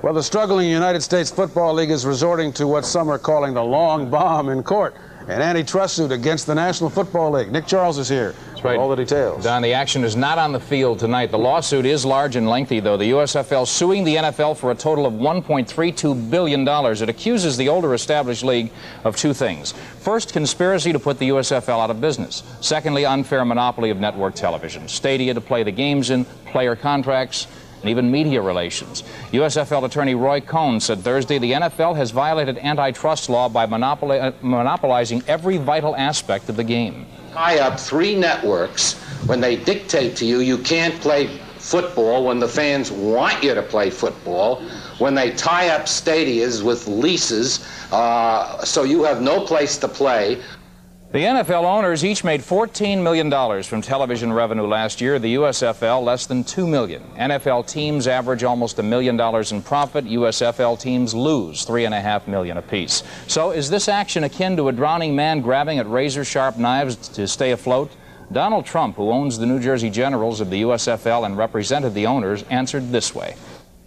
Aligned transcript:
Well, 0.00 0.14
the 0.14 0.22
struggling 0.22 0.70
United 0.70 1.02
States 1.02 1.28
Football 1.28 1.74
League 1.74 1.90
is 1.90 2.06
resorting 2.06 2.52
to 2.52 2.68
what 2.68 2.84
some 2.84 3.08
are 3.08 3.18
calling 3.18 3.52
the 3.52 3.64
long 3.64 4.08
bomb 4.08 4.48
in 4.48 4.62
court 4.62 4.94
an 5.28 5.42
antitrust 5.42 5.96
suit 5.96 6.10
against 6.10 6.46
the 6.46 6.54
National 6.54 6.88
Football 6.88 7.32
League. 7.32 7.52
Nick 7.52 7.66
Charles 7.66 7.98
is 7.98 8.08
here. 8.08 8.34
That's 8.48 8.64
right. 8.64 8.78
All 8.78 8.88
the 8.88 8.96
details. 8.96 9.44
Don, 9.44 9.60
the 9.60 9.74
action 9.74 10.02
is 10.02 10.16
not 10.16 10.38
on 10.38 10.52
the 10.52 10.60
field 10.60 10.98
tonight. 10.98 11.30
The 11.30 11.38
lawsuit 11.38 11.84
is 11.84 12.06
large 12.06 12.36
and 12.36 12.48
lengthy, 12.48 12.80
though. 12.80 12.96
The 12.96 13.10
USFL 13.10 13.66
suing 13.66 14.04
the 14.04 14.16
NFL 14.16 14.56
for 14.56 14.70
a 14.70 14.74
total 14.74 15.04
of 15.04 15.12
$1.32 15.12 16.30
billion. 16.30 16.66
It 16.66 17.08
accuses 17.10 17.58
the 17.58 17.68
older 17.68 17.92
established 17.92 18.42
league 18.42 18.70
of 19.04 19.16
two 19.16 19.34
things. 19.34 19.72
First, 19.98 20.32
conspiracy 20.32 20.92
to 20.92 20.98
put 20.98 21.18
the 21.18 21.28
USFL 21.28 21.78
out 21.78 21.90
of 21.90 22.00
business. 22.00 22.42
Secondly, 22.62 23.04
unfair 23.04 23.44
monopoly 23.44 23.90
of 23.90 23.98
network 23.98 24.34
television. 24.34 24.88
Stadia 24.88 25.34
to 25.34 25.42
play 25.42 25.62
the 25.62 25.72
games 25.72 26.08
in, 26.08 26.24
player 26.46 26.74
contracts, 26.74 27.48
and 27.80 27.90
even 27.90 28.10
media 28.10 28.40
relations. 28.40 29.02
USFL 29.32 29.84
attorney 29.84 30.14
Roy 30.14 30.40
Cohn 30.40 30.80
said 30.80 31.00
Thursday 31.00 31.38
the 31.38 31.52
NFL 31.52 31.96
has 31.96 32.10
violated 32.10 32.58
antitrust 32.58 33.28
law 33.28 33.48
by 33.48 33.66
monopoli- 33.66 34.22
uh, 34.22 34.32
monopolizing 34.42 35.22
every 35.26 35.56
vital 35.56 35.96
aspect 35.96 36.48
of 36.48 36.56
the 36.56 36.64
game. 36.64 37.06
Tie 37.32 37.58
up 37.58 37.78
three 37.78 38.14
networks 38.16 38.94
when 39.26 39.40
they 39.40 39.56
dictate 39.56 40.16
to 40.16 40.24
you 40.24 40.40
you 40.40 40.58
can't 40.58 40.94
play 41.00 41.26
football 41.58 42.24
when 42.24 42.38
the 42.38 42.48
fans 42.48 42.90
want 42.90 43.42
you 43.42 43.54
to 43.54 43.62
play 43.62 43.90
football, 43.90 44.62
when 44.98 45.14
they 45.14 45.30
tie 45.32 45.68
up 45.68 45.82
stadiums 45.82 46.62
with 46.62 46.86
leases 46.86 47.66
uh, 47.92 48.62
so 48.64 48.82
you 48.84 49.02
have 49.04 49.22
no 49.22 49.44
place 49.44 49.78
to 49.78 49.88
play, 49.88 50.42
the 51.10 51.20
NFL 51.20 51.64
owners 51.64 52.04
each 52.04 52.22
made 52.22 52.42
$14 52.42 53.02
million 53.02 53.62
from 53.62 53.80
television 53.80 54.30
revenue 54.30 54.66
last 54.66 55.00
year. 55.00 55.18
The 55.18 55.36
USFL 55.36 56.04
less 56.04 56.26
than 56.26 56.44
2 56.44 56.66
million. 56.66 57.02
NFL 57.16 57.66
teams 57.66 58.06
average 58.06 58.44
almost 58.44 58.78
a 58.78 58.82
million 58.82 59.16
dollars 59.16 59.52
in 59.52 59.62
profit. 59.62 60.04
USFL 60.04 60.78
teams 60.78 61.14
lose 61.14 61.64
3.5 61.64 62.26
million 62.26 62.58
apiece. 62.58 63.02
So 63.26 63.52
is 63.52 63.70
this 63.70 63.88
action 63.88 64.24
akin 64.24 64.54
to 64.58 64.68
a 64.68 64.72
drowning 64.72 65.16
man 65.16 65.40
grabbing 65.40 65.78
at 65.78 65.88
razor-sharp 65.88 66.58
knives 66.58 66.96
to 67.08 67.26
stay 67.26 67.52
afloat? 67.52 67.90
Donald 68.30 68.66
Trump, 68.66 68.96
who 68.96 69.10
owns 69.10 69.38
the 69.38 69.46
New 69.46 69.60
Jersey 69.60 69.88
Generals 69.88 70.42
of 70.42 70.50
the 70.50 70.60
USFL 70.60 71.24
and 71.24 71.38
represented 71.38 71.94
the 71.94 72.04
owners, 72.04 72.42
answered 72.50 72.92
this 72.92 73.14
way. 73.14 73.34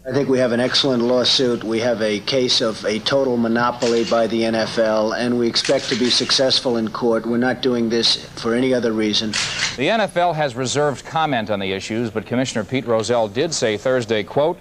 I 0.03 0.11
think 0.11 0.30
we 0.30 0.39
have 0.39 0.52
an 0.52 0.59
excellent 0.59 1.03
lawsuit. 1.03 1.63
We 1.63 1.80
have 1.81 2.02
a 2.02 2.21
case 2.21 2.59
of 2.59 2.83
a 2.85 2.97
total 3.02 3.38
monopoly 3.38 4.03
by 4.05 4.25
the 4.25 4.41
NFL, 4.41 5.16
and 5.16 5.38
we 5.38 5.47
expect 5.47 5.89
to 5.89 5.95
be 5.95 6.09
successful 6.09 6.77
in 6.77 6.89
court. 6.89 7.23
We're 7.27 7.38
not 7.38 7.61
doing 7.61 7.88
this 7.88 8.25
for 8.41 8.55
any 8.55 8.73
other 8.73 8.94
reason. 8.94 9.29
The 9.77 9.89
NFL 9.89 10.33
has 10.33 10.55
reserved 10.55 11.05
comment 11.05 11.52
on 11.52 11.59
the 11.59 11.72
issues, 11.72 12.09
but 12.09 12.25
Commissioner 12.25 12.63
Pete 12.63 12.88
Rozelle 12.88 13.27
did 13.27 13.53
say 13.53 13.77
Thursday, 13.77 14.23
quote, 14.23 14.57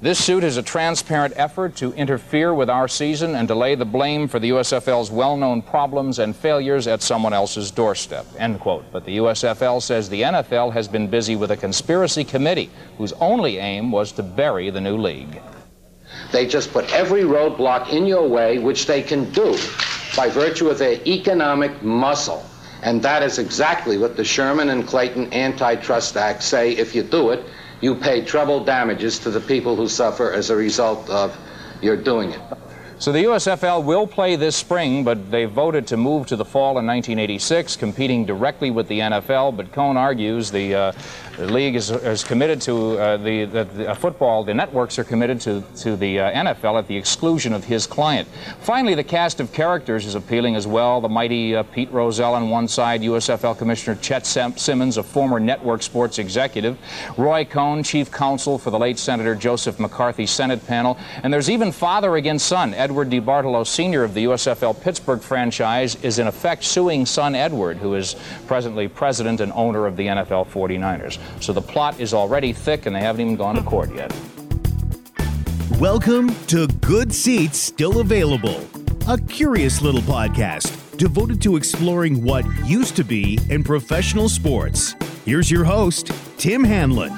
this 0.00 0.24
suit 0.24 0.44
is 0.44 0.56
a 0.56 0.62
transparent 0.62 1.34
effort 1.36 1.74
to 1.76 1.92
interfere 1.94 2.54
with 2.54 2.70
our 2.70 2.86
season 2.86 3.34
and 3.34 3.48
to 3.48 3.54
lay 3.54 3.74
the 3.74 3.84
blame 3.84 4.28
for 4.28 4.38
the 4.38 4.50
USFL's 4.50 5.10
well-known 5.10 5.60
problems 5.60 6.20
and 6.20 6.36
failures 6.36 6.86
at 6.86 7.02
someone 7.02 7.32
else's 7.32 7.72
doorstep, 7.72 8.24
end 8.38 8.60
quote. 8.60 8.84
But 8.92 9.04
the 9.04 9.16
USFL 9.16 9.82
says 9.82 10.08
the 10.08 10.22
NFL 10.22 10.72
has 10.72 10.86
been 10.86 11.08
busy 11.08 11.34
with 11.34 11.50
a 11.50 11.56
conspiracy 11.56 12.22
committee 12.22 12.70
whose 12.96 13.12
only 13.14 13.58
aim 13.58 13.90
was 13.90 14.12
to 14.12 14.22
bury 14.22 14.70
the 14.70 14.80
new 14.80 14.96
league. 14.96 15.40
They 16.30 16.46
just 16.46 16.72
put 16.72 16.92
every 16.92 17.22
roadblock 17.22 17.90
in 17.90 18.06
your 18.06 18.28
way, 18.28 18.58
which 18.58 18.86
they 18.86 19.02
can 19.02 19.30
do 19.32 19.56
by 20.16 20.28
virtue 20.28 20.68
of 20.68 20.78
their 20.78 21.00
economic 21.06 21.82
muscle. 21.82 22.44
And 22.82 23.02
that 23.02 23.24
is 23.24 23.38
exactly 23.38 23.98
what 23.98 24.16
the 24.16 24.24
Sherman 24.24 24.68
and 24.68 24.86
Clayton 24.86 25.34
Antitrust 25.34 26.16
Act 26.16 26.44
say 26.44 26.72
if 26.72 26.94
you 26.94 27.02
do 27.02 27.30
it, 27.30 27.44
you 27.80 27.94
pay 27.94 28.24
treble 28.24 28.64
damages 28.64 29.18
to 29.20 29.30
the 29.30 29.40
people 29.40 29.76
who 29.76 29.88
suffer 29.88 30.32
as 30.32 30.50
a 30.50 30.56
result 30.56 31.08
of 31.10 31.36
your 31.80 31.96
doing 31.96 32.30
it. 32.32 32.40
So 33.00 33.12
the 33.12 33.24
USFL 33.24 33.84
will 33.84 34.08
play 34.08 34.34
this 34.34 34.56
spring, 34.56 35.04
but 35.04 35.30
they 35.30 35.44
voted 35.44 35.86
to 35.88 35.96
move 35.96 36.26
to 36.26 36.36
the 36.36 36.44
fall 36.44 36.78
in 36.78 36.86
1986, 36.86 37.76
competing 37.76 38.26
directly 38.26 38.72
with 38.72 38.88
the 38.88 38.98
NFL. 38.98 39.56
But 39.56 39.70
Cohn 39.70 39.96
argues 39.96 40.50
the, 40.50 40.74
uh, 40.74 40.92
the 41.38 41.52
league 41.52 41.76
is, 41.76 41.90
is, 41.90 42.24
committed 42.24 42.60
to 42.62 42.98
uh, 42.98 43.16
the, 43.18 43.44
the, 43.44 43.64
the 43.64 43.90
uh, 43.90 43.94
football, 43.94 44.42
the 44.42 44.52
networks 44.52 44.98
are 44.98 45.04
committed 45.04 45.40
to, 45.40 45.62
to 45.76 45.96
the 45.96 46.18
uh, 46.18 46.32
NFL 46.32 46.78
at 46.78 46.88
the 46.88 46.96
exclusion 46.96 47.52
of 47.52 47.62
his 47.62 47.86
client. 47.86 48.26
Finally, 48.60 48.96
the 48.96 49.04
cast 49.04 49.38
of 49.38 49.52
characters 49.52 50.04
is 50.04 50.16
appealing 50.16 50.56
as 50.56 50.66
well. 50.66 51.00
The 51.00 51.08
mighty 51.08 51.54
uh, 51.54 51.62
Pete 51.62 51.92
Rozelle 51.92 52.34
on 52.34 52.50
one 52.50 52.66
side, 52.66 53.02
USFL 53.02 53.56
Commissioner 53.56 53.96
Chet 54.00 54.26
Simmons, 54.26 54.96
a 54.96 55.02
former 55.02 55.38
network 55.38 55.82
sports 55.82 56.18
executive, 56.18 56.76
Roy 57.16 57.44
Cohn, 57.44 57.84
chief 57.84 58.10
counsel 58.10 58.58
for 58.58 58.70
the 58.70 58.78
late 58.78 58.98
Senator 58.98 59.36
Joseph 59.36 59.78
McCarthy 59.78 60.26
Senate 60.26 60.66
panel, 60.66 60.98
and 61.22 61.32
there's 61.32 61.48
even 61.48 61.70
father 61.70 62.16
against 62.16 62.46
son, 62.46 62.74
Ed 62.74 62.88
Edward 62.88 63.10
DeBartolo 63.10 63.66
Sr. 63.66 64.02
of 64.02 64.14
the 64.14 64.24
USFL 64.24 64.80
Pittsburgh 64.80 65.20
franchise 65.20 66.02
is 66.02 66.18
in 66.18 66.26
effect 66.26 66.64
suing 66.64 67.04
son 67.04 67.34
Edward, 67.34 67.76
who 67.76 67.96
is 67.96 68.16
presently 68.46 68.88
president 68.88 69.42
and 69.42 69.52
owner 69.52 69.86
of 69.86 69.94
the 69.98 70.06
NFL 70.06 70.46
49ers. 70.46 71.18
So 71.40 71.52
the 71.52 71.62
plot 71.62 72.00
is 72.00 72.14
already 72.14 72.52
thick 72.52 72.86
and 72.86 72.94
they 72.94 73.00
haven't 73.00 73.20
even 73.20 73.36
gone 73.36 73.54
to 73.56 73.62
court 73.62 73.94
yet. 73.94 74.12
Welcome 75.78 76.34
to 76.46 76.66
Good 76.66 77.12
Seats 77.12 77.58
Still 77.58 78.00
Available, 78.00 78.66
a 79.06 79.18
curious 79.18 79.80
little 79.80 80.00
podcast 80.00 80.96
devoted 80.98 81.40
to 81.42 81.56
exploring 81.56 82.24
what 82.24 82.44
used 82.66 82.96
to 82.96 83.04
be 83.04 83.38
in 83.48 83.62
professional 83.62 84.28
sports. 84.28 84.94
Here's 85.24 85.50
your 85.50 85.64
host, 85.64 86.10
Tim 86.36 86.64
Hanlon. 86.64 87.16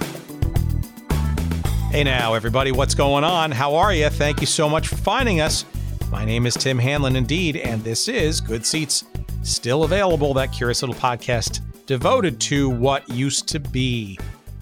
Hey 1.90 2.04
now, 2.04 2.34
everybody, 2.34 2.72
what's 2.72 2.94
going 2.94 3.24
on? 3.24 3.50
How 3.50 3.74
are 3.74 3.92
you? 3.94 4.10
Thank 4.10 4.40
you 4.40 4.46
so 4.46 4.68
much 4.68 4.86
for 4.86 4.96
finding 4.96 5.40
us. 5.40 5.64
My 6.10 6.24
name 6.24 6.46
is 6.46 6.54
Tim 6.54 6.78
Hanlon, 6.78 7.16
indeed, 7.16 7.56
and 7.56 7.82
this 7.82 8.06
is 8.06 8.40
Good 8.40 8.66
Seats, 8.66 9.04
still 9.42 9.84
available, 9.84 10.34
that 10.34 10.52
curious 10.52 10.82
little 10.82 10.94
podcast 10.94 11.60
devoted 11.90 12.40
to 12.40 12.70
what 12.70 13.08
used 13.08 13.48
to 13.48 13.58
be 13.58 14.16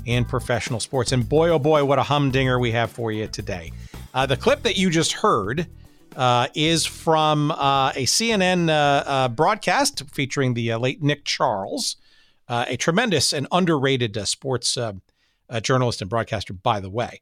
in 0.06 0.24
professional 0.24 0.80
sports. 0.80 1.12
And 1.12 1.28
boy, 1.28 1.50
oh 1.50 1.58
boy, 1.58 1.84
what 1.84 1.98
a 1.98 2.02
humdinger 2.02 2.58
we 2.58 2.70
have 2.70 2.90
for 2.90 3.12
you 3.12 3.26
today. 3.26 3.70
Uh, 4.14 4.24
the 4.24 4.34
clip 4.34 4.62
that 4.62 4.78
you 4.78 4.88
just 4.88 5.12
heard 5.12 5.66
uh, 6.16 6.46
is 6.54 6.86
from 6.86 7.50
uh, 7.50 7.90
a 7.90 8.06
CNN 8.06 8.70
uh, 8.70 8.72
uh, 9.06 9.28
broadcast 9.28 10.04
featuring 10.10 10.54
the 10.54 10.72
uh, 10.72 10.78
late 10.78 11.02
Nick 11.02 11.26
Charles, 11.26 11.96
a 12.48 12.78
tremendous 12.78 13.34
and 13.34 13.46
underrated 13.52 14.26
sports 14.26 14.78
journalist 15.60 16.00
and 16.00 16.08
broadcaster, 16.08 16.54
by 16.54 16.80
the 16.80 16.88
way, 16.88 17.20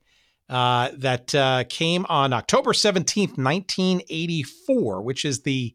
that 0.48 1.66
came 1.68 2.06
on 2.08 2.32
October 2.32 2.72
17th, 2.72 3.36
1984, 3.36 5.02
which 5.02 5.24
is 5.24 5.42
the 5.42 5.74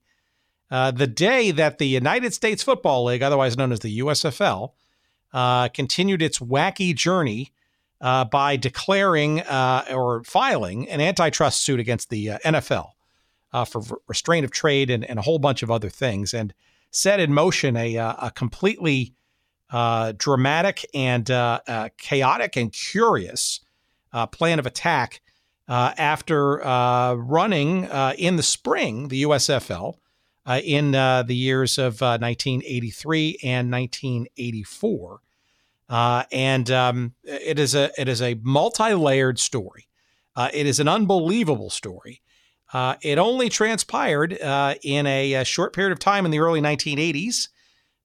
uh, 0.72 0.92
the 0.92 1.08
day 1.08 1.52
that 1.52 1.78
the 1.78 1.88
United 1.88 2.34
States 2.34 2.64
Football 2.64 3.06
League, 3.06 3.22
otherwise 3.22 3.58
known 3.58 3.72
as 3.72 3.82
the 3.82 4.00
USFL, 4.00 4.72
uh, 5.34 5.68
continued 5.70 6.22
its 6.22 6.40
wacky 6.40 6.96
journey 6.96 7.52
uh, 8.00 8.26
by 8.26 8.56
declaring 8.56 9.42
uh, 9.42 9.86
or 9.92 10.24
filing 10.24 10.90
an 10.90 11.02
antitrust 11.02 11.62
suit 11.62 11.80
against 11.80 12.10
the 12.10 12.28
NFL 12.44 12.92
for 13.68 13.84
restraint 14.08 14.46
of 14.46 14.52
trade 14.52 14.90
and, 14.90 15.04
and, 15.04 15.20
a 15.20 15.22
whole 15.22 15.38
bunch 15.38 15.62
of 15.62 15.70
other 15.70 15.90
things, 15.90 16.34
and 16.34 16.54
set 16.90 17.20
in 17.20 17.34
motion 17.34 17.76
a, 17.76 17.96
a 17.98 18.32
completely 18.34 19.14
uh, 19.72 20.14
dramatic 20.18 20.86
and 20.94 21.32
uh, 21.32 21.60
uh, 21.68 21.90
chaotic 21.98 22.56
and 22.58 22.74
curious 22.74 23.62
uh, 24.14 24.28
plan 24.28 24.60
of 24.60 24.66
attack 24.66 25.22
uh, 25.68 25.94
after 25.98 26.58
running 27.16 27.86
in 28.18 28.36
the 28.36 28.44
spring 28.44 29.08
the 29.08 29.24
USFL 29.24 29.96
in 30.48 30.92
the 30.92 31.26
years 31.30 31.78
of 31.78 32.02
1983 32.02 33.38
and 33.44 33.72
1984. 33.72 35.20
and 35.90 36.72
um, 36.72 37.14
it 37.24 37.60
is 37.60 37.76
a 37.76 37.92
it 38.00 38.08
is 38.08 38.22
a 38.22 38.40
multi-layered 38.42 39.40
story. 39.40 39.88
it 40.54 40.66
is 40.66 40.80
an 40.80 40.88
unbelievable 40.88 41.70
story. 41.70 42.22
Uh, 42.74 42.96
it 43.02 43.18
only 43.18 43.50
transpired 43.50 44.40
uh, 44.42 44.76
in 44.82 45.06
a, 45.06 45.34
a, 45.34 45.44
short 45.44 45.74
period 45.74 45.92
of 45.92 46.00
time 46.00 46.24
in 46.24 46.32
the 46.32 46.40
early 46.40 46.62
1980s 46.62 47.50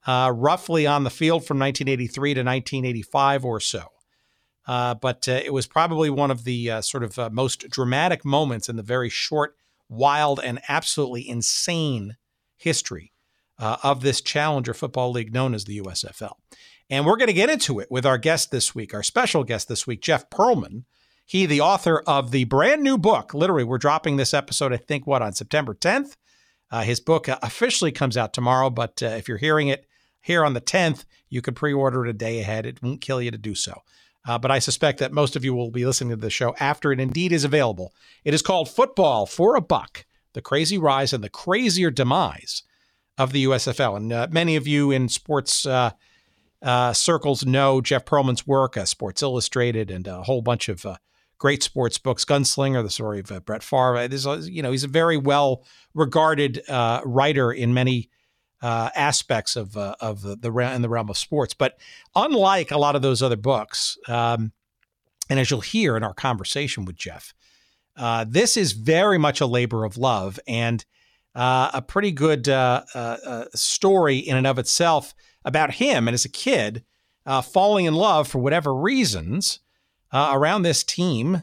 uh, 0.06 0.32
roughly 0.34 0.87
on 0.87 1.05
the 1.05 1.10
field 1.10 1.44
from 1.44 1.58
1983 1.58 2.34
to 2.34 2.40
1985 2.40 3.44
or 3.44 3.60
so. 3.60 3.93
Uh, 4.66 4.94
but 4.94 5.28
uh, 5.28 5.40
it 5.44 5.52
was 5.52 5.66
probably 5.66 6.10
one 6.10 6.31
of 6.31 6.44
the 6.44 6.70
uh, 6.70 6.81
sort 6.81 7.05
of 7.05 7.19
uh, 7.19 7.31
most 7.31 7.69
dramatic 7.70 8.25
moments 8.25 8.69
in 8.69 8.76
the 8.76 8.82
very 8.82 9.08
short, 9.08 9.56
wild, 9.88 10.40
and 10.43 10.60
absolutely 10.69 11.28
insane 11.28 12.16
history 12.56 13.12
uh, 13.58 13.76
of 13.82 14.03
this 14.03 14.20
Challenger 14.20 14.75
Football 14.75 15.12
League 15.12 15.32
known 15.32 15.55
as 15.55 15.64
the 15.64 15.81
USFL. 15.81 16.35
And 16.88 17.05
we're 17.05 17.17
going 17.17 17.29
to 17.29 17.32
get 17.32 17.50
into 17.50 17.81
it 17.81 17.91
with 17.91 18.06
our 18.06 18.19
guest 18.19 18.50
this 18.50 18.75
week, 18.75 18.94
our 18.94 19.03
special 19.03 19.44
guest 19.44 19.69
this 19.69 19.87
week, 19.87 20.00
Jeff 20.03 20.31
Pearlman. 20.31 20.85
He, 21.25 21.44
the 21.44 21.61
author 21.61 22.03
of 22.06 22.31
the 22.31 22.44
brand 22.44 22.82
new 22.82 22.97
book, 22.97 23.35
literally, 23.35 23.64
we're 23.64 23.79
dropping 23.79 24.17
this 24.17 24.32
episode, 24.32 24.73
I 24.73 24.76
think, 24.76 25.06
what, 25.06 25.23
on 25.23 25.32
September 25.32 25.75
10th? 25.75 26.17
Uh, 26.70 26.82
his 26.82 27.00
book 27.00 27.26
officially 27.29 27.91
comes 27.91 28.17
out 28.17 28.32
tomorrow, 28.32 28.70
but 28.70 29.03
if 29.03 29.26
you're 29.26 29.38
hearing 29.38 29.69
it 29.69 29.87
here 30.26 30.44
on 30.44 30.55
the 30.55 30.61
10th. 30.61 31.05
You 31.29 31.41
can 31.41 31.55
pre 31.55 31.73
order 31.73 32.05
it 32.05 32.11
a 32.11 32.12
day 32.12 32.41
ahead. 32.41 32.67
It 32.67 32.82
won't 32.82 33.00
kill 33.00 33.23
you 33.23 33.31
to 33.31 33.38
do 33.38 33.55
so. 33.55 33.82
Uh, 34.26 34.38
but 34.38 34.50
I 34.50 34.58
suspect 34.58 34.99
that 34.99 35.12
most 35.12 35.37
of 35.37 35.44
you 35.44 35.55
will 35.55 35.70
be 35.70 35.87
listening 35.87 36.11
to 36.11 36.17
the 36.17 36.31
show 36.31 36.55
after 36.58 36.91
it 36.91 36.99
indeed 36.99 37.31
is 37.31 37.44
available. 37.44 37.94
It 38.25 38.35
is 38.35 38.43
called 38.43 38.69
Football 38.69 39.26
for 39.26 39.55
a 39.55 39.61
Buck 39.61 40.05
The 40.36 40.42
Crazy 40.42 40.76
Rise 40.76 41.14
and 41.14 41.24
the 41.24 41.30
Crazier 41.30 41.90
Demise 41.90 42.62
of 43.16 43.32
the 43.32 43.46
USFL. 43.46 43.96
And 43.96 44.12
uh, 44.12 44.28
many 44.30 44.54
of 44.56 44.68
you 44.68 44.90
in 44.90 45.08
sports 45.08 45.64
uh, 45.64 45.92
uh, 46.60 46.92
circles 46.92 47.46
know 47.46 47.80
Jeff 47.80 48.04
Pearlman's 48.04 48.46
work, 48.46 48.76
uh, 48.76 48.84
Sports 48.84 49.22
Illustrated, 49.22 49.90
and 49.90 50.06
a 50.06 50.24
whole 50.24 50.42
bunch 50.42 50.68
of 50.68 50.84
uh, 50.84 50.96
great 51.38 51.62
sports 51.62 51.96
books. 51.96 52.26
Gunslinger, 52.26 52.82
the 52.82 52.90
story 52.90 53.20
of 53.20 53.46
Brett 53.46 53.62
Favre. 53.62 54.06
This, 54.08 54.26
you 54.46 54.60
know, 54.60 54.72
he's 54.72 54.84
a 54.84 54.88
very 54.88 55.16
well 55.16 55.64
regarded 55.94 56.60
writer 56.68 57.50
in 57.50 57.72
many 57.72 58.10
uh, 58.60 58.90
aspects 58.94 59.56
of 59.56 59.74
uh, 59.78 59.94
of 60.00 60.20
the, 60.20 60.36
the 60.36 60.52
in 60.58 60.82
the 60.82 60.90
realm 60.90 61.08
of 61.08 61.16
sports. 61.16 61.54
But 61.54 61.78
unlike 62.14 62.72
a 62.72 62.78
lot 62.78 62.94
of 62.94 63.00
those 63.00 63.22
other 63.22 63.36
books, 63.36 63.96
um, 64.06 64.52
and 65.30 65.40
as 65.40 65.50
you'll 65.50 65.60
hear 65.62 65.96
in 65.96 66.02
our 66.02 66.12
conversation 66.12 66.84
with 66.84 66.96
Jeff, 66.96 67.32
uh, 67.96 68.25
this 68.28 68.56
is 68.56 68.72
very 68.72 69.19
much 69.19 69.40
a 69.40 69.46
labor 69.46 69.84
of 69.84 69.96
love 69.96 70.38
and 70.46 70.84
uh, 71.34 71.70
a 71.75 71.82
pretty 71.82 72.10
good 72.10 72.48
uh, 72.48 72.82
uh, 72.94 73.44
story 73.54 74.19
in 74.19 74.37
and 74.37 74.46
of 74.46 74.58
itself 74.58 75.14
about 75.44 75.75
him 75.75 76.08
and 76.08 76.14
as 76.14 76.25
a 76.25 76.31
kid 76.31 76.84
falling 77.44 77.84
in 77.84 77.94
love 77.94 78.28
for 78.28 78.38
whatever 78.38 78.75
reasons 78.75 79.60
around 80.12 80.62
this 80.62 80.82
team 80.82 81.43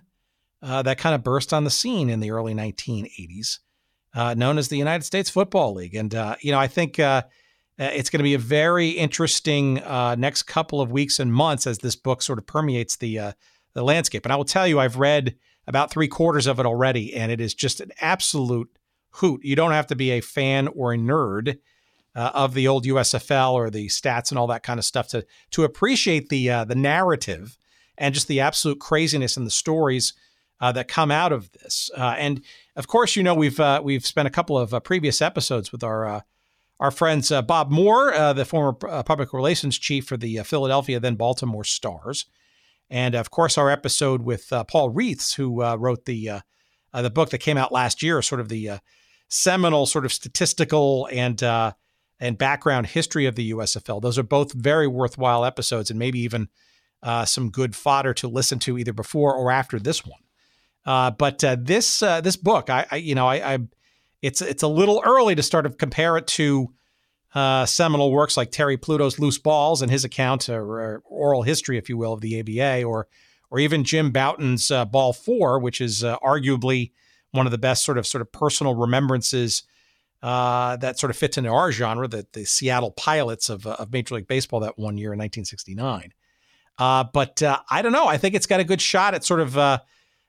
that 0.62 0.98
kind 0.98 1.14
of 1.14 1.24
burst 1.24 1.54
on 1.54 1.64
the 1.64 1.70
scene 1.70 2.10
in 2.10 2.20
the 2.20 2.32
early 2.32 2.54
1980s 2.54 3.60
uh, 4.16 4.34
known 4.34 4.58
as 4.58 4.68
the 4.68 4.78
United 4.78 5.04
States 5.04 5.30
Football 5.30 5.74
League. 5.74 5.96
And, 5.96 6.14
uh, 6.14 6.36
you 6.42 6.52
know, 6.52 6.60
I 6.60 6.68
think 6.68 7.00
uh, 7.00 7.24
uh 7.80 7.90
it's 7.94 8.10
going 8.10 8.20
to 8.20 8.24
be 8.24 8.36
a 8.36 8.40
very 8.40 8.90
interesting 8.90 9.80
uh, 9.80 10.16
next 10.16 10.44
couple 10.44 10.82
of 10.82 10.92
weeks 10.92 11.20
and 11.20 11.34
months 11.34 11.66
as 11.68 11.80
this 11.80 11.96
book 11.96 12.22
sort 12.22 12.40
of 12.40 12.46
permeates 12.46 12.98
the, 12.98 13.20
uh, 13.20 13.32
the 13.74 13.84
landscape. 13.84 14.26
And 14.26 14.34
I 14.34 14.36
will 14.36 14.46
tell 14.46 14.68
you, 14.68 14.80
I've 14.80 14.98
read 14.98 15.36
about 15.68 15.92
three 15.92 16.08
quarters 16.08 16.48
of 16.48 16.60
it 16.60 16.66
already, 16.66 17.14
and 17.14 17.32
it 17.32 17.40
is 17.40 17.54
just 17.54 17.82
an 17.82 17.92
absolute 18.02 18.70
hoot. 19.12 19.42
You 19.44 19.56
don't 19.56 19.72
have 19.72 19.88
to 19.88 19.96
be 19.96 20.12
a 20.12 20.22
fan 20.22 20.68
or 20.70 20.94
a 20.94 20.98
nerd. 20.98 21.58
of 22.16 22.54
the 22.54 22.68
old 22.68 22.86
USFL 22.86 23.54
or 23.54 23.72
the 23.72 23.88
stats 23.88 24.30
and 24.30 24.38
all 24.38 24.46
that 24.48 24.62
kind 24.62 24.80
of 24.80 24.86
stuff 24.86 25.08
to 25.10 25.26
to 25.50 25.64
appreciate 25.64 26.30
the 26.30 26.48
the 26.68 26.76
narrative 26.76 27.58
and 27.98 28.14
just 28.14 28.28
the 28.28 28.40
absolute 28.40 28.80
craziness 28.80 29.36
and 29.36 29.48
the 29.48 29.52
stories 29.52 30.14
that 30.60 30.88
come 30.88 31.12
out 31.12 31.32
of 31.32 31.52
this. 31.54 31.90
and 31.98 32.42
of 32.76 32.88
course, 32.88 33.16
you 33.16 33.24
know 33.24 33.36
we've 33.36 33.60
uh, 33.60 33.82
we've 33.84 34.06
spent 34.06 34.28
a 34.28 34.32
couple 34.32 34.58
of 34.58 34.74
uh, 34.74 34.80
previous 34.80 35.22
episodes 35.22 35.72
with 35.72 35.84
our 35.84 36.06
uh, 36.06 36.22
our 36.80 36.92
friends 36.92 37.32
uh, 37.32 37.42
Bob 37.42 37.70
Moore, 37.70 38.14
uh, 38.14 38.34
the 38.34 38.46
former 38.46 38.76
uh, 38.90 39.04
public 39.04 39.32
relations 39.32 39.78
chief 39.78 40.06
for 40.06 40.18
the 40.18 40.40
Philadelphia 40.40 41.00
then 41.00 41.16
Baltimore 41.16 41.64
Stars, 41.64 42.26
and 42.94 43.16
of 43.16 43.32
course 43.32 43.58
our 43.58 43.72
episode 43.72 44.22
with 44.22 44.54
uh, 44.54 44.64
Paul 44.64 44.94
Reeths, 44.94 45.36
who 45.36 45.64
uh, 45.64 45.76
wrote 45.76 46.06
the 46.06 46.30
uh, 46.30 46.42
the 46.94 47.10
book 47.10 47.32
that 47.32 47.40
came 47.40 47.58
out 47.58 47.72
last 47.72 48.04
year, 48.04 48.22
sort 48.22 48.40
of 48.40 48.50
the 48.50 48.80
seminal 49.28 49.88
sort 49.88 50.06
of 50.06 50.14
statistical 50.14 51.10
and 51.12 51.42
and 52.20 52.38
background 52.38 52.88
history 52.88 53.26
of 53.26 53.36
the 53.36 53.52
USFL. 53.52 54.02
Those 54.02 54.20
are 54.20 54.24
both 54.24 54.54
very 54.54 54.88
worthwhile 54.88 55.44
episodes, 55.44 55.90
and 55.90 55.98
maybe 55.98 56.20
even 56.20 56.50
some 57.26 57.50
good 57.50 57.76
fodder 57.76 58.14
to 58.14 58.28
listen 58.28 58.60
to 58.60 58.78
either 58.78 58.94
before 58.94 59.34
or 59.34 59.52
after 59.52 59.80
this 59.80 60.06
one. 60.06 60.22
Uh, 60.86 61.12
but 61.12 61.44
uh, 61.44 61.58
this 61.60 62.04
uh, 62.04 62.22
this 62.22 62.36
book, 62.36 62.70
I, 62.70 62.86
I 62.92 62.96
you 62.98 63.16
know, 63.16 63.28
I, 63.28 63.54
I, 63.54 63.60
it's 64.22 64.42
it's 64.42 64.64
a 64.64 64.68
little 64.68 65.02
early 65.06 65.36
to 65.36 65.44
start 65.44 65.66
to 65.66 65.72
compare 65.72 66.18
it 66.18 66.28
to 66.28 66.74
uh, 67.34 67.66
seminal 67.66 68.12
works 68.12 68.38
like 68.38 68.52
Terry 68.52 68.78
Pluto's 68.78 69.20
Loose 69.20 69.38
Balls 69.38 69.82
and 69.82 69.92
his 69.92 70.04
account 70.06 70.50
or, 70.50 70.62
or, 70.62 71.04
oral 71.06 71.42
history, 71.42 71.78
if 71.78 71.90
you 71.90 71.98
will, 71.98 72.14
of 72.14 72.22
the 72.22 72.40
ABA, 72.40 72.84
or 72.84 73.08
or 73.50 73.60
even 73.60 73.84
Jim 73.84 74.12
Bouton's 74.12 74.72
uh, 74.72 74.86
Ball 74.86 75.14
Four, 75.14 75.60
which 75.60 75.82
is 75.82 76.04
uh, 76.04 76.18
arguably 76.20 76.92
one 77.32 77.46
of 77.48 77.52
the 77.52 77.58
best 77.58 77.84
sort 77.86 77.98
of 77.98 78.06
sort 78.06 78.22
of 78.22 78.32
personal 78.32 78.76
remembrances 78.76 79.64
that 80.22 80.98
sort 81.00 81.10
of 81.10 81.18
fits 81.18 81.38
into 81.38 81.50
our 81.50 81.72
genre, 81.72 82.08
the 82.08 82.28
the 82.34 82.46
Seattle 82.46 82.92
Pilots 82.92 83.50
of 83.50 83.66
of 83.66 83.92
Major 83.92 84.16
League 84.16 84.28
Baseball 84.28 84.60
that 84.62 84.78
one 84.78 84.98
year 84.98 85.14
in 85.14 85.20
1969. 85.20 86.14
but 86.78 87.42
I 87.70 87.82
don't 87.82 87.92
know. 87.92 88.08
I 88.08 88.18
think 88.18 88.36
it's 88.36 88.48
got 88.48 88.60
a 88.60 88.64
good 88.64 88.82
shot 88.82 89.14
at 89.14 89.24
sort 89.24 89.40
of 89.40 89.58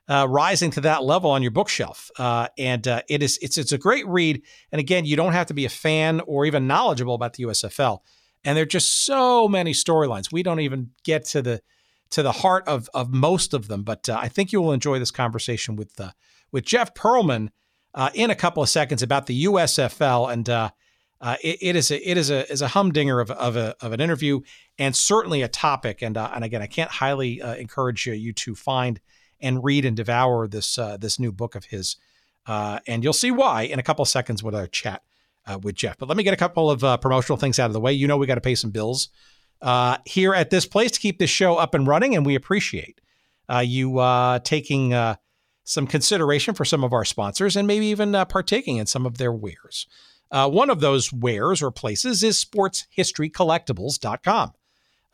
uh, 0.09 0.27
rising 0.29 0.71
to 0.73 0.81
that 0.83 1.03
level 1.03 1.31
on 1.31 1.43
your 1.43 1.51
bookshelf. 1.51 2.11
Uh, 2.19 2.49
and 2.59 2.87
uh, 2.87 3.03
it 3.09 3.23
is 3.23 3.39
it's 3.41 3.57
it's 3.57 3.73
a 3.73 3.79
great 3.79 4.07
read. 4.07 4.43
And 4.71 4.81
again, 4.81 5.05
you 5.05 5.17
don't 5.17 5.33
have 5.33 5.47
to 5.47 5.55
be 5.55 5.65
a 5.65 5.71
fan 5.71 6.21
or 6.21 6.45
even 6.45 6.67
knowledgeable 6.67 7.15
about 7.15 7.35
the 7.35 7.45
USFL. 7.45 8.01
And 8.45 8.57
there 8.57 8.63
are 8.63 8.67
just 8.67 9.07
so 9.07 9.49
many 9.49 9.73
storylines. 9.73 10.31
We 10.31 10.43
don't 10.43 10.61
even 10.61 10.91
get 11.05 11.25
to 11.27 11.43
the 11.43 11.63
to 12.11 12.23
the 12.23 12.33
heart 12.33 12.65
of 12.69 12.89
of 12.93 13.13
most 13.13 13.55
of 13.55 13.69
them. 13.69 13.83
But 13.83 14.09
uh, 14.09 14.19
I 14.21 14.29
think 14.29 14.53
you 14.53 14.61
will 14.61 14.73
enjoy 14.73 14.99
this 14.99 15.11
conversation 15.11 15.77
with 15.77 15.99
uh, 15.99 16.11
with 16.53 16.65
Jeff 16.65 16.93
Pearlman 16.95 17.49
uh, 17.95 18.11
in 18.13 18.31
a 18.31 18.35
couple 18.35 18.63
of 18.63 18.69
seconds 18.69 19.03
about 19.03 19.27
the 19.27 19.45
USFL. 19.47 20.31
And 20.31 20.47
it, 21.43 21.59
it 21.63 21.77
is 21.77 21.91
a 21.91 22.11
it 22.11 22.19
is 22.19 22.29
a 22.29 22.51
is 22.53 22.61
a 22.61 22.69
humdinger 22.69 23.21
of 23.21 23.31
of, 23.31 23.57
a, 23.57 23.75
of 23.81 23.93
an 23.93 24.03
interview 24.03 24.41
and 24.79 24.95
certainly 24.95 25.41
a 25.41 25.49
topic. 25.49 26.03
And 26.03 26.19
and 26.19 26.45
again, 26.45 26.61
I 26.61 26.67
can't 26.67 26.91
highly 26.91 27.41
encourage 27.41 28.07
you, 28.07 28.13
you 28.13 28.35
to 28.35 28.55
find 28.55 29.01
and 29.41 29.65
read 29.65 29.85
and 29.85 29.97
devour 29.97 30.47
this 30.47 30.79
uh, 30.79 30.97
this 30.97 31.19
new 31.19 31.33
book 31.33 31.55
of 31.55 31.67
his. 31.67 31.97
Uh, 32.47 32.79
and 32.87 33.03
you'll 33.03 33.13
see 33.13 33.31
why 33.31 33.63
in 33.63 33.79
a 33.79 33.83
couple 33.83 34.05
seconds 34.05 34.43
with 34.43 34.55
our 34.55 34.67
chat 34.67 35.03
uh, 35.47 35.59
with 35.63 35.75
Jeff. 35.75 35.99
But 35.99 36.09
let 36.09 36.17
me 36.17 36.23
get 36.23 36.35
a 36.35 36.39
couple 36.39 36.71
of 36.71 36.85
uh, 36.85 36.97
promotional 36.99 37.39
things 37.39 37.59
out 37.59 37.67
of 37.67 37.73
the 37.73 37.81
way. 37.81 37.93
You 37.93 38.07
know, 38.07 38.17
we 38.17 38.27
got 38.27 38.37
to 38.37 38.41
pay 38.41 38.55
some 38.55 38.71
bills 38.71 39.09
uh, 39.63 39.99
here 40.05 40.35
at 40.35 40.51
this 40.51 40.67
place 40.67 40.91
to 40.93 41.01
keep 41.01 41.19
this 41.19 41.31
show 41.31 41.57
up 41.57 41.75
and 41.75 41.87
running, 41.87 42.15
and 42.15 42.27
we 42.27 42.35
appreciate 42.35 43.01
uh, 43.49 43.61
you 43.61 44.01
taking 44.45 44.95
some 45.67 45.87
consideration 45.87 46.55
for 46.55 46.67
some 46.67 46.85
of 46.85 46.93
our 46.93 47.05
sponsors 47.05 47.57
and 47.57 47.67
maybe 47.67 47.87
even 47.87 48.13
partaking 48.29 48.77
in 48.77 48.87
some 48.87 49.07
of 49.07 49.19
their 49.19 49.33
wares. 49.33 49.87
one 50.31 50.69
of 50.69 50.81
those 50.81 51.13
wares 51.13 51.63
or 51.63 51.71
places 51.71 52.23
is 52.23 52.45
sportshistorycollectibles.com. 52.45 54.53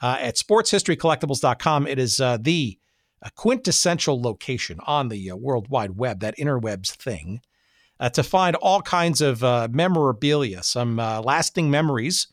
at 0.03 0.37
sportshistorycollectibles.com, 0.37 1.87
it 1.87 1.99
is 2.01 2.17
the 2.17 2.79
a 3.23 3.31
quintessential 3.31 4.21
location 4.21 4.79
on 4.87 5.09
the 5.09 5.31
uh, 5.31 5.37
World 5.37 5.69
Wide 5.69 5.97
Web, 5.97 6.21
that 6.21 6.37
interwebs 6.37 6.91
thing, 6.91 7.41
uh, 7.99 8.09
to 8.11 8.23
find 8.23 8.57
all 8.57 8.81
kinds 8.81 9.21
of 9.21 9.45
uh, 9.45 9.69
memorabilia, 9.71 10.63
some 10.63 10.99
uh, 10.99 11.21
lasting 11.21 11.71
memories, 11.71 12.29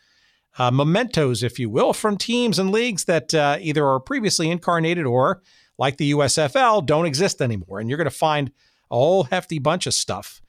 uh, 0.58 0.72
mementos, 0.72 1.44
if 1.44 1.60
you 1.60 1.70
will, 1.70 1.94
from 1.94 2.18
teams 2.18 2.58
and 2.58 2.72
leagues 2.72 3.04
that 3.06 3.34
uh, 3.34 3.58
either 3.60 3.86
are 3.86 4.00
previously 4.00 4.50
incarnated 4.50 5.06
or, 5.06 5.42
like 5.78 5.98
the 5.98 6.12
USFL, 6.12 6.86
don't 6.86 7.06
exist 7.06 7.42
anymore. 7.42 7.80
And 7.80 7.90
you're 7.90 7.98
going 7.98 8.06
to 8.06 8.12
find 8.12 8.52
a 8.90 8.96
whole 8.96 9.26
hefty 9.26 9.60
bunch 9.60 9.86
of 9.86 9.94
stuff 9.94 10.42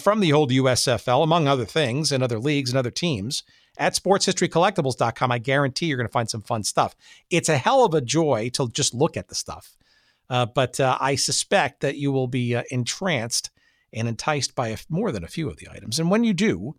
from 0.00 0.20
the 0.20 0.32
old 0.32 0.50
USFL, 0.50 1.22
among 1.22 1.46
other 1.46 1.66
things, 1.66 2.10
and 2.10 2.22
other 2.22 2.38
leagues 2.38 2.70
and 2.70 2.78
other 2.78 2.90
teams 2.90 3.42
at 3.76 3.94
sportshistorycollectibles.com. 3.94 5.32
I 5.32 5.38
guarantee 5.38 5.86
you're 5.86 5.96
going 5.96 6.08
to 6.08 6.12
find 6.12 6.30
some 6.30 6.42
fun 6.42 6.62
stuff. 6.62 6.94
It's 7.30 7.48
a 7.48 7.56
hell 7.56 7.84
of 7.84 7.94
a 7.94 8.00
joy 8.00 8.50
to 8.54 8.68
just 8.68 8.94
look 8.94 9.16
at 9.16 9.28
the 9.28 9.34
stuff. 9.34 9.76
Uh, 10.30 10.46
but 10.46 10.80
uh, 10.80 10.96
I 11.00 11.16
suspect 11.16 11.80
that 11.80 11.96
you 11.96 12.10
will 12.12 12.28
be 12.28 12.54
uh, 12.54 12.62
entranced 12.70 13.50
and 13.92 14.08
enticed 14.08 14.54
by 14.54 14.76
more 14.88 15.12
than 15.12 15.24
a 15.24 15.28
few 15.28 15.48
of 15.48 15.58
the 15.58 15.68
items. 15.70 15.98
And 15.98 16.10
when 16.10 16.24
you 16.24 16.32
do, 16.32 16.74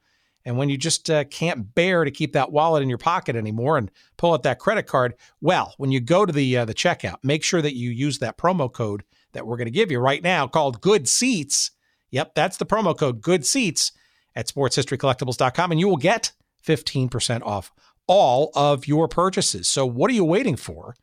and 0.45 0.57
when 0.57 0.69
you 0.69 0.77
just 0.77 1.09
uh, 1.09 1.23
can't 1.25 1.73
bear 1.73 2.03
to 2.03 2.11
keep 2.11 2.33
that 2.33 2.51
wallet 2.51 2.83
in 2.83 2.89
your 2.89 2.99
pocket 2.99 3.35
anymore 3.35 3.77
and 3.77 3.89
pull 4.17 4.33
out 4.33 4.43
that 4.43 4.59
credit 4.59 4.83
card, 4.83 5.15
well, 5.41 5.73
when 5.77 5.91
you 5.91 5.99
go 5.99 6.25
to 6.25 6.31
the 6.31 6.57
uh, 6.57 6.65
the 6.65 6.73
checkout, 6.73 7.17
make 7.23 7.43
sure 7.43 7.61
that 7.61 7.75
you 7.75 7.89
use 7.89 8.19
that 8.19 8.37
promo 8.37 8.71
code 8.71 9.03
that 9.33 9.45
we're 9.45 9.57
going 9.57 9.65
to 9.65 9.71
give 9.71 9.91
you 9.91 9.99
right 9.99 10.23
now 10.23 10.47
called 10.47 10.81
Good 10.81 11.07
Seats. 11.07 11.71
Yep, 12.11 12.35
that's 12.35 12.57
the 12.57 12.65
promo 12.65 12.97
code 12.97 13.21
Good 13.21 13.45
Seats 13.45 13.91
at 14.35 14.47
sportshistorycollectibles.com, 14.47 15.71
and 15.71 15.79
you 15.79 15.87
will 15.87 15.97
get 15.97 16.31
15% 16.65 17.41
off 17.43 17.71
all 18.07 18.51
of 18.55 18.87
your 18.87 19.07
purchases. 19.07 19.67
So 19.67 19.85
what 19.85 20.11
are 20.11 20.15
you 20.15 20.25
waiting 20.25 20.55
for? 20.55 20.95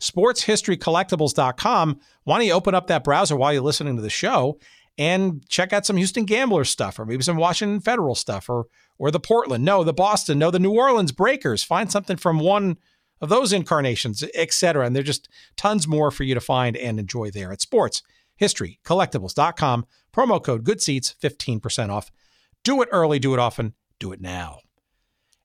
sportshistorycollectibles.com. 0.00 2.00
Why 2.24 2.38
don't 2.38 2.46
you 2.46 2.52
open 2.52 2.74
up 2.74 2.88
that 2.88 3.04
browser 3.04 3.36
while 3.36 3.52
you're 3.52 3.62
listening 3.62 3.94
to 3.96 4.02
the 4.02 4.10
show 4.10 4.58
and 4.98 5.46
check 5.48 5.72
out 5.72 5.86
some 5.86 5.96
Houston 5.96 6.24
Gambler 6.24 6.64
stuff 6.64 6.98
or 6.98 7.06
maybe 7.06 7.22
some 7.22 7.36
Washington 7.36 7.80
Federal 7.80 8.14
stuff 8.14 8.48
or 8.48 8.66
or 8.98 9.10
the 9.10 9.20
Portland, 9.20 9.62
no, 9.62 9.84
the 9.84 9.92
Boston, 9.92 10.38
no, 10.38 10.50
the 10.50 10.58
New 10.58 10.72
Orleans 10.72 11.12
Breakers. 11.12 11.62
Find 11.62 11.92
something 11.92 12.16
from 12.16 12.38
one 12.38 12.78
of 13.20 13.28
those 13.28 13.52
incarnations, 13.52 14.24
etc. 14.34 14.86
And 14.86 14.96
there's 14.96 15.04
just 15.04 15.28
tons 15.54 15.86
more 15.86 16.10
for 16.10 16.24
you 16.24 16.34
to 16.34 16.40
find 16.40 16.78
and 16.78 16.98
enjoy 16.98 17.30
there 17.30 17.52
at 17.52 17.60
sportshistorycollectibles.com. 17.60 19.86
Promo 20.14 20.42
code 20.42 20.64
good 20.64 20.80
seats, 20.80 21.14
15% 21.22 21.90
off. 21.90 22.10
Do 22.64 22.80
it 22.80 22.88
early, 22.90 23.18
do 23.18 23.34
it 23.34 23.38
often, 23.38 23.74
do 23.98 24.12
it 24.12 24.22
now. 24.22 24.60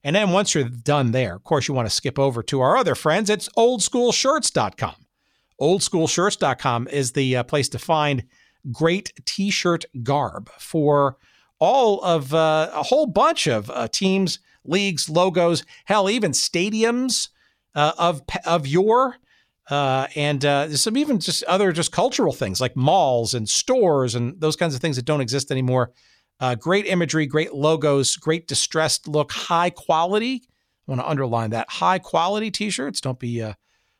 And 0.04 0.16
then 0.16 0.30
once 0.30 0.54
you're 0.54 0.64
done 0.64 1.12
there, 1.12 1.36
of 1.36 1.44
course, 1.44 1.68
you 1.68 1.74
want 1.74 1.86
to 1.86 1.94
skip 1.94 2.18
over 2.18 2.42
to 2.44 2.60
our 2.60 2.76
other 2.76 2.94
friends. 2.94 3.30
It's 3.30 3.48
oldschoolshirts.com. 3.50 4.94
Oldschoolshirts.com 5.60 6.88
is 6.88 7.12
the 7.12 7.36
uh, 7.36 7.42
place 7.44 7.68
to 7.70 7.78
find 7.78 8.24
great 8.70 9.12
t 9.24 9.50
shirt 9.50 9.84
garb 10.02 10.50
for 10.58 11.16
all 11.58 12.02
of 12.02 12.34
uh, 12.34 12.70
a 12.74 12.82
whole 12.82 13.06
bunch 13.06 13.46
of 13.46 13.70
uh, 13.70 13.86
teams, 13.88 14.40
leagues, 14.64 15.08
logos, 15.08 15.64
hell, 15.84 16.10
even 16.10 16.32
stadiums 16.32 17.28
uh, 17.74 17.92
of, 17.96 18.22
of 18.44 18.66
your. 18.66 19.16
Uh, 19.70 20.08
and 20.16 20.44
uh, 20.44 20.76
some 20.76 20.96
even 20.96 21.20
just 21.20 21.44
other 21.44 21.70
just 21.70 21.92
cultural 21.92 22.32
things 22.32 22.60
like 22.60 22.74
malls 22.74 23.32
and 23.32 23.48
stores 23.48 24.16
and 24.16 24.40
those 24.40 24.56
kinds 24.56 24.74
of 24.74 24.80
things 24.80 24.96
that 24.96 25.04
don't 25.04 25.20
exist 25.20 25.52
anymore. 25.52 25.92
Uh, 26.42 26.56
great 26.56 26.86
imagery, 26.86 27.24
great 27.24 27.54
logos, 27.54 28.16
great 28.16 28.48
distressed 28.48 29.06
look, 29.06 29.30
high 29.30 29.70
quality. 29.70 30.42
I 30.44 30.90
want 30.90 31.00
to 31.00 31.08
underline 31.08 31.50
that 31.50 31.70
high 31.70 32.00
quality 32.00 32.50
t-shirts. 32.50 33.00
Don't 33.00 33.20
be 33.20 33.40
uh, 33.40 33.52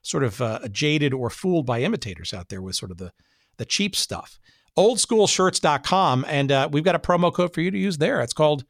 sort 0.03 0.25
of 0.25 0.43
uh, 0.43 0.59
jaded 0.73 1.15
or 1.15 1.31
fooled 1.31 1.67
by 1.67 1.83
imitators 1.83 2.35
out 2.35 2.49
there 2.49 2.61
with 2.61 2.75
sort 2.75 2.91
of 2.91 2.99
the 2.99 3.13
the 3.59 3.65
cheap 3.65 3.95
stuff. 3.95 4.41
Oldschoolshirts.com, 4.77 6.25
and 6.27 6.51
uh, 6.51 6.69
we've 6.73 6.83
got 6.83 6.97
a 6.97 6.99
promo 6.99 7.33
code 7.33 7.55
for 7.55 7.61
you 7.61 7.71
to 7.71 7.79
use 7.79 7.99
there. 7.99 8.21
It's 8.21 8.33
called. 8.33 8.65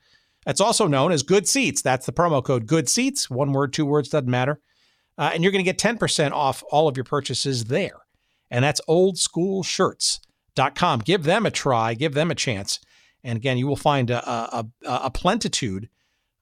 It's 0.46 0.60
also 0.60 0.86
known 0.86 1.10
as 1.10 1.22
Good 1.22 1.48
Seats. 1.48 1.80
That's 1.80 2.04
the 2.04 2.12
promo 2.12 2.44
code 2.44 2.66
Good 2.66 2.90
Seats. 2.90 3.30
One 3.30 3.52
word, 3.52 3.72
two 3.72 3.86
words, 3.86 4.10
doesn't 4.10 4.28
matter. 4.28 4.60
Uh, 5.16 5.30
and 5.32 5.42
you're 5.42 5.52
going 5.52 5.64
to 5.64 5.72
get 5.72 5.78
10% 5.78 6.32
off 6.32 6.62
all 6.70 6.88
of 6.88 6.96
your 6.96 7.04
purchases 7.04 7.66
there. 7.66 8.00
And 8.50 8.64
that's 8.64 8.80
oldschoolshirts.com. 8.88 11.00
Give 11.00 11.22
them 11.22 11.46
a 11.46 11.50
try, 11.50 11.94
give 11.94 12.14
them 12.14 12.30
a 12.30 12.34
chance. 12.34 12.80
And 13.24 13.36
again, 13.36 13.58
you 13.58 13.66
will 13.66 13.76
find 13.76 14.10
a, 14.10 14.28
a, 14.28 14.66
a 14.84 15.10
plentitude 15.10 15.88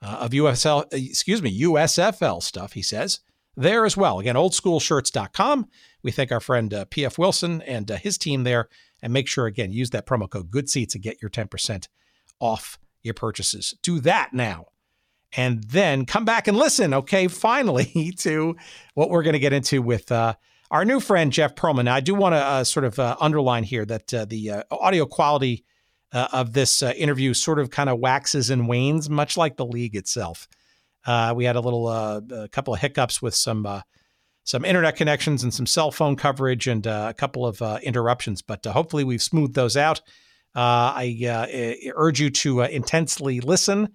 uh, 0.03 0.19
of 0.21 0.31
USL, 0.31 0.87
excuse 0.93 1.43
me, 1.43 1.61
USFL 1.63 2.43
stuff, 2.43 2.73
he 2.73 2.83
says, 2.83 3.21
there 3.57 3.85
as 3.85 3.97
well. 3.97 4.19
Again, 4.19 4.35
oldschoolshirts.com. 4.35 5.69
We 6.03 6.11
thank 6.11 6.33
our 6.33 6.41
friend 6.41 6.73
uh, 6.73 6.85
PF 6.87 7.19
Wilson 7.19 7.63
and 7.63 7.91
uh, 7.91 7.97
his 7.97 8.17
team 8.17 8.45
there. 8.45 8.69
And 9.03 9.13
make 9.13 9.29
sure, 9.29 9.47
again, 9.47 9.73
use 9.73 9.91
that 9.91 10.07
promo 10.07 10.29
code 10.29 10.51
Good 10.51 10.69
Seats 10.69 10.93
to 10.93 10.99
get 10.99 11.23
your 11.23 11.31
10% 11.31 11.89
off 12.39 12.79
your 13.03 13.15
purchases. 13.15 13.75
Do 13.83 14.01
that 14.01 14.33
now 14.33 14.67
and 15.33 15.63
then 15.65 16.07
come 16.07 16.25
back 16.25 16.49
and 16.49 16.57
listen, 16.57 16.93
okay, 16.93 17.29
finally, 17.29 18.13
to 18.19 18.57
what 18.95 19.11
we're 19.11 19.23
going 19.23 19.35
to 19.35 19.39
get 19.39 19.53
into 19.53 19.81
with 19.81 20.11
uh, 20.11 20.35
our 20.71 20.85
new 20.85 21.01
friend, 21.01 21.33
Jeff 21.33 21.55
Pearlman. 21.55 21.85
Now, 21.85 21.95
I 21.95 22.01
do 22.01 22.15
want 22.15 22.35
to 22.35 22.39
uh, 22.39 22.65
sort 22.65 22.85
of 22.85 22.99
uh, 22.99 23.17
underline 23.21 23.65
here 23.65 23.85
that 23.87 24.09
the 24.09 24.65
audio 24.71 25.07
quality 25.07 25.65
uh, 26.13 26.29
of 26.33 26.53
this 26.53 26.83
uh, 26.83 26.93
interview 26.97 27.35
sort 27.35 27.59
of 27.59 27.71
kind 27.71 27.89
of 27.89 27.99
waxes 27.99 28.51
and 28.51 28.69
wanes, 28.69 29.09
much 29.09 29.37
like 29.37 29.57
the 29.57 29.67
league 29.67 29.97
itself. 29.97 30.49
Uh, 31.07 31.33
we 31.37 31.45
had 31.45 31.57
a 31.57 31.61
little, 31.61 31.87
uh, 31.87 32.21
a 32.31 32.49
couple 32.49 32.75
of 32.75 32.81
hiccups 32.81 33.23
with 33.23 33.35
some. 33.35 33.83
some 34.45 34.65
internet 34.65 34.97
connections 34.97 35.45
and 35.45 35.55
some 35.55 35.67
cell 35.67 35.91
phone 35.91 36.17
coverage 36.17 36.67
and 36.67 36.87
a 36.87 37.15
couple 37.15 37.47
of 37.47 37.61
interruptions, 37.83 38.43
but 38.43 38.65
hopefully 38.65 39.05
we've 39.05 39.23
smoothed 39.23 39.55
those 39.55 39.77
out. 39.77 40.01
I 40.55 41.93
urge 41.95 42.21
you 42.21 42.31
to 42.31 42.63
intensely 42.63 43.41
listen 43.41 43.91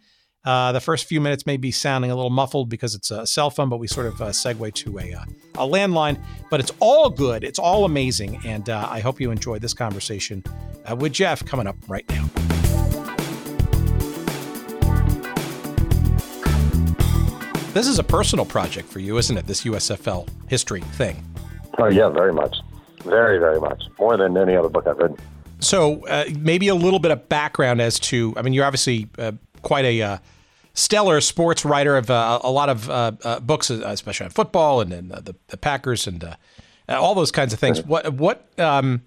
uh, 0.46 0.72
the 0.72 0.80
first 0.80 1.08
few 1.08 1.20
minutes 1.20 1.48
may 1.48 1.58
be 1.58 1.72
sounding 1.72 2.12
a 2.12 2.16
little 2.16 2.30
muffled 2.30 2.70
because 2.70 2.94
it's 2.94 3.10
a 3.10 3.26
cell 3.26 3.50
phone, 3.50 3.68
but 3.68 3.78
we 3.78 3.88
sort 3.88 4.06
of 4.06 4.22
uh, 4.22 4.28
segue 4.28 4.74
to 4.76 5.00
a, 5.00 5.14
uh, 5.14 5.24
a 5.56 5.68
landline. 5.68 6.22
But 6.52 6.60
it's 6.60 6.72
all 6.80 7.10
good. 7.10 7.44
It's 7.44 7.58
all 7.58 7.84
amazing. 7.84 8.40
And 8.46 8.70
uh, 8.70 8.88
I 8.90 9.00
hope 9.00 9.20
you 9.20 9.32
enjoy 9.32 9.58
this 9.58 9.74
conversation 9.74 10.44
uh, 10.90 10.96
with 10.96 11.14
Jeff 11.14 11.44
coming 11.44 11.66
up 11.66 11.76
right 11.88 12.08
now. 12.10 12.30
This 17.74 17.88
is 17.88 17.98
a 17.98 18.04
personal 18.04 18.46
project 18.46 18.88
for 18.88 19.00
you, 19.00 19.18
isn't 19.18 19.36
it? 19.36 19.48
This 19.48 19.64
USFL 19.64 20.30
history 20.48 20.82
thing. 20.82 21.22
Oh, 21.80 21.88
yeah, 21.88 22.10
very 22.10 22.32
much. 22.32 22.56
Very, 23.04 23.40
very 23.40 23.60
much. 23.60 23.84
More 24.00 24.16
than 24.16 24.38
any 24.38 24.56
other 24.56 24.70
book 24.70 24.86
I've 24.88 24.98
written. 24.98 25.18
So, 25.60 26.06
uh, 26.06 26.26
maybe 26.38 26.68
a 26.68 26.76
little 26.76 27.00
bit 27.00 27.12
of 27.12 27.28
background 27.28 27.82
as 27.82 28.00
to, 28.02 28.34
I 28.38 28.44
mean, 28.44 28.54
you're 28.54 28.66
obviously 28.66 29.10
quite 29.62 29.86
a 29.86 30.20
stellar 30.76 31.22
sports 31.22 31.66
writer 31.66 31.98
of 31.98 32.12
uh, 32.12 32.40
a 32.44 32.52
lot 32.52 32.70
of 32.70 32.90
uh, 32.90 33.14
uh, 33.24 33.40
books, 33.40 33.72
uh, 33.72 33.82
especially 33.86 34.26
on 34.26 34.30
football 34.30 34.82
and, 34.82 34.94
and 34.94 35.10
the, 35.10 35.36
the, 35.48 35.58
Packers 35.58 36.06
and 36.06 36.24
uh, 36.24 36.36
all 36.90 37.16
those 37.16 37.32
kinds 37.32 37.54
of 37.54 37.60
things. 37.60 37.84
What 37.84 38.14
what? 38.14 38.48
Um, 38.60 39.02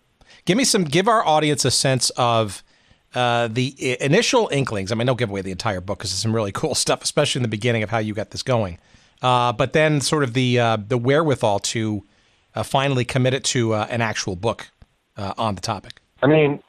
give 0.47 0.57
me 0.57 0.65
some. 0.65 0.85
Give 0.85 1.07
our 1.07 1.25
audience 1.25 1.65
a 1.65 1.71
sense 1.71 2.11
of 2.11 2.65
uh, 3.15 3.49
the 3.49 3.97
initial 4.03 4.49
inklings. 4.51 4.91
I 4.91 4.97
mean, 4.97 5.07
don't 5.07 5.19
give 5.19 5.31
away 5.31 5.43
the 5.43 5.53
entire 5.53 5.81
book 5.81 5.99
because 5.99 6.11
there's 6.11 6.21
some 6.21 6.35
really 6.35 6.53
cool 6.61 6.75
stuff, 6.75 7.03
especially 7.03 7.39
in 7.39 7.45
the 7.45 7.49
beginning 7.49 7.83
of 7.83 7.91
how 7.91 7.99
you 7.99 8.15
got 8.15 8.31
this 8.31 8.43
going. 8.43 8.79
but 9.21 9.73
then, 9.73 10.01
sort 10.01 10.25
of 10.25 10.33
the 10.33 10.57
the 10.89 10.99
wherewithal 10.99 11.61
to 11.61 12.03
finally 12.65 13.05
commit 13.05 13.35
it 13.35 13.45
to 13.45 13.75
an 13.75 14.01
actual 14.01 14.35
book 14.35 14.69
on 15.17 15.55
the 15.55 15.61
topic. 15.61 16.01
I 16.23 16.27
mean, 16.27 16.61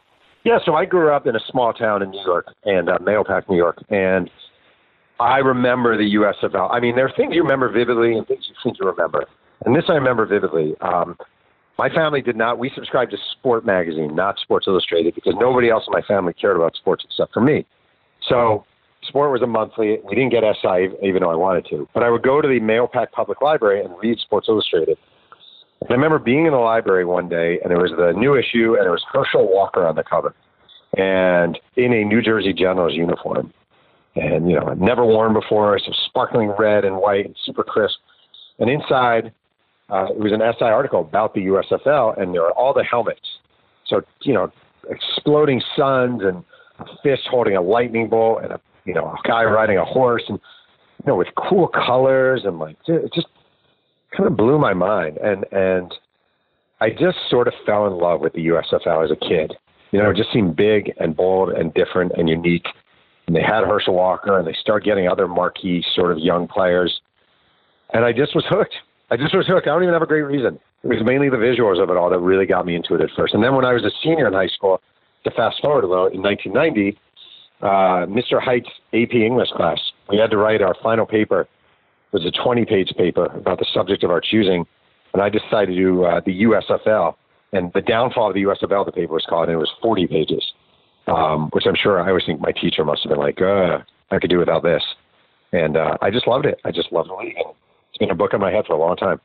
yeah. 0.44 0.60
So 0.64 0.76
I 0.76 0.86
grew 0.86 1.12
up 1.12 1.26
in 1.26 1.36
a 1.36 1.40
small 1.40 1.74
town 1.74 2.04
in 2.04 2.12
New 2.12 2.22
York, 2.24 2.54
and 2.66 2.90
uh, 2.90 2.98
New 3.00 3.58
York, 3.58 3.84
and 3.90 4.30
I 5.20 5.38
remember 5.38 5.98
the 5.98 6.16
USFL. 6.16 6.70
I 6.72 6.80
mean, 6.80 6.96
there 6.96 7.06
are 7.06 7.14
things 7.16 7.36
you 7.36 7.44
remember 7.44 7.70
vividly 7.70 8.18
and 8.18 8.26
things 8.26 8.46
you 8.48 8.56
think 8.64 8.78
you 8.80 8.88
remember. 8.88 9.26
And 9.66 9.76
this 9.76 9.84
I 9.90 9.94
remember 9.94 10.26
vividly. 10.26 10.76
Um, 10.82 11.18
my 11.78 11.90
family 11.90 12.22
did 12.22 12.36
not. 12.36 12.58
We 12.58 12.72
subscribed 12.74 13.12
to 13.12 13.18
Sport 13.38 13.66
Magazine, 13.66 14.16
not 14.16 14.40
Sports 14.40 14.68
Illustrated, 14.68 15.16
because 15.16 15.34
nobody 15.38 15.70
else 15.70 15.84
in 15.88 15.94
my 15.94 16.02
family 16.02 16.34
cared 16.34 16.56
about 16.56 16.76
sports 16.76 17.04
except 17.10 17.34
for 17.34 17.42
me. 17.42 17.66
So 18.28 18.66
Sport 19.04 19.32
was 19.32 19.42
a 19.42 19.48
monthly. 19.48 20.00
We 20.06 20.16
didn't 20.16 20.32
get 20.32 20.44
SI, 20.62 20.90
even 21.04 21.22
though 21.22 21.32
I 21.32 21.36
wanted 21.36 21.66
to. 21.70 21.88
But 21.94 22.04
I 22.04 22.10
would 22.10 22.24
go 22.24 22.42
to 22.42 22.48
the 22.48 22.60
Mahopac 22.60 23.12
Public 23.12 23.42
Library 23.42 23.84
and 23.84 23.94
read 24.02 24.20
Sports 24.20 24.48
Illustrated. 24.50 24.98
And 25.82 25.90
I 25.90 25.94
remember 25.94 26.20
being 26.20 26.46
in 26.46 26.52
the 26.52 26.58
library 26.58 27.06
one 27.06 27.30
day, 27.30 27.60
and 27.62 27.72
there 27.72 27.80
was 27.80 27.92
the 27.92 28.14
new 28.18 28.36
issue, 28.36 28.76
and 28.76 28.84
there 28.84 28.92
was 28.92 29.04
Herschel 29.12 29.50
Walker 29.50 29.86
on 29.86 29.96
the 29.96 30.04
cover, 30.04 30.36
and 30.98 31.58
in 31.78 31.94
a 31.94 32.04
New 32.04 32.22
Jersey 32.22 32.54
Generals 32.54 32.94
uniform 32.94 33.54
and 34.16 34.50
you 34.50 34.56
know 34.56 34.68
i 34.68 34.74
never 34.76 35.06
worn 35.06 35.34
before. 35.34 35.80
So 35.80 35.92
sparkling 36.08 36.54
red 36.58 36.86
and 36.86 36.98
white, 36.98 37.26
and 37.26 37.36
super 37.46 37.64
crisp. 37.64 37.98
And 38.60 38.70
inside, 38.70 39.32
uh, 39.90 40.08
it 40.10 40.20
was 40.20 40.32
an 40.32 40.42
SI 40.58 40.66
article 40.66 41.02
about 41.02 41.34
the 41.34 41.42
USFL, 41.42 42.22
and 42.22 42.34
there 42.34 42.44
are 42.44 42.52
all 42.54 42.74
the 42.74 42.84
helmets. 42.84 43.20
So 43.88 44.02
you 44.22 44.34
know, 44.34 44.52
exploding 44.90 45.62
suns 45.76 46.22
and 46.24 46.44
a 46.80 46.86
fist 47.04 47.24
holding 47.30 47.56
a 47.56 47.62
lightning 47.62 48.10
bolt, 48.10 48.44
and 48.44 48.54
a 48.54 48.62
you 48.86 48.94
know 48.94 49.06
a 49.06 49.28
guy 49.28 49.44
riding 49.44 49.78
a 49.78 49.86
horse, 49.86 50.24
and 50.28 50.40
you 51.04 51.08
know 51.08 51.16
with 51.16 51.28
cool 51.38 51.68
colors, 51.68 52.42
and 52.46 52.60
like 52.60 52.78
it 52.88 53.14
just 53.14 53.28
kind 54.16 54.28
of 54.28 54.36
blew 54.36 54.58
my 54.58 54.74
mind. 54.74 55.18
And 55.18 55.46
and 55.52 55.94
I 56.82 56.90
just 56.90 57.18
sort 57.30 57.48
of 57.48 57.54
fell 57.66 57.88
in 57.88 57.94
love 57.94 58.22
with 58.22 58.34
the 58.34 58.48
USFL 58.48 59.04
as 59.04 59.12
a 59.12 59.16
kid. 59.16 59.56
You 59.92 60.02
know, 60.02 60.12
it 60.12 60.18
just 60.18 60.32
seemed 60.32 60.56
big 60.56 60.94
and 61.00 61.16
bold 61.16 61.50
and 61.50 61.74
different 61.74 62.12
and 62.16 62.30
unique 62.30 62.68
and 63.30 63.36
they 63.36 63.44
had 63.44 63.64
Herschel 63.64 63.94
Walker, 63.94 64.40
and 64.40 64.48
they 64.48 64.58
start 64.60 64.84
getting 64.84 65.08
other 65.08 65.28
marquee 65.28 65.86
sort 65.94 66.12
of 66.12 66.18
young 66.18 66.48
players. 66.48 67.00
And 67.94 68.04
I 68.04 68.12
just 68.12 68.34
was 68.34 68.44
hooked. 68.50 68.74
I 69.12 69.18
just 69.18 69.36
was 69.36 69.46
hooked. 69.46 69.68
I 69.68 69.70
don't 69.70 69.84
even 69.84 69.94
have 69.94 70.02
a 70.02 70.08
great 70.08 70.24
reason. 70.24 70.58
It 70.84 70.88
was 70.88 70.98
mainly 71.06 71.30
the 71.30 71.38
visuals 71.38 71.80
of 71.80 71.92
it 71.92 71.96
all 71.96 72.10
that 72.10 72.18
really 72.18 72.48
got 72.48 72.66
me 72.66 72.76
into 72.76 72.96
it 72.96 73.02
at 73.02 73.12
first. 73.16 73.36
And 73.36 73.44
then 73.44 73.54
when 73.54 73.66
I 73.66 73.74
was 73.74 73.86
a 73.86 73.92
senior 74.04 74.28
in 74.28 74.34
high 74.34 74.48
school, 74.48 74.82
to 75.26 75.32
fast 75.32 75.62
forward 75.62 75.84
a 75.84 75.88
little, 75.88 76.08
in 76.08 76.24
1990, 76.24 76.98
uh, 77.62 77.66
Mr. 78.10 78.42
Height's 78.42 78.70
AP 78.94 79.14
English 79.14 79.50
class, 79.52 79.80
we 80.10 80.18
had 80.18 80.32
to 80.32 80.38
write 80.38 80.64
our 80.64 80.76
final 80.82 81.06
paper. 81.06 81.42
It 81.42 81.48
was 82.12 82.26
a 82.26 82.32
20-page 82.32 82.96
paper 82.98 83.26
about 83.26 83.60
the 83.60 83.68
subject 83.72 84.04
of 84.04 84.10
our 84.10 84.22
choosing, 84.22 84.66
and 85.14 85.22
I 85.22 85.30
decided 85.30 85.68
to 85.68 85.76
do 85.76 86.04
uh, 86.04 86.22
the 86.26 86.46
USFL. 86.46 87.14
And 87.54 87.72
the 87.74 87.82
downfall 87.82 88.30
of 88.30 88.34
the 88.34 88.42
USFL, 88.42 88.88
the 88.88 88.92
paper 88.92 89.14
was 89.14 89.26
called, 89.30 89.50
and 89.50 89.56
it 89.56 89.60
was 89.60 89.72
40 89.84 90.08
pages 90.08 90.44
um, 91.10 91.50
which 91.52 91.66
I'm 91.66 91.76
sure 91.76 92.00
I 92.00 92.10
always 92.10 92.26
think 92.26 92.40
my 92.40 92.52
teacher 92.52 92.86
must 92.86 93.04
have 93.04 93.10
been 93.10 93.20
like, 93.20 93.42
uh, 93.42 93.80
I 94.12 94.20
could 94.20 94.30
do 94.30 94.38
without 94.38 94.64
this. 94.64 94.84
And 95.52 95.76
uh, 95.76 95.98
I 96.02 96.12
just 96.12 96.28
loved 96.28 96.46
it. 96.46 96.60
I 96.64 96.72
just 96.72 96.92
loved 96.92 97.10
the 97.10 97.16
league. 97.16 97.36
It's 97.90 97.98
been 97.98 98.12
a 98.12 98.16
book 98.16 98.34
in 98.34 98.40
my 98.40 98.52
head 98.52 98.66
for 98.68 98.74
a 98.74 98.78
long 98.78 98.96
time. 98.96 99.20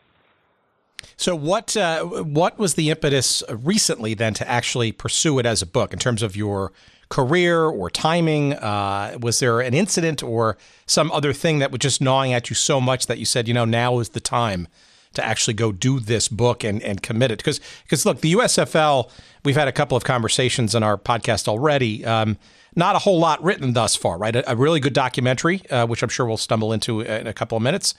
So 1.17 1.37
what 1.37 1.77
uh, 1.77 2.05
what 2.05 2.59
was 2.59 2.75
the 2.75 2.91
impetus 2.91 3.43
recently 3.51 4.15
then 4.15 4.33
to 4.35 4.49
actually 4.49 4.91
pursue 4.91 5.39
it 5.39 5.45
as 5.45 5.61
a 5.61 5.67
book 5.67 5.93
in 5.93 5.99
terms 5.99 6.23
of 6.23 6.35
your 6.35 6.73
career 7.11 7.65
or 7.65 7.91
timing? 7.91 8.55
Uh, 8.55 9.19
was 9.21 9.39
there 9.39 9.61
an 9.61 9.75
incident 9.75 10.23
or 10.23 10.57
some 10.87 11.13
other 11.13 11.35
thing 11.35 11.59
that 11.59 11.71
was 11.71 11.81
just 11.81 12.01
gnawing 12.01 12.33
at 12.33 12.49
you 12.49 12.57
so 12.57 12.81
much 12.81 13.07
that 13.07 13.19
you 13.19 13.27
said, 13.27 13.47
you 13.47 13.53
know, 13.53 13.67
now 13.67 13.99
is 13.99 14.11
the 14.11 14.21
time 14.21 14.67
to 15.15 15.25
actually 15.25 15.55
go 15.55 15.73
do 15.73 16.01
this 16.01 16.29
book 16.29 16.65
and, 16.65 16.83
and 16.83 17.03
commit 17.03 17.31
it. 17.31 17.39
Because 17.39 17.61
because 17.85 18.05
look, 18.07 18.21
the 18.21 18.35
USFL, 18.35 19.11
we've 19.45 19.57
had 19.57 19.69
a 19.69 19.73
couple 19.73 19.97
of 19.97 20.05
conversations 20.05 20.75
on 20.75 20.83
our 20.83 20.97
podcast 20.97 21.49
already. 21.49 22.05
Um, 22.05 22.39
not 22.77 22.97
a 22.97 22.99
whole 22.99 23.19
lot 23.19 23.43
written 23.43 23.73
thus 23.73 23.95
far, 23.97 24.19
right? 24.19 24.35
A, 24.35 24.53
a 24.53 24.57
really 24.57 24.81
good 24.81 24.93
documentary, 24.93 25.63
uh, 25.71 25.87
which 25.87 26.03
I'm 26.03 26.09
sure 26.09 26.27
we'll 26.27 26.37
stumble 26.37 26.73
into 26.73 27.01
in 27.01 27.27
a 27.27 27.33
couple 27.33 27.57
of 27.57 27.63
minutes. 27.63 27.95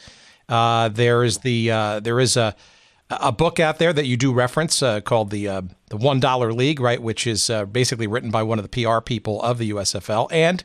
Uh, 0.47 0.89
there 0.89 1.23
is 1.23 1.39
the 1.39 1.71
uh, 1.71 1.99
there 1.99 2.19
is 2.19 2.37
a 2.37 2.55
a 3.09 3.31
book 3.31 3.59
out 3.59 3.77
there 3.77 3.93
that 3.93 4.07
you 4.07 4.17
do 4.17 4.33
reference 4.33 4.81
uh, 4.81 4.99
called 5.01 5.29
the 5.29 5.47
uh, 5.47 5.61
the 5.89 5.97
One 5.97 6.19
Dollar 6.19 6.53
League, 6.53 6.79
right? 6.79 7.01
Which 7.01 7.25
is 7.27 7.49
uh, 7.49 7.65
basically 7.65 8.07
written 8.07 8.31
by 8.31 8.43
one 8.43 8.59
of 8.59 8.69
the 8.69 8.83
PR 8.83 8.99
people 8.99 9.41
of 9.41 9.57
the 9.57 9.71
USFL 9.71 10.27
and 10.31 10.63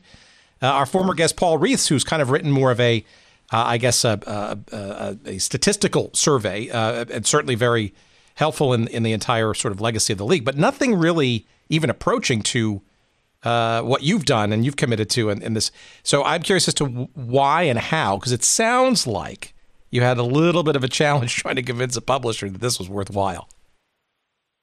our 0.62 0.84
former 0.84 1.14
guest 1.14 1.36
Paul 1.36 1.58
Reeths, 1.58 1.88
who's 1.88 2.04
kind 2.04 2.20
of 2.20 2.30
written 2.30 2.50
more 2.50 2.70
of 2.70 2.80
a 2.80 3.04
uh, 3.52 3.64
I 3.66 3.78
guess, 3.78 4.04
a, 4.04 4.20
a, 4.26 4.76
a, 4.76 5.18
a 5.26 5.38
statistical 5.38 6.10
survey, 6.14 6.70
uh, 6.70 7.04
and 7.10 7.26
certainly 7.26 7.54
very 7.54 7.92
helpful 8.36 8.72
in, 8.72 8.88
in 8.88 9.02
the 9.02 9.12
entire 9.12 9.54
sort 9.54 9.72
of 9.72 9.80
legacy 9.80 10.12
of 10.12 10.18
the 10.18 10.24
league, 10.24 10.44
but 10.44 10.56
nothing 10.56 10.94
really 10.94 11.46
even 11.68 11.90
approaching 11.90 12.42
to 12.42 12.82
uh, 13.42 13.82
what 13.82 14.02
you've 14.02 14.24
done 14.24 14.52
and 14.52 14.64
you've 14.64 14.76
committed 14.76 15.10
to 15.10 15.30
in, 15.30 15.42
in, 15.42 15.54
this. 15.54 15.70
So 16.02 16.22
I'm 16.24 16.42
curious 16.42 16.68
as 16.68 16.74
to 16.74 16.86
why 16.86 17.62
and 17.62 17.78
how, 17.78 18.16
because 18.16 18.32
it 18.32 18.44
sounds 18.44 19.06
like 19.06 19.54
you 19.90 20.02
had 20.02 20.18
a 20.18 20.22
little 20.22 20.62
bit 20.62 20.76
of 20.76 20.84
a 20.84 20.88
challenge 20.88 21.34
trying 21.42 21.56
to 21.56 21.62
convince 21.62 21.96
a 21.96 22.00
publisher 22.00 22.48
that 22.48 22.60
this 22.60 22.78
was 22.78 22.88
worthwhile. 22.88 23.48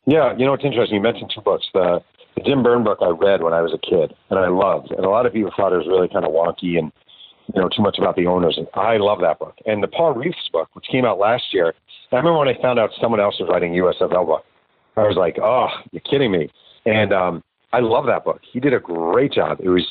Yeah, 0.05 0.33
you 0.37 0.45
know 0.45 0.53
it's 0.53 0.63
interesting. 0.63 0.95
You 0.95 1.01
mentioned 1.01 1.31
two 1.35 1.41
books. 1.41 1.65
The, 1.73 2.01
the 2.35 2.43
Jim 2.43 2.63
Byrne 2.63 2.83
book 2.83 2.99
I 3.01 3.09
read 3.09 3.43
when 3.43 3.51
I 3.51 3.61
was 3.61 3.73
a 3.73 3.77
kid, 3.77 4.15
and 4.29 4.39
I 4.39 4.47
loved. 4.47 4.91
And 4.91 5.05
a 5.05 5.09
lot 5.09 5.25
of 5.25 5.33
people 5.33 5.51
thought 5.57 5.73
it 5.73 5.77
was 5.77 5.87
really 5.87 6.07
kind 6.07 6.23
of 6.23 6.31
wonky 6.31 6.79
and 6.79 6.93
you 7.53 7.61
know 7.61 7.69
too 7.69 7.81
much 7.81 7.97
about 7.97 8.15
the 8.15 8.27
owners. 8.27 8.57
And 8.57 8.67
I 8.73 8.97
love 8.97 9.19
that 9.21 9.39
book. 9.39 9.55
And 9.65 9.81
the 9.81 9.87
Paul 9.87 10.13
Reeths 10.13 10.51
book, 10.51 10.69
which 10.73 10.85
came 10.91 11.05
out 11.05 11.19
last 11.19 11.45
year, 11.53 11.73
I 12.11 12.15
remember 12.17 12.39
when 12.39 12.47
I 12.47 12.61
found 12.61 12.79
out 12.79 12.89
someone 12.99 13.19
else 13.19 13.35
was 13.39 13.49
writing 13.49 13.73
USFL 13.73 14.25
book. 14.25 14.45
I 14.95 15.01
was 15.01 15.15
like, 15.15 15.37
oh, 15.39 15.67
you're 15.91 16.01
kidding 16.01 16.31
me. 16.31 16.49
And 16.85 17.13
um, 17.13 17.43
I 17.73 17.79
love 17.79 18.05
that 18.07 18.23
book. 18.23 18.41
He 18.51 18.59
did 18.59 18.73
a 18.73 18.79
great 18.79 19.33
job. 19.33 19.59
It 19.61 19.69
was 19.69 19.85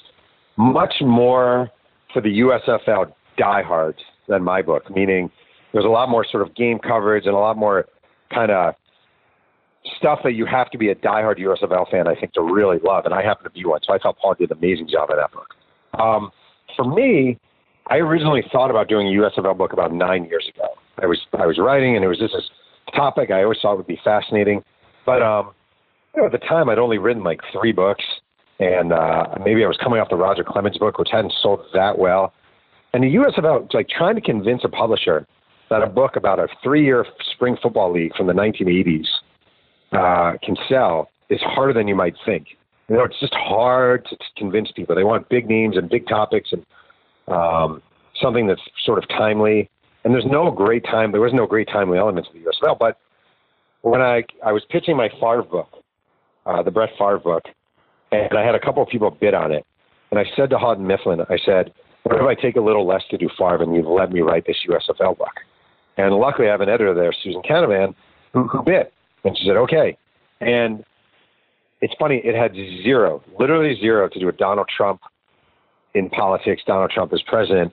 much 0.57 0.95
more 1.01 1.71
for 2.13 2.21
the 2.21 2.41
USFL 2.41 3.13
diehards 3.37 3.99
than 4.29 4.43
my 4.43 4.63
book, 4.63 4.91
meaning 4.91 5.31
there's 5.73 5.85
a 5.85 5.89
lot 5.89 6.09
more 6.09 6.25
sort 6.29 6.43
of 6.43 6.55
game 6.55 6.79
coverage 6.79 7.27
and 7.27 7.35
a 7.35 7.39
lot 7.39 7.57
more 7.57 7.87
kind 8.33 8.51
of 8.51 8.75
stuff 9.99 10.21
that 10.25 10.33
you 10.33 10.47
have 10.47 10.71
to 10.71 10.79
be 10.79 10.89
a 10.89 10.95
diehard 10.95 11.39
USFL 11.39 11.91
fan, 11.91 12.09
I 12.09 12.15
think, 12.15 12.33
to 12.33 12.43
really 12.43 12.79
love. 12.83 13.05
And 13.05 13.15
I 13.15 13.23
happen 13.23 13.45
to 13.45 13.51
be 13.51 13.65
one. 13.65 13.81
So 13.85 13.93
I 13.93 13.99
thought 13.99 14.17
Paul 14.19 14.35
did 14.35 14.51
an 14.51 14.59
amazing 14.59 14.89
job 14.89 15.11
in 15.11 15.17
that 15.17 15.31
book. 15.33 15.55
Um, 16.01 16.31
for 16.75 16.85
me, 16.85 17.39
I 17.89 17.97
originally 17.97 18.43
thought 18.51 18.71
about 18.71 18.89
doing 18.89 19.07
a 19.09 19.21
USFL 19.21 19.57
book 19.57 19.73
about 19.73 19.93
nine 19.93 20.25
years 20.25 20.49
ago. 20.55 20.69
I 21.01 21.07
was 21.07 21.19
I 21.39 21.47
was 21.47 21.59
writing, 21.59 21.97
and 21.97 22.05
it 22.05 22.09
was 22.09 22.19
just 22.19 22.35
this 22.35 22.49
topic 22.95 23.31
I 23.31 23.43
always 23.43 23.59
thought 23.61 23.77
would 23.77 23.87
be 23.87 24.01
fascinating. 24.03 24.63
But 25.05 25.23
um, 25.23 25.53
you 26.15 26.23
know, 26.23 26.27
at 26.27 26.33
the 26.33 26.47
time, 26.47 26.69
I'd 26.69 26.79
only 26.79 26.99
written 26.99 27.23
like 27.23 27.41
three 27.53 27.73
books, 27.73 28.05
and 28.59 28.93
uh, 28.93 29.27
maybe 29.45 29.65
I 29.65 29.69
was 29.69 29.79
coming 29.83 30.01
off 30.01 30.09
the 30.09 30.17
Roger 30.17 30.43
Clemens 30.43 30.79
book, 30.79 30.99
which 30.99 31.11
hadn't 31.13 31.35
sold 31.43 31.61
that 31.75 31.99
well. 31.99 32.33
And 32.93 33.05
the 33.05 33.15
USFL, 33.15 33.73
like 33.75 33.89
trying 33.89 34.15
to 34.15 34.21
convince 34.21 34.63
a 34.65 34.69
publisher 34.69 35.27
that 35.69 35.83
a 35.83 35.87
book 35.87 36.17
about 36.17 36.39
a 36.39 36.49
three-year 36.63 37.05
spring 37.33 37.57
football 37.63 37.93
league 37.93 38.15
from 38.17 38.27
the 38.27 38.33
1980s 38.33 39.07
uh, 39.93 40.39
can 40.43 40.57
sell 40.69 41.11
is 41.29 41.41
harder 41.43 41.73
than 41.73 41.89
you 41.89 41.95
might 41.95 42.15
think. 42.25 42.47
You 42.89 42.97
know, 42.97 43.05
it's 43.05 43.19
just 43.19 43.35
hard 43.35 44.05
to, 44.07 44.17
to 44.17 44.25
convince 44.37 44.71
people. 44.73 44.95
They 44.95 45.05
want 45.05 45.29
big 45.29 45.49
names 45.49 45.77
and 45.77 45.89
big 45.89 46.07
topics 46.07 46.51
and 46.53 46.65
um, 47.29 47.83
something 48.21 48.47
that's 48.47 48.61
sort 48.85 48.99
of 48.99 49.09
timely. 49.09 49.69
And 50.05 50.15
there's 50.15 50.27
no 50.27 50.51
great 50.51 50.85
time. 50.85 51.11
There 51.11 51.21
was 51.21 51.33
no 51.33 51.47
great 51.47 51.69
timely 51.69 51.99
elements 51.99 52.29
of 52.29 52.35
the 52.35 52.49
USFL. 52.49 52.79
But 52.79 52.99
when 53.83 54.01
I 54.01 54.25
I 54.45 54.53
was 54.53 54.63
pitching 54.71 54.97
my 54.97 55.09
Favre 55.21 55.43
book, 55.43 55.69
uh, 56.45 56.63
the 56.63 56.71
Brett 56.71 56.91
Favre 56.99 57.19
book, 57.19 57.45
and 58.13 58.39
I 58.39 58.45
had 58.45 58.55
a 58.55 58.61
couple 58.61 58.83
of 58.83 58.89
people 58.89 59.11
bid 59.11 59.35
on 59.35 59.51
it, 59.51 59.67
and 60.11 60.21
I 60.21 60.25
said 60.37 60.51
to 60.51 60.59
Houghton 60.59 60.87
Mifflin, 60.87 61.21
I 61.29 61.39
said, 61.45 61.73
"What 62.05 62.17
if 62.17 62.23
I 62.23 62.35
take 62.41 62.57
a 62.57 62.61
little 62.61 62.87
less 62.87 63.03
to 63.11 63.19
do 63.19 63.29
Favre, 63.37 63.63
and 63.63 63.75
you 63.75 63.83
let 63.83 64.13
me 64.13 64.21
write 64.21 64.47
this 64.47 64.57
USFL 64.69 65.19
book?" 65.19 65.35
And 65.97 66.15
luckily, 66.15 66.49
I 66.49 66.53
have 66.53 66.61
an 66.61 66.69
editor 66.69 66.95
there, 66.95 67.13
Susan 67.13 67.43
Canavan, 67.43 67.95
who, 68.33 68.47
who 68.47 68.63
bid, 68.63 68.87
and 69.25 69.37
she 69.37 69.45
said, 69.47 69.57
"Okay." 69.57 69.97
And 70.41 70.85
it's 71.81 71.95
funny, 71.99 72.21
it 72.25 72.35
had 72.35 72.55
zero, 72.83 73.23
literally 73.39 73.79
zero, 73.81 74.09
to 74.09 74.19
do 74.19 74.27
with 74.27 74.37
Donald 74.37 74.69
Trump 74.75 75.01
in 75.95 76.09
politics, 76.11 76.63
Donald 76.67 76.91
Trump 76.91 77.13
as 77.13 77.23
president. 77.27 77.73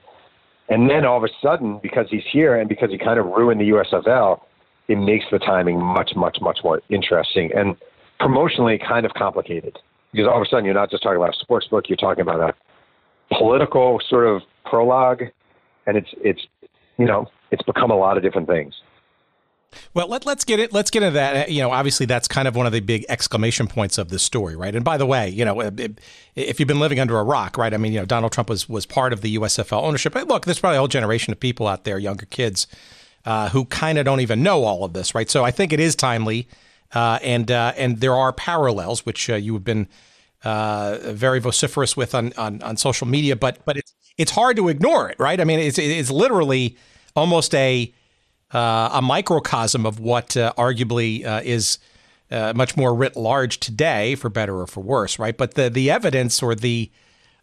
And 0.70 0.90
then 0.90 1.06
all 1.06 1.18
of 1.18 1.24
a 1.24 1.30
sudden, 1.42 1.80
because 1.82 2.08
he's 2.10 2.24
here 2.32 2.60
and 2.60 2.70
because 2.70 2.90
he 2.90 2.98
kind 2.98 3.20
of 3.20 3.26
ruined 3.26 3.60
the 3.60 3.70
USFL, 3.70 4.40
it 4.88 4.98
makes 4.98 5.26
the 5.32 5.40
timing 5.40 5.82
much, 5.82 6.12
much, 6.16 6.38
much 6.42 6.60
more 6.64 6.82
interesting 6.90 7.52
and 7.56 7.76
promotionally 8.20 8.80
kind 8.86 9.06
of 9.06 9.14
complicated. 9.14 9.78
Because 10.12 10.28
all 10.28 10.38
of 10.38 10.46
a 10.46 10.50
sudden, 10.50 10.66
you're 10.66 10.74
not 10.74 10.92
just 10.92 11.04
talking 11.04 11.18
about 11.18 11.36
a 11.36 11.40
sports 11.40 11.68
book; 11.68 11.86
you're 11.90 11.98
talking 11.98 12.22
about 12.22 12.40
a 12.40 12.54
political 13.36 14.00
sort 14.10 14.28
of 14.28 14.42
prologue, 14.66 15.24
and 15.88 15.98
it's 15.98 16.10
it's 16.18 16.42
you 16.98 17.06
know 17.06 17.26
it's 17.52 17.64
become 17.64 17.90
a 17.90 17.96
lot 17.96 18.16
of 18.16 18.22
different 18.22 18.48
things. 18.48 18.76
Well, 19.94 20.08
let, 20.08 20.26
let's 20.26 20.44
get 20.44 20.60
it. 20.60 20.74
Let's 20.74 20.90
get 20.90 21.04
into 21.04 21.14
that. 21.14 21.52
You 21.52 21.62
know, 21.62 21.72
obviously, 21.72 22.06
that's 22.06 22.28
kind 22.28 22.48
of 22.48 22.56
one 22.56 22.66
of 22.66 22.72
the 22.72 22.80
big 22.80 23.06
exclamation 23.10 23.68
points 23.68 23.98
of 23.98 24.10
this 24.10 24.24
story, 24.24 24.56
right? 24.56 24.76
And 24.76 24.84
by 24.84 24.98
the 24.98 25.06
way, 25.06 25.30
you 25.30 25.46
know, 25.46 25.60
if 26.36 26.60
you've 26.60 26.68
been 26.68 26.80
living 26.80 27.00
under 27.00 27.20
a 27.20 27.24
rock, 27.24 27.58
right? 27.58 27.74
I 27.74 27.78
mean, 27.78 27.94
you 27.94 28.00
know, 28.00 28.06
Donald 28.06 28.32
Trump 28.32 28.50
was 28.50 28.68
was 28.68 28.86
part 28.86 29.14
of 29.14 29.22
the 29.22 29.38
USFL 29.38 29.84
ownership. 29.84 30.16
Look, 30.16 30.46
there's 30.46 30.60
probably 30.60 30.78
a 30.78 30.80
whole 30.80 30.88
generation 30.88 31.32
of 31.32 31.40
people 31.40 31.68
out 31.68 31.84
there, 31.84 31.98
younger 31.98 32.26
kids, 32.26 32.68
uh, 33.26 33.50
who 33.50 33.66
kind 33.66 33.98
of 33.98 34.06
don't 34.06 34.20
even 34.20 34.44
know 34.44 34.64
all 34.64 34.84
of 34.84 34.94
this, 34.94 35.16
right? 35.16 35.30
So 35.30 35.44
I 35.44 35.52
think 35.52 35.74
it 35.74 35.80
is 35.80 35.96
timely, 35.96 36.48
uh, 36.94 37.20
and 37.22 37.50
uh, 37.52 37.74
and 37.78 38.00
there 38.00 38.16
are 38.16 38.34
parallels 38.34 39.06
which 39.06 39.30
uh, 39.30 39.36
you 39.36 39.54
have 39.54 39.64
been 39.64 39.88
uh, 40.44 40.98
very 41.04 41.40
vociferous 41.40 41.96
with 41.96 42.14
on, 42.14 42.34
on 42.38 42.62
on 42.64 42.78
social 42.78 43.08
media, 43.08 43.36
but 43.36 43.60
but 43.66 43.78
it's 43.78 43.94
it's 44.18 44.32
hard 44.32 44.58
to 44.58 44.70
ignore 44.70 45.10
it, 45.10 45.20
right? 45.20 45.40
I 45.40 45.44
mean, 45.44 45.60
it's 45.60 45.78
it's 45.80 46.12
literally 46.12 46.78
almost 47.16 47.54
a 47.56 47.94
uh, 48.54 48.90
a 48.94 49.02
microcosm 49.02 49.86
of 49.86 50.00
what 50.00 50.38
uh, 50.38 50.54
arguably 50.58 51.26
uh, 51.26 51.42
is 51.44 51.80
uh, 52.30 52.54
much 52.56 52.78
more 52.78 52.94
writ 52.94 53.16
large 53.16 53.60
today, 53.60 54.16
for 54.16 54.30
better 54.30 54.60
or 54.60 54.68
for 54.68 54.82
worse, 54.82 55.18
right? 55.20 55.36
But 55.36 55.56
the 55.56 55.70
the 55.70 55.90
evidence 55.90 56.42
or 56.42 56.56
the 56.56 56.92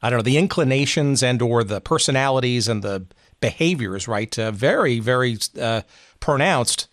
I 0.03 0.09
don't 0.09 0.18
know 0.18 0.23
the 0.23 0.38
inclinations 0.38 1.23
and 1.23 1.42
or 1.42 1.64
the 1.64 1.81
personalities 1.81 2.68
and 2.68 2.83
the 2.83 3.07
behaviors, 3.40 4.07
right? 4.07 4.37
Uh, 4.38 4.53
very 4.53 5.01
very 5.01 5.38
uh, 5.61 5.83
pronounced. 6.20 6.87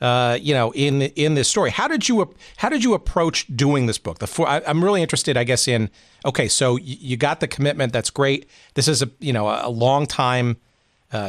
you 0.00 0.54
know, 0.54 0.72
in 0.74 1.02
in 1.02 1.34
this 1.34 1.48
story, 1.48 1.70
how 1.70 1.86
did 1.86 2.08
you 2.08 2.34
how 2.56 2.68
did 2.68 2.82
you 2.82 2.94
approach 2.94 3.46
doing 3.54 3.86
this 3.86 3.98
book? 3.98 4.18
The 4.18 4.42
I, 4.42 4.68
am 4.68 4.82
really 4.82 5.00
interested, 5.00 5.36
I 5.36 5.44
guess, 5.44 5.68
in 5.68 5.90
okay, 6.24 6.48
so 6.48 6.76
you 6.76 7.16
got 7.16 7.38
the 7.38 7.48
commitment. 7.48 7.92
That's 7.92 8.10
great. 8.10 8.50
This 8.74 8.88
is 8.88 9.00
a 9.00 9.10
you 9.20 9.32
know 9.32 9.48
a 9.48 9.70
long 9.70 10.06
time 10.06 10.56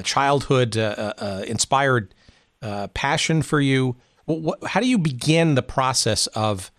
childhood 0.03 0.75
inspired 0.75 2.13
uh, 2.61 2.87
passion 2.89 3.41
for 3.41 3.59
you? 3.59 3.95
How 4.65 4.79
do 4.79 4.87
you 4.87 4.97
begin 4.97 5.55
the 5.55 5.63
process 5.63 6.27
of, 6.27 6.71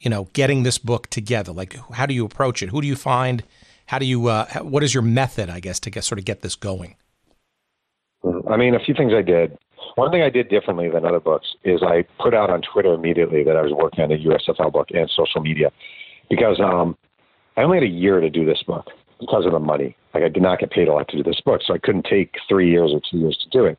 you 0.00 0.08
know, 0.08 0.28
getting 0.32 0.62
this 0.62 0.78
book 0.78 1.08
together? 1.08 1.52
Like, 1.52 1.76
how 1.92 2.06
do 2.06 2.14
you 2.14 2.24
approach 2.24 2.62
it? 2.62 2.70
Who 2.70 2.80
do 2.80 2.86
you 2.86 2.96
find? 2.96 3.42
How 3.86 3.98
do 3.98 4.06
you? 4.06 4.28
Uh, 4.28 4.46
what 4.60 4.82
is 4.82 4.94
your 4.94 5.02
method? 5.02 5.50
I 5.50 5.60
guess 5.60 5.78
to 5.80 5.90
get 5.90 6.04
sort 6.04 6.18
of 6.18 6.24
get 6.24 6.42
this 6.42 6.56
going. 6.56 6.96
Mm, 8.24 8.50
I 8.50 8.56
mean, 8.56 8.74
a 8.74 8.80
few 8.80 8.94
things 8.94 9.12
I 9.12 9.22
did. 9.22 9.58
One 9.96 10.10
thing 10.10 10.22
I 10.22 10.30
did 10.30 10.48
differently 10.48 10.88
than 10.88 11.04
other 11.04 11.20
books 11.20 11.46
is 11.62 11.82
I 11.82 12.04
put 12.20 12.34
out 12.34 12.50
on 12.50 12.62
Twitter 12.62 12.94
immediately 12.94 13.44
that 13.44 13.56
I 13.56 13.62
was 13.62 13.72
working 13.72 14.02
on 14.02 14.10
a 14.10 14.16
USFL 14.16 14.72
book 14.72 14.88
and 14.90 15.08
social 15.14 15.40
media, 15.40 15.70
because 16.28 16.58
um, 16.58 16.96
I 17.56 17.62
only 17.62 17.76
had 17.76 17.84
a 17.84 17.92
year 17.92 18.20
to 18.20 18.30
do 18.30 18.44
this 18.44 18.62
book 18.66 18.86
because 19.20 19.46
of 19.46 19.52
the 19.52 19.60
money. 19.60 19.96
Like 20.12 20.24
I 20.24 20.28
did 20.28 20.42
not 20.42 20.58
get 20.58 20.70
paid 20.70 20.88
a 20.88 20.92
lot 20.92 21.08
to 21.08 21.16
do 21.16 21.22
this 21.22 21.40
book, 21.44 21.60
so 21.64 21.74
I 21.74 21.78
couldn't 21.78 22.06
take 22.10 22.34
three 22.48 22.70
years 22.70 22.92
or 22.92 23.00
two 23.08 23.18
years 23.18 23.38
to 23.42 23.48
do 23.50 23.64
it. 23.66 23.78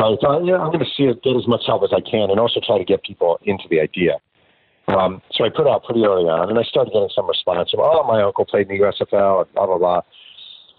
So 0.00 0.14
I 0.14 0.16
thought, 0.16 0.46
yeah, 0.46 0.56
I'm 0.56 0.72
going 0.72 0.80
to 0.80 0.92
see 0.96 1.04
it, 1.04 1.22
get 1.22 1.36
as 1.36 1.46
much 1.46 1.64
help 1.66 1.82
as 1.82 1.90
I 1.92 2.00
can, 2.00 2.30
and 2.30 2.40
also 2.40 2.58
try 2.64 2.78
to 2.78 2.84
get 2.84 3.04
people 3.04 3.38
into 3.44 3.64
the 3.68 3.80
idea. 3.80 4.16
Um, 4.88 5.20
so 5.32 5.44
I 5.44 5.50
put 5.50 5.68
out 5.68 5.84
pretty 5.84 6.02
early 6.04 6.24
on, 6.24 6.48
and 6.48 6.58
I 6.58 6.62
started 6.62 6.92
getting 6.92 7.10
some 7.14 7.28
response 7.28 7.70
oh, 7.76 8.02
my 8.04 8.22
uncle 8.22 8.46
played 8.46 8.70
in 8.70 8.78
the 8.78 8.84
USFL, 8.84 9.52
blah 9.52 9.66
blah 9.66 9.76
blah. 9.76 10.00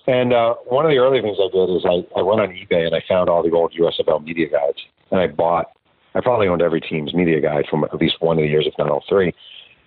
And 0.07 0.33
uh, 0.33 0.55
one 0.65 0.85
of 0.85 0.91
the 0.91 0.97
early 0.97 1.21
things 1.21 1.37
I 1.39 1.53
did 1.53 1.69
is 1.69 1.85
I, 1.85 2.01
I 2.17 2.23
went 2.23 2.41
on 2.41 2.49
eBay 2.49 2.87
and 2.87 2.95
I 2.95 3.03
found 3.07 3.29
all 3.29 3.43
the 3.43 3.51
old 3.51 3.73
USFL 3.79 4.23
media 4.23 4.49
guides, 4.49 4.79
and 5.11 5.19
I 5.19 5.27
bought. 5.27 5.67
I 6.15 6.19
probably 6.19 6.47
owned 6.47 6.63
every 6.63 6.81
team's 6.81 7.13
media 7.13 7.39
guide 7.39 7.65
from 7.69 7.83
at 7.83 7.95
least 7.95 8.15
one 8.19 8.37
of 8.39 8.41
the 8.41 8.49
years, 8.49 8.65
if 8.67 8.73
not 8.79 8.89
all 8.89 9.03
three. 9.07 9.33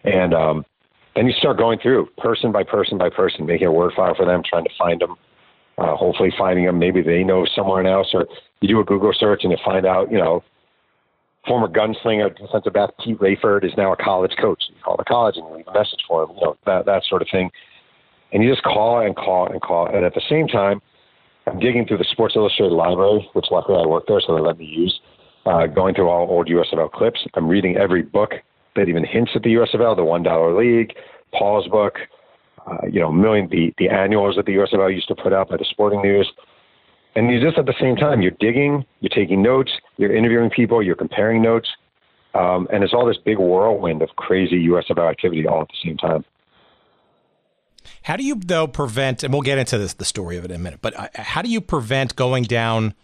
And 0.05 0.33
um, 0.33 0.65
then 1.17 1.27
you 1.27 1.35
start 1.35 1.59
going 1.59 1.81
through 1.81 2.07
person 2.19 2.53
by 2.53 2.63
person 2.63 2.99
by 2.99 3.11
person, 3.11 3.47
making 3.47 3.67
a 3.67 3.73
word 3.73 3.93
file 3.95 4.15
for 4.15 4.25
them, 4.25 4.43
trying 4.49 4.65
to 4.65 4.71
find 4.79 5.01
them, 5.01 5.17
uh, 5.79 5.97
hopefully 5.97 6.33
finding 6.37 6.67
them. 6.67 6.79
Maybe 6.79 7.03
they 7.03 7.25
know 7.25 7.47
someone 7.55 7.87
else, 7.87 8.09
or 8.15 8.27
you 8.61 8.69
do 8.69 8.81
a 8.81 8.85
Google 8.85 9.13
search 9.13 9.41
and 9.43 9.53
you 9.53 9.59
find 9.65 9.87
out, 9.87 10.11
you 10.11 10.19
know, 10.19 10.43
former 11.47 11.69
gunslinger 11.69 12.37
defensive 12.37 12.73
back 12.73 12.91
Pete 13.05 13.19
Rayford 13.19 13.65
is 13.65 13.73
now 13.77 13.93
a 13.93 13.97
college 13.97 14.33
coach. 14.41 14.63
You 14.69 14.77
call 14.83 14.97
the 14.97 15.05
college 15.05 15.37
and 15.37 15.51
leave 15.55 15.67
a 15.69 15.73
message 15.73 16.01
for 16.09 16.25
him, 16.25 16.31
you 16.37 16.41
know, 16.43 16.57
that 16.67 16.87
that 16.87 17.03
sort 17.09 17.23
of 17.23 17.29
thing. 17.31 17.51
And 18.33 18.43
you 18.43 18.51
just 18.51 18.65
call 18.65 19.01
and 19.01 19.15
call 19.15 19.51
and 19.51 19.61
call. 19.61 19.87
And 19.87 20.05
at 20.05 20.15
the 20.15 20.23
same 20.29 20.49
time, 20.49 20.81
I'm 21.47 21.59
digging 21.59 21.87
through 21.87 21.99
the 21.99 22.07
Sports 22.11 22.35
Illustrated 22.37 22.75
library, 22.75 23.29
which 23.35 23.47
luckily 23.51 23.79
I 23.83 23.87
work 23.87 24.05
there, 24.09 24.21
so 24.21 24.35
they 24.35 24.41
let 24.41 24.59
me 24.59 24.65
use. 24.65 24.99
Uh, 25.47 25.67
going 25.67 25.95
through 25.95 26.09
all 26.09 26.29
old 26.31 26.49
USFL 26.49 26.91
clips. 26.91 27.21
I'm 27.35 27.47
reading 27.47 27.77
every 27.77 28.01
book 28.01 28.31
that 28.77 28.89
even 28.89 29.05
hints 29.05 29.33
at 29.35 29.43
the 29.43 29.51
USFL, 29.55 29.95
the 29.95 30.05
One 30.05 30.23
Dollar 30.23 30.57
League, 30.59 30.95
Paul's 31.39 31.69
book, 31.69 31.97
uh, 32.67 32.87
you 32.91 33.01
know, 33.01 33.13
million 33.13 33.49
the 33.51 33.75
the 33.79 33.89
annuals 33.89 34.37
that 34.37 34.47
the 34.47 34.53
USFL 34.53 34.93
used 34.93 35.09
to 35.09 35.15
put 35.15 35.33
out 35.33 35.49
by 35.49 35.57
the 35.57 35.67
Sporting 35.71 36.03
News. 36.03 36.31
And 37.17 37.31
you 37.31 37.41
just 37.41 37.59
at 37.59 37.67
the 37.67 37.75
same 37.81 37.95
time, 37.95 38.23
you're 38.23 38.33
digging, 38.41 38.85
you're 39.01 39.11
taking 39.15 39.41
notes, 39.43 39.71
you're 39.99 40.15
interviewing 40.15 40.51
people, 40.51 40.83
you're 40.83 40.97
comparing 40.97 41.43
notes, 41.43 41.69
um, 42.35 42.67
and 42.73 42.83
it's 42.83 42.93
all 42.93 43.07
this 43.07 43.19
big 43.25 43.39
whirlwind 43.39 44.03
of 44.03 44.09
crazy 44.17 44.67
USFL 44.67 45.09
activity 45.09 45.47
all 45.47 45.63
at 45.63 45.69
the 45.69 45.89
same 45.89 45.97
time. 45.97 46.25
How 48.03 48.17
do 48.17 48.25
you 48.25 48.35
though 48.37 48.67
prevent? 48.67 49.23
And 49.23 49.33
we'll 49.33 49.43
get 49.43 49.59
into 49.59 49.79
this 49.79 49.95
the 49.95 50.05
story 50.05 50.37
of 50.37 50.45
it 50.45 50.51
in 50.51 50.57
a 50.57 50.63
minute. 50.63 50.81
But 50.83 50.99
uh, 50.99 51.09
how 51.15 51.43
do 51.43 51.49
you 51.49 51.61
prevent 51.61 52.17
going 52.17 52.45
down? 52.45 52.95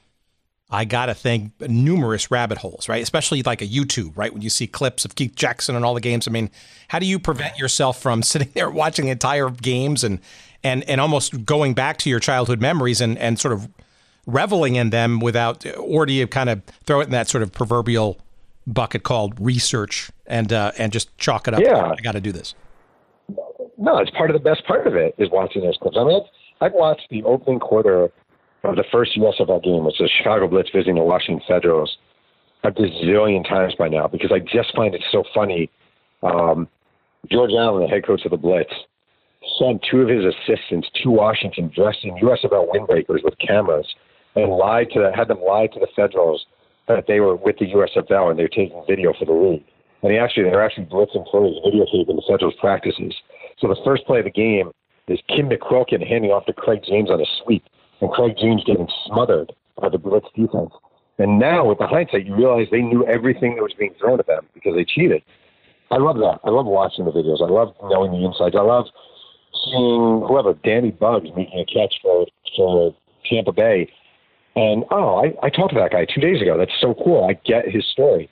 I 0.71 0.85
gotta 0.85 1.15
think 1.15 1.53
numerous 1.61 2.31
rabbit 2.31 2.59
holes, 2.59 2.89
right? 2.89 3.03
Especially 3.03 3.43
like 3.43 3.61
a 3.61 3.67
YouTube, 3.67 4.17
right? 4.17 4.33
When 4.33 4.43
you 4.43 4.51
see 4.51 4.67
clips 4.67 5.05
of 5.05 5.15
Keith 5.15 5.35
Jackson 5.35 5.75
and 5.75 5.85
all 5.85 5.95
the 5.95 6.01
games. 6.01 6.29
I 6.29 6.31
mean, 6.31 6.51
how 6.89 6.99
do 6.99 7.07
you 7.07 7.19
prevent 7.19 7.59
yourself 7.59 8.01
from 8.01 8.23
sitting 8.25 8.51
there 8.55 8.71
watching 8.71 9.09
entire 9.09 9.51
games 9.51 10.05
and 10.05 10.21
and 10.63 10.85
and 10.85 11.01
almost 11.01 11.45
going 11.45 11.75
back 11.75 11.97
to 11.99 12.11
your 12.11 12.21
childhood 12.21 12.61
memories 12.61 13.01
and 13.01 13.19
and 13.19 13.39
sort 13.39 13.53
of 13.53 13.69
reveling 14.27 14.77
in 14.77 14.91
them 14.91 15.21
without, 15.21 15.65
or 15.77 16.07
do 16.07 16.13
you 16.13 16.27
kind 16.27 16.49
of 16.49 16.63
throw 16.85 17.01
it 17.01 17.05
in 17.05 17.11
that 17.11 17.29
sort 17.29 17.43
of 17.43 17.53
proverbial 17.53 18.19
bucket 18.67 19.03
called 19.03 19.35
research 19.41 20.11
and 20.27 20.53
uh, 20.53 20.73
and 20.79 20.93
just 20.93 21.17
chalk 21.19 21.49
it 21.49 21.55
up? 21.55 21.61
Yeah. 21.61 21.95
I 21.97 22.01
got 22.03 22.13
to 22.13 22.21
do 22.21 22.33
this. 22.33 22.55
No, 23.79 23.97
it's 23.99 24.11
part 24.11 24.31
of 24.31 24.35
the 24.35 24.41
best 24.41 24.67
part 24.67 24.87
of 24.87 24.95
it 24.95 25.15
is 25.19 25.31
watching 25.31 25.63
those 25.63 25.77
clips. 25.81 25.97
I 25.99 26.05
mean, 26.05 26.21
I've 26.61 26.75
watched 26.75 27.07
the 27.11 27.23
opening 27.23 27.61
quarter 27.61 28.13
of 28.63 28.77
the 28.77 28.85
first 28.93 29.17
USFL 29.17 29.63
game, 29.63 29.85
which 29.85 30.01
is 30.01 30.11
Chicago 30.19 30.49
Blitz 30.49 30.71
visiting 30.75 30.97
the 30.97 31.03
Washington 31.03 31.43
Federals, 31.49 31.97
a 32.63 32.71
gazillion 32.71 33.47
times 33.49 33.75
by 33.79 33.89
now 33.89 34.07
because 34.07 34.31
I 34.33 34.39
just 34.39 34.75
find 34.75 34.95
it 34.95 35.03
so 35.11 35.25
funny. 35.35 35.71
Um, 36.23 36.69
George 37.31 37.53
Allen, 37.57 37.83
the 37.83 37.89
head 37.89 38.07
coach 38.07 38.25
of 38.25 38.33
the 38.33 38.37
Blitz, 38.37 38.73
sent 39.59 39.85
two 39.91 40.03
of 40.03 40.09
his 40.09 40.25
assistants 40.25 40.89
to 41.03 41.11
Washington 41.11 41.71
dressed 41.75 42.05
in 42.05 42.15
USFL 42.17 42.69
windbreakers 42.71 43.25
with 43.25 43.35
cameras 43.39 43.87
and 44.37 44.53
lied 44.53 44.89
to 44.93 45.01
the, 45.01 45.13
had 45.15 45.29
them 45.29 45.41
lie 45.41 45.67
to 45.69 45.81
the 45.81 45.89
Federals 45.97 46.45
that 46.89 47.05
they 47.07 47.21
were 47.21 47.37
with 47.37 47.57
the 47.59 47.67
USFL 47.67 48.31
and 48.31 48.39
they 48.39 48.43
were 48.43 48.49
taking 48.49 48.83
video 48.87 49.13
for 49.19 49.25
the 49.25 49.33
league. 49.33 49.65
And 50.03 50.13
he 50.13 50.19
actually, 50.19 50.45
they're 50.45 50.65
actually 50.65 50.85
Blitz 50.85 51.13
employees 51.15 51.57
videotaping 51.65 52.17
the 52.17 52.23
Federals 52.29 52.55
practices. 52.61 53.15
So 53.59 53.69
the 53.69 53.81
first 53.85 54.05
play 54.07 54.19
of 54.19 54.25
the 54.25 54.31
game 54.31 54.71
is 55.09 55.19
Kim 55.29 55.49
McQuilkin 55.49 56.07
handing 56.07 56.31
off 56.31 56.47
to 56.47 56.53
Craig 56.53 56.81
James 56.87 57.11
on 57.11 57.21
a 57.21 57.27
sweep, 57.43 57.65
and 58.01 58.11
Craig 58.11 58.37
James 58.41 58.63
getting 58.65 58.89
smothered 59.07 59.53
by 59.81 59.89
the 59.89 59.99
Blitz 59.99 60.27
defense. 60.35 60.71
And 61.19 61.39
now, 61.39 61.67
with 61.67 61.79
the 61.79 61.87
hindsight, 61.87 62.27
you 62.27 62.35
realize 62.35 62.69
they 62.71 62.81
knew 62.81 63.07
everything 63.07 63.57
that 63.57 63.63
was 63.63 63.75
being 63.79 63.95
thrown 64.01 64.21
at 64.21 64.27
them 64.27 64.47
because 64.55 64.75
they 64.75 64.85
cheated. 64.85 65.23
I 65.91 65.99
love 65.99 66.17
that. 66.17 66.41
I 66.45 66.51
love 66.51 66.67
watching 66.67 67.05
the 67.05 67.11
videos. 67.11 67.43
I 67.43 67.51
love 67.51 67.75
knowing 67.83 68.13
the 68.13 68.25
insides. 68.25 68.57
I 68.57 68.63
love 68.63 68.87
seeing 69.65 70.25
whoever 70.27 70.55
Danny 70.55 70.93
Buggs 70.93 71.29
making 71.37 71.61
a 71.61 71.67
catch 71.67 71.95
for 72.01 72.27
for 72.57 72.95
Tampa 73.29 73.53
Bay. 73.53 73.91
And 74.57 74.85
oh, 74.91 75.23
I, 75.23 75.47
I 75.47 75.51
talked 75.51 75.75
to 75.75 75.81
that 75.81 75.93
guy 75.93 76.07
two 76.07 76.21
days 76.21 76.41
ago. 76.41 76.57
That's 76.57 76.75
so 76.81 76.95
cool. 76.95 77.25
I 77.29 77.35
get 77.45 77.69
his 77.69 77.87
story. 77.87 78.31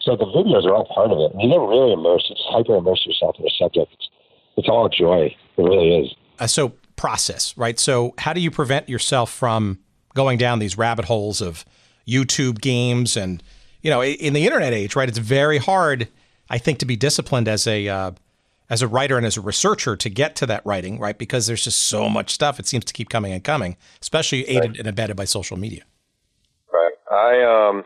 So 0.00 0.16
the 0.16 0.24
videos 0.24 0.64
are 0.64 0.74
all 0.74 0.88
part 0.92 1.10
of 1.10 1.18
it. 1.18 1.32
You 1.38 1.48
never 1.48 1.66
really 1.66 1.92
immerse. 1.92 2.26
It's 2.30 2.40
hyper 2.48 2.76
immerse 2.76 3.04
yourself 3.04 3.36
in 3.38 3.44
the 3.44 3.52
subject. 3.58 3.92
It's, 3.92 4.08
it's 4.56 4.68
all 4.68 4.88
joy. 4.88 5.34
It 5.58 5.62
really 5.62 6.06
is. 6.06 6.14
Uh, 6.38 6.46
so 6.46 6.72
process, 7.00 7.56
right? 7.56 7.80
So 7.80 8.12
how 8.18 8.34
do 8.34 8.40
you 8.42 8.50
prevent 8.50 8.86
yourself 8.86 9.32
from 9.32 9.78
going 10.14 10.36
down 10.36 10.58
these 10.58 10.76
rabbit 10.76 11.06
holes 11.06 11.40
of 11.40 11.64
YouTube 12.06 12.60
games 12.60 13.16
and 13.16 13.42
you 13.80 13.90
know 13.90 14.04
in 14.04 14.34
the 14.34 14.44
internet 14.44 14.74
age, 14.74 14.94
right? 14.94 15.08
It's 15.08 15.16
very 15.16 15.56
hard, 15.56 16.08
I 16.50 16.58
think, 16.58 16.78
to 16.80 16.84
be 16.84 16.96
disciplined 16.96 17.48
as 17.48 17.66
a 17.66 17.88
uh, 17.88 18.10
as 18.68 18.82
a 18.82 18.88
writer 18.88 19.16
and 19.16 19.24
as 19.24 19.38
a 19.38 19.40
researcher 19.40 19.96
to 19.96 20.10
get 20.10 20.36
to 20.36 20.46
that 20.46 20.60
writing, 20.66 20.98
right? 20.98 21.16
Because 21.16 21.46
there's 21.46 21.64
just 21.64 21.80
so 21.80 22.10
much 22.10 22.34
stuff. 22.34 22.60
It 22.60 22.66
seems 22.66 22.84
to 22.84 22.92
keep 22.92 23.08
coming 23.08 23.32
and 23.32 23.42
coming, 23.42 23.78
especially 24.02 24.46
aided 24.46 24.78
and 24.78 24.86
abetted 24.86 25.16
by 25.16 25.24
social 25.24 25.56
media. 25.56 25.84
Right. 26.70 26.92
I 27.10 27.32
um, 27.42 27.84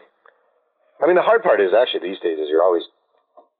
I 1.00 1.06
mean, 1.06 1.14
the 1.14 1.22
hard 1.22 1.44
part 1.44 1.60
is 1.60 1.70
actually 1.72 2.10
these 2.10 2.18
days 2.18 2.40
is 2.40 2.48
you're 2.50 2.64
always 2.64 2.82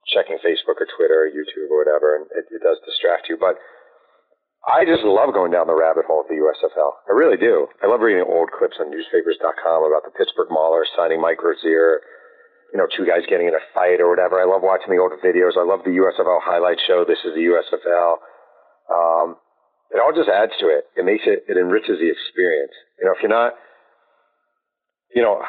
checking 0.05 0.35
Facebook 0.43 0.83
or 0.83 0.87
Twitter 0.97 1.23
or 1.23 1.29
YouTube 1.31 1.71
or 1.71 1.77
whatever, 1.79 2.17
and 2.17 2.25
it, 2.35 2.45
it 2.51 2.61
does 2.61 2.77
distract 2.85 3.29
you. 3.29 3.37
But 3.39 3.55
I 4.65 4.83
just 4.83 5.05
love 5.05 5.33
going 5.33 5.53
down 5.53 5.67
the 5.67 5.77
rabbit 5.77 6.09
hole 6.09 6.21
of 6.21 6.27
the 6.27 6.41
USFL. 6.41 6.91
I 7.07 7.13
really 7.13 7.37
do. 7.37 7.67
I 7.83 7.87
love 7.87 8.01
reading 8.01 8.25
old 8.25 8.49
clips 8.49 8.77
on 8.81 8.89
newspapers.com 8.89 9.85
about 9.85 10.03
the 10.03 10.13
Pittsburgh 10.17 10.49
Maulers 10.49 10.89
signing 10.97 11.21
Mike 11.21 11.43
Rozier 11.43 12.01
you 12.75 12.83
know, 12.83 12.91
two 12.91 13.07
guys 13.07 13.23
getting 13.31 13.47
in 13.47 13.55
a 13.55 13.63
fight 13.71 14.03
or 14.03 14.11
whatever. 14.11 14.35
I 14.35 14.43
love 14.43 14.59
watching 14.59 14.91
the 14.91 14.99
old 14.99 15.15
videos. 15.23 15.55
I 15.55 15.63
love 15.63 15.87
the 15.87 15.95
USFL 15.95 16.43
highlight 16.43 16.75
show. 16.83 17.07
This 17.07 17.23
is 17.23 17.31
the 17.31 17.47
USFL. 17.47 18.19
Um, 18.91 19.39
it 19.95 20.03
all 20.03 20.11
just 20.11 20.27
adds 20.27 20.51
to 20.59 20.67
it. 20.67 20.83
It 20.99 21.07
makes 21.07 21.23
it, 21.23 21.47
it 21.47 21.55
enriches 21.55 22.03
the 22.03 22.11
experience. 22.11 22.75
You 22.99 23.07
know, 23.07 23.15
if 23.15 23.23
you're 23.23 23.31
not, 23.31 23.53
you 25.15 25.23
know, 25.23 25.39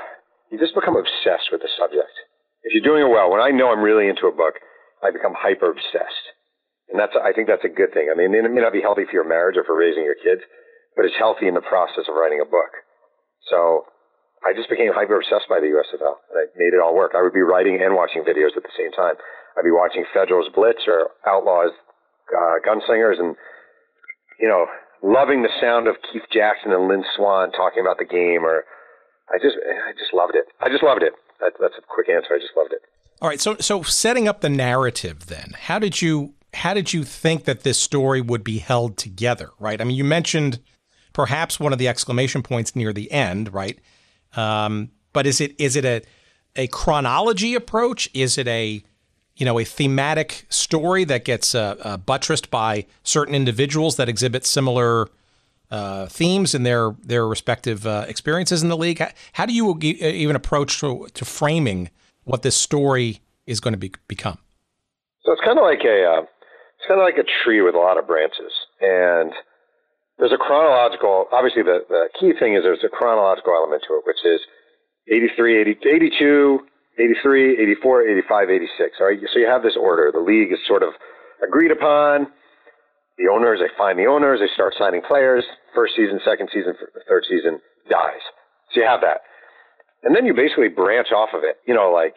you 0.55 0.59
just 0.59 0.79
become 0.79 0.95
obsessed 0.95 1.51
with 1.51 1.67
the 1.67 1.73
subject. 1.75 2.15
If 2.63 2.79
you're 2.79 2.87
doing 2.87 3.03
it 3.03 3.11
well, 3.11 3.27
when 3.27 3.43
I 3.43 3.51
know 3.51 3.75
I'm 3.75 3.83
really 3.83 4.07
into 4.07 4.31
a 4.31 4.35
book, 4.35 4.63
I 5.03 5.11
become 5.11 5.35
hyper 5.35 5.71
obsessed. 5.71 6.27
And 6.91 6.99
that's, 6.99 7.15
I 7.19 7.33
think 7.33 7.49
that's 7.51 7.67
a 7.67 7.73
good 7.73 7.91
thing. 7.93 8.09
I 8.11 8.15
mean, 8.15 8.31
it 8.35 8.47
may 8.47 8.63
not 8.63 8.73
be 8.73 8.83
healthy 8.83 9.05
for 9.05 9.15
your 9.15 9.27
marriage 9.27 9.59
or 9.59 9.65
for 9.65 9.75
raising 9.75 10.07
your 10.07 10.19
kids, 10.23 10.43
but 10.95 11.05
it's 11.05 11.19
healthy 11.19 11.49
in 11.51 11.55
the 11.55 11.65
process 11.67 12.07
of 12.07 12.15
writing 12.15 12.39
a 12.39 12.47
book. 12.47 12.71
So 13.51 13.91
I 14.47 14.55
just 14.55 14.71
became 14.71 14.95
hyper 14.95 15.19
obsessed 15.19 15.51
by 15.51 15.59
the 15.59 15.71
USFL. 15.75 16.23
And 16.31 16.37
I 16.39 16.45
made 16.55 16.75
it 16.75 16.81
all 16.83 16.95
work. 16.95 17.19
I 17.19 17.23
would 17.23 17.35
be 17.35 17.43
writing 17.43 17.83
and 17.83 17.99
watching 17.99 18.23
videos 18.23 18.55
at 18.55 18.63
the 18.63 18.75
same 18.79 18.93
time. 18.95 19.19
I'd 19.59 19.67
be 19.67 19.75
watching 19.75 20.05
Federals 20.15 20.47
Blitz 20.55 20.87
or 20.87 21.11
Outlaws 21.27 21.75
uh, 22.31 22.63
Gunslingers 22.63 23.19
and, 23.19 23.35
you 24.39 24.49
know, 24.49 24.67
loving 25.03 25.43
the 25.43 25.53
sound 25.61 25.89
of 25.89 25.97
Keith 26.13 26.27
Jackson 26.33 26.73
and 26.73 26.89
Lynn 26.89 27.05
Swann 27.17 27.51
talking 27.53 27.81
about 27.81 27.99
the 27.99 28.05
game 28.07 28.45
or 28.45 28.65
I 29.31 29.39
just, 29.43 29.57
I 29.59 29.93
just 29.99 30.15
loved 30.15 30.35
it. 30.35 30.47
I 30.61 30.69
just 30.69 30.83
loved 30.83 31.03
it. 31.03 31.13
That, 31.41 31.55
that's 31.61 31.75
a 31.79 31.83
quick 31.83 32.09
answer. 32.09 32.35
I 32.35 32.39
just 32.39 32.57
loved 32.57 32.73
it. 32.73 32.83
All 33.21 33.29
right. 33.29 33.41
So, 33.41 33.57
so 33.59 33.83
setting 33.83 34.29
up 34.29 34.41
the 34.41 34.49
narrative 34.49 35.27
then, 35.27 35.55
how 35.59 35.79
did 35.79 36.01
you, 36.01 36.35
how 36.55 36.75
did 36.75 36.93
you 36.93 37.05
think 37.05 37.45
that 37.45 37.63
this 37.63 37.79
story 37.79 38.21
would 38.21 38.45
be 38.45 38.59
held 38.59 38.97
together? 38.97 39.51
Right. 39.59 39.81
I 39.81 39.85
mean, 39.85 39.97
you 39.97 40.05
mentioned 40.05 40.61
perhaps 41.13 41.59
one 41.59 41.73
of 41.73 41.79
the 41.79 41.89
exclamation 41.89 42.43
points 42.43 42.77
near 42.77 42.93
the 42.93 43.11
end, 43.11 43.53
right? 43.53 43.79
Um, 44.37 44.91
but 45.13 45.27
is 45.27 45.41
it 45.41 45.59
is 45.59 45.77
it 45.77 45.85
a 45.85 46.03
a 46.57 46.67
chronology 46.69 47.55
approach? 47.55 48.09
Is 48.13 48.39
it 48.39 48.49
a 48.49 48.83
you 49.37 49.47
know 49.47 49.59
a 49.59 49.65
thematic 49.65 50.47
story 50.49 51.05
that 51.05 51.25
gets 51.25 51.55
uh, 51.55 51.77
uh, 51.81 51.97
buttressed 51.97 52.51
by 52.51 52.87
certain 53.03 53.35
individuals 53.35 53.97
that 53.97 54.09
exhibit 54.09 54.45
similar 54.45 55.09
uh, 55.71 56.07
themes 56.07 56.55
in 56.55 56.63
their 56.63 56.95
their 57.03 57.27
respective 57.27 57.87
uh, 57.87 58.05
experiences 58.09 58.63
in 58.63 58.69
the 58.69 58.77
league? 58.77 58.99
How, 58.99 59.11
how 59.33 59.47
do 59.47 59.55
you 59.55 59.79
even 59.81 60.37
approach 60.37 60.81
to, 60.81 61.09
to, 61.15 61.25
framing 61.25 61.91
what 62.25 62.43
this 62.43 62.57
story 62.57 63.21
is 63.47 63.61
going 63.61 63.73
to 63.73 63.79
be, 63.79 63.93
become? 64.09 64.39
So 65.25 65.33
it's 65.33 65.43
kind 65.45 65.59
of 65.59 65.65
like 65.65 65.83
a 65.85 66.05
uh, 66.05 66.27
kind 66.89 67.01
of 67.01 67.05
like 67.05 67.19
a 67.19 67.29
tree 67.45 67.63
with 67.63 67.75
a 67.75 67.79
lot 67.79 67.99
of 67.99 68.07
branches, 68.07 68.53
and 68.81 69.33
there's 70.19 70.33
a 70.33 70.41
chronological, 70.41 71.27
obviously 71.33 71.63
the, 71.63 71.85
the 71.89 72.09
key 72.19 72.33
thing 72.39 72.55
is 72.55 72.63
there's 72.63 72.85
a 72.85 72.89
chronological 72.89 73.53
element 73.53 73.85
to 73.87 74.01
it, 74.01 74.03
which 74.07 74.25
is 74.25 74.41
83, 75.13 75.61
80, 75.61 75.77
82, 75.85 76.61
83, 76.99 77.63
84, 77.63 78.09
85, 78.09 78.51
86. 78.51 78.97
All 79.01 79.07
right. 79.07 79.19
So 79.33 79.39
you 79.39 79.47
have 79.47 79.63
this 79.63 79.77
order. 79.79 80.11
The 80.13 80.25
league 80.25 80.53
is 80.53 80.59
sort 80.67 80.83
of 80.83 80.91
agreed 81.47 81.71
upon. 81.71 82.29
The 83.19 83.29
owners, 83.33 83.61
they 83.61 83.73
find 83.79 83.99
the 83.99 84.07
owners, 84.07 84.41
they 84.41 84.53
start 84.53 84.75
signing 84.79 85.01
players. 85.01 85.45
First 85.75 85.97
season, 85.97 86.21
second 86.25 86.49
season, 86.53 86.75
third 87.09 87.25
season 87.29 87.61
dies. 87.89 88.21
So 88.73 88.81
you 88.81 88.87
have 88.87 89.01
that. 89.01 89.21
And 90.03 90.15
then 90.15 90.27
you 90.27 90.35
basically 90.35 90.69
branch 90.69 91.09
off 91.13 91.31
of 91.33 91.41
it. 91.45 91.57
You 91.67 91.75
know, 91.75 91.93
like, 91.93 92.17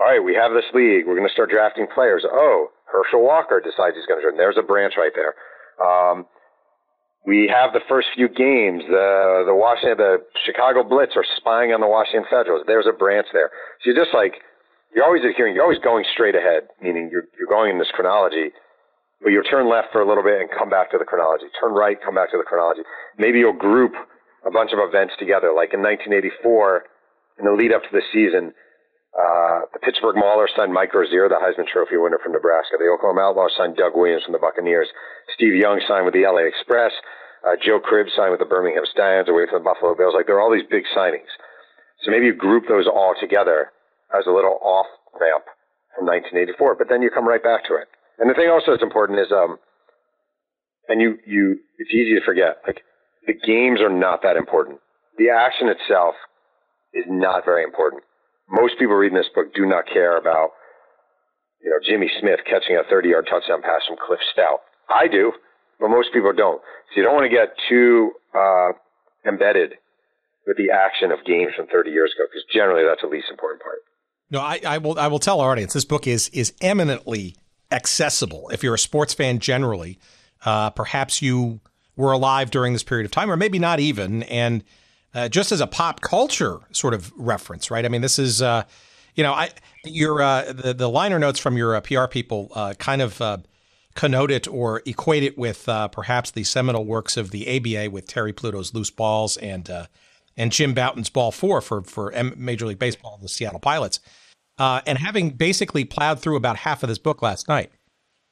all 0.00 0.06
right, 0.06 0.22
we 0.22 0.34
have 0.34 0.52
this 0.52 0.68
league. 0.72 1.04
We're 1.06 1.16
going 1.16 1.28
to 1.28 1.32
start 1.32 1.50
drafting 1.50 1.86
players. 1.92 2.24
Oh, 2.24 2.68
Herschel 2.86 3.22
Walker 3.22 3.60
decides 3.60 3.96
he's 3.96 4.06
going 4.06 4.22
to. 4.22 4.32
There's 4.36 4.58
a 4.58 4.66
branch 4.66 4.94
right 4.96 5.12
there. 5.14 5.34
Um, 5.82 6.26
we 7.26 7.50
have 7.52 7.74
the 7.74 7.82
first 7.88 8.08
few 8.14 8.28
games. 8.28 8.86
The 8.86 9.42
the 9.46 9.54
Washington, 9.54 9.98
the 9.98 10.22
Chicago 10.46 10.86
Blitz 10.86 11.12
are 11.16 11.26
spying 11.36 11.74
on 11.74 11.80
the 11.82 11.90
Washington 11.90 12.24
Federals. 12.30 12.62
There's 12.66 12.86
a 12.86 12.94
branch 12.94 13.26
there. 13.32 13.50
So 13.82 13.90
you're 13.90 13.98
just 13.98 14.14
like 14.14 14.38
you're 14.94 15.04
always 15.04 15.26
adhering. 15.26 15.54
You're 15.54 15.66
always 15.66 15.82
going 15.82 16.06
straight 16.14 16.38
ahead, 16.38 16.70
meaning 16.80 17.10
you're 17.10 17.26
you're 17.34 17.50
going 17.50 17.74
in 17.74 17.78
this 17.78 17.90
chronology. 17.92 18.54
But 19.20 19.30
you'll 19.30 19.48
turn 19.48 19.68
left 19.68 19.90
for 19.90 20.00
a 20.00 20.06
little 20.06 20.22
bit 20.22 20.40
and 20.40 20.48
come 20.52 20.70
back 20.70 20.90
to 20.92 20.98
the 20.98 21.04
chronology. 21.04 21.46
Turn 21.58 21.72
right, 21.72 21.96
come 21.98 22.14
back 22.14 22.30
to 22.30 22.38
the 22.38 22.44
chronology. 22.44 22.82
Maybe 23.18 23.40
you'll 23.40 23.56
group 23.56 23.92
a 24.46 24.50
bunch 24.50 24.70
of 24.72 24.78
events 24.78 25.14
together, 25.18 25.50
like 25.56 25.72
in 25.72 25.80
1984, 25.80 26.84
in 27.40 27.44
the 27.46 27.52
lead 27.52 27.72
up 27.72 27.82
to 27.82 27.92
the 27.92 28.04
season. 28.12 28.52
Uh, 29.16 29.64
the 29.72 29.80
Pittsburgh 29.80 30.16
Maulers 30.16 30.52
signed 30.54 30.72
Mike 30.72 30.92
Rozier, 30.92 31.28
the 31.28 31.40
Heisman 31.40 31.66
Trophy 31.66 31.96
winner 31.96 32.20
from 32.22 32.32
Nebraska. 32.32 32.76
The 32.76 32.92
Oklahoma 32.92 33.32
Outlaws 33.32 33.56
signed 33.56 33.76
Doug 33.76 33.96
Williams 33.96 34.24
from 34.24 34.36
the 34.36 34.44
Buccaneers. 34.44 34.88
Steve 35.34 35.56
Young 35.56 35.80
signed 35.88 36.04
with 36.04 36.12
the 36.12 36.28
LA 36.28 36.44
Express. 36.44 36.92
Uh, 37.40 37.56
Joe 37.56 37.80
Cribbs 37.80 38.12
signed 38.14 38.30
with 38.30 38.40
the 38.40 38.50
Birmingham 38.50 38.84
Stallions 38.92 39.28
away 39.28 39.48
from 39.48 39.64
the 39.64 39.64
Buffalo 39.64 39.96
Bills. 39.96 40.12
Like 40.12 40.26
there 40.26 40.36
are 40.36 40.44
all 40.44 40.52
these 40.52 40.68
big 40.68 40.84
signings. 40.92 41.32
So 42.04 42.10
maybe 42.10 42.26
you 42.26 42.34
group 42.34 42.68
those 42.68 42.86
all 42.86 43.14
together 43.18 43.72
as 44.12 44.26
a 44.26 44.34
little 44.34 44.60
off 44.60 44.86
ramp 45.16 45.44
from 45.96 46.04
1984, 46.04 46.76
but 46.76 46.88
then 46.92 47.00
you 47.00 47.08
come 47.08 47.26
right 47.26 47.42
back 47.42 47.64
to 47.72 47.74
it. 47.80 47.88
And 48.18 48.28
the 48.28 48.34
thing 48.34 48.50
also 48.50 48.72
that's 48.72 48.82
important 48.82 49.18
is, 49.18 49.32
um, 49.32 49.56
and 50.88 51.00
you, 51.00 51.16
you, 51.26 51.58
it's 51.78 51.92
easy 51.92 52.14
to 52.20 52.24
forget, 52.24 52.60
like 52.66 52.82
the 53.26 53.34
games 53.34 53.80
are 53.80 53.92
not 53.92 54.20
that 54.22 54.36
important. 54.36 54.80
The 55.16 55.30
action 55.30 55.68
itself 55.68 56.14
is 56.92 57.04
not 57.08 57.44
very 57.44 57.64
important. 57.64 58.02
Most 58.50 58.78
people 58.78 58.94
reading 58.94 59.18
this 59.18 59.30
book 59.34 59.54
do 59.54 59.66
not 59.66 59.84
care 59.86 60.16
about, 60.16 60.50
you 61.62 61.70
know, 61.70 61.78
Jimmy 61.84 62.10
Smith 62.20 62.40
catching 62.44 62.76
a 62.76 62.88
30 62.88 63.08
yard 63.08 63.26
touchdown 63.28 63.62
pass 63.62 63.82
from 63.86 63.96
Cliff 63.98 64.20
Stoudt. 64.34 64.62
I 64.88 65.08
do 65.08 65.32
but 65.80 65.88
most 65.88 66.12
people 66.12 66.32
don't. 66.32 66.60
So 66.90 67.00
you 67.00 67.02
don't 67.02 67.14
want 67.14 67.30
to 67.30 67.34
get 67.34 67.54
too 67.68 68.12
uh, 68.34 68.72
embedded 69.26 69.74
with 70.46 70.56
the 70.56 70.70
action 70.70 71.10
of 71.10 71.24
games 71.24 71.52
from 71.56 71.66
30 71.66 71.90
years 71.90 72.12
ago, 72.16 72.26
because 72.30 72.44
generally 72.52 72.84
that's 72.84 73.02
the 73.02 73.08
least 73.08 73.26
important 73.30 73.62
part. 73.62 73.78
No, 74.30 74.40
I, 74.40 74.60
I, 74.66 74.78
will. 74.78 74.98
I 74.98 75.06
will 75.06 75.18
tell 75.18 75.40
our 75.40 75.52
audience 75.52 75.72
this 75.72 75.84
book 75.84 76.06
is 76.06 76.28
is 76.30 76.52
eminently 76.60 77.36
accessible. 77.70 78.48
If 78.52 78.62
you're 78.62 78.74
a 78.74 78.78
sports 78.78 79.14
fan 79.14 79.38
generally, 79.38 79.98
uh, 80.44 80.70
perhaps 80.70 81.22
you 81.22 81.60
were 81.96 82.12
alive 82.12 82.50
during 82.50 82.72
this 82.72 82.82
period 82.82 83.04
of 83.04 83.12
time, 83.12 83.30
or 83.30 83.36
maybe 83.36 83.58
not 83.58 83.78
even, 83.78 84.24
and 84.24 84.64
uh, 85.14 85.28
just 85.28 85.52
as 85.52 85.60
a 85.60 85.66
pop 85.66 86.00
culture 86.00 86.60
sort 86.72 86.94
of 86.94 87.12
reference, 87.16 87.70
right? 87.70 87.84
I 87.84 87.88
mean, 87.88 88.02
this 88.02 88.18
is, 88.18 88.42
uh, 88.42 88.64
you 89.14 89.22
know, 89.22 89.32
I 89.32 89.50
your 89.84 90.20
uh, 90.20 90.52
the 90.52 90.74
the 90.74 90.88
liner 90.88 91.18
notes 91.18 91.38
from 91.38 91.56
your 91.56 91.74
uh, 91.74 91.80
PR 91.80 92.06
people 92.06 92.50
uh, 92.54 92.74
kind 92.78 93.00
of 93.00 93.20
uh, 93.20 93.38
connote 93.94 94.30
it 94.30 94.46
or 94.48 94.82
equate 94.84 95.22
it 95.22 95.38
with 95.38 95.64
perhaps 95.92 96.30
the 96.30 96.44
seminal 96.44 96.84
works 96.84 97.16
of 97.16 97.30
the 97.30 97.56
ABA 97.56 97.90
with 97.90 98.06
Terry 98.06 98.32
Pluto's 98.32 98.74
Loose 98.74 98.90
Balls 98.90 99.36
and 99.38 99.70
and 100.36 100.52
Jim 100.52 100.74
Bouton's 100.74 101.08
Ball 101.08 101.32
Four 101.32 101.60
for 101.60 101.82
for 101.82 102.12
Major 102.36 102.66
League 102.66 102.78
Baseball, 102.78 103.18
the 103.22 103.28
Seattle 103.28 103.60
Pilots, 103.60 104.00
and 104.58 104.98
having 104.98 105.30
basically 105.30 105.84
plowed 105.84 106.20
through 106.20 106.36
about 106.36 106.56
half 106.56 106.82
of 106.82 106.88
this 106.88 106.98
book 106.98 107.22
last 107.22 107.48
night. 107.48 107.70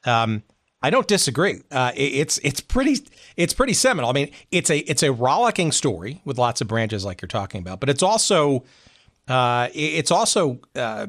Um, 0.05 0.43
I 0.81 0.89
don't 0.89 1.07
disagree. 1.07 1.61
Uh, 1.71 1.91
it's 1.95 2.37
it's 2.39 2.59
pretty 2.61 2.97
it's 3.37 3.53
pretty 3.53 3.73
seminal. 3.73 4.09
I 4.09 4.13
mean, 4.13 4.31
it's 4.51 4.69
a 4.69 4.79
it's 4.79 5.03
a 5.03 5.11
rollicking 5.11 5.71
story 5.71 6.21
with 6.25 6.37
lots 6.37 6.61
of 6.61 6.67
branches 6.67 7.03
like 7.03 7.21
you're 7.21 7.27
talking 7.27 7.61
about, 7.61 7.79
but 7.79 7.89
it's 7.89 8.03
also 8.03 8.65
uh, 9.27 9.69
it's 9.73 10.11
also 10.11 10.59
uh, 10.75 11.07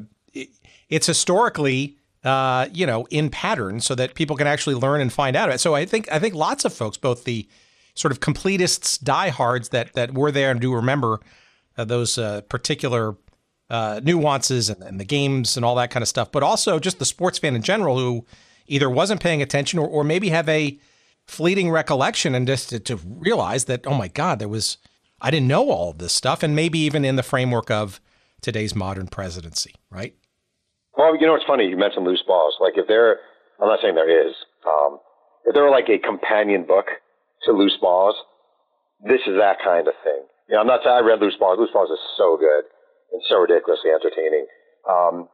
it's 0.89 1.05
historically 1.05 1.97
uh, 2.23 2.67
you 2.73 2.85
know 2.85 3.05
in 3.11 3.29
pattern 3.29 3.79
so 3.79 3.93
that 3.95 4.15
people 4.15 4.35
can 4.35 4.47
actually 4.47 4.75
learn 4.75 5.01
and 5.01 5.13
find 5.13 5.35
out. 5.35 5.49
It. 5.49 5.59
So 5.59 5.75
I 5.75 5.85
think 5.85 6.11
I 6.11 6.17
think 6.17 6.33
lots 6.33 6.65
of 6.65 6.73
folks, 6.73 6.97
both 6.97 7.25
the 7.25 7.47
sort 7.93 8.11
of 8.11 8.19
completists, 8.19 9.01
diehards 9.03 9.69
that 9.69 9.93
that 9.93 10.13
were 10.13 10.31
there 10.31 10.49
and 10.49 10.59
do 10.59 10.73
remember 10.73 11.19
uh, 11.77 11.83
those 11.85 12.17
uh, 12.17 12.41
particular 12.49 13.15
nuances 13.69 14.69
and, 14.69 14.81
and 14.81 14.99
the 14.99 15.05
games 15.05 15.57
and 15.57 15.65
all 15.65 15.75
that 15.75 15.91
kind 15.91 16.01
of 16.01 16.07
stuff, 16.07 16.31
but 16.31 16.41
also 16.41 16.79
just 16.79 16.99
the 16.99 17.05
sports 17.05 17.37
fan 17.37 17.53
in 17.53 17.61
general 17.61 17.99
who 17.99 18.25
either 18.67 18.89
wasn't 18.89 19.21
paying 19.21 19.41
attention 19.41 19.79
or, 19.79 19.87
or 19.87 20.03
maybe 20.03 20.29
have 20.29 20.47
a 20.49 20.79
fleeting 21.25 21.69
recollection 21.69 22.33
and 22.35 22.47
just 22.47 22.69
to, 22.69 22.79
to 22.79 22.95
realize 22.97 23.65
that, 23.65 23.85
oh 23.85 23.93
my 23.93 24.07
God, 24.07 24.39
there 24.39 24.47
was, 24.47 24.77
I 25.21 25.31
didn't 25.31 25.47
know 25.47 25.69
all 25.69 25.91
of 25.91 25.97
this 25.97 26.13
stuff. 26.13 26.43
And 26.43 26.55
maybe 26.55 26.79
even 26.79 27.03
in 27.03 27.15
the 27.15 27.23
framework 27.23 27.69
of 27.69 27.99
today's 28.41 28.75
modern 28.75 29.07
presidency, 29.07 29.75
right? 29.89 30.15
Well, 30.97 31.15
you 31.19 31.27
know, 31.27 31.35
it's 31.35 31.45
funny. 31.45 31.67
You 31.67 31.77
mentioned 31.77 32.05
loose 32.05 32.23
balls. 32.25 32.55
Like 32.59 32.73
if 32.75 32.87
there, 32.87 33.19
I'm 33.61 33.67
not 33.67 33.79
saying 33.81 33.95
there 33.95 34.27
is, 34.27 34.33
um, 34.65 34.99
if 35.45 35.53
there 35.53 35.63
were 35.63 35.69
like 35.69 35.89
a 35.89 35.99
companion 35.99 36.65
book 36.65 36.87
to 37.45 37.51
loose 37.51 37.77
balls, 37.79 38.15
this 39.03 39.21
is 39.27 39.37
that 39.37 39.57
kind 39.63 39.87
of 39.87 39.93
thing. 40.03 40.23
You 40.49 40.55
know, 40.55 40.61
I'm 40.61 40.67
not 40.67 40.81
saying 40.83 40.95
I 40.95 41.05
read 41.05 41.19
loose 41.19 41.35
balls. 41.39 41.59
Loose 41.59 41.71
balls 41.71 41.89
is 41.91 41.99
so 42.17 42.37
good 42.37 42.63
and 43.11 43.21
so 43.29 43.37
ridiculously 43.37 43.91
entertaining. 43.91 44.47
Um, 44.89 45.27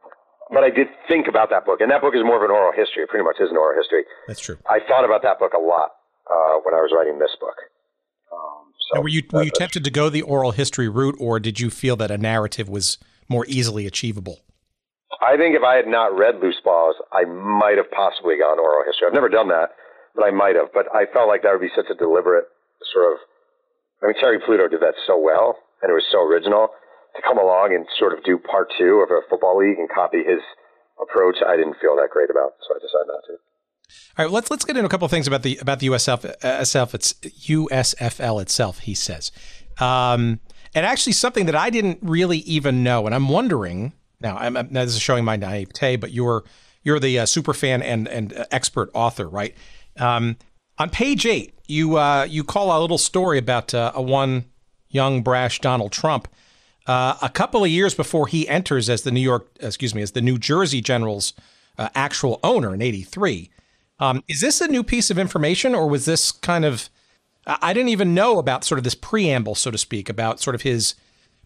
but 0.50 0.64
I 0.64 0.70
did 0.70 0.88
think 1.08 1.26
about 1.28 1.50
that 1.50 1.64
book, 1.64 1.80
and 1.80 1.90
that 1.90 2.00
book 2.00 2.14
is 2.14 2.22
more 2.24 2.36
of 2.36 2.42
an 2.42 2.50
oral 2.50 2.72
history. 2.72 3.02
It 3.02 3.08
pretty 3.08 3.24
much 3.24 3.36
is 3.40 3.50
an 3.50 3.56
oral 3.56 3.76
history. 3.78 4.04
That's 4.26 4.40
true. 4.40 4.58
I 4.68 4.80
thought 4.86 5.04
about 5.04 5.22
that 5.22 5.38
book 5.38 5.52
a 5.54 5.60
lot 5.60 5.92
uh, 6.28 6.60
when 6.64 6.74
I 6.74 6.80
was 6.80 6.92
writing 6.94 7.18
this 7.18 7.34
book. 7.40 7.56
Um, 8.32 8.72
so 8.92 9.00
were 9.00 9.08
you 9.08 9.22
were 9.32 9.44
you 9.44 9.50
tempted 9.50 9.84
to 9.84 9.90
go 9.90 10.10
the 10.10 10.22
oral 10.22 10.50
history 10.50 10.88
route, 10.88 11.16
or 11.18 11.40
did 11.40 11.60
you 11.60 11.70
feel 11.70 11.96
that 11.96 12.10
a 12.10 12.18
narrative 12.18 12.68
was 12.68 12.98
more 13.28 13.44
easily 13.48 13.86
achievable? 13.86 14.40
I 15.22 15.36
think 15.36 15.56
if 15.56 15.62
I 15.62 15.76
had 15.76 15.86
not 15.86 16.16
read 16.16 16.40
Loose 16.42 16.60
Balls, 16.64 16.96
I 17.12 17.24
might 17.24 17.78
have 17.78 17.90
possibly 17.90 18.36
gone 18.36 18.58
oral 18.58 18.84
history. 18.84 19.06
I've 19.06 19.14
never 19.14 19.28
done 19.28 19.48
that, 19.48 19.70
but 20.14 20.24
I 20.26 20.30
might 20.30 20.56
have. 20.56 20.68
But 20.74 20.86
I 20.94 21.06
felt 21.12 21.28
like 21.28 21.42
that 21.42 21.52
would 21.52 21.64
be 21.64 21.72
such 21.74 21.88
a 21.90 21.94
deliberate 21.94 22.44
sort 22.92 23.12
of. 23.12 23.18
I 24.02 24.06
mean, 24.08 24.16
Terry 24.20 24.38
Pluto 24.44 24.68
did 24.68 24.80
that 24.80 24.94
so 25.06 25.16
well, 25.16 25.56
and 25.80 25.88
it 25.88 25.94
was 25.94 26.04
so 26.12 26.20
original 26.20 26.68
to 27.16 27.22
come 27.22 27.38
along 27.38 27.74
and 27.74 27.86
sort 27.98 28.12
of 28.12 28.24
do 28.24 28.38
part 28.38 28.72
two 28.78 29.04
of 29.04 29.10
a 29.10 29.20
football 29.28 29.58
league 29.58 29.78
and 29.78 29.88
copy 29.88 30.18
his 30.18 30.40
approach, 31.00 31.36
I 31.46 31.56
didn't 31.56 31.76
feel 31.80 31.96
that 31.96 32.10
great 32.10 32.30
about, 32.30 32.54
so 32.66 32.74
I 32.74 32.78
decided 32.78 33.06
not 33.08 33.24
to. 33.26 33.32
All 34.16 34.24
right, 34.24 34.32
let's 34.32 34.50
let's 34.50 34.64
get 34.64 34.76
into 34.76 34.86
a 34.86 34.90
couple 34.90 35.04
of 35.04 35.10
things 35.10 35.26
about 35.26 35.42
the 35.42 35.58
about 35.58 35.80
the 35.80 35.88
USF, 35.88 36.38
SF, 36.40 36.94
it's 36.94 37.12
USFL 37.14 38.40
itself. 38.40 38.80
He 38.80 38.94
says, 38.94 39.30
um, 39.78 40.40
and 40.74 40.86
actually 40.86 41.12
something 41.12 41.46
that 41.46 41.54
I 41.54 41.70
didn't 41.70 41.98
really 42.02 42.38
even 42.38 42.82
know, 42.82 43.06
and 43.06 43.14
I'm 43.14 43.28
wondering 43.28 43.92
now. 44.20 44.36
I'm, 44.36 44.54
now 44.54 44.84
this 44.84 44.94
is 44.94 45.00
showing 45.00 45.24
my 45.24 45.36
naivete, 45.36 45.96
but 45.96 46.12
you're 46.12 46.44
you're 46.82 46.98
the 46.98 47.20
uh, 47.20 47.26
super 47.26 47.52
fan 47.52 47.82
and 47.82 48.08
and 48.08 48.46
expert 48.50 48.90
author, 48.94 49.28
right? 49.28 49.54
Um, 49.98 50.36
on 50.78 50.90
page 50.90 51.26
eight, 51.26 51.54
you 51.66 51.96
uh, 51.96 52.24
you 52.24 52.42
call 52.42 52.76
a 52.76 52.80
little 52.80 52.98
story 52.98 53.38
about 53.38 53.74
uh, 53.74 53.92
a 53.94 54.02
one 54.02 54.46
young 54.88 55.22
brash 55.22 55.60
Donald 55.60 55.92
Trump 55.92 56.28
uh, 56.86 57.16
a 57.22 57.28
couple 57.28 57.64
of 57.64 57.70
years 57.70 57.94
before 57.94 58.26
he 58.26 58.48
enters 58.48 58.90
as 58.90 59.02
the 59.02 59.10
New 59.10 59.20
York, 59.20 59.48
excuse 59.60 59.94
me, 59.94 60.02
as 60.02 60.12
the 60.12 60.20
New 60.20 60.38
Jersey 60.38 60.80
Generals' 60.80 61.32
uh, 61.78 61.88
actual 61.94 62.40
owner 62.42 62.74
in 62.74 62.82
'83. 62.82 63.50
Um, 64.00 64.22
is 64.28 64.40
this 64.40 64.60
a 64.60 64.68
new 64.68 64.82
piece 64.82 65.10
of 65.10 65.18
information, 65.18 65.74
or 65.74 65.88
was 65.88 66.04
this 66.04 66.32
kind 66.32 66.64
of? 66.64 66.90
I 67.46 67.72
didn't 67.74 67.90
even 67.90 68.14
know 68.14 68.38
about 68.38 68.64
sort 68.64 68.78
of 68.78 68.84
this 68.84 68.94
preamble, 68.94 69.54
so 69.54 69.70
to 69.70 69.76
speak, 69.76 70.08
about 70.08 70.40
sort 70.40 70.54
of 70.54 70.62
his 70.62 70.94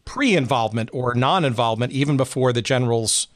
pre-involvement 0.05 0.91
or 0.93 1.15
non-involvement 1.15 1.93
even 1.93 2.17
before 2.17 2.53
the 2.53 2.63
Generals' 2.63 3.29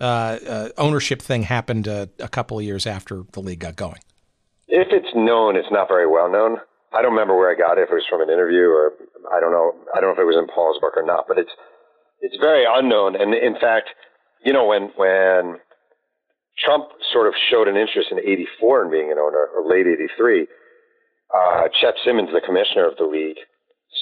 uh, 0.00 0.04
uh 0.46 0.68
ownership 0.76 1.22
thing 1.22 1.44
happened 1.44 1.88
uh, 1.88 2.06
a 2.18 2.28
couple 2.28 2.58
of 2.58 2.64
years 2.64 2.86
after 2.86 3.24
the 3.32 3.40
league 3.40 3.60
got 3.60 3.76
going. 3.76 4.00
If 4.68 4.88
it's 4.90 5.14
known, 5.14 5.56
it's 5.56 5.70
not 5.70 5.88
very 5.88 6.06
well 6.06 6.30
known. 6.30 6.58
I 6.92 7.02
don't 7.02 7.12
remember 7.12 7.36
where 7.36 7.52
I 7.52 7.58
got 7.58 7.76
it. 7.76 7.84
If 7.84 7.90
it 7.90 8.00
was 8.00 8.08
from 8.08 8.22
an 8.22 8.30
interview 8.30 8.68
or 8.72 8.92
I 9.32 9.40
don't 9.40 9.52
know. 9.52 9.76
I 9.94 10.00
don't 10.00 10.10
know 10.10 10.16
if 10.16 10.24
it 10.24 10.28
was 10.28 10.40
in 10.40 10.48
Paul's 10.48 10.80
book 10.80 10.96
or 10.96 11.04
not, 11.04 11.28
but 11.28 11.38
it's 11.38 11.52
it's 12.20 12.36
very 12.40 12.64
unknown. 12.64 13.16
And 13.16 13.34
in 13.34 13.54
fact, 13.60 13.90
you 14.44 14.52
know, 14.52 14.66
when 14.66 14.90
when 14.96 15.60
Trump 16.58 16.88
sort 17.12 17.28
of 17.28 17.34
showed 17.50 17.68
an 17.68 17.76
interest 17.76 18.08
in 18.10 18.18
'84 18.18 18.84
in 18.84 18.90
being 18.90 19.12
an 19.12 19.18
owner, 19.18 19.52
or 19.52 19.68
late 19.68 19.86
'83, 19.86 20.46
uh, 21.34 21.68
Chet 21.80 21.94
Simmons, 22.04 22.30
the 22.32 22.40
commissioner 22.40 22.88
of 22.88 22.96
the 22.96 23.04
league, 23.04 23.38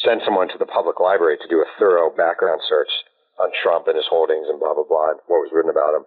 sent 0.05 0.22
someone 0.25 0.49
to 0.49 0.59
the 0.59 0.66
public 0.70 1.01
library 1.01 1.38
to 1.38 1.49
do 1.49 1.59
a 1.61 1.68
thorough 1.79 2.11
background 2.14 2.61
search 2.68 2.90
on 3.38 3.51
Trump 3.62 3.87
and 3.88 3.96
his 3.96 4.07
holdings 4.09 4.46
and 4.49 4.61
blah 4.61 4.75
blah 4.75 4.87
blah 4.87 5.11
and 5.11 5.20
what 5.27 5.42
was 5.42 5.51
written 5.53 5.70
about 5.70 5.94
him. 5.94 6.05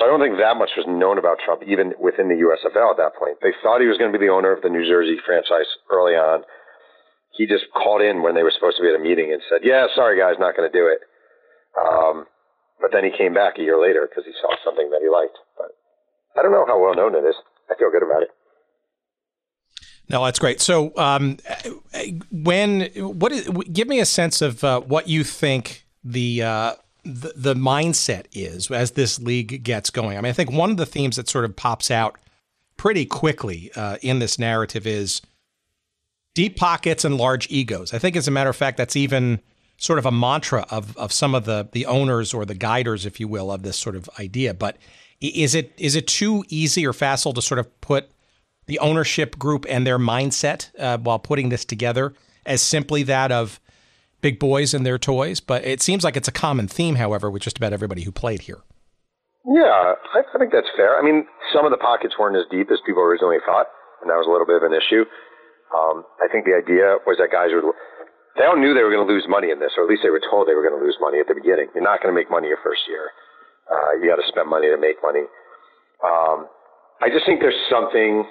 So 0.00 0.08
I 0.08 0.08
don't 0.08 0.24
think 0.24 0.40
that 0.40 0.56
much 0.56 0.72
was 0.80 0.88
known 0.88 1.20
about 1.20 1.44
Trump 1.44 1.60
even 1.60 1.92
within 2.00 2.32
the 2.32 2.40
USFL 2.40 2.88
at 2.88 2.96
that 2.96 3.20
point. 3.20 3.36
They 3.44 3.52
thought 3.60 3.84
he 3.84 3.86
was 3.86 4.00
going 4.00 4.08
to 4.08 4.16
be 4.16 4.24
the 4.24 4.32
owner 4.32 4.48
of 4.48 4.64
the 4.64 4.72
New 4.72 4.88
Jersey 4.88 5.20
franchise 5.20 5.68
early 5.92 6.16
on. 6.16 6.40
He 7.36 7.44
just 7.44 7.68
called 7.76 8.00
in 8.00 8.24
when 8.24 8.32
they 8.32 8.42
were 8.42 8.50
supposed 8.50 8.80
to 8.80 8.82
be 8.82 8.88
at 8.88 8.96
a 8.96 9.04
meeting 9.04 9.28
and 9.28 9.44
said, 9.52 9.60
"Yeah, 9.60 9.92
sorry 9.94 10.16
guys, 10.16 10.40
not 10.40 10.56
going 10.56 10.64
to 10.64 10.72
do 10.72 10.88
it." 10.88 11.04
Um, 11.76 12.24
but 12.80 12.96
then 12.96 13.04
he 13.04 13.12
came 13.12 13.36
back 13.36 13.60
a 13.60 13.62
year 13.62 13.76
later 13.76 14.08
because 14.08 14.24
he 14.24 14.32
saw 14.40 14.56
something 14.64 14.88
that 14.88 15.04
he 15.04 15.12
liked. 15.12 15.36
But 15.60 15.76
I 16.32 16.40
don't 16.40 16.52
know 16.52 16.64
how 16.64 16.80
well 16.80 16.96
known 16.96 17.14
it 17.14 17.28
is. 17.28 17.36
I 17.68 17.76
feel 17.76 17.92
good 17.92 18.02
about 18.02 18.24
it. 18.24 18.32
No, 20.08 20.24
that's 20.24 20.40
great. 20.40 20.60
So, 20.60 20.96
um, 20.96 21.36
when 22.32 22.88
what 22.96 23.32
is, 23.32 23.46
give 23.70 23.86
me 23.86 24.00
a 24.00 24.06
sense 24.06 24.40
of 24.40 24.64
uh, 24.64 24.80
what 24.80 25.08
you 25.08 25.24
think 25.24 25.84
the 26.02 26.42
uh, 26.42 26.72
the, 27.04 27.32
the 27.36 27.54
mindset 27.54 28.26
is 28.32 28.70
as 28.70 28.92
this 28.92 29.18
league 29.18 29.62
gets 29.62 29.90
going. 29.90 30.16
I 30.16 30.20
mean, 30.20 30.30
I 30.30 30.32
think 30.32 30.52
one 30.52 30.70
of 30.70 30.76
the 30.76 30.86
themes 30.86 31.16
that 31.16 31.28
sort 31.28 31.44
of 31.44 31.56
pops 31.56 31.90
out 31.90 32.18
pretty 32.76 33.04
quickly 33.04 33.70
uh, 33.76 33.96
in 34.02 34.18
this 34.18 34.38
narrative 34.38 34.86
is 34.86 35.20
deep 36.34 36.56
pockets 36.56 37.04
and 37.04 37.16
large 37.16 37.50
egos. 37.50 37.92
I 37.92 37.98
think, 37.98 38.16
as 38.16 38.28
a 38.28 38.30
matter 38.30 38.50
of 38.50 38.56
fact, 38.56 38.76
that's 38.76 38.96
even 38.96 39.40
sort 39.76 39.98
of 39.98 40.06
a 40.06 40.12
mantra 40.12 40.66
of, 40.70 40.96
of 40.96 41.12
some 41.12 41.34
of 41.34 41.44
the 41.44 41.68
the 41.72 41.86
owners 41.86 42.34
or 42.34 42.44
the 42.44 42.54
guiders, 42.54 43.06
if 43.06 43.18
you 43.18 43.28
will, 43.28 43.50
of 43.50 43.62
this 43.62 43.76
sort 43.76 43.96
of 43.96 44.08
idea. 44.18 44.54
But 44.54 44.76
is 45.20 45.54
it 45.54 45.72
is 45.76 45.96
it 45.96 46.06
too 46.06 46.44
easy 46.48 46.86
or 46.86 46.92
facile 46.92 47.32
to 47.34 47.42
sort 47.42 47.58
of 47.58 47.80
put 47.80 48.10
the 48.66 48.78
ownership 48.78 49.38
group 49.38 49.66
and 49.68 49.86
their 49.86 49.98
mindset 49.98 50.70
uh, 50.78 50.98
while 50.98 51.18
putting 51.18 51.48
this 51.48 51.64
together 51.64 52.14
as 52.46 52.62
simply 52.62 53.02
that 53.02 53.32
of 53.32 53.60
big 54.20 54.38
boys 54.38 54.74
and 54.74 54.84
their 54.84 54.98
toys, 54.98 55.40
but 55.40 55.64
it 55.64 55.80
seems 55.80 56.04
like 56.04 56.16
it's 56.16 56.28
a 56.28 56.32
common 56.32 56.68
theme, 56.68 56.96
however, 56.96 57.30
with 57.30 57.42
just 57.42 57.56
about 57.56 57.72
everybody 57.72 58.02
who 58.02 58.12
played 58.12 58.42
here. 58.42 58.58
Yeah, 59.48 59.96
I, 60.12 60.20
I 60.20 60.38
think 60.38 60.52
that's 60.52 60.68
fair. 60.76 61.00
I 61.00 61.02
mean, 61.02 61.24
some 61.52 61.64
of 61.64 61.72
the 61.72 61.80
pockets 61.80 62.14
weren't 62.18 62.36
as 62.36 62.44
deep 62.50 62.68
as 62.70 62.78
people 62.84 63.02
originally 63.02 63.40
thought, 63.44 63.66
and 64.02 64.10
that 64.12 64.20
was 64.20 64.28
a 64.28 64.32
little 64.32 64.46
bit 64.46 64.60
of 64.60 64.64
an 64.68 64.76
issue. 64.76 65.08
Um, 65.72 66.04
I 66.20 66.28
think 66.28 66.44
the 66.44 66.52
idea 66.52 67.00
was 67.08 67.16
that 67.16 67.32
guys 67.32 67.54
would, 67.56 67.64
they 68.36 68.44
all 68.44 68.58
knew 68.58 68.76
they 68.76 68.84
were 68.84 68.92
going 68.92 69.06
to 69.06 69.08
lose 69.08 69.24
money 69.30 69.48
in 69.48 69.58
this, 69.62 69.72
or 69.80 69.84
at 69.84 69.90
least 69.90 70.04
they 70.04 70.12
were 70.12 70.20
told 70.20 70.44
they 70.44 70.56
were 70.58 70.66
going 70.66 70.76
to 70.76 70.82
lose 70.82 70.98
money 71.00 71.22
at 71.22 71.26
the 71.30 71.34
beginning. 71.38 71.72
You're 71.72 71.86
not 71.86 72.04
going 72.04 72.12
to 72.12 72.18
make 72.18 72.28
money 72.28 72.52
your 72.52 72.60
first 72.60 72.84
year. 72.84 73.10
Uh, 73.70 73.96
you 73.96 74.10
got 74.10 74.20
to 74.20 74.28
spend 74.28 74.50
money 74.50 74.68
to 74.68 74.76
make 74.76 75.00
money. 75.00 75.24
Um, 76.04 76.50
I 77.00 77.08
just 77.08 77.24
think 77.24 77.40
there's 77.40 77.56
something, 77.72 78.28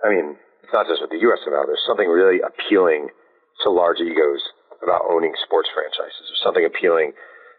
I 0.00 0.08
mean, 0.08 0.40
it's 0.64 0.72
not 0.72 0.88
just 0.88 1.04
with 1.04 1.12
the 1.12 1.20
U.S. 1.28 1.44
USFL, 1.44 1.66
there's 1.68 1.84
something 1.84 2.08
really 2.08 2.40
appealing 2.40 3.12
to 3.64 3.70
large 3.70 4.00
egos 4.00 4.42
about 4.82 5.06
owning 5.10 5.34
sports 5.42 5.68
franchises. 5.74 6.30
There's 6.30 6.44
something 6.44 6.64
appealing 6.64 7.12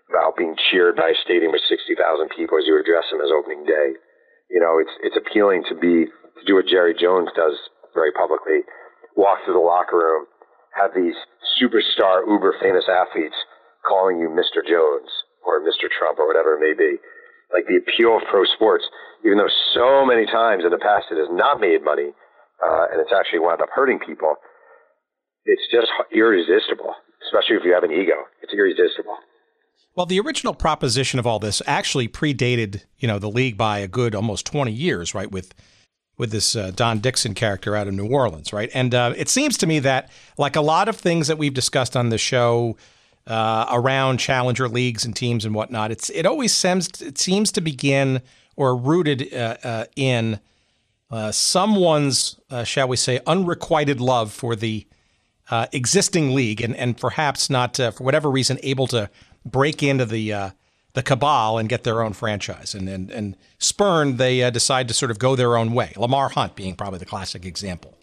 about 0.10 0.38
being 0.38 0.56
cheered 0.72 0.96
by 0.96 1.14
a 1.14 1.22
stadium 1.24 1.52
with 1.52 1.62
60,000 1.70 1.96
people 2.34 2.58
as 2.58 2.66
you 2.66 2.80
address 2.80 3.06
them 3.12 3.22
as 3.22 3.30
opening 3.30 3.66
day. 3.66 4.00
You 4.50 4.60
know, 4.60 4.82
it's 4.82 4.94
it's 5.06 5.20
appealing 5.20 5.64
to 5.70 5.76
be 5.78 6.10
to 6.10 6.44
do 6.48 6.56
what 6.58 6.66
Jerry 6.66 6.96
Jones 6.98 7.30
does 7.36 7.54
very 7.94 8.12
publicly, 8.14 8.66
walk 9.16 9.46
through 9.46 9.54
the 9.54 9.66
locker 9.66 9.98
room, 9.98 10.26
have 10.74 10.92
these 10.96 11.14
superstar, 11.62 12.26
uber 12.26 12.56
famous 12.62 12.86
athletes 12.90 13.36
calling 13.86 14.18
you 14.18 14.30
Mr. 14.30 14.66
Jones 14.66 15.10
or 15.46 15.62
Mr. 15.62 15.86
Trump 15.90 16.18
or 16.18 16.28
whatever 16.28 16.58
it 16.58 16.64
may 16.64 16.74
be. 16.74 16.98
Like 17.54 17.66
the 17.66 17.82
appeal 17.82 18.18
of 18.18 18.24
pro 18.30 18.46
sports, 18.46 18.86
even 19.26 19.38
though 19.38 19.52
so 19.74 20.06
many 20.06 20.26
times 20.26 20.64
in 20.66 20.72
the 20.72 20.82
past 20.82 21.10
it 21.10 21.18
has 21.18 21.30
not 21.32 21.60
made 21.60 21.84
money, 21.84 22.14
uh, 22.62 22.86
and 22.94 23.02
it's 23.02 23.14
actually 23.14 23.40
wound 23.40 23.62
up 23.62 23.70
hurting 23.74 24.00
people 24.00 24.38
it's 25.46 25.62
just 25.72 25.88
irresistible, 26.12 26.94
especially 27.26 27.58
if 27.58 27.64
you 27.64 27.74
have 27.74 27.84
an 27.84 27.92
ego. 27.92 28.16
It's 28.42 28.54
irresistible. 28.54 29.18
Well, 29.96 30.06
the 30.06 30.20
original 30.20 30.54
proposition 30.54 31.20
of 31.20 31.28
all 31.28 31.40
this 31.40 31.62
actually 31.66 32.08
predated, 32.08 32.84
you 33.00 33.08
know, 33.08 33.20
the 33.20 33.30
league 33.30 33.58
by 33.58 33.80
a 33.80 33.88
good 33.88 34.16
almost 34.16 34.46
20 34.46 34.72
years, 34.72 35.14
right? 35.14 35.30
With 35.32 35.54
with 36.18 36.32
this 36.32 36.54
uh, 36.56 36.72
Don 36.76 37.00
Dixon 37.00 37.34
character 37.34 37.78
out 37.78 37.88
of 37.88 37.94
New 37.94 38.08
Orleans, 38.08 38.52
right? 38.52 38.70
And 38.74 38.94
uh, 38.94 39.14
it 39.16 39.30
seems 39.30 39.58
to 39.58 39.68
me 39.68 39.80
that, 39.80 40.10
like 40.38 40.58
a 40.58 40.62
lot 40.62 40.90
of 40.90 40.98
things 40.98 41.28
that 41.28 41.38
we've 41.38 41.54
discussed 41.54 41.96
on 41.96 42.10
the 42.10 42.18
show 42.18 42.76
uh, 43.26 43.66
around 43.72 44.18
challenger 44.18 44.68
leagues 44.68 45.06
and 45.06 45.16
teams 45.16 45.46
and 45.46 45.56
whatnot, 45.56 45.92
it's 45.92 46.10
it 46.10 46.26
always 46.26 46.54
seems 46.54 47.02
it 47.02 47.18
seems 47.18 47.52
to 47.54 47.62
begin 47.62 48.22
or 48.58 48.76
rooted 48.76 49.34
uh, 49.34 49.56
uh, 49.64 49.86
in 49.96 50.42
uh, 51.10 51.32
someone's, 51.32 52.38
shall 52.66 52.88
we 52.88 52.98
say, 52.98 53.22
unrequited 53.26 54.02
love 54.02 54.32
for 54.32 54.56
the 54.56 54.86
existing 55.52 56.34
league, 56.34 56.62
and 56.62 56.76
and 56.76 56.98
perhaps 56.98 57.50
not 57.50 57.78
for 57.78 58.04
whatever 58.04 58.30
reason 58.30 58.60
able 58.64 58.88
to 58.88 59.10
break 59.46 59.82
into 59.84 60.06
the 60.06 60.34
uh, 60.34 60.50
the 60.94 61.04
cabal 61.04 61.58
and 61.58 61.70
get 61.70 61.84
their 61.84 62.02
own 62.02 62.14
franchise. 62.14 62.74
And 62.74 62.88
and, 62.90 63.12
and 63.12 63.38
spurn, 63.58 64.18
they 64.18 64.44
uh, 64.44 64.50
decide 64.50 64.88
to 64.88 64.94
sort 64.94 65.12
of 65.12 65.20
go 65.20 65.36
their 65.36 65.58
own 65.58 65.74
way. 65.74 65.94
Lamar 65.98 66.30
Hunt 66.30 66.56
being 66.56 66.76
probably 66.76 67.00
the 67.00 67.06
classic 67.06 67.46
example. 67.46 67.96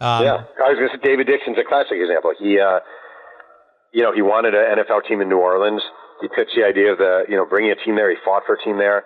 Um, 0.00 0.22
yeah, 0.22 0.46
I 0.62 0.70
was 0.70 0.78
going 0.78 0.90
to 0.90 0.94
say 0.94 1.02
David 1.02 1.26
Dixon's 1.26 1.58
a 1.58 1.66
classic 1.66 1.98
example. 1.98 2.30
He, 2.38 2.54
uh, 2.54 2.78
you 3.90 4.02
know, 4.06 4.14
he 4.14 4.22
wanted 4.22 4.54
an 4.54 4.78
NFL 4.78 5.10
team 5.10 5.20
in 5.20 5.28
New 5.28 5.42
Orleans. 5.42 5.82
He 6.22 6.28
pitched 6.30 6.54
the 6.54 6.62
idea 6.62 6.94
of 6.94 6.98
the, 6.98 7.26
you 7.26 7.34
know, 7.34 7.46
bringing 7.46 7.74
a 7.74 7.78
team 7.82 7.98
there. 7.98 8.10
He 8.10 8.16
fought 8.24 8.46
for 8.46 8.54
a 8.54 8.62
team 8.62 8.78
there. 8.78 9.02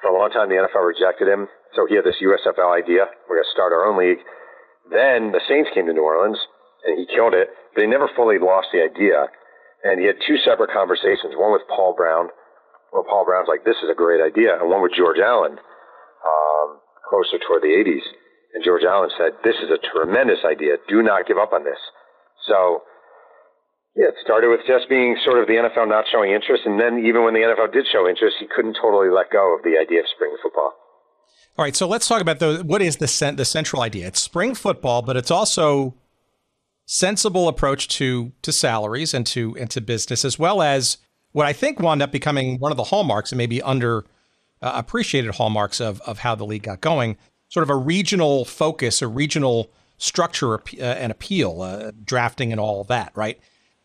For 0.00 0.08
a 0.08 0.16
long 0.16 0.32
time, 0.32 0.48
the 0.48 0.56
NFL 0.56 0.80
rejected 0.80 1.28
him. 1.28 1.44
So 1.76 1.84
he 1.84 1.94
had 1.94 2.08
this 2.08 2.16
USFL 2.24 2.72
idea. 2.72 3.04
We're 3.28 3.36
going 3.36 3.48
to 3.48 3.52
start 3.52 3.76
our 3.76 3.84
own 3.84 4.00
league. 4.00 4.24
Then 4.88 5.32
the 5.32 5.44
Saints 5.44 5.68
came 5.76 5.84
to 5.86 5.92
New 5.92 6.04
Orleans, 6.04 6.40
and 6.86 6.98
he 6.98 7.06
killed 7.10 7.34
it. 7.34 7.48
But 7.74 7.82
he 7.82 7.86
never 7.86 8.08
fully 8.16 8.38
lost 8.38 8.68
the 8.72 8.82
idea. 8.82 9.30
And 9.84 10.00
he 10.00 10.06
had 10.06 10.20
two 10.26 10.36
separate 10.44 10.70
conversations, 10.72 11.36
one 11.36 11.52
with 11.52 11.64
Paul 11.68 11.94
Brown, 11.96 12.28
where 12.90 13.06
Paul 13.06 13.24
Brown's 13.24 13.48
like, 13.48 13.64
this 13.64 13.78
is 13.80 13.88
a 13.88 13.96
great 13.96 14.20
idea, 14.20 14.58
and 14.58 14.68
one 14.68 14.82
with 14.82 14.92
George 14.92 15.18
Allen, 15.22 15.56
um, 15.56 16.68
closer 17.08 17.38
toward 17.40 17.62
the 17.62 17.72
80s. 17.72 18.04
And 18.52 18.64
George 18.64 18.82
Allen 18.84 19.10
said, 19.16 19.38
this 19.44 19.56
is 19.62 19.70
a 19.70 19.80
tremendous 19.94 20.44
idea. 20.44 20.76
Do 20.88 21.02
not 21.02 21.26
give 21.26 21.38
up 21.38 21.54
on 21.54 21.64
this. 21.64 21.78
So, 22.50 22.82
yeah, 23.96 24.10
it 24.10 24.18
started 24.24 24.50
with 24.50 24.60
just 24.66 24.88
being 24.88 25.16
sort 25.24 25.38
of 25.38 25.46
the 25.46 25.54
NFL 25.54 25.88
not 25.88 26.04
showing 26.10 26.32
interest, 26.32 26.66
and 26.66 26.78
then 26.78 27.06
even 27.06 27.24
when 27.24 27.32
the 27.32 27.40
NFL 27.40 27.72
did 27.72 27.86
show 27.90 28.08
interest, 28.08 28.36
he 28.40 28.46
couldn't 28.50 28.76
totally 28.80 29.08
let 29.08 29.30
go 29.30 29.54
of 29.56 29.62
the 29.62 29.78
idea 29.80 30.00
of 30.00 30.06
spring 30.14 30.34
football. 30.42 30.74
All 31.58 31.64
right, 31.64 31.76
so 31.76 31.86
let's 31.86 32.08
talk 32.08 32.22
about 32.22 32.38
the 32.38 32.62
what 32.64 32.80
is 32.80 32.96
the 32.96 33.34
the 33.36 33.44
central 33.44 33.82
idea? 33.82 34.06
It's 34.06 34.20
spring 34.20 34.54
football, 34.54 35.02
but 35.02 35.16
it's 35.16 35.30
also 35.30 35.94
sensible 36.92 37.46
approach 37.46 37.86
to 37.86 38.32
to 38.42 38.50
salaries 38.50 39.14
and 39.14 39.24
to 39.24 39.56
and 39.60 39.70
to 39.70 39.80
business, 39.80 40.24
as 40.24 40.40
well 40.40 40.60
as 40.60 40.98
what 41.30 41.46
I 41.46 41.52
think 41.52 41.78
wound 41.78 42.02
up 42.02 42.10
becoming 42.10 42.58
one 42.58 42.72
of 42.72 42.76
the 42.76 42.84
hallmarks 42.84 43.30
and 43.30 43.38
maybe 43.38 43.62
under 43.62 44.04
uh, 44.60 44.72
appreciated 44.74 45.36
hallmarks 45.36 45.80
of 45.80 46.00
of 46.00 46.18
how 46.18 46.34
the 46.34 46.44
league 46.44 46.64
got 46.64 46.80
going, 46.80 47.16
sort 47.48 47.62
of 47.62 47.70
a 47.70 47.76
regional 47.76 48.44
focus, 48.44 49.02
a 49.02 49.06
regional 49.06 49.70
structure 49.98 50.54
uh, 50.54 50.82
and 50.82 51.12
appeal, 51.12 51.62
uh, 51.62 51.92
drafting 52.04 52.50
and 52.50 52.60
all 52.60 52.82
that, 52.82 53.12
right? 53.14 53.38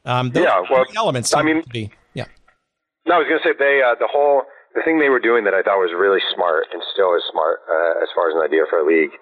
Um, 0.04 0.32
yeah, 0.34 0.64
well, 0.72 0.86
elements. 0.96 1.36
I 1.36 1.44
mean, 1.44 1.62
be, 1.72 1.92
yeah. 2.16 2.26
No, 3.06 3.16
I 3.16 3.18
was 3.20 3.28
going 3.28 3.40
to 3.40 3.48
say 3.48 3.54
they 3.60 3.84
uh, 3.86 3.94
the 4.00 4.10
whole 4.10 4.42
the 4.74 4.82
thing 4.82 4.98
they 4.98 5.10
were 5.10 5.20
doing 5.20 5.44
that 5.44 5.54
I 5.54 5.62
thought 5.62 5.78
was 5.78 5.94
really 5.96 6.22
smart 6.34 6.66
and 6.74 6.82
still 6.92 7.14
is 7.14 7.22
smart 7.32 7.60
uh, 7.70 8.02
as 8.02 8.10
far 8.16 8.32
as 8.32 8.36
an 8.36 8.42
idea 8.42 8.66
for 8.68 8.80
a 8.80 8.86
league 8.86 9.14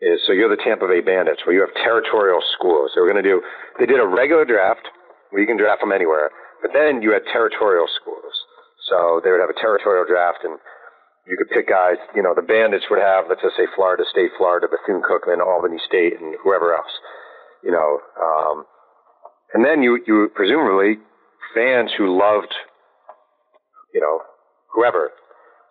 is 0.00 0.20
so 0.26 0.32
you're 0.32 0.50
the 0.52 0.60
Tampa 0.60 0.86
Bay 0.86 1.00
Bandits, 1.00 1.42
where 1.46 1.54
you 1.54 1.60
have 1.60 1.72
territorial 1.80 2.40
schools. 2.56 2.92
So 2.94 3.00
we're 3.00 3.10
going 3.10 3.22
to 3.22 3.28
do. 3.28 3.40
They 3.78 3.86
did 3.86 4.00
a 4.00 4.06
regular 4.06 4.44
draft 4.44 4.84
where 5.30 5.40
you 5.40 5.48
can 5.48 5.56
draft 5.56 5.80
from 5.80 5.92
anywhere, 5.92 6.30
but 6.60 6.72
then 6.72 7.02
you 7.02 7.12
had 7.12 7.22
territorial 7.32 7.86
schools. 8.00 8.32
So 8.88 9.20
they 9.24 9.30
would 9.30 9.40
have 9.40 9.50
a 9.50 9.60
territorial 9.60 10.04
draft, 10.06 10.44
and 10.44 10.58
you 11.26 11.36
could 11.36 11.50
pick 11.50 11.68
guys. 11.68 11.96
You 12.14 12.22
know, 12.22 12.34
the 12.34 12.44
Bandits 12.44 12.86
would 12.90 13.00
have, 13.00 13.26
let's 13.28 13.42
just 13.42 13.56
say, 13.56 13.66
Florida 13.74 14.04
State, 14.10 14.30
Florida, 14.38 14.68
Bethune 14.68 15.02
Cookman, 15.02 15.40
Albany 15.40 15.80
State, 15.86 16.20
and 16.20 16.36
whoever 16.42 16.74
else. 16.74 16.92
You 17.64 17.72
know, 17.72 17.98
um, 18.20 18.64
and 19.54 19.64
then 19.64 19.82
you 19.82 19.98
you 20.06 20.30
presumably 20.34 20.98
fans 21.54 21.90
who 21.96 22.16
loved, 22.16 22.54
you 23.94 24.00
know, 24.00 24.20
whoever 24.72 25.10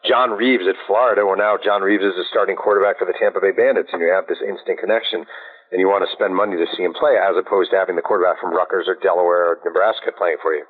John 0.07 0.31
Reaves 0.31 0.69
at 0.69 0.77
Florida, 0.87 1.25
well, 1.25 1.37
now 1.37 1.57
John 1.57 1.81
Reaves 1.81 2.05
is 2.05 2.15
the 2.15 2.25
starting 2.29 2.55
quarterback 2.55 2.97
for 3.01 3.05
the 3.05 3.17
Tampa 3.17 3.41
Bay 3.41 3.51
Bandits, 3.51 3.89
and 3.91 4.01
you 4.01 4.09
have 4.13 4.29
this 4.29 4.41
instant 4.41 4.77
connection, 4.77 5.25
and 5.73 5.81
you 5.81 5.89
want 5.89 6.05
to 6.05 6.11
spend 6.13 6.33
money 6.37 6.55
to 6.57 6.67
see 6.77 6.85
him 6.85 6.93
play, 6.93 7.17
as 7.17 7.33
opposed 7.37 7.73
to 7.73 7.77
having 7.77 7.97
the 7.97 8.05
quarterback 8.05 8.37
from 8.37 8.53
Rutgers 8.53 8.85
or 8.85 8.97
Delaware 9.01 9.57
or 9.57 9.61
Nebraska 9.65 10.13
playing 10.13 10.37
for 10.41 10.53
you. 10.53 10.65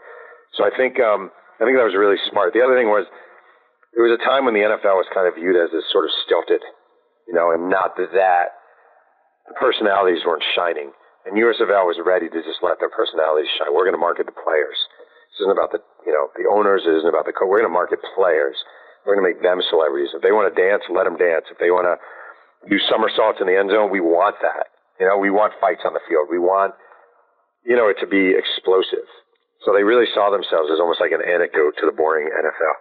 So 0.56 0.63
I 0.63 0.71
think 0.71 1.00
um, 1.04 1.32
I 1.60 1.67
think 1.67 1.76
that 1.76 1.88
was 1.88 1.95
really 1.95 2.19
smart. 2.32 2.56
The 2.56 2.63
other 2.63 2.76
thing 2.76 2.88
was 2.88 3.08
there 3.95 4.04
was 4.04 4.15
a 4.15 4.24
time 4.24 4.43
when 4.43 4.56
the 4.56 4.63
NFL 4.63 5.00
was 5.00 5.08
kind 5.15 5.28
of 5.28 5.39
viewed 5.39 5.56
as 5.56 5.71
this 5.71 5.88
sort 5.91 6.08
of 6.08 6.12
stilted, 6.28 6.63
you 7.28 7.36
know, 7.36 7.52
and 7.52 7.67
not 7.71 7.95
that 7.95 8.12
the 9.48 9.56
personalities 9.56 10.24
weren't 10.28 10.43
shining. 10.56 10.91
And 11.26 11.39
USFL 11.39 11.89
was 11.89 11.98
ready 12.04 12.30
to 12.30 12.39
just 12.43 12.62
let 12.62 12.78
their 12.78 12.91
personalities 12.91 13.50
shine. 13.58 13.74
We're 13.74 13.88
going 13.88 13.98
to 13.98 14.04
market 14.04 14.30
the 14.30 14.36
players. 14.36 14.78
This 15.34 15.48
isn't 15.48 15.58
about 15.58 15.71
the 15.74 15.82
you 16.06 16.13
know 16.13 16.30
the 16.38 16.48
owners. 16.48 16.84
It 16.86 16.95
isn't 17.02 17.10
about 17.10 17.26
the 17.26 17.34
co. 17.34 17.48
We're 17.48 17.60
going 17.60 17.71
to 17.71 17.74
market 17.74 18.00
players. 18.15 18.56
We're 19.05 19.15
going 19.15 19.23
to 19.23 19.29
make 19.37 19.41
them 19.45 19.61
celebrities. 19.69 20.09
If 20.17 20.21
they 20.25 20.33
want 20.33 20.49
to 20.49 20.55
dance, 20.57 20.83
let 20.89 21.05
them 21.05 21.17
dance. 21.17 21.45
If 21.53 21.61
they 21.61 21.69
want 21.69 21.85
to 21.85 21.95
do 22.67 22.81
somersaults 22.89 23.37
in 23.39 23.47
the 23.47 23.53
end 23.53 23.69
zone, 23.69 23.93
we 23.93 24.01
want 24.01 24.35
that. 24.41 24.73
You 24.99 25.05
know, 25.05 25.17
we 25.17 25.29
want 25.29 25.53
fights 25.61 25.85
on 25.85 25.93
the 25.93 26.01
field. 26.09 26.27
We 26.31 26.39
want, 26.39 26.73
you 27.63 27.75
know, 27.75 27.87
it 27.87 27.97
to 28.01 28.07
be 28.07 28.33
explosive. 28.33 29.05
So 29.63 29.73
they 29.73 29.83
really 29.83 30.05
saw 30.13 30.29
themselves 30.29 30.69
as 30.73 30.79
almost 30.79 31.01
like 31.01 31.11
an 31.11 31.21
anecdote 31.21 31.77
to 31.81 31.85
the 31.85 31.91
boring 31.91 32.29
NFL. 32.29 32.75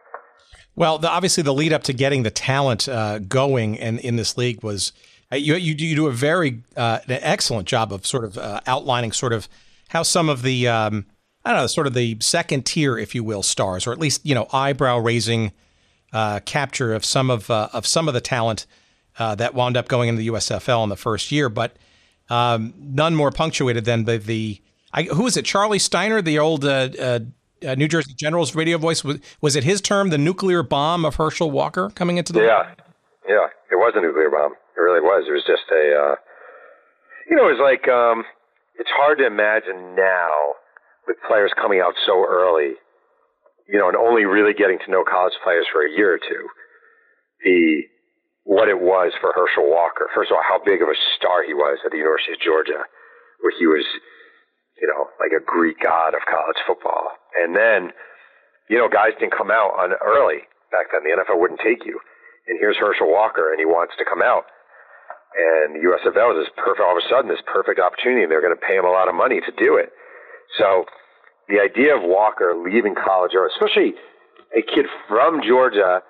Well, 0.76 0.98
the, 0.98 1.08
obviously, 1.08 1.42
the 1.42 1.54
lead 1.54 1.72
up 1.72 1.82
to 1.84 1.92
getting 1.92 2.22
the 2.22 2.30
talent 2.30 2.88
uh, 2.88 3.18
going 3.20 3.78
and 3.78 3.98
in 4.00 4.16
this 4.16 4.36
league 4.36 4.62
was 4.62 4.92
uh, 5.32 5.36
you, 5.36 5.54
you, 5.54 5.74
you 5.74 5.96
do 5.96 6.06
a 6.06 6.12
very 6.12 6.62
uh, 6.76 7.00
an 7.06 7.18
excellent 7.22 7.68
job 7.68 7.92
of 7.92 8.06
sort 8.06 8.24
of 8.24 8.38
uh, 8.38 8.60
outlining 8.66 9.12
sort 9.12 9.32
of 9.32 9.48
how 9.88 10.02
some 10.02 10.28
of 10.28 10.42
the 10.42 10.68
um, 10.68 11.06
I 11.44 11.52
don't 11.52 11.62
know 11.62 11.66
sort 11.66 11.86
of 11.86 11.94
the 11.94 12.16
second 12.20 12.66
tier, 12.66 12.98
if 12.98 13.14
you 13.14 13.24
will, 13.24 13.42
stars, 13.42 13.86
or 13.86 13.92
at 13.92 13.98
least 13.98 14.24
you 14.24 14.34
know 14.34 14.48
eyebrow 14.52 14.98
raising 14.98 15.52
uh, 16.14 16.38
capture 16.46 16.94
of 16.94 17.04
some 17.04 17.28
of 17.28 17.50
uh, 17.50 17.68
of 17.72 17.86
some 17.86 18.06
of 18.08 18.14
the 18.14 18.20
talent 18.20 18.66
uh, 19.18 19.34
that 19.34 19.52
wound 19.52 19.76
up 19.76 19.88
going 19.88 20.08
into 20.08 20.20
the 20.20 20.28
USFL 20.28 20.84
in 20.84 20.88
the 20.88 20.96
first 20.96 21.30
year, 21.32 21.48
but 21.48 21.76
um, 22.30 22.72
none 22.78 23.14
more 23.14 23.30
punctuated 23.30 23.84
than 23.84 24.04
the 24.04 24.16
the 24.16 24.60
I, 24.92 25.02
who 25.02 25.24
was 25.24 25.36
it? 25.36 25.44
Charlie 25.44 25.80
Steiner, 25.80 26.22
the 26.22 26.38
old 26.38 26.64
uh, 26.64 26.88
uh, 26.98 27.18
uh, 27.66 27.74
New 27.74 27.88
Jersey 27.88 28.14
General's 28.14 28.54
radio 28.54 28.78
voice. 28.78 29.02
Was 29.02 29.18
was 29.40 29.56
it 29.56 29.64
his 29.64 29.80
term, 29.80 30.10
the 30.10 30.18
nuclear 30.18 30.62
bomb 30.62 31.04
of 31.04 31.16
Herschel 31.16 31.50
Walker 31.50 31.90
coming 31.90 32.16
into 32.16 32.32
the 32.32 32.42
yeah 32.42 32.74
yeah 33.28 33.46
it 33.72 33.76
was 33.76 33.92
a 33.96 34.00
nuclear 34.00 34.30
bomb. 34.30 34.52
It 34.76 34.80
really 34.80 35.00
was. 35.00 35.24
It 35.28 35.32
was 35.32 35.42
just 35.44 35.68
a 35.72 36.14
you 37.28 37.36
know 37.36 37.48
it 37.48 37.58
was 37.58 37.60
like 37.60 37.88
um, 37.88 38.24
it's 38.78 38.90
hard 38.94 39.18
to 39.18 39.26
imagine 39.26 39.96
now 39.96 40.54
with 41.08 41.16
players 41.26 41.52
coming 41.60 41.80
out 41.80 41.94
so 42.06 42.24
early 42.24 42.74
you 43.68 43.78
know, 43.78 43.88
and 43.88 43.96
only 43.96 44.24
really 44.24 44.52
getting 44.52 44.78
to 44.84 44.90
know 44.90 45.04
college 45.04 45.34
players 45.42 45.66
for 45.72 45.84
a 45.84 45.90
year 45.90 46.14
or 46.14 46.18
two, 46.18 46.44
the 47.44 47.82
what 48.44 48.68
it 48.68 48.76
was 48.76 49.12
for 49.20 49.32
Herschel 49.32 49.64
Walker. 49.64 50.12
First 50.12 50.30
of 50.30 50.36
all, 50.36 50.44
how 50.44 50.60
big 50.60 50.84
of 50.84 50.88
a 50.88 50.98
star 51.16 51.42
he 51.42 51.56
was 51.56 51.80
at 51.84 51.90
the 51.90 51.96
University 51.96 52.36
of 52.36 52.44
Georgia, 52.44 52.84
where 53.40 53.54
he 53.56 53.64
was, 53.64 53.88
you 54.76 54.86
know, 54.86 55.08
like 55.16 55.32
a 55.32 55.40
Greek 55.40 55.80
god 55.80 56.12
of 56.12 56.20
college 56.28 56.60
football. 56.68 57.16
And 57.40 57.56
then, 57.56 57.96
you 58.68 58.76
know, 58.76 58.88
guys 58.88 59.16
didn't 59.16 59.32
come 59.32 59.50
out 59.50 59.72
on 59.80 59.96
early 60.04 60.44
back 60.68 60.92
then. 60.92 61.08
The 61.08 61.16
NFL 61.16 61.40
wouldn't 61.40 61.64
take 61.64 61.88
you. 61.88 61.96
And 62.46 62.60
here's 62.60 62.76
Herschel 62.76 63.08
Walker, 63.08 63.48
and 63.48 63.56
he 63.56 63.64
wants 63.64 63.96
to 63.96 64.04
come 64.04 64.20
out. 64.20 64.44
And 65.34 65.80
the 65.80 65.82
USFL 65.88 66.36
is 66.36 66.44
this 66.44 66.52
perfect, 66.54 66.84
all 66.84 66.92
of 66.92 67.00
a 67.00 67.08
sudden, 67.08 67.32
this 67.32 67.42
perfect 67.48 67.80
opportunity. 67.80 68.22
And 68.22 68.30
they're 68.30 68.44
going 68.44 68.54
to 68.54 68.60
pay 68.60 68.76
him 68.76 68.84
a 68.84 68.92
lot 68.92 69.08
of 69.08 69.16
money 69.16 69.40
to 69.40 69.52
do 69.56 69.80
it. 69.80 69.88
So 70.60 70.84
the 71.48 71.60
idea 71.60 71.96
of 71.96 72.02
Walker 72.02 72.54
leaving 72.56 72.94
college, 72.94 73.32
or 73.34 73.46
especially 73.46 73.94
a 74.56 74.62
kid 74.62 74.86
from 75.08 75.40
Georgia 75.46 76.00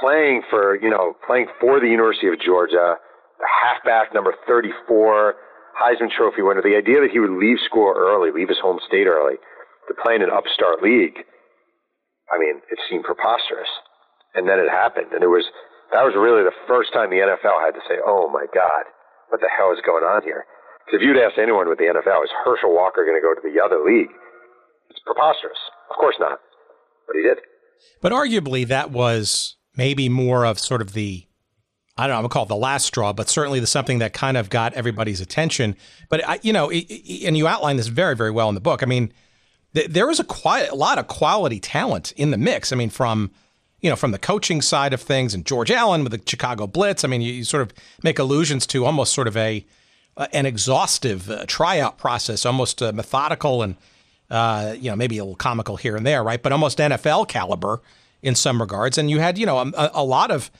playing 0.00 0.42
for, 0.50 0.76
you 0.76 0.90
know, 0.90 1.14
playing 1.26 1.46
for 1.60 1.80
the 1.80 1.88
University 1.88 2.28
of 2.28 2.40
Georgia, 2.40 2.96
the 3.38 3.48
halfback 3.48 4.14
number 4.14 4.34
34, 4.46 5.34
Heisman 5.76 6.10
Trophy 6.10 6.42
winner, 6.42 6.62
the 6.62 6.76
idea 6.76 7.00
that 7.00 7.12
he 7.12 7.20
would 7.20 7.36
leave 7.36 7.58
school 7.64 7.92
early, 7.94 8.32
leave 8.32 8.48
his 8.48 8.58
home 8.58 8.80
state 8.86 9.06
early 9.06 9.36
to 9.88 9.94
play 10.02 10.16
in 10.16 10.22
an 10.22 10.32
upstart 10.32 10.82
league, 10.82 11.22
I 12.32 12.38
mean, 12.38 12.58
it 12.70 12.78
seemed 12.90 13.04
preposterous. 13.04 13.70
And 14.34 14.48
then 14.48 14.58
it 14.58 14.68
happened. 14.68 15.12
And 15.14 15.22
it 15.22 15.30
was, 15.30 15.46
that 15.92 16.02
was 16.02 16.18
really 16.18 16.42
the 16.42 16.56
first 16.66 16.92
time 16.92 17.10
the 17.10 17.22
NFL 17.22 17.62
had 17.62 17.72
to 17.78 17.84
say, 17.88 18.02
oh 18.02 18.28
my 18.28 18.46
God, 18.52 18.84
what 19.28 19.40
the 19.40 19.52
hell 19.52 19.72
is 19.72 19.80
going 19.84 20.04
on 20.04 20.22
here? 20.22 20.44
Because 20.84 21.00
if 21.00 21.06
you'd 21.06 21.18
asked 21.18 21.38
anyone 21.38 21.68
with 21.68 21.78
the 21.78 21.90
NFL, 21.90 22.22
is 22.24 22.30
Herschel 22.44 22.74
Walker 22.74 23.02
going 23.06 23.18
to 23.18 23.24
go 23.24 23.34
to 23.34 23.42
the 23.42 23.58
other 23.58 23.82
league? 23.82 24.10
Preposterous. 25.06 25.58
Of 25.90 25.96
course 25.96 26.16
not. 26.18 26.40
But 27.06 27.16
he 27.16 27.22
did. 27.22 27.38
But 28.02 28.12
arguably, 28.12 28.66
that 28.66 28.90
was 28.90 29.56
maybe 29.76 30.08
more 30.08 30.44
of 30.44 30.58
sort 30.58 30.80
of 30.80 30.92
the 30.92 31.26
I 31.98 32.06
don't 32.06 32.10
know, 32.10 32.16
I'm 32.16 32.22
gonna 32.24 32.28
call 32.28 32.42
it 32.42 32.48
the 32.48 32.56
last 32.56 32.84
straw, 32.84 33.14
but 33.14 33.28
certainly 33.28 33.58
the 33.58 33.66
something 33.66 34.00
that 34.00 34.12
kind 34.12 34.36
of 34.36 34.50
got 34.50 34.74
everybody's 34.74 35.22
attention. 35.22 35.76
But 36.10 36.28
I, 36.28 36.38
you 36.42 36.52
know, 36.52 36.70
and 36.70 37.36
you 37.36 37.46
outline 37.48 37.78
this 37.78 37.86
very, 37.86 38.14
very 38.14 38.30
well 38.30 38.50
in 38.50 38.54
the 38.54 38.60
book. 38.60 38.82
I 38.82 38.86
mean, 38.86 39.14
th- 39.74 39.88
there 39.88 40.06
was 40.06 40.20
a 40.20 40.24
quite 40.24 40.68
a 40.68 40.74
lot 40.74 40.98
of 40.98 41.06
quality 41.06 41.58
talent 41.58 42.12
in 42.12 42.32
the 42.32 42.36
mix. 42.36 42.70
I 42.70 42.76
mean, 42.76 42.90
from 42.90 43.30
you 43.80 43.88
know, 43.88 43.96
from 43.96 44.10
the 44.10 44.18
coaching 44.18 44.60
side 44.60 44.92
of 44.92 45.00
things, 45.00 45.32
and 45.32 45.46
George 45.46 45.70
Allen 45.70 46.02
with 46.02 46.12
the 46.12 46.20
Chicago 46.26 46.66
Blitz. 46.66 47.02
I 47.04 47.08
mean, 47.08 47.22
you, 47.22 47.32
you 47.32 47.44
sort 47.44 47.62
of 47.62 47.72
make 48.02 48.18
allusions 48.18 48.66
to 48.68 48.84
almost 48.84 49.14
sort 49.14 49.28
of 49.28 49.36
a 49.36 49.64
uh, 50.18 50.26
an 50.32 50.44
exhaustive 50.44 51.30
uh, 51.30 51.44
tryout 51.46 51.96
process, 51.96 52.44
almost 52.44 52.82
uh, 52.82 52.92
methodical 52.92 53.62
and 53.62 53.76
uh, 54.30 54.74
you 54.78 54.90
know 54.90 54.96
maybe 54.96 55.18
a 55.18 55.24
little 55.24 55.36
comical 55.36 55.76
here 55.76 55.96
and 55.96 56.06
there, 56.06 56.22
right? 56.22 56.42
But 56.42 56.52
almost 56.52 56.78
NFL 56.78 57.28
caliber 57.28 57.80
in 58.22 58.34
some 58.34 58.60
regards. 58.60 58.98
And 58.98 59.10
you 59.10 59.20
had 59.20 59.38
you 59.38 59.46
know 59.46 59.58
a, 59.58 59.90
a 59.94 60.04
lot 60.04 60.30
of 60.30 60.50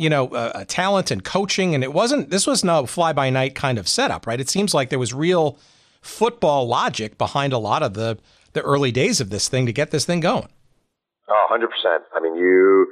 you 0.00 0.08
know, 0.08 0.28
uh, 0.28 0.64
talent 0.64 1.10
and 1.10 1.22
coaching. 1.22 1.74
And 1.74 1.84
it 1.84 1.92
wasn't, 1.92 2.30
this 2.30 2.46
was 2.46 2.64
no 2.64 2.86
fly 2.86 3.12
by 3.12 3.28
night 3.28 3.54
kind 3.54 3.76
of 3.76 3.86
setup, 3.86 4.26
right? 4.26 4.40
It 4.40 4.48
seems 4.48 4.72
like 4.72 4.88
there 4.88 4.98
was 4.98 5.12
real 5.12 5.58
football 6.00 6.66
logic 6.66 7.18
behind 7.18 7.52
a 7.52 7.58
lot 7.58 7.82
of 7.82 7.92
the, 7.92 8.16
the 8.54 8.62
early 8.62 8.92
days 8.92 9.20
of 9.20 9.28
this 9.28 9.48
thing 9.48 9.66
to 9.66 9.74
get 9.76 9.90
this 9.90 10.06
thing 10.06 10.20
going. 10.20 10.48
Oh, 11.28 11.46
100%. 11.52 11.68
I 12.16 12.20
mean, 12.20 12.34
you, 12.34 12.88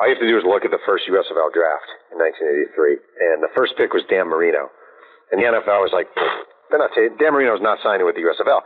all 0.00 0.08
you 0.08 0.14
have 0.16 0.22
to 0.24 0.26
do 0.26 0.38
is 0.38 0.44
look 0.48 0.64
at 0.64 0.70
the 0.70 0.80
first 0.86 1.04
USFL 1.12 1.52
draft 1.52 1.92
in 2.08 2.16
1983. 2.16 2.96
And 3.20 3.42
the 3.44 3.52
first 3.54 3.76
pick 3.76 3.92
was 3.92 4.02
Dan 4.08 4.26
Marino. 4.26 4.72
And 5.30 5.38
the 5.38 5.44
NFL 5.44 5.84
was 5.84 5.92
like, 5.92 6.08
they're 6.70 6.80
not, 6.80 6.90
Dan 6.96 7.36
Marino's 7.36 7.60
not 7.60 7.84
signing 7.84 8.06
with 8.06 8.16
the 8.16 8.24
USFL. 8.24 8.64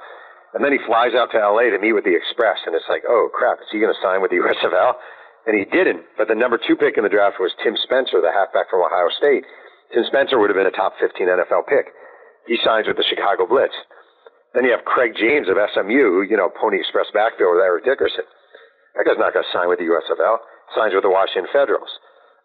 And 0.54 0.62
then 0.62 0.70
he 0.70 0.78
flies 0.86 1.12
out 1.18 1.34
to 1.34 1.38
LA 1.42 1.74
to 1.74 1.78
meet 1.82 1.92
with 1.92 2.06
the 2.06 2.14
Express. 2.14 2.62
And 2.64 2.74
it's 2.74 2.86
like, 2.88 3.02
oh, 3.06 3.28
crap, 3.34 3.58
is 3.58 3.68
he 3.74 3.82
going 3.82 3.92
to 3.92 4.00
sign 4.02 4.22
with 4.22 4.30
the 4.30 4.38
USFL? 4.42 4.94
and 5.46 5.52
he 5.56 5.64
didn't. 5.68 6.04
But 6.16 6.28
the 6.28 6.34
number 6.34 6.56
two 6.56 6.76
pick 6.76 6.96
in 6.96 7.04
the 7.04 7.12
draft 7.12 7.36
was 7.36 7.52
Tim 7.62 7.76
Spencer, 7.84 8.20
the 8.20 8.32
halfback 8.32 8.70
from 8.72 8.80
Ohio 8.80 9.08
State. 9.16 9.44
Tim 9.92 10.04
Spencer 10.08 10.40
would 10.40 10.48
have 10.48 10.56
been 10.56 10.68
a 10.68 10.74
top 10.74 10.96
15 11.00 11.28
NFL 11.28 11.68
pick. 11.68 11.92
He 12.48 12.56
signs 12.64 12.88
with 12.88 12.96
the 12.96 13.04
Chicago 13.04 13.46
Blitz. 13.46 13.76
Then 14.56 14.64
you 14.64 14.72
have 14.72 14.84
Craig 14.88 15.12
James 15.18 15.48
of 15.48 15.56
SMU, 15.58 16.24
you 16.24 16.36
know, 16.36 16.48
Pony 16.48 16.80
Express 16.80 17.06
backfield 17.12 17.56
with 17.56 17.64
Eric 17.64 17.84
Dickerson. 17.84 18.24
That 18.94 19.04
guy's 19.04 19.18
not 19.18 19.34
going 19.34 19.44
to 19.44 19.52
sign 19.52 19.68
with 19.68 19.82
the 19.82 19.88
USFL. 19.90 20.38
Signs 20.72 20.94
with 20.94 21.02
the 21.02 21.10
Washington 21.10 21.50
Federals. 21.52 21.90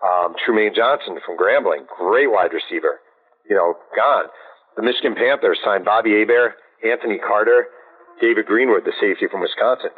Um, 0.02 0.34
Trumaine 0.42 0.74
Johnson 0.74 1.20
from 1.26 1.38
Grambling, 1.38 1.86
great 1.88 2.32
wide 2.32 2.56
receiver, 2.56 3.04
you 3.48 3.56
know, 3.56 3.76
gone. 3.96 4.32
The 4.76 4.82
Michigan 4.82 5.14
Panthers 5.14 5.60
signed 5.64 5.84
Bobby 5.84 6.16
Hebert, 6.18 6.56
Anthony 6.84 7.20
Carter, 7.20 7.68
David 8.22 8.46
Greenwood, 8.46 8.86
the 8.86 8.96
safety 9.00 9.28
from 9.32 9.42
Wisconsin. 9.42 9.92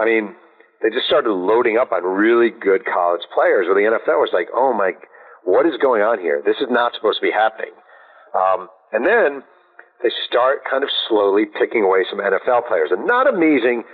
I 0.00 0.04
mean, 0.04 0.34
they 0.82 0.90
just 0.90 1.06
started 1.06 1.32
loading 1.32 1.78
up 1.78 1.92
on 1.92 2.04
really 2.04 2.50
good 2.50 2.84
college 2.84 3.24
players. 3.32 3.66
Where 3.66 3.76
the 3.76 3.88
NFL 3.88 4.20
was 4.20 4.32
like, 4.32 4.48
oh 4.52 4.72
my, 4.72 4.92
what 5.44 5.66
is 5.66 5.74
going 5.80 6.02
on 6.02 6.18
here? 6.18 6.42
This 6.44 6.60
is 6.60 6.68
not 6.68 6.92
supposed 6.94 7.20
to 7.20 7.26
be 7.26 7.32
happening. 7.32 7.72
Um, 8.34 8.68
and 8.92 9.06
then 9.06 9.42
they 10.02 10.10
start 10.28 10.66
kind 10.68 10.84
of 10.84 10.90
slowly 11.08 11.46
picking 11.46 11.82
away 11.82 12.04
some 12.08 12.20
NFL 12.20 12.68
players, 12.68 12.90
and 12.92 13.06
not 13.06 13.24
amazing. 13.30 13.84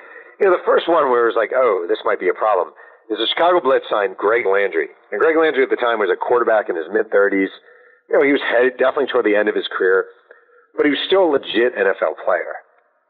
You 0.41 0.49
know, 0.49 0.57
the 0.57 0.67
first 0.67 0.89
one 0.89 1.11
where 1.11 1.29
it 1.29 1.31
was 1.31 1.39
like, 1.39 1.53
oh, 1.55 1.87
this 1.87 2.01
might 2.05 2.19
be 2.19 2.29
a 2.29 2.35
problem 2.35 2.73
is 3.11 3.19
the 3.19 3.27
Chicago 3.27 3.59
Blitz 3.59 3.91
signed 3.91 4.17
Greg 4.17 4.47
Landry, 4.47 4.87
and 5.11 5.19
Greg 5.19 5.35
Landry 5.35 5.67
at 5.67 5.71
the 5.71 5.77
time 5.83 5.99
was 5.99 6.15
a 6.15 6.17
quarterback 6.17 6.71
in 6.71 6.79
his 6.79 6.87
mid 6.95 7.11
30s. 7.11 7.51
You 8.07 8.15
know, 8.15 8.23
he 8.23 8.31
was 8.31 8.41
headed 8.47 8.79
definitely 8.79 9.11
toward 9.11 9.27
the 9.27 9.35
end 9.35 9.51
of 9.51 9.59
his 9.59 9.67
career, 9.67 10.07
but 10.79 10.87
he 10.87 10.95
was 10.95 11.03
still 11.11 11.27
a 11.27 11.31
legit 11.35 11.75
NFL 11.75 12.23
player. 12.23 12.63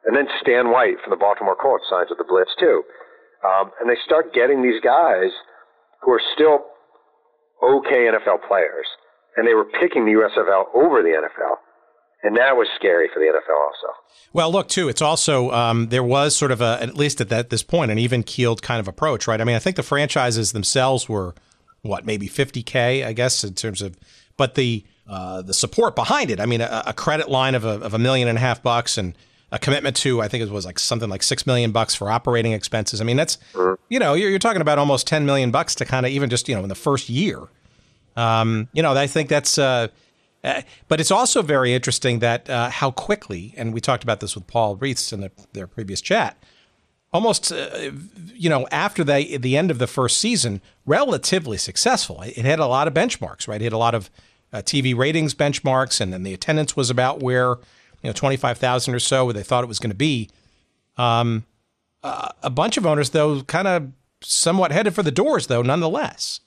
And 0.04 0.16
then 0.16 0.26
Stan 0.40 0.70
White 0.70 0.96
from 1.02 1.10
the 1.10 1.20
Baltimore 1.20 1.56
Colts 1.56 1.84
signs 1.90 2.08
with 2.08 2.18
the 2.18 2.28
Blitz 2.28 2.50
too. 2.58 2.82
Um, 3.44 3.70
and 3.80 3.88
they 3.88 3.96
start 4.04 4.34
getting 4.34 4.62
these 4.62 4.80
guys 4.82 5.30
who 6.02 6.12
are 6.12 6.22
still 6.34 6.64
okay 7.62 8.08
NFL 8.08 8.46
players, 8.48 8.86
and 9.36 9.46
they 9.46 9.54
were 9.54 9.66
picking 9.80 10.04
the 10.04 10.12
USFL 10.12 10.74
over 10.74 11.02
the 11.02 11.10
NFL. 11.10 11.56
And 12.22 12.36
that 12.36 12.56
was 12.56 12.68
scary 12.76 13.08
for 13.12 13.18
the 13.20 13.26
NFL 13.26 13.56
also. 13.56 13.96
Well, 14.34 14.52
look, 14.52 14.68
too, 14.68 14.88
it's 14.88 15.00
also, 15.00 15.50
um, 15.52 15.88
there 15.88 16.04
was 16.04 16.36
sort 16.36 16.50
of 16.50 16.60
a, 16.60 16.78
at 16.82 16.94
least 16.94 17.20
at 17.22 17.30
that, 17.30 17.48
this 17.48 17.62
point, 17.62 17.90
an 17.90 17.98
even 17.98 18.22
keeled 18.22 18.60
kind 18.60 18.78
of 18.78 18.86
approach, 18.86 19.26
right? 19.26 19.40
I 19.40 19.44
mean, 19.44 19.56
I 19.56 19.58
think 19.58 19.76
the 19.76 19.82
franchises 19.82 20.52
themselves 20.52 21.08
were, 21.08 21.34
what, 21.80 22.04
maybe 22.04 22.28
50K, 22.28 23.06
I 23.06 23.14
guess, 23.14 23.42
in 23.42 23.54
terms 23.54 23.80
of, 23.80 23.96
but 24.36 24.54
the, 24.54 24.84
uh, 25.08 25.40
the 25.40 25.54
support 25.54 25.96
behind 25.96 26.30
it, 26.30 26.40
I 26.40 26.46
mean, 26.46 26.60
a, 26.60 26.82
a 26.86 26.92
credit 26.92 27.30
line 27.30 27.54
of 27.54 27.64
a, 27.64 27.80
of 27.80 27.94
a 27.94 27.98
million 27.98 28.28
and 28.28 28.36
a 28.36 28.40
half 28.40 28.62
bucks 28.62 28.98
and, 28.98 29.14
a 29.52 29.58
commitment 29.58 29.96
to 29.96 30.20
I 30.20 30.28
think 30.28 30.42
it 30.42 30.50
was 30.50 30.64
like 30.64 30.78
something 30.78 31.08
like 31.08 31.22
six 31.22 31.46
million 31.46 31.72
bucks 31.72 31.94
for 31.94 32.10
operating 32.10 32.52
expenses. 32.52 33.00
I 33.00 33.04
mean, 33.04 33.16
that's 33.16 33.38
you 33.88 33.98
know 33.98 34.14
you're, 34.14 34.30
you're 34.30 34.38
talking 34.38 34.62
about 34.62 34.78
almost 34.78 35.06
ten 35.06 35.26
million 35.26 35.50
bucks 35.50 35.74
to 35.76 35.84
kind 35.84 36.06
of 36.06 36.12
even 36.12 36.30
just 36.30 36.48
you 36.48 36.54
know 36.54 36.62
in 36.62 36.68
the 36.68 36.74
first 36.74 37.08
year. 37.08 37.48
Um, 38.16 38.68
you 38.72 38.82
know, 38.82 38.92
I 38.92 39.06
think 39.06 39.28
that's. 39.28 39.58
Uh, 39.58 39.88
uh, 40.42 40.62
but 40.88 41.00
it's 41.00 41.10
also 41.10 41.42
very 41.42 41.74
interesting 41.74 42.20
that 42.20 42.48
uh, 42.48 42.70
how 42.70 42.90
quickly, 42.90 43.52
and 43.58 43.74
we 43.74 43.80
talked 43.80 44.02
about 44.02 44.20
this 44.20 44.34
with 44.34 44.46
Paul 44.46 44.76
Reeths 44.76 45.12
in 45.12 45.20
the, 45.20 45.30
their 45.52 45.66
previous 45.66 46.00
chat. 46.00 46.42
Almost, 47.12 47.52
uh, 47.52 47.90
you 48.34 48.48
know, 48.48 48.66
after 48.70 49.04
they 49.04 49.36
the 49.36 49.56
end 49.56 49.70
of 49.70 49.78
the 49.78 49.86
first 49.86 50.18
season, 50.18 50.62
relatively 50.86 51.58
successful. 51.58 52.22
It 52.22 52.44
had 52.44 52.58
a 52.58 52.66
lot 52.66 52.88
of 52.88 52.94
benchmarks, 52.94 53.48
right? 53.48 53.60
It 53.60 53.64
had 53.64 53.72
a 53.72 53.78
lot 53.78 53.94
of 53.94 54.10
uh, 54.52 54.58
TV 54.58 54.96
ratings 54.96 55.34
benchmarks, 55.34 56.00
and 56.00 56.12
then 56.12 56.22
the 56.22 56.32
attendance 56.32 56.74
was 56.74 56.88
about 56.88 57.20
where 57.20 57.56
you 58.02 58.08
know, 58.08 58.12
25,000 58.12 58.94
or 58.94 58.98
so 58.98 59.24
where 59.24 59.34
they 59.34 59.42
thought 59.42 59.64
it 59.64 59.68
was 59.68 59.78
going 59.78 59.90
to 59.90 59.96
be. 59.96 60.28
Um, 60.96 61.44
uh, 62.02 62.28
a 62.42 62.50
bunch 62.50 62.76
of 62.76 62.86
owners, 62.86 63.10
though, 63.10 63.42
kind 63.42 63.68
of 63.68 63.90
somewhat 64.22 64.72
headed 64.72 64.94
for 64.94 65.02
the 65.02 65.10
doors, 65.10 65.46
though, 65.46 65.62
nonetheless. 65.62 66.40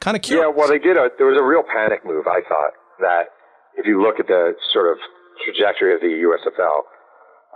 Kind 0.00 0.16
of 0.16 0.22
curious. 0.22 0.46
Yeah, 0.46 0.54
well, 0.56 0.68
they 0.68 0.78
did. 0.78 0.96
A, 0.96 1.10
there 1.18 1.26
was 1.26 1.38
a 1.38 1.44
real 1.44 1.62
panic 1.62 2.04
move, 2.04 2.26
I 2.26 2.40
thought, 2.48 2.72
that 3.00 3.34
if 3.76 3.86
you 3.86 4.00
look 4.00 4.18
at 4.18 4.26
the 4.26 4.54
sort 4.72 4.90
of 4.90 4.98
trajectory 5.44 5.94
of 5.94 6.00
the 6.00 6.24
USFL, 6.24 6.86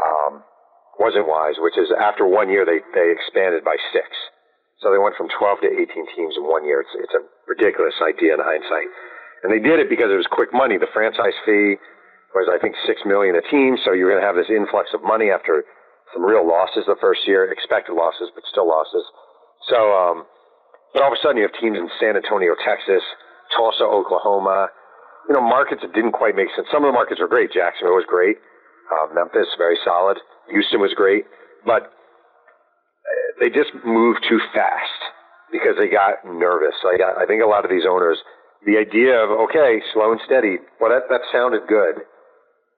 um, 0.03 0.43
wasn't 0.99 1.27
wise, 1.27 1.55
which 1.59 1.79
is 1.79 1.89
after 1.95 2.27
one 2.27 2.51
year, 2.51 2.67
they, 2.67 2.83
they 2.95 3.11
expanded 3.11 3.65
by 3.65 3.77
six. 3.93 4.07
So 4.83 4.93
they 4.93 4.99
went 4.99 5.17
from 5.17 5.33
12 5.33 5.65
to 5.65 5.71
18 5.71 5.89
teams 6.15 6.35
in 6.37 6.45
one 6.45 6.67
year. 6.67 6.83
It's, 6.83 6.95
it's 6.99 7.15
a 7.15 7.23
ridiculous 7.49 7.95
idea 8.03 8.35
in 8.35 8.41
hindsight. 8.43 8.91
And 9.43 9.53
they 9.53 9.61
did 9.61 9.81
it 9.81 9.89
because 9.89 10.13
it 10.13 10.19
was 10.19 10.29
quick 10.29 10.53
money. 10.53 10.77
The 10.77 10.91
franchise 10.93 11.37
fee, 11.45 11.77
was 12.35 12.51
I 12.51 12.59
think 12.59 12.75
six 12.87 13.01
million 13.07 13.39
a 13.39 13.45
team. 13.47 13.79
So 13.87 13.95
you're 13.95 14.11
going 14.11 14.21
to 14.21 14.27
have 14.27 14.35
this 14.37 14.51
influx 14.51 14.91
of 14.93 15.07
money 15.07 15.31
after 15.31 15.65
some 16.13 16.27
real 16.27 16.43
losses 16.43 16.85
the 16.87 16.99
first 17.01 17.23
year, 17.27 17.51
expected 17.51 17.95
losses, 17.95 18.31
but 18.35 18.43
still 18.51 18.67
losses. 18.67 19.07
So, 19.71 19.79
um, 19.95 20.27
but 20.93 21.03
all 21.03 21.11
of 21.11 21.17
a 21.17 21.21
sudden 21.23 21.39
you 21.39 21.47
have 21.47 21.57
teams 21.59 21.79
in 21.79 21.89
San 21.99 22.19
Antonio, 22.19 22.55
Texas, 22.63 23.03
Tulsa, 23.57 23.87
Oklahoma. 23.87 24.69
You 25.31 25.35
know, 25.35 25.41
markets 25.41 25.81
that 25.81 25.95
didn't 25.95 26.13
quite 26.13 26.37
make 26.37 26.53
sense. 26.53 26.69
Some 26.69 26.85
of 26.85 26.91
the 26.91 26.97
markets 26.97 27.23
were 27.23 27.31
great. 27.31 27.49
Jacksonville 27.55 27.97
was 27.97 28.05
great. 28.05 28.37
Uh, 28.93 29.09
Memphis, 29.15 29.49
very 29.57 29.79
solid. 29.81 30.19
Houston 30.53 30.81
was 30.85 30.93
great, 30.93 31.25
but 31.65 31.89
uh, 31.89 33.25
they 33.41 33.49
just 33.49 33.73
moved 33.87 34.21
too 34.29 34.39
fast 34.53 35.01
because 35.51 35.81
they 35.81 35.89
got 35.89 36.21
nervous. 36.29 36.77
Like 36.85 37.01
I 37.01 37.25
think 37.25 37.41
a 37.41 37.49
lot 37.49 37.65
of 37.65 37.71
these 37.73 37.89
owners, 37.89 38.21
the 38.69 38.77
idea 38.77 39.17
of 39.17 39.33
okay, 39.49 39.81
slow 39.95 40.13
and 40.13 40.21
steady, 40.29 40.61
well, 40.77 40.93
that 40.93 41.09
that 41.09 41.25
sounded 41.33 41.65
good 41.67 42.05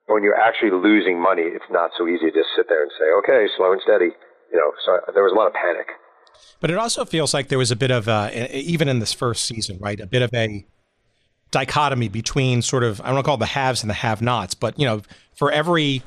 when 0.06 0.22
you're 0.22 0.38
actually 0.38 0.70
losing 0.70 1.20
money, 1.20 1.42
it's 1.42 1.64
not 1.70 1.90
so 1.98 2.06
easy 2.08 2.30
to 2.30 2.32
just 2.32 2.48
sit 2.56 2.68
there 2.68 2.82
and 2.82 2.90
say, 2.98 3.06
okay, 3.18 3.46
slow 3.56 3.72
and 3.72 3.80
steady. 3.82 4.10
You 4.52 4.58
know, 4.58 4.72
so 4.84 5.12
there 5.12 5.24
was 5.24 5.32
a 5.32 5.34
lot 5.34 5.46
of 5.48 5.54
panic. 5.54 5.88
But 6.60 6.70
it 6.70 6.76
also 6.76 7.04
feels 7.04 7.34
like 7.34 7.48
there 7.48 7.58
was 7.58 7.70
a 7.70 7.76
bit 7.76 7.90
of, 7.90 8.08
a, 8.08 8.56
even 8.56 8.88
in 8.88 9.00
this 9.00 9.12
first 9.12 9.44
season, 9.44 9.78
right, 9.80 9.98
a 10.00 10.06
bit 10.06 10.22
of 10.22 10.32
a 10.34 10.64
dichotomy 11.50 12.08
between 12.08 12.62
sort 12.62 12.84
of, 12.84 13.00
I 13.00 13.06
don't 13.06 13.14
want 13.14 13.24
to 13.24 13.28
call 13.28 13.36
it 13.36 13.40
the 13.40 13.46
haves 13.46 13.82
and 13.82 13.90
the 13.90 13.94
have-nots, 13.94 14.54
but, 14.54 14.78
you 14.78 14.86
know, 14.86 15.02
for 15.34 15.50
every, 15.50 16.02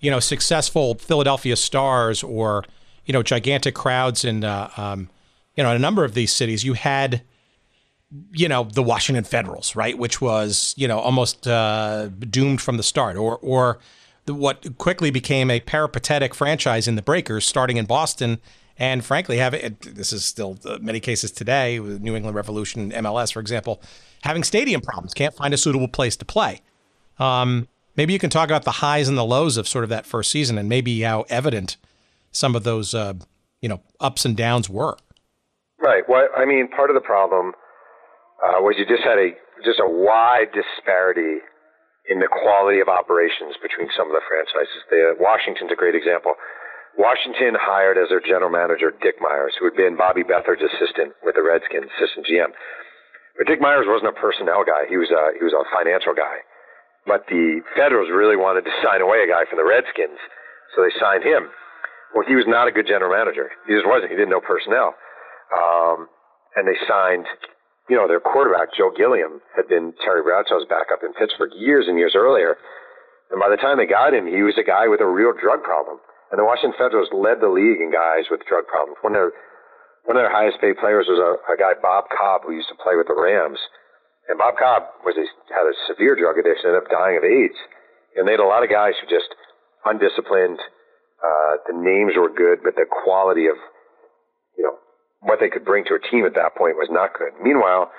you 0.00 0.10
know, 0.10 0.20
successful 0.20 0.94
Philadelphia 0.94 1.56
Stars 1.56 2.22
or, 2.22 2.64
you 3.06 3.12
know, 3.12 3.22
gigantic 3.22 3.74
crowds 3.74 4.24
in, 4.24 4.44
uh, 4.44 4.70
um, 4.76 5.08
you 5.56 5.62
know, 5.62 5.70
in 5.70 5.76
a 5.76 5.80
number 5.80 6.04
of 6.04 6.14
these 6.14 6.32
cities, 6.32 6.64
you 6.64 6.74
had– 6.74 7.22
you 8.32 8.48
know, 8.48 8.64
the 8.64 8.82
Washington 8.82 9.24
Federals, 9.24 9.76
right, 9.76 9.96
which 9.96 10.20
was 10.20 10.74
you 10.76 10.88
know 10.88 10.98
almost 10.98 11.46
uh, 11.46 12.08
doomed 12.08 12.60
from 12.60 12.76
the 12.76 12.82
start, 12.82 13.16
or 13.16 13.38
or 13.38 13.78
the, 14.26 14.34
what 14.34 14.78
quickly 14.78 15.10
became 15.10 15.50
a 15.50 15.60
peripatetic 15.60 16.34
franchise 16.34 16.88
in 16.88 16.96
the 16.96 17.02
Breakers, 17.02 17.46
starting 17.46 17.76
in 17.76 17.86
Boston, 17.86 18.40
and 18.76 19.04
frankly, 19.04 19.36
having 19.36 19.76
this 19.80 20.12
is 20.12 20.24
still 20.24 20.58
uh, 20.64 20.78
many 20.80 21.00
cases 21.00 21.30
today 21.30 21.78
with 21.78 22.00
New 22.00 22.16
England 22.16 22.34
Revolution, 22.34 22.90
MLS, 22.92 23.32
for 23.32 23.40
example, 23.40 23.80
having 24.22 24.42
stadium 24.42 24.80
problems, 24.80 25.14
can't 25.14 25.34
find 25.34 25.54
a 25.54 25.58
suitable 25.58 25.88
place 25.88 26.16
to 26.16 26.24
play. 26.24 26.62
Um, 27.18 27.68
maybe 27.96 28.12
you 28.12 28.18
can 28.18 28.30
talk 28.30 28.48
about 28.48 28.64
the 28.64 28.70
highs 28.72 29.08
and 29.08 29.16
the 29.16 29.24
lows 29.24 29.56
of 29.56 29.68
sort 29.68 29.84
of 29.84 29.90
that 29.90 30.04
first 30.04 30.30
season, 30.30 30.58
and 30.58 30.68
maybe 30.68 31.00
how 31.02 31.26
evident 31.28 31.76
some 32.32 32.56
of 32.56 32.64
those 32.64 32.92
uh, 32.92 33.14
you 33.60 33.68
know 33.68 33.80
ups 34.00 34.24
and 34.24 34.36
downs 34.36 34.68
were. 34.68 34.96
Right. 35.78 36.02
Well, 36.08 36.28
I 36.36 36.44
mean, 36.44 36.68
part 36.68 36.90
of 36.90 36.94
the 36.94 37.00
problem 37.00 37.52
uh, 38.40 38.58
was 38.64 38.76
you 38.78 38.86
just 38.88 39.04
had 39.04 39.18
a 39.18 39.36
just 39.64 39.80
a 39.80 39.88
wide 39.88 40.48
disparity 40.56 41.44
in 42.08 42.18
the 42.18 42.28
quality 42.28 42.80
of 42.80 42.88
operations 42.88 43.60
between 43.60 43.92
some 43.92 44.08
of 44.08 44.16
the 44.16 44.24
franchises. 44.24 44.80
The, 44.88 45.14
Washington's 45.20 45.70
a 45.70 45.78
great 45.78 45.94
example. 45.94 46.34
Washington 46.96 47.54
hired 47.54 48.00
as 48.00 48.08
their 48.08 48.24
general 48.24 48.50
manager 48.50 48.90
Dick 48.90 49.20
Myers, 49.20 49.54
who 49.60 49.68
had 49.68 49.76
been 49.76 49.94
Bobby 49.94 50.24
Beathard's 50.24 50.64
assistant 50.64 51.14
with 51.22 51.36
the 51.36 51.44
Redskins, 51.44 51.86
assistant 51.96 52.26
GM. 52.26 52.50
But 53.38 53.46
Dick 53.46 53.60
Myers 53.60 53.86
wasn't 53.86 54.10
a 54.10 54.18
personnel 54.18 54.64
guy. 54.66 54.88
He 54.90 54.96
was 54.96 55.12
a 55.12 55.36
he 55.38 55.44
was 55.44 55.54
a 55.54 55.62
financial 55.70 56.16
guy. 56.16 56.42
But 57.06 57.24
the 57.28 57.64
Federals 57.76 58.10
really 58.12 58.36
wanted 58.36 58.64
to 58.68 58.74
sign 58.84 59.00
away 59.00 59.24
a 59.24 59.28
guy 59.30 59.48
from 59.48 59.56
the 59.56 59.64
Redskins, 59.64 60.20
so 60.76 60.82
they 60.84 60.92
signed 61.00 61.24
him. 61.24 61.48
Well, 62.12 62.26
he 62.26 62.34
was 62.34 62.44
not 62.48 62.68
a 62.68 62.72
good 62.74 62.86
general 62.90 63.14
manager. 63.14 63.48
He 63.66 63.72
just 63.72 63.86
wasn't. 63.86 64.10
He 64.10 64.16
didn't 64.18 64.34
know 64.34 64.42
personnel. 64.42 64.98
Um, 65.54 66.10
and 66.56 66.66
they 66.66 66.76
signed, 66.86 67.26
you 67.90 67.98
know, 67.98 68.06
their 68.06 68.22
quarterback 68.22 68.70
Joe 68.78 68.94
Gilliam 68.94 69.42
had 69.58 69.66
been 69.66 69.90
Terry 70.06 70.22
Bradshaw's 70.22 70.62
backup 70.70 71.02
in 71.02 71.10
Pittsburgh 71.18 71.50
years 71.58 71.90
and 71.90 71.98
years 71.98 72.14
earlier. 72.14 72.54
And 73.34 73.42
by 73.42 73.50
the 73.50 73.58
time 73.58 73.82
they 73.82 73.90
got 73.90 74.14
him, 74.14 74.30
he 74.30 74.46
was 74.46 74.54
a 74.54 74.62
guy 74.62 74.86
with 74.86 75.02
a 75.02 75.10
real 75.10 75.34
drug 75.34 75.66
problem. 75.66 75.98
And 76.30 76.38
the 76.38 76.46
Washington 76.46 76.78
Federals 76.78 77.10
led 77.10 77.42
the 77.42 77.50
league 77.50 77.82
in 77.82 77.90
guys 77.90 78.30
with 78.30 78.46
drug 78.46 78.70
problems. 78.70 79.02
One 79.02 79.18
of 79.18 79.18
their, 79.18 79.32
one 80.06 80.14
of 80.14 80.22
their 80.22 80.30
highest 80.30 80.62
paid 80.62 80.78
players 80.78 81.10
was 81.10 81.18
a, 81.18 81.42
a 81.50 81.58
guy, 81.58 81.74
Bob 81.82 82.06
Cobb, 82.14 82.46
who 82.46 82.54
used 82.54 82.70
to 82.70 82.78
play 82.78 82.94
with 82.94 83.10
the 83.10 83.18
Rams. 83.18 83.58
And 84.30 84.38
Bob 84.38 84.54
Cobb 84.54 84.86
was 85.02 85.18
a, 85.18 85.26
had 85.50 85.66
a 85.66 85.74
severe 85.90 86.14
drug 86.14 86.38
addiction, 86.38 86.70
ended 86.70 86.86
up 86.86 86.94
dying 86.94 87.18
of 87.18 87.26
AIDS. 87.26 87.58
And 88.14 88.22
they 88.22 88.38
had 88.38 88.42
a 88.42 88.46
lot 88.46 88.62
of 88.62 88.70
guys 88.70 88.94
who 89.02 89.10
just 89.10 89.34
undisciplined. 89.82 90.62
Uh, 91.18 91.58
the 91.66 91.74
names 91.74 92.14
were 92.14 92.30
good, 92.30 92.62
but 92.62 92.78
the 92.78 92.86
quality 92.86 93.50
of, 93.50 93.58
you 94.54 94.62
know, 94.62 94.78
what 95.20 95.38
they 95.40 95.48
could 95.48 95.64
bring 95.64 95.84
to 95.84 95.96
a 95.96 96.02
team 96.10 96.24
at 96.24 96.34
that 96.34 96.56
point 96.56 96.76
was 96.80 96.88
not 96.90 97.12
good. 97.16 97.32
Meanwhile, 97.42 97.92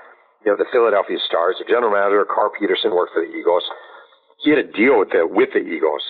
you 0.46 0.52
know, 0.52 0.58
the 0.58 0.70
Philadelphia 0.74 1.18
Stars, 1.26 1.56
the 1.62 1.70
general 1.70 1.94
manager, 1.94 2.26
Carl 2.26 2.52
Peterson, 2.58 2.94
worked 2.94 3.14
for 3.14 3.22
the 3.22 3.30
Eagles 3.30 3.64
he 4.44 4.50
had 4.50 4.60
a 4.60 4.68
deal 4.68 4.98
with 4.98 5.10
the 5.14 5.26
with 5.26 5.50
the 5.54 5.62
Eagles 5.62 6.02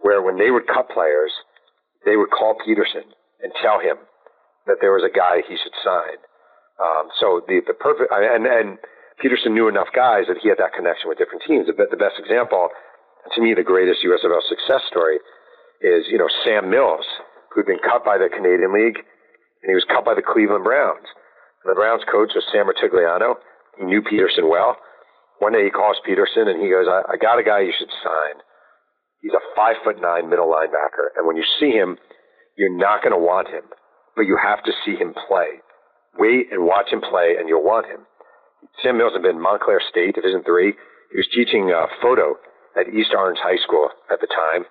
where 0.00 0.20
when 0.20 0.36
they 0.36 0.50
would 0.50 0.66
cut 0.66 0.88
players, 0.88 1.32
they 2.04 2.16
would 2.16 2.30
call 2.30 2.56
Peterson 2.64 3.04
and 3.40 3.52
tell 3.62 3.80
him 3.80 3.96
that 4.66 4.76
there 4.80 4.92
was 4.92 5.04
a 5.04 5.12
guy 5.12 5.44
he 5.44 5.56
should 5.56 5.76
sign. 5.84 6.16
Um, 6.80 7.08
so 7.20 7.44
the 7.46 7.60
the 7.66 7.76
perfect 7.76 8.10
and 8.12 8.46
and 8.46 8.78
Peterson 9.20 9.54
knew 9.54 9.68
enough 9.68 9.88
guys 9.94 10.24
that 10.28 10.40
he 10.42 10.48
had 10.48 10.58
that 10.58 10.72
connection 10.74 11.08
with 11.08 11.18
different 11.18 11.44
teams. 11.46 11.68
The, 11.68 11.76
the 11.76 12.00
best 12.00 12.18
example, 12.18 12.68
to 13.30 13.38
me, 13.40 13.54
the 13.54 13.62
greatest 13.62 14.02
USFL 14.02 14.42
success 14.48 14.82
story 14.88 15.20
is 15.80 16.08
you 16.08 16.18
know 16.18 16.28
Sam 16.42 16.70
Mills, 16.70 17.06
who'd 17.52 17.68
been 17.68 17.84
cut 17.84 18.04
by 18.04 18.16
the 18.16 18.32
Canadian 18.32 18.72
League, 18.72 19.04
and 19.64 19.72
he 19.72 19.74
was 19.74 19.88
cut 19.88 20.04
by 20.04 20.12
the 20.12 20.20
Cleveland 20.20 20.64
Browns. 20.64 21.08
And 21.64 21.72
the 21.72 21.80
Browns 21.80 22.04
coach 22.04 22.36
was 22.36 22.44
Sam 22.52 22.68
Rutigliano. 22.68 23.40
He 23.80 23.88
knew 23.88 24.04
Peterson 24.04 24.52
well. 24.52 24.76
One 25.40 25.56
day 25.56 25.64
he 25.64 25.72
calls 25.72 25.96
Peterson 26.04 26.46
and 26.46 26.60
he 26.60 26.68
goes, 26.68 26.84
I, 26.84 27.02
I 27.08 27.16
got 27.16 27.40
a 27.40 27.42
guy 27.42 27.64
you 27.64 27.72
should 27.72 27.90
sign. 28.04 28.44
He's 29.24 29.32
a 29.32 29.40
five 29.56 29.80
foot 29.82 29.96
nine 29.96 30.28
middle 30.28 30.52
linebacker. 30.52 31.16
And 31.16 31.26
when 31.26 31.40
you 31.40 31.44
see 31.58 31.72
him, 31.72 31.96
you're 32.60 32.76
not 32.76 33.00
going 33.00 33.16
to 33.16 33.18
want 33.18 33.48
him, 33.48 33.64
but 34.14 34.28
you 34.28 34.36
have 34.36 34.62
to 34.68 34.72
see 34.84 34.94
him 35.00 35.16
play. 35.26 35.64
Wait 36.20 36.52
and 36.52 36.68
watch 36.68 36.92
him 36.92 37.00
play 37.00 37.34
and 37.40 37.48
you'll 37.48 37.64
want 37.64 37.86
him. 37.86 38.06
Sam 38.82 38.98
Mills 38.98 39.12
had 39.16 39.22
been 39.22 39.40
Montclair 39.40 39.80
State, 39.90 40.14
Division 40.14 40.44
three. 40.44 40.76
He 41.10 41.16
was 41.16 41.28
teaching 41.34 41.72
uh, 41.72 41.88
photo 42.00 42.36
at 42.76 42.92
East 42.92 43.10
Orange 43.16 43.38
High 43.42 43.58
School 43.64 43.88
at 44.12 44.20
the 44.20 44.28
time. 44.28 44.68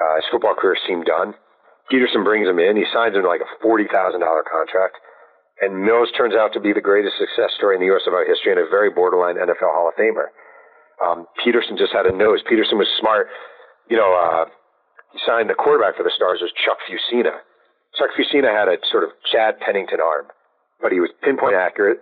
Uh, 0.00 0.16
his 0.16 0.24
football 0.30 0.54
career 0.54 0.76
seemed 0.86 1.06
done. 1.06 1.34
Peterson 1.90 2.24
brings 2.24 2.48
him 2.48 2.58
in. 2.58 2.76
He 2.76 2.86
signs 2.92 3.14
him 3.14 3.22
to 3.22 3.28
like 3.28 3.42
a 3.42 3.50
$40,000 3.64 3.88
contract. 3.90 4.96
And 5.60 5.78
Mills 5.84 6.10
turns 6.16 6.34
out 6.34 6.52
to 6.54 6.60
be 6.60 6.72
the 6.72 6.80
greatest 6.82 7.18
success 7.18 7.54
story 7.56 7.76
in 7.76 7.80
the 7.82 7.90
USFL 7.92 8.26
history 8.26 8.52
and 8.52 8.60
a 8.60 8.68
very 8.68 8.90
borderline 8.90 9.36
NFL 9.36 9.70
Hall 9.70 9.88
of 9.88 9.94
Famer. 9.94 10.32
Um, 10.98 11.26
Peterson 11.42 11.76
just 11.76 11.92
had 11.92 12.06
a 12.06 12.14
nose. 12.14 12.40
Peterson 12.48 12.78
was 12.78 12.88
smart. 12.98 13.28
You 13.88 13.96
know, 13.96 14.10
uh, 14.14 14.46
he 15.12 15.18
signed 15.26 15.50
the 15.50 15.54
quarterback 15.54 15.96
for 15.96 16.02
the 16.02 16.10
Stars 16.14 16.40
was 16.40 16.50
Chuck 16.64 16.78
Fusina. 16.88 17.42
Chuck 17.98 18.10
Fusina 18.16 18.48
had 18.48 18.68
a 18.68 18.78
sort 18.90 19.04
of 19.04 19.10
Chad 19.30 19.60
Pennington 19.60 20.00
arm, 20.00 20.26
but 20.80 20.92
he 20.92 21.00
was 21.00 21.10
pinpoint 21.22 21.54
accurate. 21.54 22.00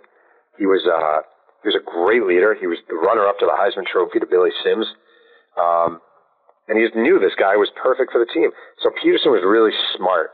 He 0.59 0.67
was 0.67 0.87
uh, 0.87 1.27
he 1.63 1.69
was 1.69 1.77
a 1.77 1.85
great 1.85 2.23
leader. 2.23 2.55
He 2.55 2.67
was 2.67 2.79
the 2.89 2.95
runner-up 2.95 3.39
to 3.41 3.47
the 3.47 3.57
Heisman 3.57 3.87
Trophy 3.87 4.21
to 4.21 4.27
Billy 4.27 4.51
Sims. 4.63 4.87
Um, 5.59 6.01
and 6.71 6.79
he 6.79 6.87
knew 6.99 7.19
this 7.19 7.35
guy 7.37 7.57
was 7.57 7.69
perfect 7.75 8.13
for 8.13 8.25
the 8.25 8.33
team. 8.33 8.51
So 8.81 8.91
Peterson 9.03 9.33
was 9.33 9.43
really 9.45 9.73
smart 9.97 10.31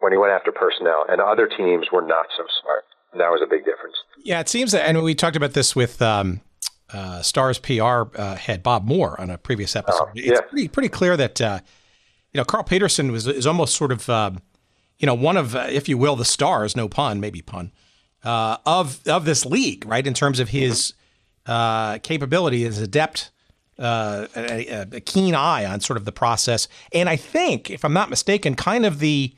when 0.00 0.12
he 0.12 0.18
went 0.18 0.32
after 0.32 0.50
personnel, 0.50 1.04
and 1.08 1.20
other 1.20 1.46
teams 1.46 1.86
were 1.92 2.00
not 2.00 2.26
so 2.36 2.44
smart. 2.62 2.84
And 3.12 3.20
that 3.20 3.30
was 3.30 3.42
a 3.44 3.46
big 3.46 3.64
difference. 3.64 3.96
Yeah, 4.24 4.40
it 4.40 4.48
seems 4.48 4.72
that, 4.72 4.88
and 4.88 5.02
we 5.02 5.14
talked 5.14 5.36
about 5.36 5.52
this 5.52 5.76
with 5.76 6.00
um, 6.00 6.40
uh, 6.92 7.20
Stars 7.20 7.58
PR 7.58 8.04
uh, 8.16 8.36
head 8.36 8.62
Bob 8.62 8.86
Moore 8.86 9.20
on 9.20 9.30
a 9.30 9.36
previous 9.36 9.76
episode. 9.76 10.08
Oh, 10.08 10.10
yeah. 10.14 10.32
It's 10.32 10.40
pretty 10.48 10.68
pretty 10.68 10.88
clear 10.88 11.16
that 11.16 11.40
uh, 11.40 11.60
you 12.32 12.38
know 12.38 12.44
Carl 12.44 12.64
Peterson 12.64 13.12
was 13.12 13.26
is 13.26 13.46
almost 13.46 13.76
sort 13.76 13.92
of 13.92 14.08
um, 14.08 14.40
you 14.98 15.06
know 15.06 15.14
one 15.14 15.36
of, 15.36 15.54
uh, 15.54 15.66
if 15.68 15.88
you 15.88 15.98
will, 15.98 16.16
the 16.16 16.24
stars, 16.24 16.76
no 16.76 16.88
pun, 16.88 17.20
maybe 17.20 17.42
pun, 17.42 17.72
uh, 18.24 18.56
of 18.64 19.06
of 19.06 19.26
this 19.26 19.44
league, 19.44 19.84
right? 19.86 20.06
In 20.06 20.14
terms 20.14 20.40
of 20.40 20.48
his 20.48 20.94
uh, 21.46 21.98
capability 21.98 22.64
as 22.64 22.78
adept. 22.78 23.30
A, 23.78 24.86
a 24.92 25.00
keen 25.00 25.34
eye 25.36 25.64
on 25.64 25.80
sort 25.80 25.96
of 25.96 26.04
the 26.04 26.12
process, 26.12 26.66
and 26.92 27.08
I 27.08 27.14
think, 27.14 27.70
if 27.70 27.84
I'm 27.84 27.92
not 27.92 28.10
mistaken, 28.10 28.56
kind 28.56 28.84
of 28.84 28.98
the 28.98 29.34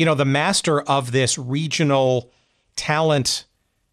you 0.00 0.06
know, 0.06 0.14
the 0.14 0.24
master 0.24 0.80
of 0.80 1.12
this 1.12 1.36
regional 1.36 2.32
talent 2.74 3.44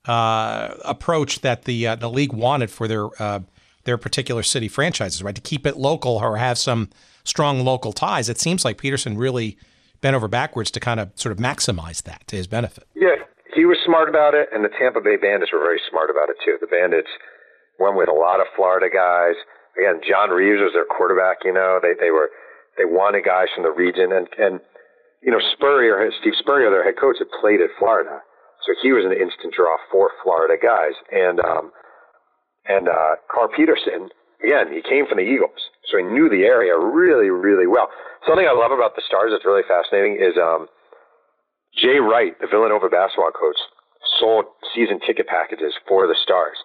uh, 0.05 0.75
approach 0.85 1.41
that 1.41 1.65
the 1.65 1.85
uh, 1.85 1.95
the 1.95 2.09
league 2.09 2.31
wanted 2.31 2.71
for 2.71 2.87
their 2.87 3.09
uh, 3.21 3.41
their 3.83 3.97
particular 3.97 4.41
city 4.41 4.69
franchises, 4.69 5.21
right? 5.21 5.35
To 5.35 5.41
keep 5.41 5.67
it 5.67 5.75
local 5.75 6.13
or 6.15 6.37
have 6.37 6.57
some 6.57 6.89
strong 7.25 7.59
local 7.65 7.91
ties. 7.91 8.29
It 8.29 8.39
seems 8.39 8.63
like 8.63 8.77
Peterson 8.77 9.17
really 9.17 9.57
bent 9.99 10.15
over 10.15 10.29
backwards 10.29 10.71
to 10.71 10.79
kind 10.79 11.01
of 11.01 11.11
sort 11.15 11.33
of 11.33 11.39
maximize 11.39 12.01
that 12.03 12.25
to 12.27 12.37
his 12.37 12.47
benefit. 12.47 12.87
Yeah, 12.95 13.15
he 13.53 13.65
was 13.65 13.77
smart 13.85 14.07
about 14.07 14.33
it, 14.33 14.47
and 14.53 14.63
the 14.63 14.69
Tampa 14.79 15.01
Bay 15.01 15.17
Bandits 15.17 15.51
were 15.51 15.59
very 15.59 15.81
smart 15.89 16.09
about 16.09 16.29
it 16.29 16.37
too. 16.45 16.55
The 16.61 16.67
Bandits 16.67 17.09
went 17.79 17.97
with 17.97 18.07
a 18.07 18.13
lot 18.13 18.39
of 18.39 18.47
Florida 18.55 18.87
guys. 18.87 19.35
Again, 19.77 20.01
John 20.01 20.29
Reaves 20.29 20.61
was 20.61 20.73
their 20.73 20.89
quarterback. 20.89 21.45
You 21.45 21.53
know, 21.53 21.79
they 21.81 21.93
they 21.99 22.11
were 22.11 22.29
they 22.77 22.85
wanted 22.85 23.25
guys 23.25 23.47
from 23.53 23.63
the 23.63 23.71
region, 23.71 24.11
and 24.11 24.27
and 24.37 24.59
you 25.21 25.31
know, 25.31 25.41
Spurrier, 25.53 26.09
Steve 26.21 26.37
Spurrier, 26.37 26.69
their 26.69 26.83
head 26.83 26.97
coach, 26.99 27.17
had 27.19 27.29
played 27.41 27.61
at 27.61 27.73
Florida, 27.79 28.21
so 28.65 28.73
he 28.81 28.93
was 28.93 29.05
an 29.05 29.13
instant 29.13 29.53
draw 29.53 29.77
for 29.91 30.11
Florida 30.23 30.55
guys. 30.61 30.93
And 31.11 31.39
um, 31.41 31.71
and 32.67 32.89
uh, 32.89 33.17
Carl 33.31 33.49
Peterson, 33.55 34.09
again, 34.43 34.69
he 34.73 34.81
came 34.81 35.07
from 35.07 35.17
the 35.17 35.25
Eagles, 35.25 35.71
so 35.89 35.97
he 35.97 36.03
knew 36.03 36.29
the 36.29 36.45
area 36.45 36.77
really, 36.77 37.29
really 37.29 37.67
well. 37.67 37.89
Something 38.27 38.45
I 38.45 38.53
love 38.53 38.71
about 38.71 38.95
the 38.95 39.05
Stars 39.07 39.31
that's 39.31 39.45
really 39.45 39.65
fascinating 39.67 40.19
is 40.19 40.37
um, 40.37 40.67
Jay 41.77 41.97
Wright, 41.97 42.37
the 42.41 42.47
Villanova 42.47 42.89
basketball 42.89 43.31
coach, 43.31 43.57
sold 44.19 44.45
season 44.75 44.99
ticket 45.05 45.27
packages 45.27 45.73
for 45.87 46.07
the 46.07 46.17
Stars, 46.23 46.57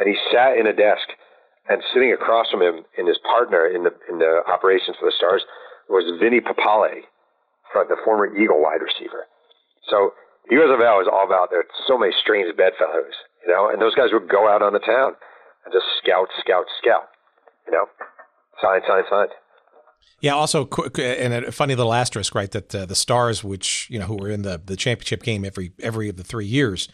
and 0.00 0.08
he 0.08 0.16
sat 0.32 0.58
in 0.58 0.66
a 0.66 0.74
desk, 0.76 1.08
and 1.68 1.82
sitting 1.92 2.12
across 2.12 2.50
from 2.50 2.62
him, 2.62 2.84
and 2.98 3.08
his 3.08 3.18
partner 3.24 3.66
in 3.66 3.84
the 3.84 3.92
in 4.08 4.18
the 4.18 4.42
operations 4.46 4.96
for 5.00 5.06
the 5.06 5.16
Stars 5.16 5.42
was 5.88 6.04
Vinny 6.20 6.40
Papale 6.40 7.04
the 7.82 7.96
former 8.04 8.30
Eagle 8.36 8.62
wide 8.62 8.80
receiver. 8.80 9.26
So 9.90 10.12
USFL 10.52 11.02
is 11.02 11.08
all 11.10 11.26
about 11.26 11.50
there. 11.50 11.64
So 11.88 11.98
many 11.98 12.12
strange 12.22 12.54
bedfellows, 12.56 13.14
you 13.44 13.52
know, 13.52 13.68
and 13.68 13.82
those 13.82 13.94
guys 13.94 14.10
would 14.12 14.28
go 14.28 14.48
out 14.48 14.62
on 14.62 14.72
the 14.72 14.78
town 14.78 15.14
and 15.64 15.72
just 15.72 15.84
scout, 15.98 16.28
scout, 16.38 16.66
scout, 16.78 17.08
you 17.66 17.72
know, 17.72 17.86
sign, 18.62 18.80
sign, 18.86 19.02
sign. 19.10 19.28
Yeah. 20.20 20.34
Also, 20.34 20.68
and 20.98 21.34
a 21.34 21.52
funny 21.52 21.74
little 21.74 21.92
asterisk, 21.92 22.34
right? 22.34 22.50
That 22.50 22.74
uh, 22.74 22.86
the 22.86 22.94
Stars, 22.94 23.42
which 23.42 23.88
you 23.90 23.98
know, 23.98 24.06
who 24.06 24.16
were 24.16 24.30
in 24.30 24.42
the 24.42 24.60
the 24.64 24.76
championship 24.76 25.22
game 25.22 25.44
every 25.44 25.72
every 25.82 26.08
of 26.08 26.16
the 26.16 26.24
three 26.24 26.46
years, 26.46 26.88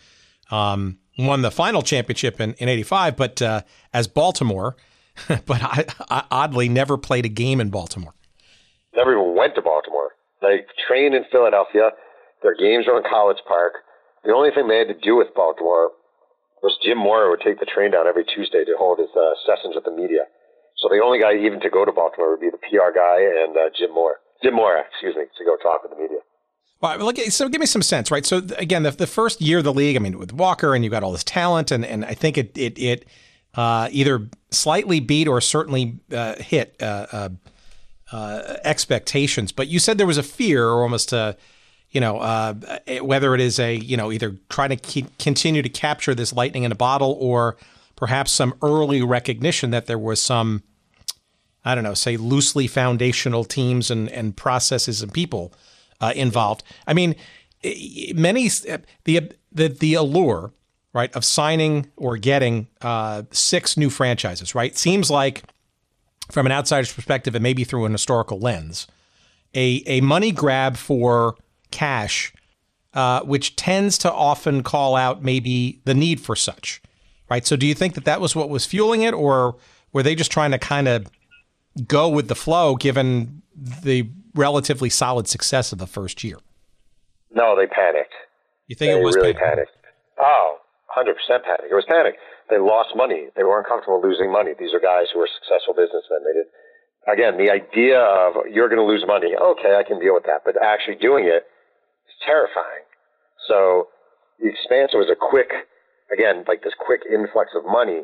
um, 0.50 0.98
won 1.26 1.42
the 1.42 1.50
final 1.50 1.82
championship 1.82 2.40
in 2.40 2.54
in 2.54 2.68
'85, 2.68 3.16
but 3.16 3.42
uh, 3.42 3.62
as 3.92 4.08
Baltimore, 4.08 4.76
but 5.28 5.62
I, 5.62 5.84
I, 6.08 6.24
oddly 6.30 6.68
never 6.68 6.96
played 6.96 7.24
a 7.24 7.28
game 7.28 7.60
in 7.60 7.70
Baltimore. 7.70 8.14
Never 8.94 9.12
even 9.12 9.36
went 9.36 9.54
to 9.54 9.62
Baltimore. 9.62 10.10
They 10.40 10.64
trained 10.88 11.14
in 11.14 11.24
Philadelphia. 11.30 11.90
Their 12.42 12.56
games 12.56 12.86
were 12.86 12.96
in 12.96 13.04
College 13.08 13.38
Park. 13.46 13.74
The 14.24 14.32
only 14.32 14.50
thing 14.50 14.68
they 14.68 14.78
had 14.78 14.88
to 14.88 14.98
do 14.98 15.16
with 15.16 15.28
Baltimore 15.34 15.92
was 16.62 16.76
Jim 16.84 16.98
Moore 16.98 17.30
would 17.30 17.40
take 17.40 17.60
the 17.60 17.68
train 17.68 17.90
down 17.92 18.06
every 18.06 18.24
Tuesday 18.24 18.64
to 18.64 18.76
hold 18.76 18.98
his 18.98 19.12
uh, 19.16 19.32
sessions 19.46 19.74
with 19.74 19.84
the 19.84 19.92
media. 19.92 20.28
So 20.76 20.88
the 20.88 21.00
only 21.00 21.20
guy 21.20 21.36
even 21.36 21.60
to 21.60 21.70
go 21.70 21.84
to 21.84 21.92
Baltimore 21.92 22.32
would 22.32 22.40
be 22.40 22.52
the 22.52 22.60
PR 22.60 22.92
guy 22.92 23.20
and 23.20 23.56
uh, 23.56 23.68
Jim 23.76 23.92
Moore. 23.92 24.20
Jim 24.42 24.54
Moore, 24.56 24.80
excuse 24.80 25.16
me, 25.16 25.24
to 25.36 25.44
go 25.44 25.56
talk 25.60 25.84
with 25.84 25.92
the 25.92 26.00
media. 26.00 26.20
Well, 26.80 26.98
look, 26.98 27.18
so 27.18 27.48
give 27.48 27.60
me 27.60 27.66
some 27.66 27.82
sense, 27.82 28.10
right? 28.10 28.24
So 28.24 28.38
again, 28.56 28.84
the, 28.84 28.90
the 28.90 29.06
first 29.06 29.40
year 29.40 29.58
of 29.58 29.64
the 29.64 29.72
league, 29.72 29.96
I 29.96 29.98
mean, 29.98 30.18
with 30.18 30.32
Walker 30.32 30.74
and 30.74 30.82
you 30.82 30.90
got 30.90 31.02
all 31.02 31.12
this 31.12 31.24
talent, 31.24 31.70
and, 31.70 31.84
and 31.84 32.04
I 32.04 32.14
think 32.14 32.38
it 32.38 32.56
it, 32.56 32.78
it 32.78 33.06
uh, 33.54 33.88
either 33.90 34.28
slightly 34.50 35.00
beat 35.00 35.28
or 35.28 35.40
certainly 35.40 35.98
uh, 36.12 36.36
hit 36.36 36.76
uh, 36.80 37.06
uh 37.12 37.28
uh, 38.12 38.56
expectations. 38.64 39.52
But 39.52 39.68
you 39.68 39.78
said 39.78 39.96
there 39.96 40.06
was 40.06 40.18
a 40.18 40.22
fear, 40.22 40.66
or 40.66 40.82
almost 40.82 41.12
a, 41.12 41.36
you 41.90 42.00
know, 42.00 42.18
uh, 42.18 42.54
whether 43.02 43.36
it 43.36 43.40
is 43.40 43.60
a, 43.60 43.76
you 43.76 43.96
know, 43.96 44.10
either 44.10 44.36
trying 44.48 44.70
to 44.70 44.76
keep, 44.76 45.16
continue 45.18 45.62
to 45.62 45.68
capture 45.68 46.12
this 46.12 46.32
lightning 46.32 46.64
in 46.64 46.72
a 46.72 46.76
bottle, 46.76 47.16
or 47.20 47.56
perhaps 47.94 48.32
some 48.32 48.54
early 48.62 49.00
recognition 49.00 49.70
that 49.70 49.86
there 49.86 49.98
was 49.98 50.20
some, 50.20 50.64
I 51.64 51.76
don't 51.76 51.84
know, 51.84 51.94
say 51.94 52.16
loosely 52.16 52.66
foundational 52.66 53.44
teams 53.44 53.90
and 53.90 54.08
and 54.08 54.36
processes 54.36 55.02
and 55.02 55.12
people 55.12 55.52
uh, 56.00 56.12
involved. 56.16 56.62
I 56.86 56.94
mean, 56.94 57.16
many 58.14 58.48
the 58.48 59.34
the 59.52 59.68
the 59.68 59.94
allure 59.94 60.52
right, 60.92 61.14
of 61.14 61.24
signing 61.24 61.90
or 61.96 62.16
getting 62.16 62.66
uh, 62.80 63.22
six 63.30 63.76
new 63.76 63.90
franchises, 63.90 64.54
right? 64.54 64.76
Seems 64.76 65.10
like, 65.10 65.44
from 66.30 66.46
an 66.46 66.52
outsider's 66.52 66.92
perspective, 66.92 67.34
and 67.34 67.42
maybe 67.42 67.64
through 67.64 67.84
an 67.84 67.92
historical 67.92 68.38
lens, 68.38 68.86
a, 69.54 69.82
a 69.86 70.00
money 70.00 70.32
grab 70.32 70.76
for 70.76 71.36
cash, 71.70 72.32
uh, 72.94 73.20
which 73.22 73.56
tends 73.56 73.98
to 73.98 74.12
often 74.12 74.62
call 74.62 74.96
out 74.96 75.22
maybe 75.22 75.80
the 75.84 75.94
need 75.94 76.20
for 76.20 76.34
such, 76.34 76.82
right? 77.28 77.46
So, 77.46 77.56
do 77.56 77.66
you 77.66 77.74
think 77.74 77.94
that 77.94 78.04
that 78.04 78.20
was 78.20 78.34
what 78.34 78.48
was 78.48 78.66
fueling 78.66 79.02
it, 79.02 79.14
or 79.14 79.56
were 79.92 80.02
they 80.02 80.14
just 80.14 80.32
trying 80.32 80.50
to 80.50 80.58
kind 80.58 80.88
of 80.88 81.06
go 81.86 82.08
with 82.08 82.28
the 82.28 82.34
flow 82.34 82.74
given 82.74 83.42
the 83.54 84.08
relatively 84.34 84.90
solid 84.90 85.28
success 85.28 85.72
of 85.72 85.78
the 85.78 85.86
first 85.86 86.24
year? 86.24 86.38
No, 87.32 87.56
they 87.56 87.66
panicked. 87.66 88.14
You 88.66 88.76
think 88.76 88.92
they 88.92 89.00
it 89.00 89.04
was 89.04 89.16
really 89.16 89.34
panic? 89.34 89.68
panicked? 89.70 89.76
Oh, 90.18 90.58
100% 90.96 91.14
panic. 91.42 91.70
It 91.70 91.74
was 91.74 91.84
panic. 91.88 92.14
They 92.50 92.58
lost 92.58 92.90
money. 92.96 93.30
They 93.36 93.44
weren't 93.44 93.66
comfortable 93.66 94.02
losing 94.02 94.30
money. 94.30 94.52
These 94.58 94.74
are 94.74 94.80
guys 94.82 95.06
who 95.14 95.20
are 95.20 95.28
successful 95.30 95.74
businessmen. 95.74 96.26
They 96.26 96.34
did. 96.34 96.48
Again, 97.06 97.38
the 97.38 97.50
idea 97.50 97.98
of 97.98 98.46
you're 98.50 98.68
going 98.68 98.82
to 98.82 98.86
lose 98.86 99.04
money. 99.06 99.32
Okay, 99.34 99.78
I 99.78 99.86
can 99.86 99.98
deal 99.98 100.14
with 100.14 100.26
that. 100.26 100.42
But 100.44 100.58
actually 100.60 100.96
doing 100.96 101.24
it 101.24 101.46
is 101.46 102.16
terrifying. 102.26 102.84
So 103.46 103.88
the 104.42 104.50
expansion 104.50 104.98
was 104.98 105.08
a 105.08 105.16
quick, 105.16 105.50
again, 106.12 106.44
like 106.46 106.62
this 106.62 106.74
quick 106.78 107.02
influx 107.06 107.54
of 107.54 107.64
money. 107.64 108.02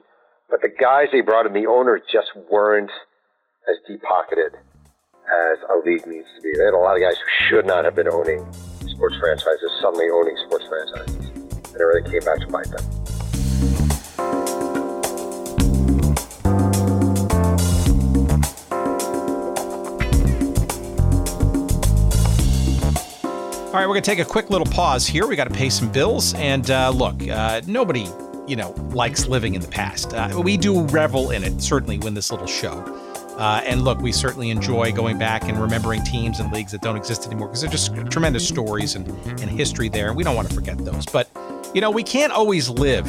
But 0.48 0.62
the 0.62 0.70
guys 0.70 1.10
they 1.10 1.20
brought 1.20 1.46
in, 1.46 1.52
the 1.52 1.66
owners 1.66 2.02
just 2.06 2.30
weren't 2.50 2.90
as 3.68 3.76
deep 3.86 4.02
pocketed 4.02 4.54
as 5.32 5.58
a 5.70 5.78
league 5.84 6.06
needs 6.06 6.28
to 6.36 6.42
be. 6.42 6.52
They 6.56 6.64
had 6.64 6.74
a 6.74 6.78
lot 6.78 6.96
of 6.96 7.02
guys 7.02 7.16
who 7.18 7.48
should 7.48 7.66
not 7.66 7.84
have 7.84 7.94
been 7.94 8.08
owning 8.08 8.46
sports 8.88 9.16
franchises 9.18 9.70
suddenly 9.80 10.08
owning 10.08 10.36
sports 10.46 10.66
franchises. 10.66 11.28
And 11.28 11.76
it 11.76 11.82
really 11.82 12.08
came 12.10 12.20
back 12.20 12.40
to 12.40 12.46
bite 12.46 12.70
them. 12.70 12.84
All 23.66 23.82
right, 23.82 23.88
we're 23.88 23.92
going 23.92 24.04
to 24.04 24.10
take 24.10 24.20
a 24.20 24.24
quick 24.24 24.48
little 24.48 24.66
pause 24.66 25.06
here. 25.06 25.26
We 25.26 25.36
got 25.36 25.48
to 25.48 25.54
pay 25.54 25.68
some 25.68 25.92
bills. 25.92 26.32
And 26.34 26.70
uh, 26.70 26.88
look, 26.88 27.28
uh, 27.28 27.60
nobody, 27.66 28.08
you 28.46 28.56
know, 28.56 28.70
likes 28.94 29.26
living 29.26 29.54
in 29.54 29.60
the 29.60 29.68
past. 29.68 30.14
Uh, 30.14 30.40
we 30.42 30.56
do 30.56 30.84
revel 30.84 31.30
in 31.30 31.44
it, 31.44 31.60
certainly, 31.60 31.98
when 31.98 32.14
this 32.14 32.30
little 32.30 32.46
show. 32.46 32.82
Uh, 33.36 33.60
and 33.64 33.82
look, 33.82 33.98
we 34.00 34.12
certainly 34.12 34.50
enjoy 34.50 34.92
going 34.92 35.18
back 35.18 35.44
and 35.44 35.60
remembering 35.60 36.02
teams 36.02 36.40
and 36.40 36.52
leagues 36.52 36.72
that 36.72 36.80
don't 36.80 36.96
exist 36.96 37.26
anymore 37.26 37.48
because 37.48 37.60
they're 37.60 37.70
just 37.70 37.94
tremendous 38.10 38.46
stories 38.46 38.94
and, 38.94 39.08
and 39.26 39.50
history 39.50 39.88
there. 39.88 40.08
And 40.08 40.16
we 40.16 40.24
don't 40.24 40.34
want 40.34 40.48
to 40.48 40.54
forget 40.54 40.78
those. 40.78 41.04
But, 41.06 41.28
you 41.74 41.80
know, 41.80 41.90
we 41.90 42.02
can't 42.02 42.32
always 42.32 42.70
live 42.70 43.06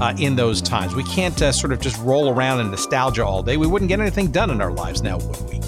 uh, 0.00 0.14
in 0.18 0.34
those 0.34 0.60
times. 0.60 0.94
We 0.94 1.04
can't 1.04 1.40
uh, 1.40 1.52
sort 1.52 1.72
of 1.72 1.80
just 1.80 2.00
roll 2.02 2.30
around 2.30 2.60
in 2.60 2.70
nostalgia 2.70 3.24
all 3.24 3.42
day. 3.42 3.56
We 3.56 3.66
wouldn't 3.66 3.88
get 3.88 4.00
anything 4.00 4.32
done 4.32 4.50
in 4.50 4.60
our 4.60 4.72
lives 4.72 5.02
now, 5.02 5.18
would 5.18 5.40
we? 5.48 5.60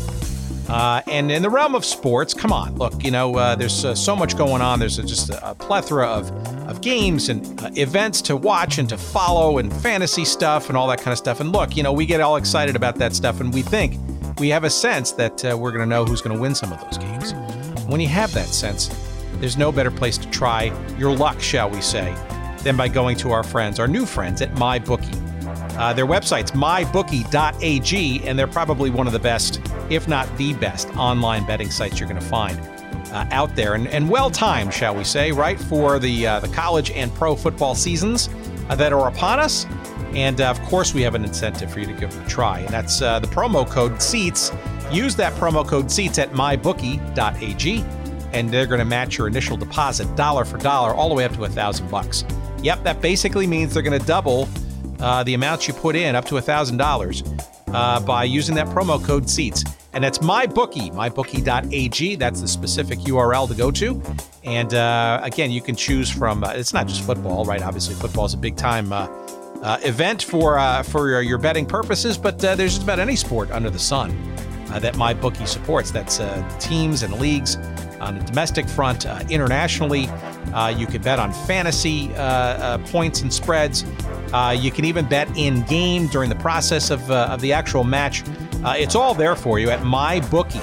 Uh, 0.72 1.02
and 1.06 1.30
in 1.30 1.42
the 1.42 1.50
realm 1.50 1.74
of 1.74 1.84
sports, 1.84 2.32
come 2.32 2.50
on, 2.50 2.74
look, 2.76 3.04
you 3.04 3.10
know, 3.10 3.36
uh, 3.36 3.54
there's 3.54 3.84
uh, 3.84 3.94
so 3.94 4.16
much 4.16 4.38
going 4.38 4.62
on. 4.62 4.78
There's 4.78 4.96
just 4.96 5.28
a, 5.28 5.50
a 5.50 5.54
plethora 5.54 6.06
of, 6.06 6.30
of 6.66 6.80
games 6.80 7.28
and 7.28 7.60
uh, 7.60 7.70
events 7.74 8.22
to 8.22 8.36
watch 8.36 8.78
and 8.78 8.88
to 8.88 8.96
follow 8.96 9.58
and 9.58 9.70
fantasy 9.70 10.24
stuff 10.24 10.70
and 10.70 10.78
all 10.78 10.88
that 10.88 10.96
kind 10.96 11.12
of 11.12 11.18
stuff. 11.18 11.40
And 11.40 11.52
look, 11.52 11.76
you 11.76 11.82
know, 11.82 11.92
we 11.92 12.06
get 12.06 12.22
all 12.22 12.36
excited 12.36 12.74
about 12.74 12.96
that 12.96 13.14
stuff 13.14 13.38
and 13.42 13.52
we 13.52 13.60
think 13.60 14.00
we 14.38 14.48
have 14.48 14.64
a 14.64 14.70
sense 14.70 15.12
that 15.12 15.44
uh, 15.44 15.54
we're 15.58 15.72
going 15.72 15.82
to 15.82 15.86
know 15.86 16.06
who's 16.06 16.22
going 16.22 16.34
to 16.34 16.40
win 16.40 16.54
some 16.54 16.72
of 16.72 16.80
those 16.80 16.96
games. 16.96 17.34
When 17.86 18.00
you 18.00 18.08
have 18.08 18.32
that 18.32 18.46
sense, 18.46 18.88
there's 19.40 19.58
no 19.58 19.72
better 19.72 19.90
place 19.90 20.16
to 20.16 20.30
try 20.30 20.72
your 20.96 21.14
luck, 21.14 21.38
shall 21.38 21.68
we 21.68 21.82
say, 21.82 22.14
than 22.62 22.78
by 22.78 22.88
going 22.88 23.18
to 23.18 23.30
our 23.32 23.42
friends, 23.42 23.78
our 23.78 23.88
new 23.88 24.06
friends 24.06 24.40
at 24.40 24.54
MyBookie. 24.54 25.31
Uh, 25.76 25.92
their 25.92 26.06
website's 26.06 26.50
mybookie.ag, 26.52 28.28
and 28.28 28.38
they're 28.38 28.46
probably 28.46 28.90
one 28.90 29.06
of 29.06 29.12
the 29.12 29.18
best, 29.18 29.60
if 29.90 30.06
not 30.06 30.28
the 30.36 30.52
best, 30.54 30.88
online 30.96 31.46
betting 31.46 31.70
sites 31.70 31.98
you're 31.98 32.08
going 32.08 32.20
to 32.20 32.26
find 32.26 32.58
uh, 33.12 33.26
out 33.30 33.54
there. 33.54 33.74
And, 33.74 33.88
and 33.88 34.08
well 34.08 34.30
timed, 34.30 34.72
shall 34.72 34.94
we 34.94 35.04
say, 35.04 35.32
right, 35.32 35.58
for 35.58 35.98
the, 35.98 36.26
uh, 36.26 36.40
the 36.40 36.48
college 36.48 36.90
and 36.90 37.12
pro 37.14 37.36
football 37.36 37.74
seasons 37.74 38.28
uh, 38.68 38.74
that 38.76 38.92
are 38.92 39.08
upon 39.08 39.40
us. 39.40 39.66
And 40.14 40.40
uh, 40.40 40.50
of 40.50 40.60
course, 40.62 40.92
we 40.92 41.02
have 41.02 41.14
an 41.14 41.24
incentive 41.24 41.72
for 41.72 41.80
you 41.80 41.86
to 41.86 41.92
give 41.94 42.14
it 42.14 42.26
a 42.26 42.28
try, 42.28 42.60
and 42.60 42.68
that's 42.68 43.00
uh, 43.00 43.18
the 43.18 43.28
promo 43.28 43.68
code 43.68 44.02
SEATS. 44.02 44.52
Use 44.90 45.16
that 45.16 45.32
promo 45.34 45.66
code 45.66 45.90
SEATS 45.90 46.18
at 46.18 46.32
mybookie.ag, 46.32 47.84
and 48.32 48.50
they're 48.50 48.66
going 48.66 48.78
to 48.78 48.84
match 48.84 49.16
your 49.16 49.26
initial 49.26 49.56
deposit 49.56 50.14
dollar 50.16 50.44
for 50.44 50.58
dollar 50.58 50.92
all 50.92 51.08
the 51.08 51.14
way 51.14 51.24
up 51.24 51.32
to 51.32 51.44
a 51.44 51.48
thousand 51.48 51.90
bucks. 51.90 52.24
Yep, 52.62 52.84
that 52.84 53.00
basically 53.00 53.46
means 53.46 53.72
they're 53.72 53.82
going 53.82 53.98
to 53.98 54.06
double 54.06 54.48
uh, 55.02 55.22
the 55.24 55.34
amounts 55.34 55.68
you 55.68 55.74
put 55.74 55.96
in 55.96 56.14
up 56.14 56.24
to 56.26 56.36
$1,000 56.36 57.46
uh, 57.74 58.00
by 58.00 58.24
using 58.24 58.54
that 58.54 58.68
promo 58.68 59.04
code 59.04 59.28
SEATS. 59.28 59.64
And 59.92 60.02
that's 60.02 60.18
MyBookie, 60.18 60.92
mybookie.ag. 60.92 62.14
That's 62.14 62.40
the 62.40 62.48
specific 62.48 63.00
URL 63.00 63.46
to 63.48 63.54
go 63.54 63.70
to. 63.72 64.02
And 64.44 64.72
uh, 64.72 65.20
again, 65.22 65.50
you 65.50 65.60
can 65.60 65.76
choose 65.76 66.10
from, 66.10 66.44
uh, 66.44 66.52
it's 66.52 66.72
not 66.72 66.86
just 66.86 67.02
football, 67.02 67.44
right? 67.44 67.60
Obviously, 67.60 67.94
football 67.94 68.24
is 68.24 68.32
a 68.32 68.38
big 68.38 68.56
time 68.56 68.92
uh, 68.92 69.08
uh, 69.62 69.78
event 69.82 70.22
for, 70.22 70.82
for 70.84 71.10
your, 71.10 71.22
your, 71.22 71.38
betting 71.38 71.66
purposes, 71.66 72.16
but 72.16 72.38
there's 72.38 72.58
just 72.58 72.82
about 72.82 72.98
any 72.98 73.16
sport 73.16 73.50
under 73.50 73.70
the 73.70 73.78
sun 73.78 74.10
that 74.80 74.94
MyBookie 74.94 75.46
supports. 75.46 75.90
That's 75.90 76.20
teams 76.58 77.02
and 77.02 77.14
leagues 77.14 77.56
on 78.02 78.18
the 78.18 78.24
domestic 78.24 78.68
front, 78.68 79.06
uh, 79.06 79.22
internationally. 79.30 80.08
Uh, 80.52 80.74
you 80.76 80.86
can 80.86 81.00
bet 81.00 81.18
on 81.18 81.32
fantasy 81.32 82.10
uh, 82.16 82.76
points 82.78 83.22
and 83.22 83.32
spreads. 83.32 83.84
you 84.60 84.70
can 84.70 84.84
even 84.84 85.08
bet 85.08 85.28
in 85.36 85.62
game 85.62 86.08
during 86.08 86.28
the 86.28 86.36
process 86.36 86.90
of, 86.90 87.10
of 87.10 87.40
the 87.40 87.52
actual 87.52 87.84
match. 87.84 88.22
it's 88.64 88.94
all 88.94 89.14
there 89.14 89.36
for 89.36 89.58
you 89.58 89.70
at 89.70 89.80
MyBookie, 89.80 90.60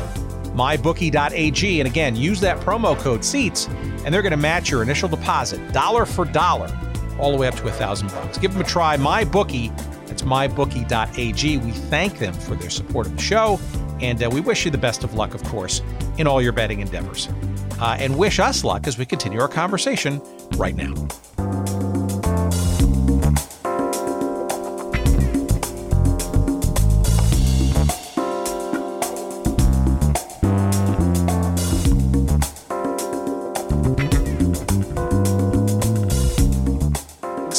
mybookie.ag. 0.53 1.79
And 1.79 1.87
again, 1.87 2.15
use 2.15 2.39
that 2.41 2.59
promo 2.59 2.97
code 2.99 3.23
SEATS, 3.23 3.67
and 4.03 4.13
they're 4.13 4.21
going 4.21 4.31
to 4.31 4.37
match 4.37 4.69
your 4.69 4.83
initial 4.83 5.09
deposit 5.09 5.71
dollar 5.71 6.05
for 6.05 6.25
dollar, 6.25 6.69
all 7.17 7.31
the 7.31 7.37
way 7.37 7.47
up 7.47 7.55
to 7.55 7.67
a 7.67 7.71
thousand 7.71 8.09
bucks. 8.09 8.37
Give 8.37 8.51
them 8.51 8.61
a 8.61 8.65
try. 8.65 8.97
MyBookie. 8.97 9.75
That's 10.07 10.23
mybookie.ag. 10.23 11.57
We 11.57 11.71
thank 11.71 12.17
them 12.17 12.33
for 12.33 12.55
their 12.55 12.71
support 12.71 13.05
of 13.05 13.15
the 13.15 13.21
show, 13.21 13.59
and 14.01 14.23
uh, 14.23 14.29
we 14.31 14.41
wish 14.41 14.65
you 14.65 14.71
the 14.71 14.77
best 14.77 15.03
of 15.03 15.13
luck, 15.13 15.33
of 15.33 15.43
course, 15.43 15.81
in 16.17 16.27
all 16.27 16.41
your 16.41 16.53
betting 16.53 16.79
endeavors. 16.79 17.29
Uh, 17.79 17.95
and 17.99 18.17
wish 18.17 18.39
us 18.39 18.63
luck 18.63 18.87
as 18.87 18.97
we 18.97 19.05
continue 19.05 19.39
our 19.39 19.47
conversation 19.47 20.21
right 20.57 20.75
now. 20.75 20.93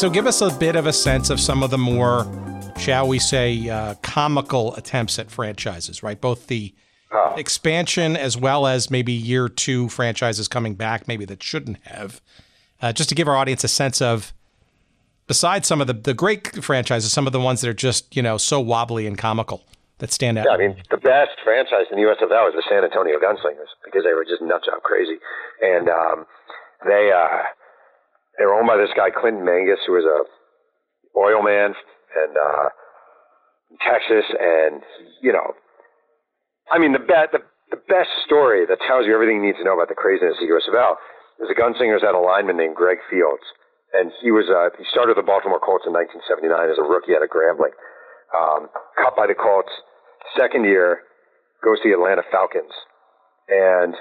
So, 0.00 0.08
give 0.08 0.26
us 0.26 0.40
a 0.40 0.48
bit 0.48 0.76
of 0.76 0.86
a 0.86 0.94
sense 0.94 1.28
of 1.28 1.38
some 1.38 1.62
of 1.62 1.68
the 1.68 1.76
more, 1.76 2.26
shall 2.80 3.06
we 3.06 3.18
say, 3.18 3.68
uh, 3.68 3.94
comical 4.02 4.74
attempts 4.74 5.18
at 5.18 5.30
franchises, 5.30 6.02
right? 6.02 6.18
Both 6.18 6.46
the 6.46 6.74
oh. 7.12 7.34
expansion 7.36 8.16
as 8.16 8.38
well 8.38 8.66
as 8.66 8.90
maybe 8.90 9.12
year 9.12 9.48
two 9.48 9.88
franchises 9.90 10.48
coming 10.48 10.74
back, 10.74 11.06
maybe 11.06 11.26
that 11.26 11.42
shouldn't 11.42 11.76
have. 11.84 12.22
Uh, 12.80 12.92
just 12.92 13.10
to 13.10 13.14
give 13.14 13.28
our 13.28 13.36
audience 13.36 13.64
a 13.64 13.68
sense 13.68 14.00
of, 14.00 14.32
besides 15.26 15.68
some 15.68 15.82
of 15.82 15.86
the, 15.86 15.92
the 15.92 16.14
great 16.14 16.64
franchises, 16.64 17.12
some 17.12 17.26
of 17.26 17.34
the 17.34 17.40
ones 17.40 17.60
that 17.60 17.68
are 17.68 17.74
just, 17.74 18.16
you 18.16 18.22
know, 18.22 18.38
so 18.38 18.58
wobbly 18.58 19.06
and 19.06 19.18
comical 19.18 19.62
that 19.98 20.10
stand 20.10 20.38
out. 20.38 20.46
Yeah, 20.48 20.54
I 20.54 20.56
mean, 20.56 20.82
the 20.90 20.96
best 20.96 21.36
franchise 21.44 21.84
in 21.92 21.98
the 22.00 22.08
USFL 22.08 22.48
was 22.48 22.54
the 22.56 22.64
San 22.66 22.82
Antonio 22.82 23.18
Gunslingers 23.20 23.68
because 23.84 24.04
they 24.04 24.14
were 24.14 24.24
just 24.24 24.40
nuts 24.40 24.64
out 24.72 24.82
crazy. 24.82 25.18
And 25.60 25.90
um, 25.90 26.24
they, 26.86 27.12
uh, 27.12 27.44
they 28.38 28.46
were 28.46 28.54
owned 28.54 28.66
by 28.66 28.78
this 28.78 28.88
guy 28.96 29.10
Clinton 29.10 29.44
Manges, 29.44 29.78
who 29.86 29.92
was 29.92 30.08
a 30.08 30.24
oil 31.18 31.42
man 31.42 31.74
and 32.16 32.32
uh, 32.36 32.68
Texas, 33.78 34.26
and 34.34 34.82
you 35.22 35.32
know, 35.32 35.54
I 36.70 36.78
mean, 36.78 36.92
the 36.92 37.02
bet 37.02 37.30
the, 37.32 37.42
the 37.70 37.80
best 37.88 38.10
story 38.26 38.66
that 38.66 38.78
tells 38.86 39.06
you 39.06 39.14
everything 39.14 39.42
you 39.42 39.46
need 39.46 39.58
to 39.58 39.64
know 39.64 39.74
about 39.74 39.88
the 39.88 39.98
craziness 39.98 40.38
of 40.42 40.46
USFL 40.48 40.98
is 41.40 41.48
the 41.48 41.58
gunslingers 41.58 42.02
had 42.02 42.14
a 42.14 42.20
lineman 42.20 42.56
named 42.56 42.74
Greg 42.74 42.98
Fields, 43.08 43.44
and 43.94 44.12
he 44.22 44.30
was 44.30 44.50
uh, 44.50 44.74
he 44.76 44.84
started 44.90 45.16
the 45.16 45.26
Baltimore 45.26 45.62
Colts 45.62 45.86
in 45.86 45.94
1979 45.94 46.50
as 46.70 46.78
a 46.78 46.86
rookie 46.86 47.14
out 47.14 47.22
of 47.22 47.30
Grambling, 47.30 47.74
um, 48.34 48.68
cut 48.98 49.14
by 49.14 49.26
the 49.26 49.38
Colts. 49.38 49.72
Second 50.36 50.64
year, 50.64 51.06
goes 51.64 51.80
to 51.80 51.88
the 51.88 51.96
Atlanta 51.96 52.22
Falcons, 52.30 52.72
and 53.48 53.94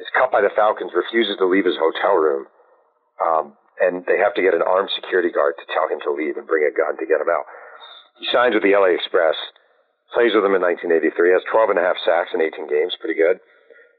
is 0.00 0.08
cut 0.14 0.30
by 0.30 0.40
the 0.40 0.52
Falcons. 0.54 0.92
Refuses 0.94 1.36
to 1.38 1.46
leave 1.46 1.64
his 1.64 1.76
hotel 1.78 2.16
room. 2.16 2.46
Um, 3.20 3.54
and 3.80 4.04
they 4.08 4.16
have 4.16 4.32
to 4.34 4.42
get 4.44 4.56
an 4.56 4.64
armed 4.64 4.90
security 4.96 5.28
guard 5.28 5.54
to 5.60 5.66
tell 5.72 5.88
him 5.88 6.00
to 6.04 6.12
leave 6.12 6.36
and 6.36 6.48
bring 6.48 6.64
a 6.64 6.72
gun 6.72 6.96
to 6.96 7.06
get 7.06 7.20
him 7.20 7.28
out. 7.28 7.44
He 8.18 8.26
signs 8.32 8.56
with 8.56 8.64
the 8.64 8.72
LA 8.72 8.96
Express, 8.96 9.36
plays 10.16 10.32
with 10.32 10.44
them 10.44 10.56
in 10.56 10.64
1983, 10.64 11.36
has 11.36 11.44
12 11.52 11.76
and 11.76 11.80
a 11.80 11.84
half 11.84 12.00
sacks 12.00 12.32
in 12.32 12.40
18 12.40 12.68
games, 12.68 12.96
pretty 12.96 13.18
good. 13.18 13.36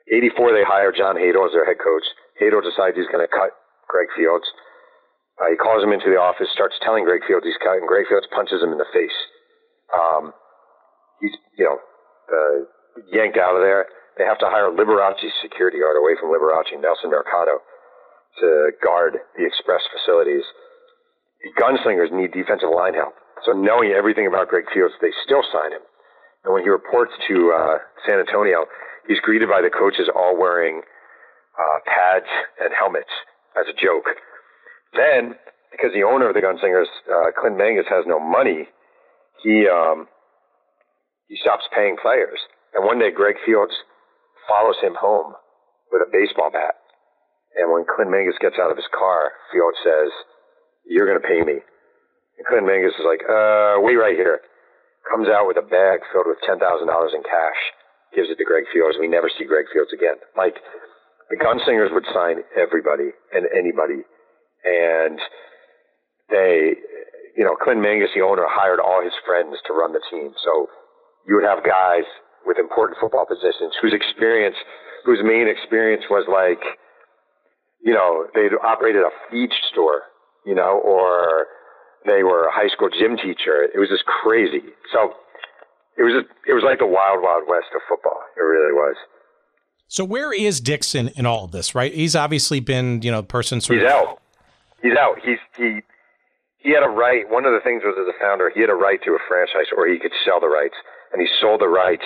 84, 0.10 0.56
they 0.56 0.64
hire 0.66 0.96
John 0.96 1.20
Hadl 1.20 1.46
as 1.46 1.54
their 1.54 1.68
head 1.68 1.78
coach. 1.78 2.06
Hadl 2.42 2.64
decides 2.64 2.96
he's 2.96 3.12
going 3.12 3.22
to 3.22 3.30
cut 3.30 3.54
Greg 3.86 4.08
Fields. 4.16 4.48
Uh, 5.38 5.54
he 5.54 5.58
calls 5.60 5.84
him 5.84 5.94
into 5.94 6.10
the 6.10 6.18
office, 6.18 6.50
starts 6.56 6.80
telling 6.82 7.06
Greg 7.06 7.22
Fields 7.28 7.46
he's 7.46 7.60
cut, 7.62 7.78
and 7.78 7.86
Greg 7.86 8.10
Fields 8.10 8.26
punches 8.34 8.64
him 8.64 8.74
in 8.74 8.82
the 8.82 8.90
face. 8.90 9.14
Um, 9.94 10.34
he's, 11.22 11.36
you 11.60 11.66
know, 11.68 11.78
uh, 12.32 12.56
yanked 13.14 13.38
out 13.38 13.54
of 13.54 13.62
there. 13.62 13.86
They 14.18 14.26
have 14.26 14.42
to 14.42 14.50
hire 14.50 14.74
Liberace's 14.74 15.36
security 15.46 15.78
guard 15.78 16.00
away 16.00 16.18
from 16.18 16.34
Liberace, 16.34 16.74
Nelson 16.82 17.14
Mercado, 17.14 17.62
to 18.40 18.72
guard 18.84 19.18
the 19.36 19.46
express 19.46 19.82
facilities. 19.92 20.44
The 21.42 21.54
gunslingers 21.62 22.12
need 22.12 22.34
defensive 22.34 22.70
line 22.74 22.94
help. 22.94 23.14
So 23.46 23.54
knowing 23.54 23.92
everything 23.92 24.28
about 24.28 24.50
Greg 24.50 24.66
Fields, 24.74 24.94
they 25.02 25.14
still 25.26 25.44
sign 25.54 25.72
him. 25.72 25.86
And 26.44 26.54
when 26.54 26.64
he 26.64 26.70
reports 26.70 27.12
to 27.28 27.36
uh, 27.54 27.78
San 28.06 28.20
Antonio, 28.20 28.66
he's 29.08 29.20
greeted 29.20 29.50
by 29.50 29.62
the 29.62 29.70
coaches 29.70 30.10
all 30.14 30.38
wearing 30.38 30.82
uh, 31.58 31.78
pads 31.86 32.30
and 32.60 32.70
helmets 32.78 33.12
as 33.60 33.66
a 33.70 33.76
joke. 33.78 34.06
Then, 34.94 35.36
because 35.72 35.92
the 35.94 36.04
owner 36.04 36.30
of 36.30 36.36
the 36.36 36.42
Gunslingers, 36.42 36.90
uh, 37.10 37.32
Clint 37.38 37.58
Manges, 37.58 37.86
has 37.90 38.06
no 38.08 38.20
money, 38.20 38.70
he 39.44 39.68
um, 39.68 40.08
he 41.28 41.38
stops 41.42 41.64
paying 41.76 41.98
players. 42.02 42.40
And 42.74 42.86
one 42.86 43.00
day, 43.00 43.12
Greg 43.12 43.36
Fields 43.46 43.74
follows 44.48 44.78
him 44.82 44.96
home 44.96 45.34
with 45.92 46.02
a 46.02 46.10
baseball 46.12 46.50
bat. 46.52 46.76
And 47.58 47.74
when 47.74 47.86
Clint 47.90 48.12
Manges 48.12 48.38
gets 48.40 48.56
out 48.62 48.70
of 48.70 48.78
his 48.78 48.88
car, 48.94 49.34
Fields 49.52 49.78
says, 49.84 50.12
"You're 50.86 51.10
going 51.10 51.22
to 51.22 51.28
pay 51.28 51.42
me." 51.42 51.60
And 52.38 52.46
Clint 52.46 52.66
Manges 52.70 52.94
is 52.94 53.06
like, 53.06 53.22
"Uh, 53.26 53.82
wait 53.82 53.98
right 53.98 54.16
here." 54.16 54.42
Comes 55.10 55.30
out 55.30 55.48
with 55.48 55.58
a 55.58 55.66
bag 55.66 56.04
filled 56.12 56.28
with 56.28 56.38
ten 56.46 56.60
thousand 56.60 56.88
dollars 56.88 57.14
in 57.16 57.24
cash, 57.24 57.62
gives 58.14 58.30
it 58.30 58.38
to 58.38 58.46
Greg 58.46 58.66
Fields. 58.74 58.98
We 59.00 59.08
never 59.08 59.30
see 59.30 59.46
Greg 59.46 59.66
Fields 59.74 59.94
again. 59.94 60.20
Like 60.36 60.60
the 61.30 61.38
Gunslingers 61.38 61.94
would 61.94 62.06
sign 62.14 62.44
everybody 62.56 63.12
and 63.34 63.48
anybody, 63.56 64.04
and 64.64 65.20
they, 66.30 66.76
you 67.36 67.44
know, 67.44 67.56
Clint 67.56 67.82
Manges, 67.82 68.10
the 68.16 68.22
owner, 68.22 68.46
hired 68.48 68.80
all 68.80 69.02
his 69.04 69.16
friends 69.26 69.56
to 69.68 69.74
run 69.74 69.94
the 69.94 70.04
team. 70.12 70.34
So 70.44 70.68
you 71.26 71.36
would 71.36 71.48
have 71.48 71.64
guys 71.64 72.04
with 72.46 72.60
important 72.60 73.00
football 73.00 73.26
positions 73.26 73.76
whose 73.82 73.94
experience, 73.94 74.56
whose 75.06 75.20
main 75.24 75.48
experience 75.48 76.04
was 76.10 76.28
like, 76.28 76.60
you 77.84 77.94
know, 77.94 78.28
they'd 78.34 78.52
operated 78.64 79.02
a 79.04 79.10
feed 79.30 79.50
store, 79.72 80.04
you 80.46 80.56
know, 80.56 80.80
or 80.84 81.48
they 82.06 82.24
were 82.24 82.46
a 82.48 82.52
high 82.52 82.70
school 82.70 82.90
gym 82.90 83.18
teacher. 83.18 83.64
It 83.64 83.80
was 83.80 83.90
just 83.90 84.06
crazy. 84.06 84.64
So 84.92 85.14
it 85.98 86.04
was 86.04 86.14
just, 86.24 86.34
it 86.48 86.54
was 86.54 86.64
like 86.64 86.80
the 86.80 86.88
wild, 86.88 87.22
wild 87.22 87.44
west 87.48 87.68
of 87.76 87.82
football. 87.88 88.20
It 88.36 88.42
really 88.42 88.74
was. 88.74 88.96
So 89.88 90.04
where 90.04 90.34
is 90.34 90.60
Dixon 90.60 91.10
in 91.16 91.26
all 91.26 91.46
of 91.46 91.52
this? 91.52 91.74
Right, 91.74 91.94
he's 91.94 92.16
obviously 92.16 92.60
been, 92.60 93.02
you 93.02 93.12
know, 93.12 93.22
the 93.22 93.28
person. 93.28 93.62
Sort 93.62 93.80
he's 93.80 93.86
of- 93.88 93.94
out. 93.94 94.22
He's 94.84 94.98
out. 94.98 95.18
He's 95.24 95.40
he 95.58 95.82
he 96.60 96.72
had 96.76 96.84
a 96.84 96.90
right. 96.92 97.24
One 97.30 97.46
of 97.46 97.54
the 97.54 97.64
things 97.64 97.82
was 97.84 97.96
as 97.98 98.06
a 98.06 98.18
founder, 98.20 98.52
he 98.54 98.62
had 98.62 98.70
a 98.70 98.76
right 98.76 99.00
to 99.06 99.12
a 99.16 99.22
franchise, 99.28 99.72
or 99.76 99.88
he 99.88 99.98
could 99.98 100.12
sell 100.26 100.40
the 100.40 100.50
rights, 100.52 100.76
and 101.14 101.22
he 101.22 101.28
sold 101.40 101.62
the 101.62 101.68
rights 101.72 102.04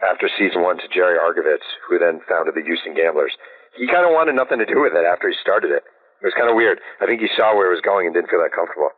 after 0.00 0.30
season 0.38 0.62
one 0.62 0.78
to 0.78 0.86
Jerry 0.88 1.18
Argovitz, 1.18 1.66
who 1.88 1.98
then 1.98 2.20
founded 2.28 2.54
the 2.54 2.62
Houston 2.62 2.94
Gamblers. 2.94 3.32
He 3.78 3.86
kind 3.86 4.04
of 4.04 4.10
wanted 4.10 4.34
nothing 4.34 4.58
to 4.58 4.66
do 4.66 4.80
with 4.82 4.92
it 4.94 5.06
after 5.06 5.28
he 5.28 5.34
started 5.40 5.70
it. 5.70 5.82
It 6.20 6.24
was 6.26 6.34
kind 6.36 6.50
of 6.50 6.56
weird. 6.56 6.80
I 7.00 7.06
think 7.06 7.20
he 7.20 7.28
saw 7.36 7.54
where 7.54 7.70
it 7.70 7.74
was 7.74 7.80
going 7.80 8.06
and 8.06 8.14
didn't 8.14 8.28
feel 8.28 8.40
that 8.42 8.52
comfortable. 8.52 8.90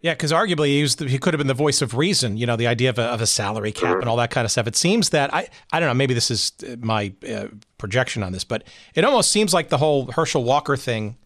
Yeah, 0.00 0.14
because 0.14 0.30
arguably 0.30 0.68
he, 0.68 0.82
was 0.82 0.96
the, 0.96 1.08
he 1.08 1.18
could 1.18 1.34
have 1.34 1.38
been 1.38 1.48
the 1.48 1.54
voice 1.54 1.82
of 1.82 1.94
reason. 1.94 2.36
You 2.36 2.46
know, 2.46 2.56
the 2.56 2.68
idea 2.68 2.90
of 2.90 2.98
a, 2.98 3.02
of 3.02 3.20
a 3.20 3.26
salary 3.26 3.72
cap 3.72 3.90
mm-hmm. 3.90 4.00
and 4.00 4.08
all 4.08 4.16
that 4.16 4.30
kind 4.30 4.44
of 4.44 4.50
stuff. 4.50 4.66
It 4.66 4.76
seems 4.76 5.10
that 5.10 5.32
I 5.34 5.48
I 5.72 5.80
don't 5.80 5.88
know. 5.88 5.94
Maybe 5.94 6.14
this 6.14 6.30
is 6.30 6.52
uh, 6.62 6.76
my 6.80 7.12
uh, 7.28 7.48
projection 7.78 8.22
on 8.22 8.32
this, 8.32 8.44
but 8.44 8.62
it 8.94 9.04
almost 9.04 9.30
seems 9.32 9.52
like 9.52 9.70
the 9.70 9.78
whole 9.78 10.10
Herschel 10.12 10.44
Walker 10.44 10.76
thing 10.76 11.16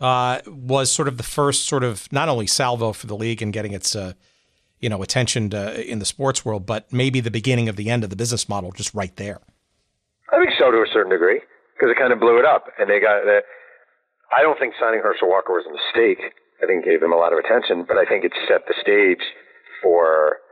uh, 0.00 0.40
was 0.46 0.90
sort 0.90 1.08
of 1.08 1.18
the 1.18 1.22
first 1.22 1.66
sort 1.66 1.84
of 1.84 2.10
not 2.10 2.30
only 2.30 2.46
salvo 2.46 2.92
for 2.94 3.06
the 3.06 3.16
league 3.16 3.42
and 3.42 3.52
getting 3.52 3.72
its 3.72 3.94
uh, 3.94 4.14
you 4.80 4.88
know 4.88 5.02
attention 5.02 5.50
to, 5.50 5.86
in 5.86 5.98
the 5.98 6.06
sports 6.06 6.46
world, 6.46 6.64
but 6.64 6.90
maybe 6.90 7.20
the 7.20 7.30
beginning 7.30 7.68
of 7.68 7.76
the 7.76 7.90
end 7.90 8.04
of 8.04 8.10
the 8.10 8.16
business 8.16 8.48
model 8.48 8.72
just 8.72 8.94
right 8.94 9.14
there. 9.16 9.40
I 10.32 10.38
think 10.38 10.52
so 10.58 10.70
to 10.70 10.78
a 10.78 10.86
certain 10.90 11.10
degree 11.10 11.40
because 11.78 11.94
it 11.94 11.98
kind 11.98 12.10
of 12.10 12.18
blew 12.18 12.42
it 12.42 12.44
up, 12.44 12.66
and 12.78 12.90
they 12.90 12.98
got. 12.98 13.22
Uh, 13.22 13.46
I 14.34 14.42
don't 14.42 14.58
think 14.58 14.74
signing 14.76 15.00
Herschel 15.00 15.30
Walker 15.30 15.54
was 15.54 15.64
a 15.64 15.72
mistake. 15.72 16.18
I 16.58 16.66
think 16.66 16.82
it 16.82 16.90
gave 16.90 17.02
him 17.02 17.14
a 17.14 17.20
lot 17.20 17.30
of 17.30 17.38
attention, 17.38 17.86
but 17.86 17.96
I 17.96 18.04
think 18.04 18.26
it 18.26 18.34
set 18.50 18.66
the 18.66 18.74
stage 18.82 19.22
for 19.80 20.42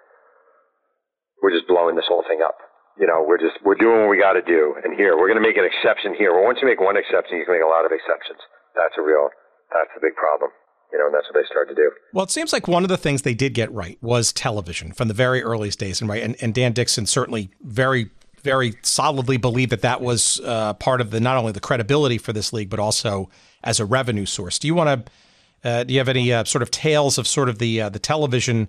we're 1.43 1.51
just 1.51 1.67
blowing 1.67 1.99
this 1.99 2.07
whole 2.07 2.25
thing 2.31 2.41
up. 2.47 2.57
You 2.97 3.07
know, 3.11 3.27
we're 3.27 3.43
just 3.43 3.59
we're 3.67 3.77
doing 3.77 4.07
what 4.07 4.11
we 4.15 4.23
got 4.23 4.39
to 4.39 4.47
do, 4.47 4.79
and 4.87 4.95
here 4.95 5.19
we're 5.19 5.29
going 5.29 5.41
to 5.41 5.45
make 5.45 5.59
an 5.59 5.67
exception 5.67 6.15
here. 6.15 6.33
Well, 6.33 6.47
once 6.47 6.63
you 6.63 6.69
make 6.69 6.81
one 6.81 6.97
exception, 6.97 7.37
you 7.37 7.45
can 7.45 7.59
make 7.59 7.67
a 7.67 7.69
lot 7.69 7.85
of 7.85 7.93
exceptions. 7.93 8.41
That's 8.79 8.95
a 8.97 9.03
real 9.03 9.29
that's 9.75 9.91
a 9.99 10.01
big 10.01 10.15
problem. 10.15 10.55
You 10.95 10.99
know, 11.03 11.07
and 11.07 11.15
that's 11.15 11.27
what 11.27 11.35
they 11.35 11.47
started 11.51 11.75
to 11.75 11.83
do. 11.83 11.91
Well, 12.15 12.25
it 12.25 12.31
seems 12.31 12.53
like 12.53 12.69
one 12.69 12.85
of 12.85 12.89
the 12.89 12.97
things 12.97 13.23
they 13.23 13.35
did 13.35 13.55
get 13.55 13.73
right 13.73 13.99
was 14.01 14.33
television 14.33 14.93
from 14.93 15.09
the 15.09 15.15
very 15.15 15.43
earliest 15.43 15.81
days, 15.81 16.01
and 16.01 16.09
right, 16.09 16.23
and, 16.23 16.37
and 16.41 16.55
Dan 16.55 16.73
Dixon 16.73 17.07
certainly 17.07 17.51
very 17.61 18.11
very 18.47 18.77
solidly 18.83 19.37
believe 19.37 19.71
that 19.71 19.83
that 19.83 20.01
was 20.01 20.41
uh, 20.45 20.73
part 20.75 21.01
of 21.01 21.11
the 21.11 21.19
not 21.19 21.37
only 21.37 21.51
the 21.51 21.61
credibility 21.61 22.17
for 22.17 22.33
this 22.33 22.53
league, 22.53 22.71
but 22.71 22.79
also 22.79 23.29
as 23.65 23.81
a 23.81 23.85
revenue 23.85 24.25
source. 24.25 24.59
Do 24.61 24.69
you 24.69 24.75
want 24.75 25.07
to 25.07 25.13
uh, 25.69 25.83
do 25.83 25.93
you 25.93 25.99
have 25.99 26.09
any 26.09 26.33
uh, 26.33 26.45
sort 26.45 26.63
of 26.63 26.71
tales 26.71 27.19
of 27.19 27.27
sort 27.27 27.49
of 27.49 27.59
the 27.59 27.81
uh, 27.81 27.89
the 27.89 27.99
television 27.99 28.69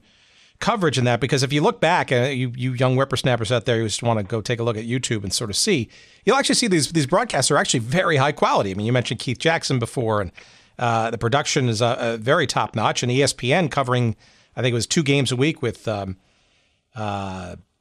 coverage 0.59 0.97
in 0.97 1.05
that? 1.05 1.19
Because 1.19 1.43
if 1.43 1.53
you 1.53 1.61
look 1.61 1.79
back, 1.79 2.11
uh, 2.11 2.23
you 2.23 2.51
you 2.55 2.73
young 2.73 2.95
whippersnappers 2.95 3.51
out 3.51 3.65
there 3.65 3.77
who 3.77 3.83
just 3.83 4.01
want 4.01 4.19
to 4.19 4.23
go 4.23 4.41
take 4.41 4.59
a 4.59 4.63
look 4.63 4.77
at 4.77 4.85
YouTube 4.85 5.23
and 5.23 5.31
sort 5.31 5.51
of 5.51 5.55
see, 5.55 5.89
you'll 6.25 6.37
actually 6.37 6.55
see 6.55 6.67
these 6.67 6.91
these 6.91 7.05
broadcasts 7.05 7.51
are 7.51 7.57
actually 7.57 7.81
very 7.81 8.17
high 8.17 8.31
quality. 8.31 8.71
I 8.71 8.73
mean, 8.73 8.87
you 8.87 8.93
mentioned 8.93 9.19
Keith 9.19 9.37
Jackson 9.37 9.77
before, 9.77 10.21
and 10.21 10.31
uh, 10.79 11.11
the 11.11 11.19
production 11.19 11.69
is 11.69 11.83
uh, 11.83 12.17
very 12.19 12.47
top 12.47 12.75
notch. 12.75 13.03
And 13.03 13.11
ESPN 13.11 13.69
covering, 13.69 14.15
I 14.55 14.61
think 14.63 14.71
it 14.71 14.75
was 14.81 14.87
two 14.87 15.03
games 15.03 15.31
a 15.31 15.35
week 15.35 15.61
with. 15.61 15.87
Um, 15.87 16.17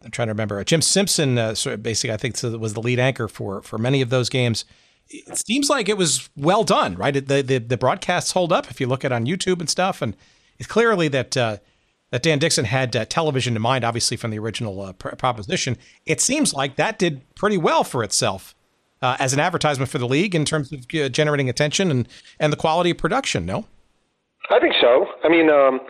I'm 0.05 0.11
trying 0.11 0.29
to 0.29 0.33
remember. 0.33 0.63
Jim 0.65 0.83
Simpson, 0.83 1.37
sort 1.57 1.75
of 1.75 1.83
basically, 1.83 2.13
I 2.13 2.17
think 2.17 2.41
was 2.43 2.75
the 2.75 2.83
lead 2.83 2.99
anchor 2.99 3.29
for 3.29 3.63
for 3.63 3.79
many 3.79 4.03
of 4.03 4.11
those 4.11 4.29
games 4.29 4.65
it 5.09 5.39
seems 5.39 5.71
like 5.71 5.89
it 5.89 5.97
was 5.97 6.29
well 6.37 6.65
done, 6.65 6.97
right? 6.97 7.15
The, 7.15 7.43
the, 7.43 7.59
the 7.59 7.77
broadcasts 7.77 8.33
hold 8.33 8.53
up 8.53 8.71
if 8.71 8.81
you 8.81 8.87
look 8.87 9.05
at 9.05 9.13
it 9.13 9.15
on 9.15 9.27
YouTube 9.27 9.61
and 9.61 9.71
stuff, 9.71 10.03
and 10.03 10.17
it's 10.59 10.69
clearly 10.69 11.09
that 11.09 11.37
uh, 11.37 11.57
that 12.11 12.23
Dan 12.23 12.39
Dixon 12.39 12.65
had 12.65 12.95
uh, 12.95 13.05
television 13.05 13.57
in 13.57 13.63
mind, 13.63 13.85
obviously 13.85 14.17
from 14.17 14.31
the 14.31 14.39
original 14.39 14.81
uh, 14.81 14.93
pr- 14.93 15.15
proposition. 15.17 15.77
It 16.05 16.21
seems 16.21 16.55
like 16.55 16.77
that 16.77 16.99
did 16.99 17.23
pretty 17.35 17.59
well 17.59 17.85
for 17.85 18.03
itself 18.03 18.55
uh, 19.03 19.17
as 19.19 19.33
an 19.33 19.41
advertisement 19.41 19.91
for 19.91 19.99
the 19.99 20.09
league 20.09 20.35
in 20.35 20.45
terms 20.45 20.73
of 20.73 20.87
uh, 20.95 21.09
generating 21.09 21.49
attention 21.49 21.91
and 21.91 22.09
and 22.41 22.53
the 22.53 22.57
quality 22.57 22.91
of 22.91 22.99
production. 22.99 23.47
No, 23.47 23.67
I 24.51 24.59
think 24.59 24.75
so. 24.81 25.07
I 25.25 25.29
mean, 25.29 25.51
um, 25.51 25.81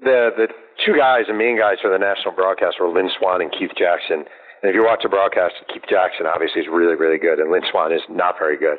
the 0.00 0.30
the 0.36 0.48
two 0.84 0.96
guys, 0.96 1.26
the 1.28 1.34
main 1.34 1.58
guys 1.58 1.78
for 1.80 1.90
the 1.90 1.98
national 1.98 2.34
broadcast 2.34 2.76
were 2.80 2.88
Lynn 2.88 3.10
Swann 3.18 3.40
and 3.40 3.50
Keith 3.50 3.72
Jackson 3.78 4.24
and 4.62 4.70
if 4.70 4.78
you 4.78 4.84
watch 4.86 5.02
the 5.02 5.10
broadcast, 5.10 5.58
Keith 5.66 5.82
Jackson 5.90 6.26
obviously 6.26 6.62
is 6.62 6.68
really, 6.70 6.94
really 6.94 7.18
good, 7.18 7.42
and 7.42 7.50
Lynn 7.50 7.66
Swann 7.68 7.90
is 7.90 8.02
not 8.08 8.38
very 8.38 8.56
good. 8.56 8.78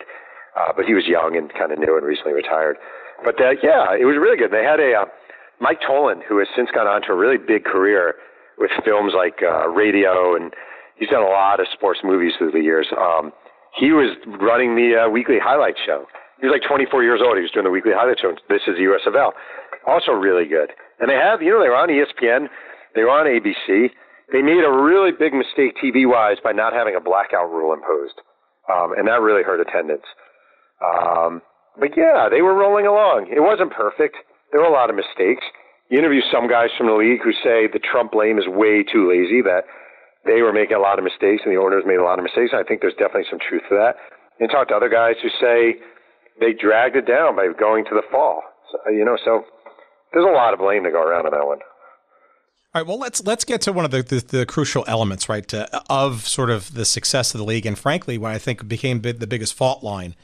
Uh, 0.55 0.71
but 0.71 0.85
he 0.85 0.93
was 0.93 1.03
young 1.07 1.35
and 1.35 1.51
kind 1.51 1.73
of 1.73 1.79
new 1.79 1.97
and 1.97 2.05
recently 2.05 2.31
retired. 2.31 2.77
But 3.25 3.35
uh, 3.41 3.59
yeah, 3.59 3.91
it 3.99 4.05
was 4.05 4.15
really 4.15 4.37
good. 4.37 4.51
They 4.51 4.63
had 4.63 4.79
a 4.79 5.03
uh, 5.03 5.05
Mike 5.59 5.81
Tollin, 5.81 6.21
who 6.23 6.39
has 6.39 6.47
since 6.55 6.69
gone 6.71 6.87
on 6.87 7.01
to 7.03 7.11
a 7.11 7.17
really 7.17 7.37
big 7.37 7.65
career 7.65 8.15
with 8.57 8.71
films 8.85 9.11
like 9.17 9.43
uh, 9.43 9.67
Radio, 9.67 10.35
and 10.37 10.53
he's 10.95 11.09
done 11.09 11.23
a 11.23 11.33
lot 11.33 11.59
of 11.59 11.67
sports 11.73 11.99
movies 12.03 12.31
through 12.37 12.51
the 12.51 12.61
years. 12.61 12.87
Um, 12.95 13.33
he 13.75 13.91
was 13.91 14.15
running 14.39 14.75
the 14.77 15.03
uh, 15.03 15.09
weekly 15.09 15.41
highlight 15.41 15.75
show. 15.83 16.05
He 16.39 16.47
was 16.47 16.53
like 16.53 16.69
24 16.69 17.03
years 17.03 17.19
old. 17.19 17.35
He 17.35 17.41
was 17.41 17.51
doing 17.51 17.65
the 17.65 17.73
weekly 17.73 17.91
highlight 17.91 18.21
show. 18.21 18.37
This 18.47 18.61
is 18.69 18.77
the 18.77 18.87
USFL. 18.87 19.33
Also 19.87 20.13
really 20.13 20.45
good. 20.45 20.71
And 20.99 21.09
they 21.09 21.15
have, 21.15 21.41
you 21.41 21.51
know, 21.51 21.61
they 21.61 21.69
were 21.69 21.79
on 21.79 21.89
ESPN. 21.89 22.47
They 22.95 23.01
were 23.01 23.09
on 23.09 23.25
ABC. 23.25 23.89
They 24.31 24.41
made 24.41 24.63
a 24.63 24.71
really 24.71 25.11
big 25.11 25.33
mistake 25.33 25.75
TV 25.77 26.07
wise 26.07 26.37
by 26.43 26.51
not 26.53 26.73
having 26.73 26.95
a 26.95 27.01
blackout 27.01 27.51
rule 27.51 27.73
imposed, 27.73 28.21
um, 28.71 28.93
and 28.97 29.07
that 29.07 29.21
really 29.21 29.43
hurt 29.43 29.59
attendance. 29.59 30.05
Um, 30.81 31.41
but 31.79 31.97
yeah, 31.97 32.29
they 32.29 32.41
were 32.41 32.53
rolling 32.53 32.87
along. 32.87 33.27
It 33.29 33.41
wasn't 33.41 33.73
perfect. 33.73 34.15
There 34.51 34.61
were 34.61 34.69
a 34.69 34.73
lot 34.73 34.89
of 34.89 34.95
mistakes. 34.95 35.43
You 35.89 35.99
interview 35.99 36.21
some 36.31 36.47
guys 36.47 36.69
from 36.77 36.87
the 36.87 36.97
league 36.97 37.21
who 37.21 37.33
say 37.43 37.67
the 37.67 37.81
Trump 37.81 38.11
blame 38.11 38.39
is 38.39 38.47
way 38.47 38.83
too 38.83 39.09
lazy, 39.09 39.41
that 39.41 39.65
they 40.25 40.41
were 40.41 40.53
making 40.53 40.77
a 40.77 40.79
lot 40.79 40.97
of 40.97 41.03
mistakes 41.03 41.43
and 41.45 41.51
the 41.53 41.59
owners 41.59 41.83
made 41.85 41.99
a 41.99 42.05
lot 42.05 42.17
of 42.17 42.23
mistakes. 42.23 42.53
I 42.55 42.63
think 42.63 42.81
there's 42.81 42.97
definitely 42.97 43.27
some 43.29 43.41
truth 43.41 43.63
to 43.69 43.75
that. 43.75 43.99
And 44.39 44.49
talk 44.49 44.69
to 44.69 44.75
other 44.75 44.89
guys 44.89 45.15
who 45.21 45.29
say 45.37 45.77
they 46.39 46.53
dragged 46.53 46.95
it 46.95 47.05
down 47.05 47.35
by 47.35 47.51
going 47.53 47.85
to 47.85 47.95
the 47.95 48.05
fall. 48.09 48.41
So, 48.71 48.89
you 48.89 49.05
know, 49.05 49.17
so 49.23 49.43
there's 50.13 50.25
a 50.25 50.31
lot 50.31 50.53
of 50.53 50.59
blame 50.59 50.83
to 50.83 50.91
go 50.91 51.01
around 51.01 51.25
on 51.25 51.31
that 51.31 51.45
one. 51.45 51.59
All 52.75 52.81
right. 52.81 52.87
Well, 52.87 52.97
let's 52.97 53.23
let's 53.23 53.43
get 53.43 53.61
to 53.61 53.73
one 53.73 53.85
of 53.85 53.91
the 53.91 54.01
the, 54.01 54.19
the 54.19 54.45
crucial 54.45 54.83
elements, 54.87 55.29
right, 55.29 55.51
of 55.89 56.27
sort 56.27 56.49
of 56.49 56.73
the 56.73 56.85
success 56.85 57.33
of 57.33 57.39
the 57.39 57.45
league, 57.45 57.65
and 57.65 57.77
frankly, 57.77 58.17
what 58.17 58.31
I 58.31 58.39
think 58.39 58.67
became 58.67 59.01
the 59.01 59.27
biggest 59.27 59.53
fault 59.53 59.83
line 59.83 60.15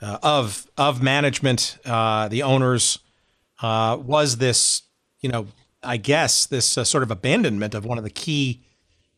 uh, 0.00 0.18
of 0.22 0.66
of 0.76 1.02
management, 1.02 1.78
uh, 1.84 2.28
the 2.28 2.42
owners, 2.42 3.00
uh, 3.60 3.98
was 4.00 4.36
this, 4.36 4.82
you 5.20 5.28
know, 5.28 5.48
I 5.82 5.96
guess 5.96 6.46
this 6.46 6.78
uh, 6.78 6.84
sort 6.84 7.02
of 7.02 7.10
abandonment 7.10 7.74
of 7.74 7.84
one 7.84 7.98
of 7.98 8.04
the 8.04 8.10
key 8.10 8.62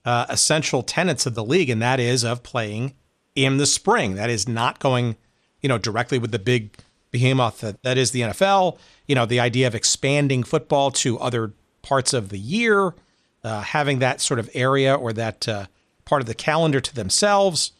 uh, 0.05 0.27
essential 0.29 0.83
tenets 0.83 1.27
of 1.27 1.35
the 1.35 1.45
league, 1.45 1.68
and 1.68 1.83
that 1.83 2.01
is 2.01 2.25
of 2.25 2.43
playing 2.43 2.95
in 3.35 3.59
the 3.59 3.66
spring. 3.66 4.14
That 4.14 4.31
is 4.31 4.49
not 4.49 4.79
going, 4.79 5.16
you 5.61 5.68
know, 5.68 5.79
directly 5.79 6.18
with 6.18 6.33
the 6.33 6.39
big 6.39 6.79
behemoth 7.11 7.61
that, 7.61 7.82
that 7.82 7.98
is 7.98 8.11
the 8.12 8.20
NFL. 8.20 8.78
You 9.06 9.14
know, 9.14 9.26
the 9.26 9.40
idea 9.40 9.66
of 9.66 9.74
expanding 9.74 10.42
football 10.42 10.90
to 10.92 11.18
other 11.18 11.52
parts 11.82 12.12
of 12.12 12.28
the 12.28 12.38
year, 12.38 12.94
uh, 13.42 13.62
having 13.62 13.98
that 14.00 14.20
sort 14.20 14.38
of 14.38 14.50
area 14.54 14.94
or 14.94 15.12
that 15.12 15.48
uh, 15.48 15.66
part 16.04 16.20
of 16.20 16.26
the 16.26 16.34
calendar 16.34 16.80
to 16.80 16.94
themselves. 16.94 17.72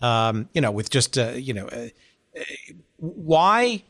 Um, 0.00 0.48
you 0.54 0.60
know, 0.60 0.70
with 0.70 0.90
just 0.90 1.18
uh, 1.18 1.30
you 1.30 1.54
know, 1.54 1.66
uh, 1.66 1.88
why? 2.96 3.82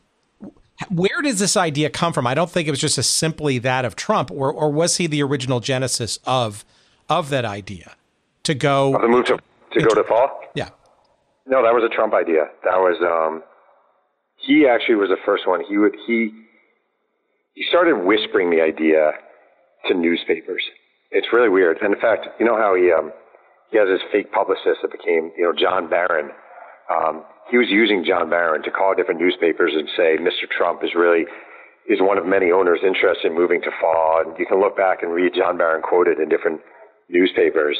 Where 0.89 1.21
does 1.21 1.39
this 1.39 1.57
idea 1.57 1.89
come 1.89 2.13
from? 2.13 2.25
I 2.25 2.33
don't 2.33 2.49
think 2.49 2.67
it 2.67 2.71
was 2.71 2.79
just 2.79 2.97
as 2.97 3.05
simply 3.05 3.59
that 3.59 3.85
of 3.85 3.95
Trump, 3.95 4.31
or 4.31 4.51
or 4.51 4.71
was 4.71 4.97
he 4.97 5.07
the 5.07 5.21
original 5.21 5.59
genesis 5.59 6.19
of 6.25 6.65
of 7.09 7.29
that 7.29 7.45
idea 7.45 7.95
to 8.43 8.55
go? 8.55 8.97
the 8.99 9.07
move 9.07 9.25
to 9.25 9.37
to 9.73 9.81
go 9.81 9.93
to 9.93 10.03
fall. 10.03 10.41
Yeah. 10.55 10.69
No, 11.45 11.63
that 11.63 11.73
was 11.73 11.83
a 11.83 11.89
Trump 11.89 12.13
idea. 12.13 12.47
That 12.63 12.77
was 12.77 12.97
um, 13.01 13.43
he 14.49 14.65
actually 14.65 14.95
was 14.95 15.09
the 15.09 15.21
first 15.23 15.45
one. 15.47 15.61
He 15.69 15.77
would 15.77 15.93
he 16.07 16.33
he 17.53 17.63
started 17.69 18.01
whispering 18.01 18.49
the 18.49 18.61
idea 18.61 19.13
to 19.87 19.93
newspapers. 19.93 20.63
It's 21.11 21.27
really 21.31 21.49
weird. 21.49 21.77
And 21.81 21.93
in 21.93 22.01
fact, 22.01 22.25
you 22.39 22.45
know 22.47 22.57
how 22.57 22.73
he 22.73 22.91
um, 22.91 23.13
he 23.69 23.77
has 23.77 23.87
his 23.87 24.01
fake 24.11 24.31
publicist 24.33 24.81
that 24.81 24.91
became 24.91 25.31
you 25.37 25.45
know 25.45 25.53
John 25.53 25.87
Barron. 25.87 26.31
Um, 26.89 27.23
he 27.51 27.57
was 27.57 27.69
using 27.69 28.03
John 28.03 28.29
Barron 28.29 28.63
to 28.63 28.71
call 28.71 28.95
different 28.95 29.21
newspapers 29.21 29.73
and 29.75 29.87
say 29.95 30.17
Mr. 30.17 30.49
Trump 30.49 30.81
is 30.83 30.97
really 30.97 31.25
is 31.85 32.01
one 32.01 32.17
of 32.17 32.25
many 32.25 32.51
owners 32.51 32.79
interested 32.81 33.29
in 33.29 33.37
moving 33.37 33.61
to 33.61 33.71
fall. 33.79 34.21
And 34.25 34.33
you 34.37 34.47
can 34.47 34.59
look 34.59 34.75
back 34.75 35.03
and 35.03 35.13
read 35.13 35.33
John 35.37 35.57
Barron 35.57 35.83
quoted 35.83 36.17
in 36.17 36.27
different 36.27 36.61
newspapers. 37.07 37.77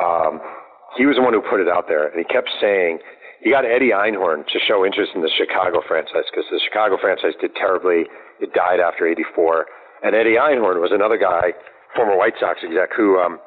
Um, 0.00 0.40
he 0.96 1.04
was 1.04 1.16
the 1.16 1.22
one 1.22 1.34
who 1.34 1.44
put 1.44 1.60
it 1.60 1.68
out 1.68 1.84
there, 1.86 2.08
and 2.08 2.16
he 2.16 2.24
kept 2.24 2.48
saying 2.60 2.98
he 3.40 3.50
got 3.50 3.64
Eddie 3.64 3.94
Einhorn 3.94 4.46
to 4.46 4.58
show 4.66 4.84
interest 4.84 5.12
in 5.14 5.22
the 5.22 5.30
Chicago 5.36 5.80
franchise 5.86 6.26
because 6.30 6.46
the 6.50 6.60
Chicago 6.64 6.98
franchise 7.00 7.34
did 7.40 7.54
terribly. 7.54 8.04
It 8.40 8.52
died 8.52 8.80
after 8.80 9.06
'84, 9.06 9.66
and 10.02 10.14
Eddie 10.14 10.36
Einhorn 10.38 10.80
was 10.80 10.90
another 10.92 11.18
guy, 11.18 11.54
former 11.94 12.16
White 12.16 12.34
Sox 12.40 12.60
exec, 12.62 12.90
who 12.96 13.18
um, 13.18 13.38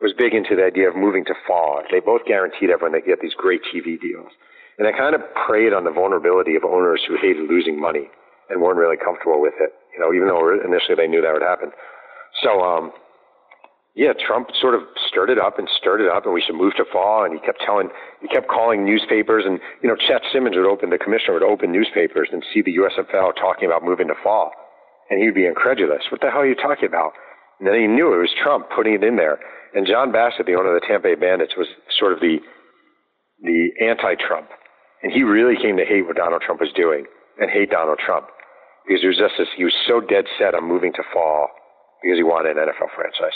was 0.00 0.12
big 0.16 0.34
into 0.34 0.56
the 0.56 0.64
idea 0.64 0.88
of 0.88 0.96
moving 0.96 1.24
to 1.26 1.34
fall. 1.46 1.82
They 1.90 2.00
both 2.00 2.24
guaranteed 2.26 2.70
everyone 2.70 2.92
they 2.92 3.06
get 3.06 3.20
these 3.20 3.34
great 3.34 3.62
TV 3.72 4.00
deals, 4.00 4.32
and 4.76 4.86
they 4.86 4.92
kind 4.92 5.14
of 5.14 5.22
preyed 5.46 5.72
on 5.72 5.84
the 5.84 5.92
vulnerability 5.92 6.56
of 6.56 6.64
owners 6.64 7.00
who 7.06 7.16
hated 7.16 7.48
losing 7.48 7.80
money 7.80 8.10
and 8.50 8.60
weren't 8.60 8.78
really 8.78 9.00
comfortable 9.00 9.40
with 9.40 9.54
it. 9.60 9.72
You 9.94 10.00
know, 10.00 10.12
even 10.12 10.28
though 10.28 10.52
initially 10.60 10.96
they 10.96 11.08
knew 11.08 11.22
that 11.22 11.32
would 11.32 11.46
happen. 11.46 11.72
So 12.42 12.60
um, 12.60 12.92
yeah, 13.94 14.16
Trump 14.16 14.48
sort 14.58 14.74
of 14.74 14.82
stirred 15.08 15.28
it 15.28 15.38
up 15.38 15.58
and 15.58 15.68
stirred 15.76 16.00
it 16.00 16.08
up, 16.08 16.24
and 16.24 16.32
we 16.32 16.40
should 16.40 16.56
move 16.56 16.72
to 16.76 16.84
fall. 16.90 17.24
And 17.24 17.34
he 17.34 17.40
kept 17.44 17.60
telling, 17.60 17.90
he 18.22 18.28
kept 18.28 18.48
calling 18.48 18.84
newspapers, 18.84 19.44
and 19.44 19.60
you 19.82 19.88
know, 19.88 19.96
Chet 19.96 20.22
Simmons 20.32 20.56
would 20.56 20.64
open, 20.64 20.88
the 20.88 20.96
commissioner 20.96 21.34
would 21.34 21.42
open 21.44 21.72
newspapers 21.72 22.28
and 22.32 22.42
see 22.54 22.62
the 22.62 22.72
USFL 22.80 23.36
talking 23.36 23.66
about 23.66 23.84
moving 23.84 24.08
to 24.08 24.16
fall, 24.22 24.52
and 25.10 25.22
he'd 25.22 25.34
be 25.34 25.44
incredulous. 25.44 26.08
What 26.10 26.22
the 26.22 26.30
hell 26.30 26.40
are 26.40 26.48
you 26.48 26.56
talking 26.56 26.88
about? 26.88 27.12
And 27.60 27.68
then 27.68 27.76
he 27.76 27.86
knew 27.86 28.14
it 28.14 28.24
was 28.24 28.32
Trump 28.42 28.68
putting 28.74 28.94
it 28.94 29.04
in 29.04 29.16
there. 29.16 29.38
And 29.74 29.86
John 29.86 30.10
Bassett, 30.10 30.46
the 30.46 30.56
owner 30.56 30.74
of 30.74 30.80
the 30.80 30.86
Tampa 30.86 31.08
Bay 31.08 31.14
Bandits, 31.14 31.52
was 31.56 31.68
sort 31.98 32.12
of 32.12 32.20
the 32.20 32.40
the 33.42 33.74
anti-Trump, 33.82 34.46
and 35.02 35.12
he 35.12 35.24
really 35.24 35.60
came 35.60 35.76
to 35.76 35.84
hate 35.84 36.06
what 36.06 36.16
Donald 36.16 36.42
Trump 36.46 36.60
was 36.60 36.70
doing 36.76 37.04
and 37.40 37.50
hate 37.50 37.70
Donald 37.70 37.98
Trump 37.98 38.28
because 38.86 39.02
he 39.02 39.08
was 39.08 39.18
just 39.18 39.34
this, 39.36 39.48
he 39.56 39.64
was 39.64 39.74
so 39.86 40.00
dead 40.00 40.24
set 40.38 40.54
on 40.54 40.64
moving 40.64 40.92
to 40.94 41.02
fall 41.12 41.48
because 42.00 42.16
he 42.18 42.22
wanted 42.22 42.56
an 42.56 42.68
NFL 42.70 42.94
franchise. 42.94 43.34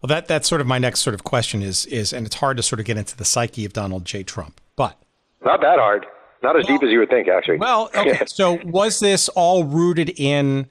Well, 0.00 0.08
that 0.08 0.28
that's 0.28 0.48
sort 0.48 0.60
of 0.60 0.66
my 0.66 0.78
next 0.78 1.00
sort 1.00 1.14
of 1.14 1.24
question 1.24 1.62
is 1.62 1.86
is, 1.86 2.12
and 2.12 2.26
it's 2.26 2.36
hard 2.36 2.56
to 2.56 2.62
sort 2.62 2.78
of 2.80 2.86
get 2.86 2.96
into 2.96 3.16
the 3.16 3.24
psyche 3.24 3.64
of 3.64 3.72
Donald 3.72 4.04
J. 4.04 4.22
Trump, 4.22 4.60
but 4.76 4.96
not 5.44 5.60
that 5.60 5.78
hard, 5.78 6.06
not 6.42 6.56
as 6.56 6.66
well, 6.68 6.78
deep 6.78 6.86
as 6.86 6.92
you 6.92 7.00
would 7.00 7.10
think, 7.10 7.28
actually. 7.28 7.58
Well, 7.58 7.90
okay. 7.94 8.24
so 8.26 8.58
was 8.64 9.00
this 9.00 9.28
all 9.30 9.64
rooted 9.64 10.10
in 10.16 10.68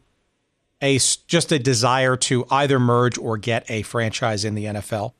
a 0.81 0.97
just 1.27 1.51
a 1.51 1.59
desire 1.59 2.15
to 2.17 2.45
either 2.49 2.79
merge 2.79 3.17
or 3.17 3.37
get 3.37 3.69
a 3.69 3.81
franchise 3.81 4.45
in 4.45 4.55
the 4.55 4.65
NFL? 4.65 5.13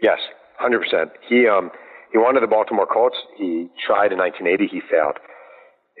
Yes, 0.00 0.18
hundred 0.56 0.80
percent. 0.80 1.10
He 1.28 1.48
um 1.48 1.70
he 2.12 2.18
wanted 2.18 2.42
the 2.42 2.46
Baltimore 2.46 2.86
Colts. 2.86 3.16
He 3.36 3.68
tried 3.84 4.12
in 4.12 4.18
1980. 4.18 4.66
He 4.66 4.80
failed. 4.88 5.18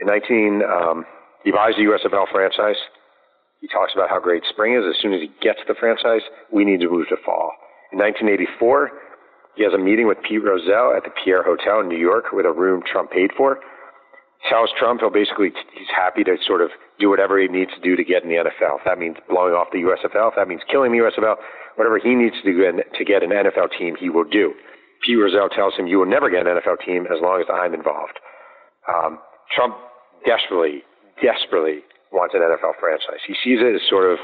In 0.00 0.06
19, 0.06 0.62
um, 0.62 1.04
he 1.44 1.50
buys 1.50 1.74
the 1.76 1.82
USFL 1.82 2.30
franchise. 2.30 2.76
He 3.60 3.68
talks 3.68 3.92
about 3.94 4.08
how 4.08 4.20
great 4.20 4.42
spring 4.48 4.74
is. 4.74 4.84
As 4.88 5.00
soon 5.02 5.12
as 5.12 5.20
he 5.20 5.30
gets 5.42 5.58
the 5.66 5.74
franchise, 5.74 6.22
we 6.52 6.64
need 6.64 6.80
to 6.80 6.90
move 6.90 7.08
to 7.08 7.16
fall. 7.24 7.52
In 7.92 7.98
1984, 7.98 8.90
he 9.56 9.64
has 9.64 9.74
a 9.74 9.78
meeting 9.78 10.06
with 10.06 10.22
Pete 10.22 10.44
Rozelle 10.44 10.94
at 10.94 11.02
the 11.02 11.10
Pierre 11.10 11.42
Hotel 11.42 11.80
in 11.80 11.88
New 11.88 11.98
York 11.98 12.30
with 12.32 12.46
a 12.46 12.52
room 12.52 12.82
Trump 12.86 13.10
paid 13.10 13.30
for. 13.36 13.58
Tells 14.48 14.70
Trump 14.78 15.00
he'll 15.00 15.10
basically 15.10 15.50
he's 15.74 15.90
happy 15.90 16.22
to 16.22 16.36
sort 16.46 16.62
of 16.62 16.70
do 17.00 17.10
whatever 17.10 17.40
he 17.40 17.48
needs 17.48 17.74
to 17.74 17.80
do 17.80 17.96
to 17.96 18.04
get 18.04 18.22
in 18.22 18.28
the 18.28 18.36
NFL. 18.36 18.78
If 18.78 18.84
that 18.84 18.98
means 18.98 19.16
blowing 19.28 19.54
off 19.54 19.74
the 19.74 19.82
USFL, 19.82 20.30
if 20.30 20.36
that 20.36 20.46
means 20.46 20.62
killing 20.70 20.92
the 20.92 21.02
USFL, 21.02 21.34
whatever 21.74 21.98
he 21.98 22.14
needs 22.14 22.36
to 22.38 22.46
do 22.46 22.62
to 22.62 23.04
get 23.04 23.24
an 23.24 23.30
NFL 23.30 23.74
team, 23.76 23.96
he 23.98 24.10
will 24.10 24.22
do. 24.22 24.54
Pete 25.04 25.18
Rozelle 25.18 25.48
tells 25.48 25.74
him 25.74 25.88
you 25.88 25.98
will 25.98 26.06
never 26.06 26.30
get 26.30 26.46
an 26.46 26.54
NFL 26.54 26.84
team 26.86 27.06
as 27.10 27.18
long 27.20 27.40
as 27.40 27.46
I'm 27.50 27.74
involved. 27.74 28.18
Um, 28.86 29.18
Trump 29.54 29.74
desperately, 30.24 30.82
desperately 31.22 31.82
wants 32.12 32.34
an 32.34 32.40
NFL 32.40 32.78
franchise. 32.80 33.20
He 33.26 33.34
sees 33.44 33.60
it 33.60 33.74
as 33.74 33.82
sort 33.88 34.10
of 34.10 34.18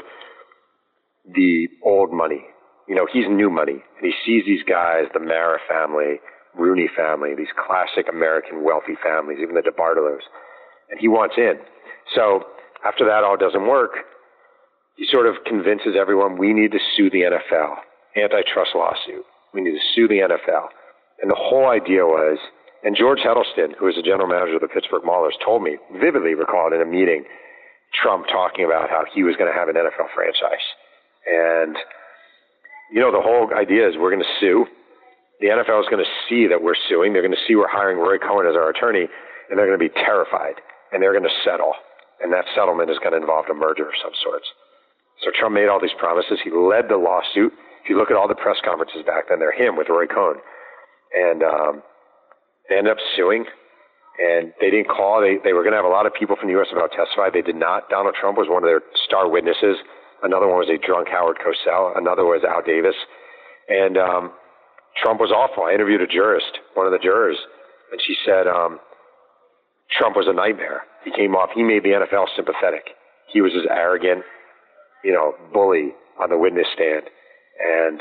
the 1.33 1.67
old 1.83 2.11
money. 2.11 2.45
You 2.87 2.95
know, 2.95 3.07
he's 3.11 3.25
new 3.29 3.49
money. 3.49 3.83
And 3.97 4.03
he 4.05 4.13
sees 4.25 4.45
these 4.45 4.63
guys, 4.63 5.05
the 5.13 5.19
Mara 5.19 5.59
family, 5.67 6.21
Rooney 6.57 6.89
family, 6.95 7.35
these 7.35 7.53
classic 7.55 8.07
American 8.09 8.63
wealthy 8.63 8.95
families, 9.01 9.39
even 9.41 9.55
the 9.55 9.61
DeBartolos. 9.61 10.25
And 10.89 10.99
he 10.99 11.07
wants 11.07 11.35
in. 11.37 11.55
So 12.13 12.43
after 12.85 13.05
that 13.05 13.23
all 13.23 13.37
doesn't 13.37 13.67
work, 13.67 14.05
he 14.97 15.05
sort 15.09 15.27
of 15.27 15.43
convinces 15.45 15.95
everyone 15.99 16.37
we 16.37 16.53
need 16.53 16.71
to 16.71 16.79
sue 16.95 17.09
the 17.09 17.27
NFL. 17.27 17.75
Antitrust 18.15 18.71
lawsuit. 18.75 19.25
We 19.53 19.61
need 19.61 19.71
to 19.73 19.85
sue 19.93 20.07
the 20.07 20.23
NFL. 20.23 20.67
And 21.21 21.31
the 21.31 21.35
whole 21.35 21.67
idea 21.67 22.05
was, 22.05 22.37
and 22.83 22.95
George 22.95 23.19
Hedleston, 23.19 23.75
who 23.77 23.85
was 23.85 23.95
the 23.95 24.03
general 24.03 24.27
manager 24.27 24.55
of 24.55 24.61
the 24.61 24.67
Pittsburgh 24.67 25.03
Maulers, 25.03 25.35
told 25.43 25.63
me, 25.63 25.77
vividly 25.99 26.35
recalled 26.35 26.71
in 26.71 26.81
a 26.81 26.85
meeting, 26.85 27.25
Trump 27.95 28.27
talking 28.27 28.65
about 28.65 28.89
how 28.89 29.03
he 29.13 29.23
was 29.23 29.35
going 29.35 29.51
to 29.51 29.57
have 29.57 29.69
an 29.69 29.75
NFL 29.75 30.11
franchise. 30.13 30.65
And, 31.25 31.75
you 32.91 33.01
know, 33.01 33.11
the 33.11 33.21
whole 33.21 33.49
idea 33.55 33.87
is 33.87 33.95
we're 33.97 34.11
going 34.11 34.23
to 34.23 34.37
sue. 34.39 34.65
The 35.41 35.47
NFL 35.47 35.81
is 35.83 35.89
going 35.89 36.03
to 36.03 36.13
see 36.29 36.47
that 36.47 36.61
we're 36.61 36.79
suing. 36.87 37.13
They're 37.13 37.25
going 37.25 37.35
to 37.35 37.45
see 37.47 37.55
we're 37.55 37.67
hiring 37.71 37.97
Roy 37.97 38.17
Cohn 38.17 38.47
as 38.47 38.55
our 38.55 38.69
attorney, 38.69 39.07
and 39.49 39.59
they're 39.59 39.67
going 39.67 39.79
to 39.79 39.85
be 39.89 39.93
terrified, 39.93 40.61
and 40.91 41.01
they're 41.01 41.15
going 41.15 41.27
to 41.27 41.39
settle. 41.43 41.73
And 42.23 42.31
that 42.31 42.45
settlement 42.55 42.89
is 42.89 42.99
going 42.99 43.11
to 43.11 43.19
involve 43.19 43.45
a 43.51 43.53
merger 43.53 43.87
of 43.87 43.99
some 43.99 44.15
sorts. 44.23 44.47
So 45.23 45.31
Trump 45.35 45.55
made 45.55 45.67
all 45.67 45.81
these 45.81 45.95
promises. 45.99 46.39
He 46.43 46.51
led 46.51 46.87
the 46.87 46.97
lawsuit. 46.97 47.51
If 47.83 47.89
you 47.89 47.97
look 47.97 48.11
at 48.11 48.17
all 48.17 48.27
the 48.27 48.39
press 48.39 48.57
conferences 48.63 49.03
back 49.05 49.27
then, 49.29 49.39
they're 49.39 49.55
him 49.55 49.75
with 49.75 49.89
Roy 49.89 50.07
Cohn. 50.07 50.39
And 51.13 51.43
um, 51.43 51.83
they 52.69 52.77
ended 52.77 52.91
up 52.91 53.03
suing 53.15 53.45
and 54.19 54.53
they 54.61 54.69
didn't 54.71 54.87
call. 54.87 55.19
They 55.19 55.37
they 55.43 55.53
were 55.53 55.63
going 55.63 55.73
to 55.73 55.81
have 55.81 55.87
a 55.87 55.91
lot 55.91 56.05
of 56.05 56.13
people 56.13 56.35
from 56.35 56.47
the 56.47 56.55
U.S. 56.59 56.71
about 56.71 56.91
testify. 56.91 57.29
They 57.31 57.43
did 57.43 57.55
not. 57.55 57.89
Donald 57.89 58.15
Trump 58.19 58.37
was 58.37 58.47
one 58.49 58.63
of 58.63 58.67
their 58.67 58.81
star 59.05 59.27
witnesses. 59.29 59.77
Another 60.23 60.47
one 60.47 60.57
was 60.57 60.71
a 60.71 60.79
drunk 60.79 61.09
Howard 61.11 61.37
Cosell. 61.43 61.97
Another 61.97 62.23
was 62.23 62.43
Al 62.47 62.63
Davis, 62.63 62.95
and 63.67 63.97
um, 63.97 64.31
Trump 65.01 65.19
was 65.19 65.31
awful. 65.31 65.67
I 65.67 65.73
interviewed 65.75 66.01
a 66.01 66.07
jurist, 66.07 66.63
one 66.73 66.87
of 66.87 66.93
the 66.93 67.03
jurors, 67.03 67.37
and 67.91 67.99
she 68.01 68.15
said 68.25 68.47
um, 68.47 68.79
Trump 69.91 70.15
was 70.15 70.27
a 70.27 70.33
nightmare. 70.33 70.87
He 71.03 71.11
came 71.11 71.35
off. 71.35 71.51
He 71.53 71.63
made 71.63 71.83
the 71.83 71.99
NFL 71.99 72.31
sympathetic. 72.35 72.95
He 73.31 73.41
was 73.41 73.51
this 73.51 73.67
arrogant, 73.69 74.23
you 75.03 75.11
know, 75.11 75.35
bully 75.51 75.91
on 76.19 76.29
the 76.29 76.37
witness 76.37 76.67
stand, 76.73 77.11
and 77.59 77.99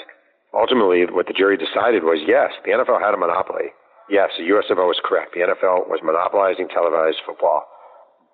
ultimately, 0.55 1.03
what 1.11 1.27
the 1.27 1.35
jury 1.35 1.59
decided 1.59 2.05
was 2.07 2.23
yes, 2.23 2.55
the 2.65 2.71
NFL 2.71 3.03
had 3.03 3.15
a 3.15 3.19
monopoly 3.19 3.75
yes, 4.11 4.31
the 4.39 4.45
USFL 4.45 4.87
was 4.87 5.01
correct. 5.05 5.35
The 5.35 5.41
NFL 5.41 5.89
was 5.89 6.01
monopolizing 6.03 6.69
televised 6.69 7.19
football. 7.27 7.65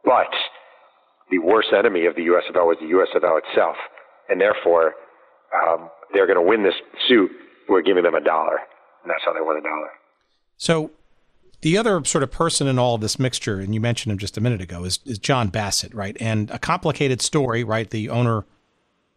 But 0.05 0.33
the 1.31 1.39
worst 1.39 1.69
enemy 1.77 2.07
of 2.07 2.15
the 2.17 2.23
USFL 2.23 2.67
was 2.67 2.79
the 2.81 2.87
USFL 2.87 3.41
itself. 3.47 3.77
And 4.29 4.41
therefore, 4.41 4.95
um, 5.55 5.91
they're 6.13 6.27
going 6.27 6.39
to 6.39 6.47
win 6.47 6.63
this 6.63 6.75
suit. 7.09 7.31
We're 7.69 7.83
giving 7.83 8.05
them 8.05 8.15
a 8.15 8.21
dollar. 8.21 8.59
And 9.03 9.11
that's 9.11 9.23
how 9.25 9.33
they 9.33 9.41
won 9.41 9.57
a 9.57 9.63
dollar. 9.63 9.91
So 10.57 10.91
the 11.63 11.77
other 11.77 12.05
sort 12.05 12.23
of 12.23 12.31
person 12.31 12.67
in 12.67 12.79
all 12.79 12.95
of 12.95 13.01
this 13.01 13.19
mixture, 13.19 13.61
and 13.61 13.75
you 13.75 13.81
mentioned 13.81 14.13
him 14.13 14.19
just 14.19 14.37
a 14.37 14.41
minute 14.41 14.61
ago, 14.61 14.85
is, 14.85 14.99
is 15.05 15.19
John 15.19 15.49
Bassett, 15.49 15.95
right? 15.95 16.17
And 16.21 16.51
a 16.51 16.59
complicated 16.59 17.21
story, 17.21 17.65
right? 17.65 17.89
The 17.89 18.09
owner, 18.09 18.39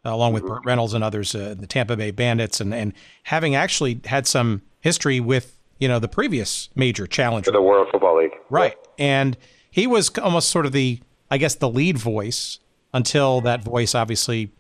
uh, 0.06 0.14
along 0.14 0.34
with. 0.34 0.46
Burt 0.46 0.66
Reynolds 0.66 0.94
and 0.94 1.04
others, 1.04 1.34
uh, 1.34 1.56
the 1.58 1.68
Tampa 1.68 1.96
Bay 1.96 2.12
Bandits, 2.12 2.60
and, 2.60 2.74
and 2.74 2.94
having 3.24 3.56
actually 3.56 4.02
had 4.06 4.28
some 4.28 4.62
history 4.82 5.20
with 5.20 5.58
you 5.84 5.90
know, 5.90 6.00
the 6.00 6.08
previous 6.08 6.70
major 6.76 7.06
challenge 7.06 7.44
for 7.44 7.52
the 7.52 7.62
World 7.62 7.90
Football 7.92 8.20
League. 8.20 8.32
Right. 8.50 8.78
And 8.98 9.36
he 9.70 9.86
was 9.86 10.10
almost 10.18 10.48
sort 10.48 10.66
of 10.66 10.72
the, 10.72 11.02
I 11.30 11.38
guess, 11.38 11.56
the 11.56 11.68
lead 11.68 11.98
voice 11.98 12.60
until 12.94 13.42
that 13.42 13.66
voice 13.66 13.94
obviously 13.94 14.54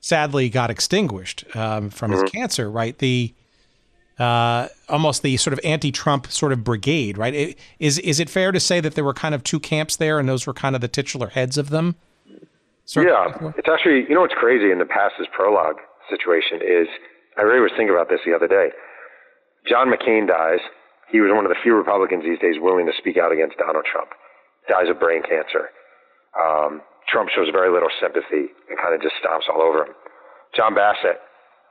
sadly 0.00 0.48
got 0.48 0.68
extinguished 0.68 1.44
um, 1.54 1.90
from 1.90 2.10
mm-hmm. 2.10 2.22
his 2.22 2.30
cancer, 2.32 2.68
right? 2.68 2.98
The, 2.98 3.32
uh, 4.18 4.66
almost 4.88 5.22
the 5.22 5.36
sort 5.36 5.52
of 5.52 5.60
anti-Trump 5.62 6.26
sort 6.26 6.50
of 6.50 6.64
brigade, 6.64 7.16
right? 7.16 7.56
Is 7.78 8.00
is 8.00 8.18
it 8.18 8.28
fair 8.28 8.50
to 8.50 8.58
say 8.58 8.80
that 8.80 8.96
there 8.96 9.04
were 9.04 9.14
kind 9.14 9.32
of 9.32 9.44
two 9.44 9.60
camps 9.60 9.94
there, 9.94 10.18
and 10.18 10.28
those 10.28 10.44
were 10.44 10.54
kind 10.54 10.74
of 10.74 10.80
the 10.80 10.88
titular 10.88 11.28
heads 11.28 11.56
of 11.56 11.70
them? 11.70 11.94
yeah, 12.96 13.52
it's 13.56 13.68
actually 13.68 14.06
you 14.08 14.16
know 14.16 14.22
what's 14.22 14.34
crazy 14.34 14.72
in 14.72 14.80
the 14.80 14.86
past 14.86 15.14
is 15.20 15.28
prologue 15.32 15.76
situation 16.10 16.58
is 16.66 16.88
I 17.36 17.42
really 17.42 17.60
was 17.60 17.70
thinking 17.76 17.94
about 17.94 18.08
this 18.08 18.18
the 18.26 18.34
other 18.34 18.48
day. 18.48 18.70
John 19.66 19.90
McCain 19.90 20.28
dies. 20.28 20.60
He 21.10 21.20
was 21.20 21.32
one 21.32 21.44
of 21.44 21.50
the 21.50 21.62
few 21.62 21.74
Republicans 21.74 22.24
these 22.24 22.38
days 22.38 22.60
willing 22.60 22.86
to 22.86 22.92
speak 22.96 23.16
out 23.16 23.32
against 23.32 23.56
Donald 23.56 23.84
Trump. 23.88 24.12
Dies 24.68 24.92
of 24.92 25.00
brain 25.00 25.22
cancer. 25.24 25.72
Um, 26.36 26.82
Trump 27.08 27.30
shows 27.32 27.48
very 27.50 27.72
little 27.72 27.88
sympathy 28.00 28.52
and 28.68 28.76
kind 28.76 28.92
of 28.92 29.00
just 29.00 29.16
stomps 29.24 29.48
all 29.48 29.64
over 29.64 29.88
him. 29.88 29.94
John 30.54 30.76
Bassett, 30.76 31.18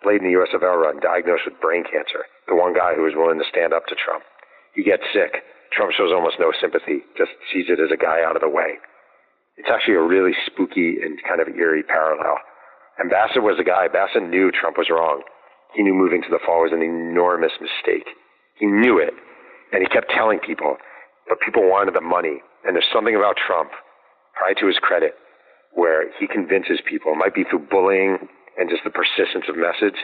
late 0.06 0.22
in 0.22 0.28
the 0.28 0.38
USFL 0.38 0.82
run, 0.82 1.00
diagnosed 1.00 1.46
with 1.46 1.62
brain 1.62 1.86
cancer. 1.86 2.26
The 2.50 2.58
one 2.58 2.74
guy 2.74 2.98
who 2.98 3.06
was 3.06 3.14
willing 3.14 3.38
to 3.38 3.46
stand 3.50 3.74
up 3.74 3.86
to 3.88 3.96
Trump. 3.96 4.26
He 4.74 4.84
gets 4.84 5.06
sick. 5.14 5.46
Trump 5.72 5.94
shows 5.94 6.12
almost 6.14 6.40
no 6.40 6.52
sympathy, 6.60 7.06
just 7.18 7.32
sees 7.54 7.70
it 7.70 7.80
as 7.80 7.94
a 7.94 7.98
guy 8.00 8.24
out 8.26 8.36
of 8.36 8.42
the 8.42 8.50
way. 8.50 8.82
It's 9.58 9.70
actually 9.70 9.96
a 9.96 10.06
really 10.06 10.34
spooky 10.46 11.02
and 11.02 11.22
kind 11.28 11.42
of 11.42 11.50
eerie 11.50 11.84
parallel. 11.84 12.38
And 12.98 13.10
Bassett 13.10 13.44
was 13.44 13.58
the 13.58 13.66
guy. 13.66 13.88
Bassett 13.88 14.24
knew 14.24 14.52
Trump 14.52 14.78
was 14.78 14.90
wrong. 14.90 15.22
He 15.78 15.84
knew 15.84 15.94
moving 15.94 16.24
to 16.24 16.30
the 16.34 16.42
fall 16.44 16.66
was 16.66 16.74
an 16.74 16.82
enormous 16.82 17.54
mistake. 17.62 18.10
He 18.58 18.66
knew 18.66 18.98
it. 18.98 19.14
And 19.72 19.86
he 19.86 19.88
kept 19.88 20.10
telling 20.10 20.40
people, 20.40 20.78
but 21.30 21.38
people 21.40 21.70
wanted 21.70 21.94
the 21.94 22.02
money. 22.02 22.42
And 22.66 22.74
there's 22.74 22.90
something 22.92 23.14
about 23.14 23.38
Trump, 23.38 23.70
probably 24.34 24.56
to 24.58 24.66
his 24.66 24.82
credit, 24.82 25.14
where 25.78 26.10
he 26.18 26.26
convinces 26.26 26.82
people. 26.82 27.14
It 27.14 27.22
might 27.22 27.36
be 27.36 27.44
through 27.44 27.70
bullying 27.70 28.18
and 28.58 28.74
just 28.74 28.82
the 28.84 28.90
persistence 28.90 29.46
of 29.46 29.54
message. 29.54 30.02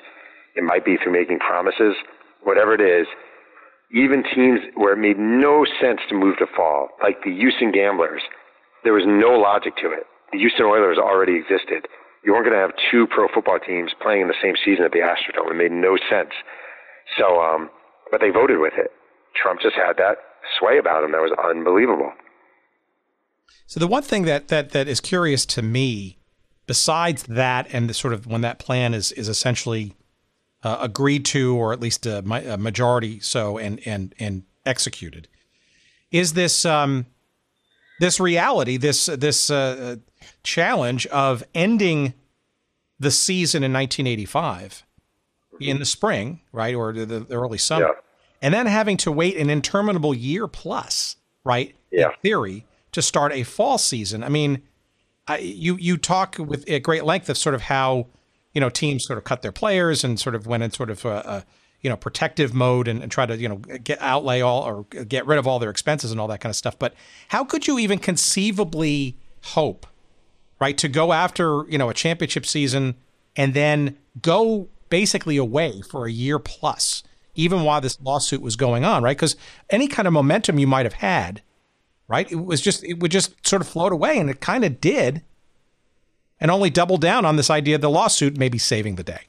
It 0.55 0.61
might 0.61 0.85
be 0.85 0.97
through 1.01 1.17
making 1.17 1.39
promises. 1.39 1.97
Whatever 2.43 2.77
it 2.77 2.81
is, 2.81 3.07
even 3.89 4.21
teams 4.21 4.59
where 4.77 4.93
it 4.93 5.01
made 5.01 5.17
no 5.17 5.65
sense 5.81 6.01
to 6.09 6.13
move 6.13 6.37
to 6.37 6.45
fall, 6.55 6.89
like 7.01 7.23
the 7.25 7.33
Houston 7.33 7.71
Gamblers, 7.71 8.21
there 8.83 8.93
was 8.93 9.09
no 9.09 9.41
logic 9.41 9.73
to 9.81 9.89
it. 9.89 10.05
The 10.31 10.37
Houston 10.37 10.67
Oilers 10.67 10.99
already 11.01 11.33
existed. 11.33 11.89
You 12.25 12.31
weren't 12.31 12.45
going 12.45 12.55
to 12.55 12.61
have 12.61 12.73
two 12.91 13.07
pro 13.07 13.27
football 13.33 13.59
teams 13.59 13.91
playing 14.01 14.21
in 14.21 14.27
the 14.27 14.39
same 14.41 14.55
season 14.63 14.85
at 14.85 14.91
the 14.91 14.99
Astrodome. 14.99 15.51
It 15.51 15.55
made 15.55 15.71
no 15.71 15.97
sense. 16.09 16.31
So, 17.17 17.41
um, 17.41 17.69
but 18.11 18.21
they 18.21 18.29
voted 18.29 18.59
with 18.59 18.73
it. 18.77 18.91
Trump 19.35 19.61
just 19.61 19.75
had 19.75 19.97
that 19.97 20.17
sway 20.59 20.77
about 20.77 21.03
him 21.03 21.11
that 21.11 21.21
was 21.21 21.35
unbelievable. 21.43 22.11
So 23.65 23.79
the 23.79 23.87
one 23.87 24.03
thing 24.03 24.23
that 24.25 24.49
that 24.49 24.71
that 24.71 24.87
is 24.87 24.99
curious 24.99 25.45
to 25.47 25.61
me, 25.61 26.17
besides 26.67 27.23
that, 27.23 27.67
and 27.73 27.89
the 27.89 27.93
sort 27.93 28.13
of 28.13 28.27
when 28.27 28.41
that 28.41 28.59
plan 28.59 28.93
is 28.93 29.11
is 29.13 29.27
essentially 29.27 29.93
uh, 30.63 30.77
agreed 30.79 31.25
to, 31.25 31.55
or 31.55 31.73
at 31.73 31.79
least 31.79 32.05
a, 32.05 32.19
a, 32.19 32.57
majority 32.57 33.19
so, 33.19 33.57
and 33.57 33.79
and 33.85 34.13
and 34.19 34.43
executed, 34.65 35.27
is 36.11 36.33
this 36.33 36.65
um, 36.65 37.05
this 37.99 38.19
reality, 38.19 38.77
this 38.77 39.07
this 39.07 39.49
uh, 39.49 39.97
challenge 40.43 41.05
of 41.07 41.43
ending 41.53 42.13
the 42.99 43.11
season 43.11 43.63
in 43.63 43.73
1985 43.73 44.83
in 45.59 45.79
the 45.79 45.85
spring, 45.85 46.41
right, 46.51 46.73
or 46.73 46.93
the, 46.93 47.05
the 47.05 47.35
early 47.35 47.57
summer, 47.57 47.85
yeah. 47.85 47.91
and 48.41 48.53
then 48.53 48.65
having 48.65 48.97
to 48.97 49.11
wait 49.11 49.37
an 49.37 49.49
interminable 49.49 50.13
year 50.13 50.47
plus, 50.47 51.17
right, 51.43 51.75
yeah. 51.91 52.07
in 52.07 52.11
theory, 52.21 52.65
to 52.91 53.01
start 53.01 53.31
a 53.33 53.43
fall 53.43 53.77
season. 53.77 54.23
I 54.23 54.29
mean, 54.29 54.61
I, 55.27 55.37
you 55.37 55.77
you 55.77 55.97
talk 55.97 56.37
with 56.37 56.69
at 56.69 56.83
great 56.83 57.05
length 57.05 57.29
of 57.29 57.37
sort 57.37 57.55
of 57.55 57.63
how 57.63 58.07
you 58.53 58.61
know 58.61 58.69
teams 58.69 59.05
sort 59.05 59.17
of 59.17 59.23
cut 59.23 59.41
their 59.41 59.51
players 59.51 60.03
and 60.03 60.19
sort 60.19 60.35
of 60.35 60.47
went 60.47 60.63
in 60.63 60.71
sort 60.71 60.89
of 60.89 61.05
a, 61.05 61.09
a 61.09 61.45
you 61.81 61.89
know 61.89 61.97
protective 61.97 62.53
mode 62.53 62.87
and, 62.87 63.01
and, 63.01 63.11
try 63.11 63.25
to 63.25 63.37
you 63.37 63.47
know 63.47 63.57
get 63.57 64.01
outlay 64.01 64.41
all 64.41 64.63
or 64.63 64.83
get 65.05 65.25
rid 65.25 65.37
of 65.37 65.47
all 65.47 65.59
their 65.59 65.69
expenses 65.69 66.11
and 66.11 66.19
all 66.19 66.27
that 66.27 66.39
kind 66.39 66.49
of 66.49 66.55
stuff. 66.55 66.77
But 66.79 66.93
how 67.29 67.43
could 67.43 67.67
you 67.67 67.79
even 67.79 67.99
conceivably 67.99 69.17
hope, 69.41 69.85
right, 70.59 70.77
to 70.77 70.87
go 70.87 71.13
after 71.13 71.65
you 71.69 71.77
know 71.77 71.89
a 71.89 71.93
championship 71.93 72.45
season 72.45 72.95
and 73.35 73.53
then 73.53 73.97
go 74.21 74.67
basically 74.89 75.37
away 75.37 75.81
for 75.81 76.05
a 76.05 76.11
year 76.11 76.39
plus, 76.39 77.03
even 77.35 77.63
while 77.63 77.81
this 77.81 77.99
lawsuit 78.01 78.41
was 78.41 78.55
going 78.55 78.85
on, 78.85 79.03
right? 79.03 79.17
Because 79.17 79.35
any 79.69 79.87
kind 79.87 80.07
of 80.07 80.13
momentum 80.13 80.59
you 80.59 80.67
might 80.67 80.85
have 80.85 80.93
had 80.93 81.41
right? 82.07 82.31
It 82.31 82.45
was 82.45 82.61
just 82.61 82.83
it 82.83 82.99
would 82.99 83.11
just 83.11 83.45
sort 83.47 83.61
of 83.61 83.67
float 83.67 83.91
away, 83.91 84.17
and 84.17 84.29
it 84.29 84.39
kind 84.41 84.63
of 84.63 84.79
did, 84.79 85.23
and 86.39 86.51
only 86.51 86.69
double 86.69 86.97
down 86.97 87.25
on 87.25 87.35
this 87.35 87.49
idea 87.49 87.75
of 87.75 87.81
the 87.81 87.89
lawsuit 87.89 88.37
maybe 88.37 88.57
saving 88.57 88.95
the 88.95 89.03
day. 89.03 89.21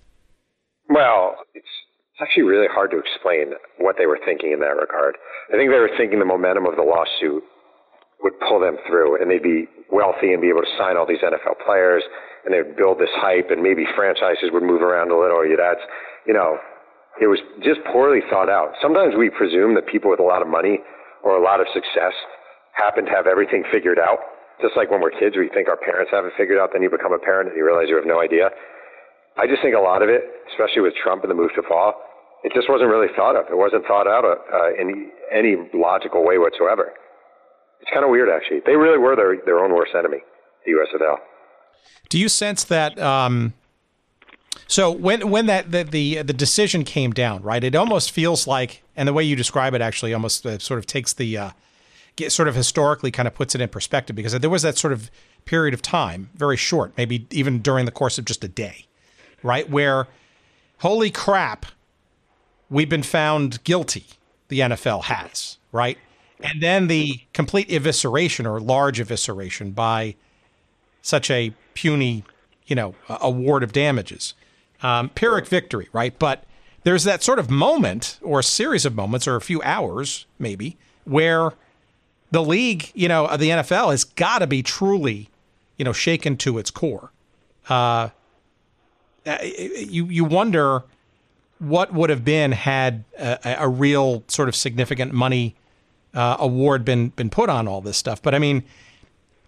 Well, 0.89 1.37
it's 1.55 1.66
it's 2.12 2.20
actually 2.20 2.45
really 2.45 2.68
hard 2.70 2.91
to 2.93 2.99
explain 2.99 3.55
what 3.79 3.97
they 3.99 4.07
were 4.07 4.20
thinking 4.25 4.53
in 4.53 4.61
that 4.61 4.77
regard. 4.77 5.16
I 5.53 5.57
think 5.57 5.70
they 5.70 5.79
were 5.79 5.91
thinking 5.97 6.18
the 6.18 6.25
momentum 6.25 6.66
of 6.66 6.77
the 6.77 6.83
lawsuit 6.83 7.43
would 8.22 8.39
pull 8.41 8.61
them 8.61 8.77
through, 8.87 9.20
and 9.20 9.31
they'd 9.31 9.43
be 9.43 9.66
wealthy 9.95 10.34
and 10.34 10.42
be 10.42 10.51
able 10.51 10.66
to 10.66 10.74
sign 10.74 10.99
all 10.99 11.07
these 11.07 11.22
NFL 11.22 11.62
players, 11.62 12.03
and 12.42 12.51
they'd 12.51 12.74
build 12.74 12.99
this 12.99 13.14
hype, 13.14 13.55
and 13.55 13.62
maybe 13.62 13.86
franchises 13.95 14.51
would 14.51 14.66
move 14.66 14.82
around 14.82 15.14
a 15.14 15.16
little. 15.16 15.40
That's 15.55 15.80
you 16.26 16.34
know, 16.34 16.59
it 17.22 17.30
was 17.30 17.38
just 17.62 17.78
poorly 17.95 18.20
thought 18.26 18.51
out. 18.51 18.74
Sometimes 18.82 19.14
we 19.14 19.30
presume 19.30 19.78
that 19.78 19.86
people 19.86 20.11
with 20.11 20.18
a 20.18 20.26
lot 20.26 20.42
of 20.42 20.49
money 20.49 20.82
or 21.22 21.38
a 21.38 21.42
lot 21.42 21.61
of 21.61 21.66
success 21.72 22.12
happen 22.74 23.07
to 23.07 23.12
have 23.14 23.26
everything 23.26 23.62
figured 23.70 23.99
out. 23.99 24.18
Just 24.61 24.76
like 24.76 24.90
when 24.90 25.01
we're 25.01 25.14
kids, 25.14 25.36
we 25.38 25.49
think 25.51 25.68
our 25.68 25.78
parents 25.78 26.11
have 26.11 26.26
it 26.26 26.32
figured 26.36 26.59
out, 26.59 26.70
then 26.72 26.82
you 26.82 26.90
become 26.90 27.12
a 27.12 27.18
parent 27.18 27.51
and 27.51 27.57
you 27.57 27.64
realize 27.64 27.86
you 27.88 27.97
have 27.97 28.07
no 28.07 28.20
idea. 28.20 28.51
I 29.38 29.47
just 29.47 29.62
think 29.62 29.74
a 29.74 29.82
lot 29.82 30.03
of 30.03 30.09
it, 30.09 30.22
especially 30.55 30.82
with 30.82 30.95
Trump 30.95 31.22
and 31.22 31.30
the 31.30 31.34
move 31.34 31.51
to 31.55 31.62
fall, 31.66 31.95
it 32.45 32.53
just 32.55 32.68
wasn't 32.68 32.90
really 32.90 33.11
thought 33.16 33.34
of. 33.34 33.47
It 33.51 33.59
wasn't 33.59 33.86
thought 33.86 34.07
out 34.07 34.22
uh, 34.22 34.70
in 34.78 35.11
any 35.32 35.57
logical 35.74 36.22
way 36.22 36.38
whatsoever. 36.38 36.92
It's 37.85 37.93
kind 37.93 38.03
of 38.03 38.11
weird, 38.11 38.30
actually. 38.30 38.61
They 38.64 38.76
really 38.76 38.97
were 38.97 39.14
their, 39.14 39.37
their 39.45 39.59
own 39.59 39.74
worst 39.74 39.93
enemy, 39.95 40.20
the 40.64 40.72
USFL. 40.72 41.16
Do 42.09 42.18
you 42.18 42.30
sense 42.30 42.64
that? 42.64 42.99
Um, 42.99 43.53
so 44.66 44.91
when 44.91 45.30
when 45.30 45.45
that 45.47 45.70
the, 45.70 45.82
the, 45.82 46.22
the 46.22 46.32
decision 46.32 46.85
came 46.85 47.12
down, 47.12 47.43
right? 47.43 47.62
It 47.62 47.74
almost 47.74 48.11
feels 48.11 48.47
like, 48.47 48.82
and 48.97 49.07
the 49.07 49.12
way 49.12 49.22
you 49.22 49.37
describe 49.37 49.74
it 49.74 49.82
actually 49.82 50.14
almost 50.14 50.47
uh, 50.47 50.59
sort 50.59 50.78
of 50.78 50.87
takes 50.87 51.12
the 51.12 51.37
uh, 51.37 51.51
get, 52.16 52.32
sort 52.32 52.49
of 52.49 52.55
historically 52.55 53.11
kind 53.11 53.28
of 53.28 53.35
puts 53.35 53.55
it 53.55 53.61
in 53.61 53.68
perspective 53.68 54.16
because 54.16 54.32
there 54.32 54.49
was 54.49 54.62
that 54.62 54.78
sort 54.78 54.95
of 54.95 55.11
period 55.45 55.74
of 55.74 55.82
time, 55.82 56.30
very 56.35 56.57
short, 56.57 56.95
maybe 56.97 57.26
even 57.30 57.61
during 57.61 57.85
the 57.85 57.91
course 57.91 58.16
of 58.16 58.24
just 58.24 58.43
a 58.45 58.49
day, 58.49 58.87
right? 59.43 59.68
Where, 59.68 60.09
holy 60.78 61.11
crap, 61.11 61.66
we've 62.70 62.89
been 62.89 63.03
found 63.03 63.62
guilty. 63.64 64.07
The 64.49 64.61
NFL 64.61 65.05
has, 65.05 65.59
right? 65.72 65.99
And 66.41 66.62
then 66.62 66.89
the 66.89 67.20
complete 67.32 67.68
evisceration 67.68 68.47
or 68.51 68.61
large 68.61 68.99
evisceration 68.99 69.74
by 69.74 70.14
such 71.03 71.30
a 71.30 71.55
puny, 71.74 72.24
you 72.66 72.76
know, 72.76 72.95
award 73.09 73.62
of 73.62 73.72
damages. 73.72 74.35
Um, 74.82 75.11
Pyrrhic 75.11 75.47
victory, 75.47 75.89
right? 75.93 76.18
But 76.18 76.45
there's 76.82 77.05
that 77.05 77.22
sort 77.22 77.39
of 77.39 77.51
moment 77.51 78.18
or 78.22 78.41
a 78.41 78.43
series 78.43 78.85
of 78.85 78.95
moments 78.95 79.26
or 79.26 79.37
a 79.37 79.41
few 79.41 79.62
hours, 79.62 80.26
maybe, 80.39 80.76
where 81.05 81.53
the 82.30 82.43
league, 82.43 82.91
you 82.95 83.09
know, 83.09 83.26
the 83.37 83.51
NFL 83.51 83.91
has 83.91 84.05
got 84.05 84.41
to 84.41 84.47
be 84.47 84.62
truly, 84.62 85.30
you 85.78 85.85
know, 85.85 85.93
shaken 85.93 86.37
to 86.39 86.59
its 86.59 86.70
core. 86.70 87.11
Uh, 87.68 88.11
you 89.24 90.07
you 90.07 90.24
wonder 90.24 90.82
what 91.59 91.95
would 91.95 92.11
have 92.11 92.24
been 92.24 92.53
had 92.53 93.05
a, 93.18 93.57
a 93.61 93.68
real 93.68 94.22
sort 94.28 94.49
of 94.49 94.57
significant 94.57 95.12
money 95.12 95.55
uh, 96.15 96.37
award 96.39 96.85
been 96.85 97.09
been 97.11 97.31
put 97.31 97.49
on 97.49 97.69
all 97.69 97.81
this 97.81 97.97
stuff. 97.97 98.23
But 98.23 98.35
I 98.35 98.39
mean, 98.39 98.62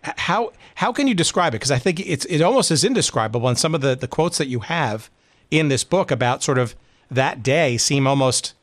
how 0.02 0.52
how 0.76 0.92
can 0.92 1.06
you 1.06 1.14
describe 1.14 1.54
it? 1.54 1.56
Because 1.56 1.70
I 1.70 1.78
think 1.78 2.00
it's 2.00 2.24
it 2.26 2.42
almost 2.42 2.70
is 2.70 2.84
indescribable. 2.84 3.48
And 3.48 3.58
some 3.58 3.74
of 3.74 3.80
the 3.80 3.94
the 3.94 4.08
quotes 4.08 4.38
that 4.38 4.48
you 4.48 4.60
have 4.60 5.10
in 5.50 5.68
this 5.68 5.84
book 5.84 6.10
about 6.10 6.42
sort 6.42 6.58
of 6.58 6.74
that 7.10 7.42
day 7.42 7.76
seem 7.76 8.06
almost. 8.06 8.54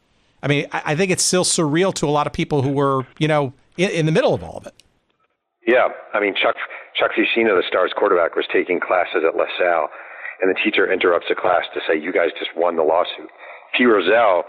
I 0.41 0.47
mean, 0.47 0.67
I, 0.71 0.81
I 0.87 0.95
think 0.95 1.11
it's 1.11 1.23
still 1.23 1.45
surreal 1.45 1.93
to 1.95 2.05
a 2.05 2.11
lot 2.11 2.27
of 2.27 2.33
people 2.33 2.63
who 2.63 2.71
were, 2.71 3.07
you 3.17 3.29
know, 3.29 3.53
in, 3.77 3.89
in 3.91 4.05
the 4.05 4.11
middle 4.11 4.33
of 4.33 4.43
all 4.43 4.57
of 4.57 4.67
it. 4.67 4.73
Yeah, 5.65 5.87
I 6.13 6.19
mean 6.19 6.35
Chuck 6.35 6.55
Chuck 6.95 7.11
Fusina, 7.17 7.55
the 7.55 7.63
Stars 7.67 7.93
quarterback, 7.97 8.35
was 8.35 8.45
taking 8.51 8.79
classes 8.79 9.23
at 9.25 9.35
LaSalle, 9.35 9.89
and 10.41 10.53
the 10.53 10.59
teacher 10.63 10.91
interrupts 10.91 11.27
the 11.29 11.35
class 11.35 11.63
to 11.73 11.79
say, 11.87 11.97
"You 11.97 12.11
guys 12.11 12.29
just 12.37 12.51
won 12.55 12.75
the 12.75 12.83
lawsuit." 12.83 13.29
Pete 13.77 13.87
Rozelle 13.87 14.43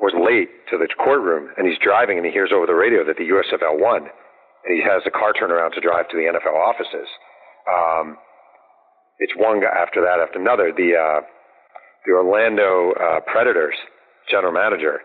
was 0.00 0.14
late 0.14 0.50
to 0.70 0.78
the 0.78 0.88
courtroom, 0.98 1.50
and 1.56 1.66
he's 1.66 1.78
driving, 1.82 2.16
and 2.16 2.26
he 2.26 2.32
hears 2.32 2.50
over 2.54 2.66
the 2.66 2.74
radio 2.74 3.04
that 3.04 3.16
the 3.16 3.28
USFL 3.34 3.78
won, 3.80 4.06
and 4.06 4.70
he 4.70 4.82
has 4.82 5.02
the 5.04 5.10
car 5.10 5.32
turn 5.32 5.50
around 5.50 5.72
to 5.72 5.80
drive 5.80 6.08
to 6.10 6.16
the 6.16 6.30
NFL 6.30 6.54
offices. 6.54 7.08
Um, 7.66 8.16
it's 9.18 9.34
one 9.36 9.60
guy 9.60 9.74
after 9.74 10.00
that 10.00 10.22
after 10.22 10.38
another. 10.38 10.70
The 10.70 10.94
uh, 10.94 11.20
the 12.06 12.12
Orlando 12.14 12.92
uh, 12.94 13.20
Predators 13.26 13.74
general 14.30 14.52
manager 14.52 15.02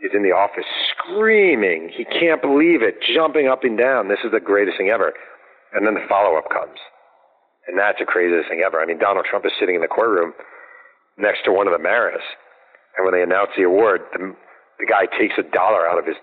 is 0.00 0.10
in 0.14 0.22
the 0.22 0.32
office 0.32 0.64
screaming. 0.96 1.92
He 1.94 2.04
can't 2.04 2.40
believe 2.40 2.82
it, 2.82 2.96
jumping 3.14 3.48
up 3.48 3.64
and 3.64 3.76
down. 3.76 4.08
This 4.08 4.24
is 4.24 4.32
the 4.32 4.40
greatest 4.40 4.78
thing 4.78 4.88
ever. 4.88 5.12
And 5.72 5.86
then 5.86 5.94
the 5.94 6.06
follow 6.08 6.36
up 6.36 6.48
comes. 6.50 6.80
And 7.68 7.78
that's 7.78 7.98
the 8.00 8.08
craziest 8.08 8.48
thing 8.48 8.62
ever. 8.64 8.80
I 8.80 8.86
mean, 8.86 8.98
Donald 8.98 9.26
Trump 9.28 9.44
is 9.44 9.52
sitting 9.60 9.76
in 9.76 9.82
the 9.82 9.92
courtroom 9.92 10.32
next 11.18 11.44
to 11.44 11.52
one 11.52 11.68
of 11.68 11.76
the 11.76 11.78
mayors. 11.78 12.24
And 12.96 13.04
when 13.04 13.14
they 13.14 13.22
announce 13.22 13.50
the 13.56 13.64
award, 13.64 14.02
the, 14.12 14.34
the 14.78 14.86
guy 14.86 15.06
takes 15.18 15.34
a 15.38 15.46
dollar 15.50 15.86
out 15.86 15.98
of 15.98 16.06
his 16.06 16.16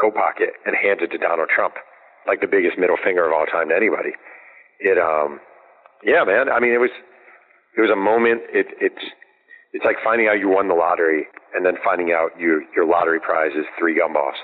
coat 0.00 0.14
pocket 0.14 0.50
and 0.66 0.76
hands 0.76 1.00
it 1.02 1.10
to 1.12 1.18
Donald 1.18 1.48
Trump, 1.48 1.74
like 2.26 2.40
the 2.40 2.50
biggest 2.50 2.78
middle 2.78 2.96
finger 3.02 3.26
of 3.26 3.32
all 3.32 3.46
time 3.46 3.68
to 3.70 3.76
anybody. 3.76 4.12
It, 4.80 4.98
um, 4.98 5.40
yeah, 6.04 6.24
man. 6.24 6.48
I 6.48 6.60
mean, 6.60 6.72
it 6.72 6.80
was, 6.80 6.90
it 7.76 7.80
was 7.80 7.90
a 7.90 7.96
moment. 7.96 8.42
It, 8.52 8.66
it's, 8.80 9.04
it's 9.72 9.84
like 9.84 9.96
finding 10.04 10.28
out 10.28 10.38
you 10.38 10.48
won 10.48 10.68
the 10.68 10.74
lottery 10.74 11.26
and 11.54 11.64
then 11.64 11.74
finding 11.82 12.12
out 12.12 12.38
your 12.38 12.62
your 12.74 12.86
lottery 12.86 13.20
prize 13.20 13.52
is 13.56 13.64
three 13.78 13.98
gumballs. 13.98 14.34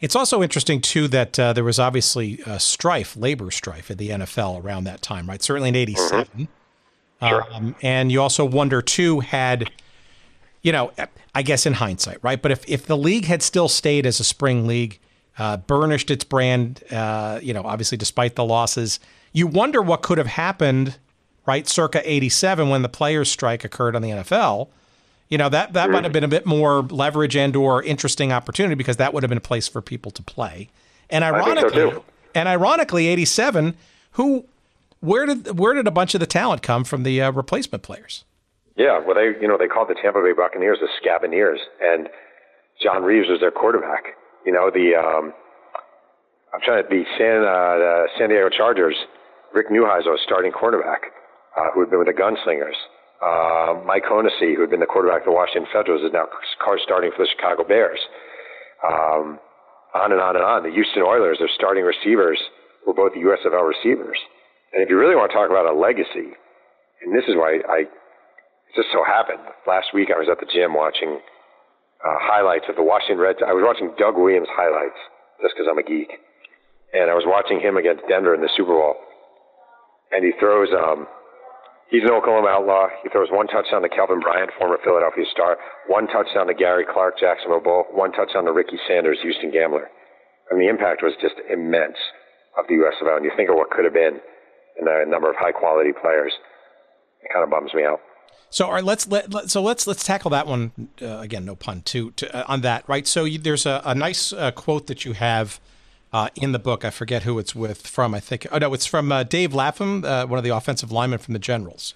It's 0.00 0.16
also 0.16 0.42
interesting 0.42 0.80
too 0.80 1.06
that 1.08 1.38
uh, 1.38 1.52
there 1.52 1.64
was 1.64 1.78
obviously 1.78 2.40
a 2.44 2.58
strife, 2.58 3.16
labor 3.16 3.50
strife 3.50 3.90
at 3.90 3.98
the 3.98 4.10
NFL 4.10 4.64
around 4.64 4.84
that 4.84 5.00
time, 5.00 5.28
right? 5.28 5.42
Certainly 5.42 5.70
in 5.70 5.76
'87. 5.76 6.24
Mm-hmm. 6.24 6.44
Sure. 7.26 7.46
Um, 7.52 7.76
and 7.82 8.10
you 8.10 8.20
also 8.20 8.44
wonder 8.44 8.82
too 8.82 9.20
had, 9.20 9.70
you 10.62 10.72
know, 10.72 10.92
I 11.34 11.42
guess 11.42 11.66
in 11.66 11.74
hindsight, 11.74 12.18
right? 12.22 12.40
But 12.40 12.52
if 12.52 12.64
if 12.68 12.86
the 12.86 12.96
league 12.96 13.26
had 13.26 13.42
still 13.42 13.68
stayed 13.68 14.06
as 14.06 14.20
a 14.20 14.24
spring 14.24 14.66
league, 14.66 14.98
uh, 15.38 15.58
burnished 15.58 16.10
its 16.10 16.24
brand, 16.24 16.82
uh, 16.90 17.40
you 17.42 17.52
know, 17.52 17.62
obviously 17.62 17.98
despite 17.98 18.36
the 18.36 18.44
losses, 18.44 19.00
you 19.32 19.46
wonder 19.46 19.82
what 19.82 20.02
could 20.02 20.18
have 20.18 20.26
happened, 20.26 20.98
right? 21.46 21.68
Circa 21.68 22.02
'87 22.08 22.68
when 22.68 22.82
the 22.82 22.88
players' 22.88 23.30
strike 23.30 23.64
occurred 23.64 23.96
on 23.96 24.02
the 24.02 24.10
NFL 24.10 24.68
you 25.32 25.38
know 25.38 25.48
that 25.48 25.72
that 25.72 25.88
might 25.88 26.04
have 26.04 26.12
been 26.12 26.24
a 26.24 26.28
bit 26.28 26.44
more 26.44 26.82
leverage 26.82 27.34
and 27.36 27.56
or 27.56 27.82
interesting 27.82 28.32
opportunity 28.32 28.74
because 28.74 28.98
that 28.98 29.14
would 29.14 29.22
have 29.22 29.30
been 29.30 29.38
a 29.38 29.40
place 29.40 29.66
for 29.66 29.80
people 29.80 30.10
to 30.10 30.22
play. 30.22 30.68
And 31.08 31.24
ironically, 31.24 31.72
so 31.72 32.04
and 32.34 32.46
ironically, 32.46 33.06
eighty 33.06 33.24
seven, 33.24 33.74
who 34.12 34.44
where 35.00 35.24
did 35.24 35.58
where 35.58 35.72
did 35.72 35.86
a 35.86 35.90
bunch 35.90 36.12
of 36.12 36.20
the 36.20 36.26
talent 36.26 36.60
come 36.60 36.84
from 36.84 37.02
the 37.02 37.22
uh, 37.22 37.32
replacement 37.32 37.82
players? 37.82 38.24
Yeah, 38.76 39.00
well, 39.04 39.14
they 39.14 39.36
you 39.40 39.48
know 39.48 39.58
they 39.58 39.68
called 39.68 39.88
the 39.88 39.98
Tampa 40.00 40.20
Bay 40.22 40.32
Buccaneers 40.32 40.78
the 40.80 40.88
Scaveneers, 41.00 41.60
and 41.80 42.08
John 42.82 43.02
Reaves 43.02 43.28
was 43.28 43.40
their 43.40 43.50
quarterback. 43.50 44.16
You 44.46 44.52
know 44.52 44.70
the 44.72 44.96
um, 44.96 45.32
I'm 46.54 46.60
trying 46.64 46.82
to 46.82 46.88
the 46.88 47.04
San 47.18 47.44
uh, 47.44 47.76
the 47.78 48.06
San 48.18 48.28
Diego 48.28 48.48
Chargers. 48.48 48.96
Rick 49.52 49.68
Neuheisel 49.68 50.16
was 50.16 50.20
starting 50.24 50.50
quarterback, 50.50 51.12
uh, 51.56 51.68
who 51.74 51.80
had 51.80 51.90
been 51.90 51.98
with 51.98 52.08
the 52.08 52.16
Gunslingers. 52.16 52.76
Uh, 53.20 53.84
Mike 53.84 54.04
Hohensee, 54.08 54.56
who 54.56 54.62
had 54.62 54.70
been 54.70 54.80
the 54.80 54.88
quarterback 54.88 55.20
of 55.22 55.26
the 55.26 55.36
Washington 55.36 55.68
Federals, 55.72 56.02
is 56.02 56.10
now 56.12 56.26
starting 56.82 57.12
for 57.14 57.24
the 57.24 57.30
Chicago 57.36 57.62
Bears. 57.62 58.00
Um, 58.82 59.38
on 59.94 60.12
and 60.12 60.20
on 60.20 60.36
and 60.36 60.44
on. 60.44 60.62
The 60.64 60.72
Houston 60.72 61.02
Oilers, 61.02 61.38
their 61.38 61.52
starting 61.54 61.84
receivers 61.84 62.40
were 62.86 62.94
both 62.94 63.12
the 63.12 63.20
USFL 63.20 63.68
receivers. 63.68 64.18
And 64.72 64.82
if 64.82 64.88
you 64.88 64.98
really 64.98 65.14
want 65.14 65.30
to 65.30 65.36
talk 65.36 65.50
about 65.50 65.68
a 65.68 65.76
legacy, 65.76 66.32
and 67.04 67.12
this 67.12 67.24
is 67.28 67.36
why 67.36 67.60
I, 67.68 67.84
just 68.74 68.88
so 68.92 69.04
happened, 69.04 69.44
last 69.66 69.92
week 69.94 70.08
I 70.14 70.18
was 70.18 70.28
at 70.30 70.40
the 70.40 70.48
gym 70.48 70.74
watching 70.74 71.20
uh, 72.02 72.18
highlights 72.20 72.66
of 72.68 72.76
the 72.76 72.82
Washington 72.82 73.18
Reds. 73.18 73.40
I 73.44 73.52
was 73.52 73.62
watching 73.64 73.94
Doug 73.98 74.16
Williams 74.16 74.48
highlights 74.50 74.98
just 75.40 75.54
because 75.54 75.68
I'm 75.70 75.78
a 75.78 75.86
geek. 75.86 76.10
And 76.92 77.08
I 77.08 77.14
was 77.14 77.24
watching 77.24 77.60
him 77.60 77.76
against 77.76 78.04
Denver 78.08 78.34
in 78.34 78.40
the 78.40 78.52
Super 78.56 78.76
Bowl. 78.76 78.96
And 80.12 80.24
he 80.24 80.32
throws 80.36 80.68
um, 80.76 81.08
He's 81.92 82.08
an 82.08 82.16
Oklahoma 82.16 82.48
outlaw. 82.48 82.88
He 83.04 83.12
throws 83.12 83.28
one 83.28 83.46
touchdown 83.52 83.84
to 83.84 83.88
Kelvin 83.92 84.24
Bryant, 84.24 84.48
former 84.56 84.80
Philadelphia 84.80 85.28
star, 85.30 85.60
one 85.92 86.08
touchdown 86.08 86.48
to 86.48 86.56
Gary 86.56 86.88
Clark, 86.88 87.20
Jacksonville 87.20 87.60
Bull, 87.60 87.84
one 87.92 88.12
touchdown 88.12 88.48
to 88.48 88.52
Ricky 88.52 88.80
Sanders, 88.88 89.20
Houston 89.20 89.52
Gambler. 89.52 89.92
And 90.50 90.56
the 90.56 90.72
impact 90.72 91.04
was 91.04 91.12
just 91.20 91.36
immense 91.52 92.00
of 92.56 92.64
the 92.64 92.80
USFL. 92.80 93.20
And 93.20 93.26
you 93.28 93.32
think 93.36 93.52
of 93.52 93.56
what 93.56 93.68
could 93.68 93.84
have 93.84 93.92
been 93.92 94.24
and 94.80 94.88
the 94.88 95.04
number 95.04 95.28
of 95.28 95.36
high 95.36 95.52
quality 95.52 95.92
players. 95.92 96.32
It 97.20 97.28
kind 97.28 97.44
of 97.44 97.52
bums 97.52 97.76
me 97.76 97.84
out. 97.84 98.00
So, 98.52 98.66
all 98.66 98.74
right, 98.74 98.84
let's 98.84 99.08
let, 99.08 99.32
let 99.32 99.50
so 99.50 99.62
let's 99.62 99.86
let's 99.86 100.04
tackle 100.04 100.30
that 100.30 100.46
one 100.46 100.72
uh, 101.00 101.06
again. 101.20 101.46
No 101.46 101.56
pun. 101.56 101.80
To, 101.86 102.10
to 102.12 102.36
uh, 102.36 102.44
on 102.46 102.60
that, 102.60 102.86
right? 102.86 103.06
So 103.06 103.24
you, 103.24 103.38
there's 103.38 103.64
a, 103.64 103.80
a 103.82 103.94
nice 103.94 104.30
uh, 104.30 104.50
quote 104.50 104.88
that 104.88 105.06
you 105.06 105.14
have 105.14 105.58
uh, 106.12 106.28
in 106.36 106.52
the 106.52 106.58
book. 106.58 106.84
I 106.84 106.90
forget 106.90 107.22
who 107.22 107.38
it's 107.38 107.54
with 107.54 107.86
from. 107.86 108.14
I 108.14 108.20
think. 108.20 108.46
Oh 108.52 108.58
no, 108.58 108.74
it's 108.74 108.84
from 108.84 109.10
uh, 109.10 109.22
Dave 109.22 109.54
Lapham, 109.54 110.04
uh, 110.04 110.26
one 110.26 110.36
of 110.36 110.44
the 110.44 110.50
offensive 110.50 110.92
linemen 110.92 111.18
from 111.18 111.32
the 111.32 111.38
Generals. 111.38 111.94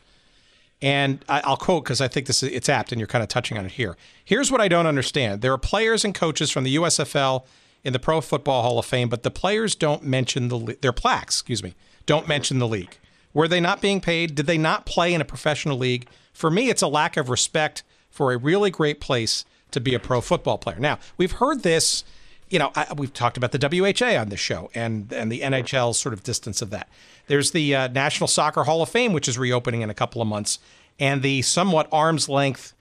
And 0.81 1.23
I, 1.29 1.47
will 1.47 1.59
quote 1.59 1.85
because 1.85 2.01
I 2.01 2.09
think 2.09 2.27
this 2.27 2.43
is, 2.43 2.51
it's 2.51 2.71
apt, 2.71 2.91
and 2.91 2.99
you're 2.99 3.07
kind 3.07 3.23
of 3.23 3.29
touching 3.29 3.59
on 3.59 3.67
it 3.67 3.73
here. 3.73 3.95
Here's 4.25 4.51
what 4.51 4.63
I 4.63 4.69
don't 4.69 4.87
understand: 4.87 5.43
there 5.43 5.53
are 5.53 5.59
players 5.59 6.07
and 6.07 6.15
coaches 6.15 6.51
from 6.51 6.65
the 6.65 6.77
USFL 6.77 7.45
in 7.85 7.93
the 7.93 7.99
Pro 7.99 8.23
Football 8.23 8.63
Hall 8.63 8.79
of 8.79 8.87
Fame, 8.87 9.11
but 9.11 9.25
the 9.25 9.31
players 9.31 9.75
don't 9.75 10.05
mention 10.05 10.49
the 10.49 10.79
their 10.81 10.93
plaques. 10.93 11.37
Excuse 11.37 11.63
me, 11.63 11.75
don't 12.07 12.27
mention 12.27 12.61
the 12.61 12.69
league. 12.69 12.97
Were 13.35 13.47
they 13.47 13.61
not 13.61 13.83
being 13.83 14.01
paid? 14.01 14.35
Did 14.35 14.47
they 14.47 14.57
not 14.57 14.87
play 14.87 15.13
in 15.13 15.21
a 15.21 15.25
professional 15.27 15.77
league? 15.77 16.09
For 16.37 16.51
me, 16.51 16.69
it's 16.69 16.83
a 16.83 16.89
lack 16.89 17.17
of 17.17 17.31
respect 17.31 17.83
for 18.11 18.33
a 18.33 18.37
really 18.37 18.71
great 18.71 19.01
place 19.01 19.45
to 19.71 19.81
be 19.81 19.95
a 19.95 19.99
pro 19.99 20.21
football 20.21 20.59
player. 20.59 20.79
Now, 20.79 20.99
we've 21.17 21.33
heard 21.33 21.63
this 21.63 22.05
you 22.49 22.59
know, 22.59 22.71
I, 22.77 22.93
we've 22.97 23.13
talked 23.13 23.37
about 23.37 23.53
the 23.53 23.59
WHA 23.59 24.21
on 24.21 24.29
this 24.29 24.39
show 24.39 24.71
and 24.75 25.13
and 25.13 25.33
the 25.33 25.41
NHL's 25.41 25.99
sort 25.99 26.13
of 26.13 26.23
distance 26.23 26.63
of 26.63 26.71
that. 26.71 26.89
There's 27.27 27.51
the 27.51 27.75
uh, 27.75 27.89
National 27.89 28.29
Soccer 28.29 28.65
Hall 28.65 28.83
of 28.83 28.89
Fame, 28.89 29.13
which 29.13 29.27
is 29.27 29.37
reopening 29.37 29.83
in 29.83 29.91
a 29.91 29.95
couple 29.95 30.23
of 30.23 30.29
months, 30.29 30.59
and 31.01 31.23
the 31.23 31.43
somewhat 31.43 31.89
arm's 31.91 32.29
length 32.29 32.73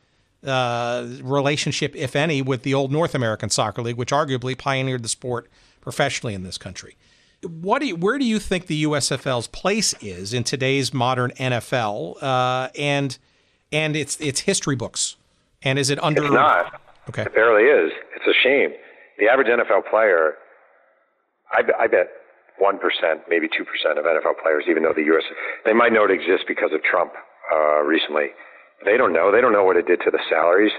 uh, 0.45 1.07
relationship, 1.23 1.95
if 1.95 2.15
any, 2.15 2.41
with 2.41 2.61
the 2.61 2.73
old 2.73 2.91
North 2.91 3.15
American 3.15 3.49
Soccer 3.49 3.81
League, 3.81 3.97
which 3.97 4.11
arguably 4.11 4.55
pioneered 4.55 5.01
the 5.01 5.09
sport 5.09 5.49
professionally 5.81 6.35
in 6.35 6.43
this 6.43 6.59
country. 6.59 6.95
What 7.41 7.79
do 7.79 7.87
you, 7.87 7.95
where 7.95 8.17
do 8.17 8.25
you 8.25 8.39
think 8.39 8.67
the 8.67 8.83
USFL's 8.83 9.47
place 9.47 9.93
is 10.01 10.33
in 10.33 10.43
today's 10.43 10.93
modern 10.93 11.31
NFL 11.31 12.21
uh, 12.21 12.69
and 12.77 13.17
and 13.71 13.95
its 13.95 14.17
its 14.17 14.41
history 14.41 14.75
books? 14.75 15.15
And 15.63 15.79
is 15.79 15.89
it 15.89 16.01
under? 16.03 16.23
It's 16.23 16.33
not. 16.33 16.81
Okay. 17.09 17.23
It 17.23 17.35
barely 17.35 17.63
is. 17.63 17.91
It's 18.15 18.27
a 18.27 18.33
shame 18.41 18.71
the 19.17 19.27
average 19.27 19.47
NFL 19.47 19.89
player, 19.89 20.35
I, 21.51 21.63
I 21.79 21.87
bet 21.87 22.09
one 22.59 22.79
percent, 22.79 23.21
maybe 23.29 23.47
two 23.47 23.63
percent 23.63 23.99
of 23.99 24.05
NFL 24.05 24.41
players, 24.41 24.65
even 24.69 24.83
though 24.83 24.93
the 24.95 25.07
U.S. 25.15 25.23
they 25.63 25.73
might 25.73 25.93
know 25.93 26.05
it 26.05 26.11
exists 26.11 26.45
because 26.47 26.71
of 26.73 26.83
Trump 26.83 27.13
uh, 27.51 27.81
recently. 27.83 28.31
They 28.83 28.97
don't 28.97 29.13
know. 29.13 29.31
They 29.31 29.41
don't 29.41 29.53
know 29.53 29.63
what 29.63 29.77
it 29.77 29.87
did 29.87 30.01
to 30.03 30.11
the 30.11 30.19
salaries. 30.29 30.71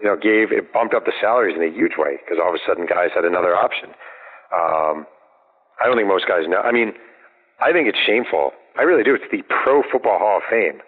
You 0.00 0.08
know, 0.08 0.16
gave 0.16 0.50
it 0.50 0.72
bumped 0.72 0.94
up 0.94 1.04
the 1.04 1.12
salaries 1.20 1.54
in 1.56 1.62
a 1.62 1.70
huge 1.70 1.94
way 1.96 2.18
because 2.24 2.40
all 2.42 2.48
of 2.50 2.56
a 2.56 2.64
sudden 2.66 2.86
guys 2.86 3.10
had 3.14 3.24
another 3.24 3.54
option. 3.54 3.94
Um, 4.52 5.06
I 5.80 5.86
don't 5.86 5.96
think 5.96 6.08
most 6.08 6.26
guys 6.26 6.48
know. 6.48 6.60
I 6.60 6.72
mean, 6.72 6.92
I 7.60 7.72
think 7.72 7.88
it's 7.88 8.00
shameful. 8.00 8.52
I 8.76 8.82
really 8.82 9.04
do. 9.04 9.14
It's 9.14 9.28
the 9.30 9.42
Pro 9.46 9.82
Football 9.84 10.18
Hall 10.18 10.38
of 10.38 10.42
Fame. 10.48 10.80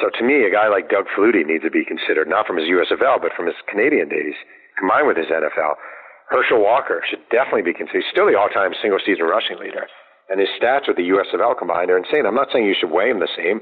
So 0.00 0.10
to 0.12 0.22
me, 0.24 0.44
a 0.44 0.52
guy 0.52 0.68
like 0.68 0.90
Doug 0.92 1.06
Flutie 1.16 1.46
needs 1.46 1.64
to 1.64 1.70
be 1.70 1.84
considered, 1.84 2.28
not 2.28 2.46
from 2.46 2.56
his 2.56 2.68
USFL, 2.68 3.20
but 3.20 3.32
from 3.32 3.46
his 3.46 3.56
Canadian 3.68 4.08
days, 4.08 4.36
combined 4.78 5.08
with 5.08 5.16
his 5.16 5.32
NFL. 5.32 5.80
Herschel 6.28 6.60
Walker 6.60 7.00
should 7.08 7.22
definitely 7.30 7.62
be 7.62 7.72
considered. 7.72 8.02
He's 8.04 8.12
still 8.12 8.26
the 8.26 8.36
all-time 8.36 8.74
single-season 8.82 9.24
rushing 9.24 9.58
leader, 9.58 9.86
and 10.28 10.40
his 10.40 10.50
stats 10.60 10.88
with 10.88 10.96
the 10.96 11.08
USFL 11.08 11.56
combined 11.56 11.90
are 11.90 11.96
insane. 11.96 12.26
I'm 12.26 12.34
not 12.34 12.48
saying 12.52 12.66
you 12.66 12.76
should 12.78 12.90
weigh 12.90 13.08
him 13.08 13.20
the 13.20 13.30
same, 13.36 13.60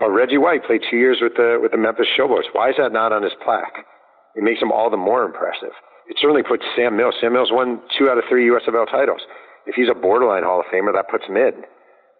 but 0.00 0.10
Reggie 0.10 0.38
White 0.38 0.64
played 0.64 0.82
two 0.90 0.98
years 0.98 1.18
with 1.22 1.34
the 1.36 1.58
with 1.62 1.70
the 1.70 1.78
Memphis 1.78 2.10
Showboats. 2.18 2.50
Why 2.52 2.70
is 2.70 2.76
that 2.78 2.92
not 2.92 3.12
on 3.12 3.22
his 3.22 3.32
plaque? 3.44 3.86
It 4.34 4.42
makes 4.42 4.60
him 4.60 4.72
all 4.72 4.90
the 4.90 4.98
more 4.98 5.22
impressive. 5.22 5.72
It 6.10 6.18
certainly 6.20 6.42
puts 6.42 6.64
Sam 6.76 6.96
Mills. 6.96 7.14
Sam 7.20 7.32
Mills 7.32 7.50
won 7.52 7.80
two 7.96 8.10
out 8.10 8.18
of 8.18 8.24
three 8.28 8.50
USFL 8.50 8.90
titles. 8.90 9.22
If 9.66 9.76
he's 9.76 9.88
a 9.88 9.94
borderline 9.94 10.42
Hall 10.42 10.60
of 10.60 10.66
Famer, 10.66 10.92
that 10.92 11.08
puts 11.08 11.24
him 11.24 11.36
in. 11.36 11.62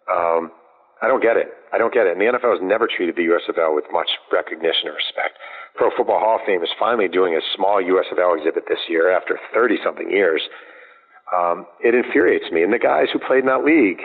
Um, 0.09 0.51
I 1.01 1.07
don't 1.07 1.21
get 1.21 1.35
it. 1.35 1.51
I 1.73 1.77
don't 1.77 1.93
get 1.93 2.07
it. 2.07 2.15
And 2.15 2.21
the 2.21 2.31
NFL 2.31 2.55
has 2.55 2.63
never 2.63 2.87
treated 2.87 3.15
the 3.15 3.27
USFL 3.27 3.75
with 3.75 3.85
much 3.91 4.07
recognition 4.31 4.87
or 4.87 4.95
respect. 4.95 5.35
Pro 5.75 5.91
Football 5.95 6.19
Hall 6.19 6.39
of 6.39 6.45
Fame 6.45 6.63
is 6.63 6.71
finally 6.79 7.07
doing 7.07 7.35
a 7.35 7.43
small 7.55 7.83
USFL 7.83 8.37
exhibit 8.37 8.63
this 8.69 8.79
year 8.87 9.11
after 9.11 9.37
30 9.53 9.75
something 9.83 10.09
years. 10.09 10.41
Um, 11.35 11.65
it 11.83 11.93
infuriates 11.93 12.51
me. 12.51 12.63
And 12.63 12.71
the 12.71 12.79
guys 12.79 13.07
who 13.11 13.19
played 13.19 13.43
in 13.43 13.51
that 13.51 13.65
league, 13.65 13.99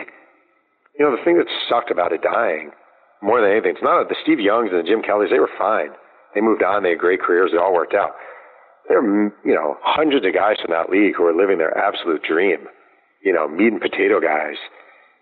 you 0.99 1.05
know, 1.05 1.15
the 1.15 1.23
thing 1.23 1.37
that 1.37 1.47
sucked 1.69 1.91
about 1.91 2.11
it 2.11 2.21
dying 2.21 2.71
more 3.21 3.39
than 3.39 3.51
anything, 3.51 3.71
it's 3.71 3.83
not 3.83 4.09
the 4.09 4.19
Steve 4.23 4.39
Youngs 4.39 4.69
and 4.73 4.83
the 4.83 4.89
Jim 4.89 5.01
Kellys, 5.01 5.29
they 5.31 5.39
were 5.39 5.51
fine. 5.57 5.95
They 6.35 6.41
moved 6.41 6.63
on, 6.63 6.83
they 6.83 6.91
had 6.91 6.99
great 6.99 7.21
careers, 7.21 7.51
it 7.53 7.59
all 7.59 7.73
worked 7.73 7.93
out. 7.93 8.11
There 8.87 8.99
are, 8.99 9.31
you 9.45 9.53
know, 9.53 9.77
hundreds 9.81 10.25
of 10.25 10.33
guys 10.33 10.57
from 10.59 10.71
that 10.71 10.89
league 10.89 11.15
who 11.15 11.25
are 11.25 11.35
living 11.35 11.57
their 11.57 11.77
absolute 11.77 12.23
dream. 12.23 12.67
You 13.23 13.33
know, 13.33 13.47
meat 13.47 13.71
and 13.71 13.79
potato 13.79 14.19
guys, 14.19 14.57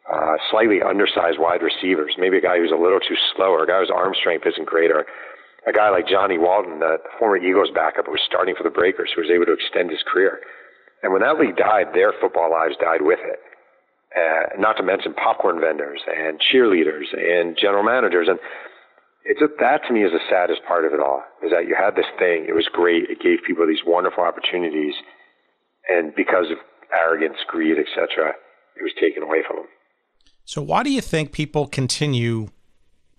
uh, 0.10 0.36
slightly 0.50 0.82
undersized 0.82 1.38
wide 1.38 1.62
receivers, 1.62 2.16
maybe 2.18 2.38
a 2.38 2.42
guy 2.42 2.58
who's 2.58 2.74
a 2.74 2.82
little 2.82 3.00
too 3.00 3.18
slow, 3.36 3.54
or 3.54 3.64
a 3.64 3.68
guy 3.68 3.80
whose 3.80 3.94
arm 3.94 4.14
strength 4.18 4.46
isn't 4.46 4.66
great, 4.66 4.92
or 4.92 5.06
a 5.68 5.74
guy 5.74 5.90
like 5.90 6.08
Johnny 6.08 6.38
Walton, 6.38 6.80
the 6.80 6.98
former 7.18 7.38
Eagles 7.38 7.70
backup 7.74 8.06
who 8.06 8.18
was 8.18 8.26
starting 8.26 8.56
for 8.56 8.64
the 8.64 8.74
Breakers, 8.74 9.12
who 9.14 9.22
was 9.22 9.30
able 9.30 9.46
to 9.46 9.54
extend 9.54 9.92
his 9.92 10.04
career. 10.08 10.40
And 11.04 11.14
when 11.14 11.22
that 11.22 11.40
league 11.40 11.56
died, 11.56 11.94
their 11.94 12.14
football 12.20 12.52
lives 12.52 12.76
died 12.82 13.02
with 13.02 13.20
it. 13.24 13.40
Uh, 14.10 14.58
not 14.58 14.74
to 14.74 14.84
mention 14.84 15.14
popcorn 15.14 15.62
vendors 15.62 16.02
and 16.10 16.42
cheerleaders 16.42 17.14
and 17.14 17.56
general 17.56 17.84
managers. 17.84 18.28
And 18.28 18.40
it's 19.24 19.42
a, 19.42 19.48
that 19.62 19.86
to 19.88 19.94
me 19.94 20.04
is 20.04 20.12
the 20.12 20.26
saddest 20.30 20.66
part 20.66 20.86
of 20.86 20.94
it 20.94 21.00
all. 21.00 21.22
Is 21.46 21.52
that 21.52 21.68
you 21.68 21.78
had 21.78 21.96
this 21.96 22.10
thing, 22.18 22.50
it 22.50 22.58
was 22.58 22.68
great, 22.74 23.06
it 23.06 23.22
gave 23.22 23.46
people 23.46 23.68
these 23.68 23.86
wonderful 23.86 24.24
opportunities, 24.24 24.96
and 25.88 26.16
because 26.16 26.50
of 26.50 26.58
arrogance, 26.90 27.38
greed, 27.48 27.78
etc., 27.78 28.34
it 28.76 28.82
was 28.82 28.94
taken 29.00 29.22
away 29.22 29.46
from 29.46 29.58
them. 29.58 29.70
So 30.50 30.64
why 30.64 30.82
do 30.82 30.90
you 30.90 31.00
think 31.00 31.32
people 31.32 31.68
continue 31.68 32.48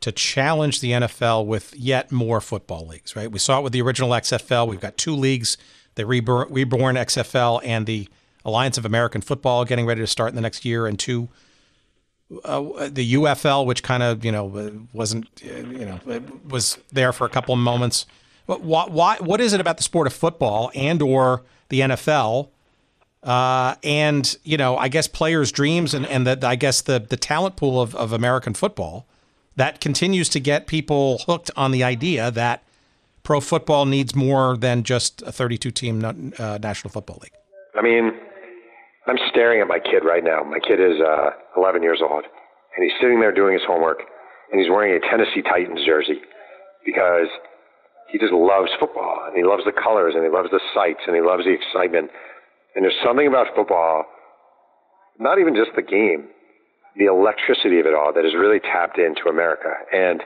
to 0.01 0.11
challenge 0.11 0.81
the 0.81 0.91
NFL 0.91 1.47
with 1.47 1.73
yet 1.77 2.11
more 2.11 2.41
football 2.41 2.89
leagues, 2.89 3.15
right? 3.15 3.31
We 3.31 3.39
saw 3.39 3.61
it 3.61 3.63
with 3.63 3.73
the 3.73 3.81
original 3.83 4.11
XFL. 4.11 4.67
We've 4.67 4.81
got 4.81 4.97
two 4.97 5.15
leagues, 5.15 5.57
the 5.95 6.07
reborn, 6.07 6.49
reborn 6.51 6.97
XFL 6.97 7.61
and 7.65 7.87
the 7.87 8.09
Alliance 8.45 8.79
of 8.79 8.85
American 8.85 9.21
Football 9.21 9.65
getting 9.65 9.87
ready 9.87 10.01
to 10.01 10.09
start 10.09 10.31
in 10.31 10.35
the 10.35 10.41
next 10.41 10.65
year, 10.65 10.89
and 10.89 10.99
two, 10.99 11.29
uh, 12.45 12.89
the 12.91 13.15
UFL, 13.15 13.65
which 13.65 13.85
kind 13.85 14.03
of, 14.03 14.25
you 14.25 14.33
know, 14.33 14.89
wasn't, 14.93 15.29
you 15.41 15.87
know, 15.87 16.01
was 16.49 16.79
there 16.91 17.13
for 17.13 17.29
a 17.29 17.31
couple 17.31 17.55
of 17.55 17.61
moments. 17.61 18.07
But 18.49 18.63
why, 18.63 18.87
why, 18.89 19.19
what 19.21 19.41
is 19.41 19.53
it 19.53 19.61
about 19.61 19.77
the 19.77 19.85
sport 19.85 20.09
of 20.09 20.13
football 20.13 20.73
and 20.75 21.01
or 21.01 21.45
the 21.69 21.79
NFL 21.79 22.49
uh, 23.23 23.75
and 23.83 24.37
you 24.45 24.57
know, 24.57 24.77
I 24.77 24.89
guess 24.89 25.07
players' 25.07 25.53
dreams 25.53 25.95
and 25.95 26.07
and 26.07 26.27
the, 26.27 26.39
I 26.47 26.57
guess 26.57 26.81
the 26.81 26.99
the 26.99 27.17
talent 27.17 27.57
pool 27.57 27.81
of, 27.81 27.95
of 27.95 28.13
American 28.13 28.55
football 28.55 29.07
that 29.57 29.81
continues 29.81 30.29
to 30.31 30.41
get 30.41 30.67
people 30.67 31.19
hooked 31.27 31.51
on 31.57 31.71
the 31.71 31.85
idea 31.85 32.31
that 32.31 32.63
pro 33.23 33.41
football 33.41 33.85
needs 33.85 34.15
more 34.15 34.57
than 34.57 34.83
just 34.83 35.23
a 35.23 35.33
32 35.33 35.71
team 35.71 36.03
uh, 36.03 36.59
National 36.63 36.91
Football 36.91 37.19
League. 37.23 37.35
I 37.77 37.83
mean, 37.83 38.13
I'm 39.07 39.19
staring 39.31 39.61
at 39.61 39.69
my 39.69 39.79
kid 39.79 40.05
right 40.05 40.25
now. 40.25 40.43
My 40.43 40.61
kid 40.61 40.81
is 40.81 41.01
uh, 41.01 41.31
11 41.57 41.83
years 41.83 42.01
old, 42.01 42.25
and 42.25 42.85
he's 42.85 42.95
sitting 43.01 43.21
there 43.21 43.33
doing 43.33 43.53
his 43.53 43.63
homework, 43.67 44.01
and 44.51 44.61
he's 44.61 44.71
wearing 44.71 44.97
a 44.97 45.01
Tennessee 45.11 45.43
Titans 45.43 45.85
jersey 45.85 46.21
because 46.85 47.29
he 48.09 48.19
just 48.19 48.33
loves 48.33 48.71
football, 48.81 49.25
and 49.27 49.37
he 49.37 49.45
loves 49.45 49.65
the 49.65 49.73
colors, 49.77 50.15
and 50.17 50.25
he 50.25 50.31
loves 50.31 50.49
the 50.51 50.61
sights, 50.75 51.01
and 51.07 51.15
he 51.15 51.23
loves 51.23 51.45
the 51.45 51.53
excitement 51.53 52.11
and 52.75 52.85
there's 52.85 52.99
something 53.05 53.27
about 53.27 53.49
football, 53.55 54.05
not 55.19 55.39
even 55.39 55.55
just 55.55 55.71
the 55.77 55.83
game, 55.83 56.29
the 56.97 57.07
electricity 57.07 57.79
of 57.81 57.87
it 57.87 57.95
all 57.95 58.13
that 58.15 58.25
has 58.25 58.35
really 58.35 58.61
tapped 58.61 58.99
into 58.99 59.29
America. 59.29 59.71
And 59.93 60.23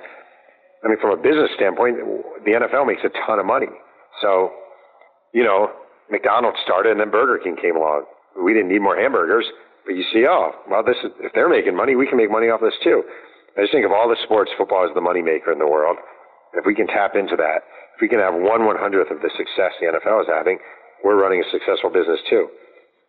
I 0.85 0.89
mean, 0.89 1.01
from 1.01 1.19
a 1.19 1.21
business 1.21 1.51
standpoint, 1.57 1.97
the 2.45 2.53
NFL 2.53 2.87
makes 2.87 3.03
a 3.05 3.13
ton 3.27 3.39
of 3.39 3.47
money. 3.47 3.73
So, 4.21 4.53
you 5.33 5.43
know, 5.43 5.73
McDonald's 6.11 6.59
started 6.63 6.93
and 6.93 7.01
then 7.01 7.11
Burger 7.11 7.41
King 7.43 7.57
came 7.57 7.77
along. 7.77 8.05
We 8.37 8.53
didn't 8.53 8.69
need 8.69 8.83
more 8.83 8.97
hamburgers, 8.97 9.47
but 9.87 9.95
you 9.97 10.05
see, 10.13 10.27
oh, 10.29 10.53
well, 10.69 10.85
this 10.85 10.97
is, 11.05 11.11
if 11.21 11.33
they're 11.33 11.49
making 11.49 11.77
money, 11.77 11.97
we 11.97 12.07
can 12.07 12.19
make 12.19 12.31
money 12.31 12.49
off 12.49 12.61
this 12.61 12.77
too. 12.83 13.03
I 13.57 13.63
just 13.63 13.73
think 13.73 13.87
of 13.87 13.93
all 13.93 14.09
the 14.09 14.19
sports, 14.25 14.51
football 14.59 14.85
is 14.85 14.93
the 14.95 15.01
moneymaker 15.01 15.53
in 15.53 15.59
the 15.59 15.69
world. 15.69 15.97
If 16.55 16.67
we 16.67 16.75
can 16.75 16.87
tap 16.87 17.15
into 17.15 17.37
that, 17.37 17.63
if 17.95 18.03
we 18.03 18.09
can 18.09 18.19
have 18.19 18.35
one 18.35 18.67
one 18.67 18.77
hundredth 18.77 19.11
of 19.11 19.23
the 19.23 19.31
success 19.39 19.73
the 19.79 19.95
NFL 19.95 20.23
is 20.23 20.29
having, 20.29 20.59
we're 21.05 21.21
running 21.21 21.45
a 21.45 21.49
successful 21.53 21.91
business 21.91 22.19
too. 22.29 22.49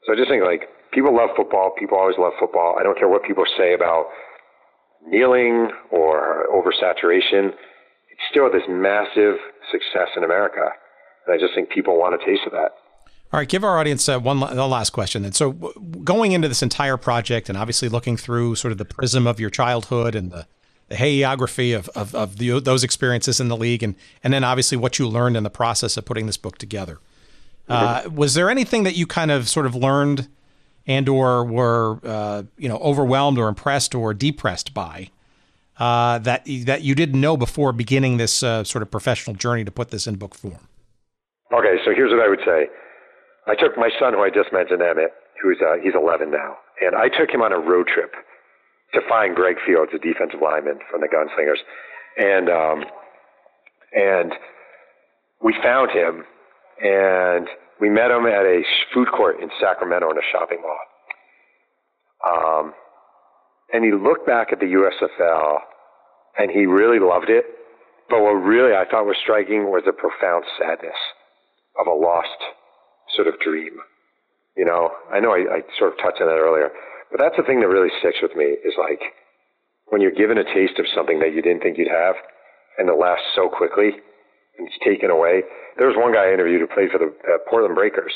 So 0.06 0.14
I 0.14 0.16
just 0.16 0.30
think 0.30 0.44
like 0.44 0.68
people 0.92 1.16
love 1.16 1.30
football. 1.36 1.72
People 1.80 1.98
always 1.98 2.20
love 2.20 2.34
football. 2.40 2.76
I 2.78 2.84
don't 2.84 2.98
care 3.00 3.08
what 3.08 3.24
people 3.24 3.46
say 3.58 3.74
about 3.74 4.08
kneeling 5.08 5.72
or 5.92 6.46
oversaturation. 6.54 7.56
It's 8.12 8.26
still 8.30 8.52
this 8.52 8.68
massive 8.68 9.40
success 9.72 10.10
in 10.16 10.24
America. 10.24 10.70
And 11.26 11.34
I 11.34 11.40
just 11.40 11.56
think 11.56 11.70
people 11.70 11.98
want 11.98 12.14
a 12.14 12.26
taste 12.26 12.44
of 12.46 12.52
that. 12.52 12.76
All 13.34 13.40
right, 13.40 13.50
give 13.50 13.64
our 13.64 13.80
audience 13.80 14.08
uh, 14.08 14.20
one 14.20 14.40
the 14.40 14.68
last 14.68 14.92
question. 14.92 15.24
Then, 15.24 15.34
so 15.34 15.52
going 15.52 16.32
into 16.32 16.48
this 16.48 16.62
entire 16.62 16.96
project, 16.96 17.50
and 17.50 17.58
obviously 17.58 17.90
looking 17.90 18.18
through 18.18 18.56
sort 18.56 18.72
of 18.72 18.78
the 18.78 18.86
prism 18.86 19.26
of 19.26 19.40
your 19.40 19.50
childhood 19.50 20.16
and 20.16 20.32
the, 20.32 20.48
the 20.90 20.96
hagiography 20.96 21.76
of 21.76 21.90
of, 21.90 22.14
of 22.14 22.38
the, 22.38 22.60
those 22.60 22.84
experiences 22.84 23.42
in 23.42 23.48
the 23.48 23.58
league, 23.58 23.82
and 23.82 23.96
and 24.24 24.32
then 24.32 24.44
obviously 24.44 24.78
what 24.78 25.00
you 25.00 25.08
learned 25.08 25.36
in 25.36 25.44
the 25.44 25.50
process 25.50 25.98
of 25.98 26.06
putting 26.06 26.28
this 26.28 26.38
book 26.38 26.60
together. 26.60 27.00
Uh, 27.68 28.04
was 28.14 28.36
there 28.36 28.50
anything 28.50 28.84
that 28.84 28.96
you 28.96 29.08
kind 29.08 29.32
of 29.32 29.50
sort 29.50 29.66
of 29.66 29.76
learned 29.76 30.28
and 30.88 31.10
or 31.10 31.44
were 31.44 32.00
uh, 32.04 32.44
you 32.58 32.70
know 32.70 32.78
overwhelmed 32.78 33.38
or 33.38 33.48
impressed 33.48 33.96
or 33.96 34.14
depressed 34.14 34.74
by 34.74 35.10
uh, 35.78 36.20
that 36.20 36.46
that 36.66 36.84
you 36.84 36.96
didn't 36.96 37.20
know 37.20 37.36
before 37.38 37.74
beginning 37.74 38.18
this 38.18 38.44
uh, 38.44 38.64
sort 38.64 38.82
of 38.82 38.92
professional 38.92 39.36
journey 39.36 39.64
to 39.64 39.72
put 39.72 39.90
this 39.90 40.08
in 40.08 40.16
book 40.16 40.36
form? 40.36 40.68
Okay, 41.54 41.78
so 41.84 41.92
here's 41.96 42.12
what 42.12 42.22
I 42.22 42.30
would 42.30 42.42
say. 42.46 42.68
I 43.48 43.56
took 43.56 43.78
my 43.78 43.90
son, 44.00 44.14
who 44.14 44.22
I 44.22 44.30
just 44.30 44.52
mentioned, 44.52 44.82
Emmett, 44.82 45.14
who's 45.42 45.58
uh, 45.62 45.76
he's 45.82 45.94
11 45.94 46.32
now, 46.32 46.58
and 46.82 46.96
I 46.96 47.10
took 47.10 47.30
him 47.30 47.42
on 47.42 47.52
a 47.52 47.60
road 47.60 47.88
trip 47.88 48.14
to 48.94 49.02
find 49.08 49.36
Greg 49.36 49.58
Fields, 49.66 49.92
a 49.94 50.00
defensive 50.00 50.42
lineman 50.42 50.80
from 50.90 51.02
the 51.02 51.08
Gunslingers, 51.08 51.62
and 52.18 52.50
um, 52.50 52.86
and 53.94 54.34
we 55.44 55.54
found 55.62 55.92
him 55.92 56.24
and 56.82 57.48
we 57.80 57.90
met 57.90 58.12
him 58.12 58.26
at 58.26 58.46
a 58.46 58.62
food 58.94 59.08
court 59.12 59.40
in 59.42 59.50
Sacramento 59.60 60.10
in 60.12 60.18
a 60.18 60.28
shopping 60.32 60.62
mall. 60.62 60.80
Um, 62.26 62.74
and 63.74 63.84
he 63.84 63.92
looked 63.92 64.26
back 64.26 64.52
at 64.52 64.60
the 64.60 64.66
USFL 64.66 65.58
and 66.38 66.52
he 66.52 66.66
really 66.66 67.00
loved 67.00 67.30
it. 67.30 67.46
But 68.10 68.22
what 68.22 68.34
really 68.34 68.76
I 68.76 68.86
thought 68.90 69.06
was 69.06 69.18
striking 69.22 69.66
was 69.66 69.84
the 69.86 69.94
profound 69.94 70.46
sadness 70.60 70.98
of 71.80 71.88
a 71.88 71.92
lost 71.92 72.40
sort 73.16 73.28
of 73.28 73.40
dream. 73.40 73.74
You 74.56 74.66
know, 74.66 74.92
I 75.12 75.20
know 75.20 75.32
I, 75.32 75.60
I 75.60 75.62
sort 75.78 75.94
of 75.94 75.98
touched 76.00 76.22
on 76.22 76.28
that 76.28 76.40
earlier, 76.40 76.70
but 77.12 77.20
that's 77.20 77.36
the 77.36 77.44
thing 77.44 77.60
that 77.60 77.68
really 77.68 77.90
sticks 78.00 78.20
with 78.22 78.36
me 78.36 78.46
is 78.46 78.74
like 78.78 79.02
when 79.88 80.02
you're 80.02 80.12
given 80.12 80.38
a 80.38 80.44
taste 80.44 80.80
of 80.80 80.86
something 80.96 81.20
that 81.20 81.34
you 81.34 81.42
didn't 81.42 81.62
think 81.62 81.78
you'd 81.78 81.92
have 81.92 82.16
and 82.78 82.90
it 82.90 82.98
lasts 82.98 83.28
so 83.36 83.50
quickly 83.50 83.92
it's 84.60 84.78
taken 84.84 85.10
away. 85.10 85.44
There 85.78 85.88
was 85.88 85.98
one 85.98 86.14
guy 86.14 86.30
I 86.30 86.34
interviewed 86.34 86.62
who 86.62 86.68
played 86.68 86.92
for 86.92 87.00
the 87.00 87.12
uh, 87.12 87.38
Portland 87.50 87.76
Breakers. 87.76 88.14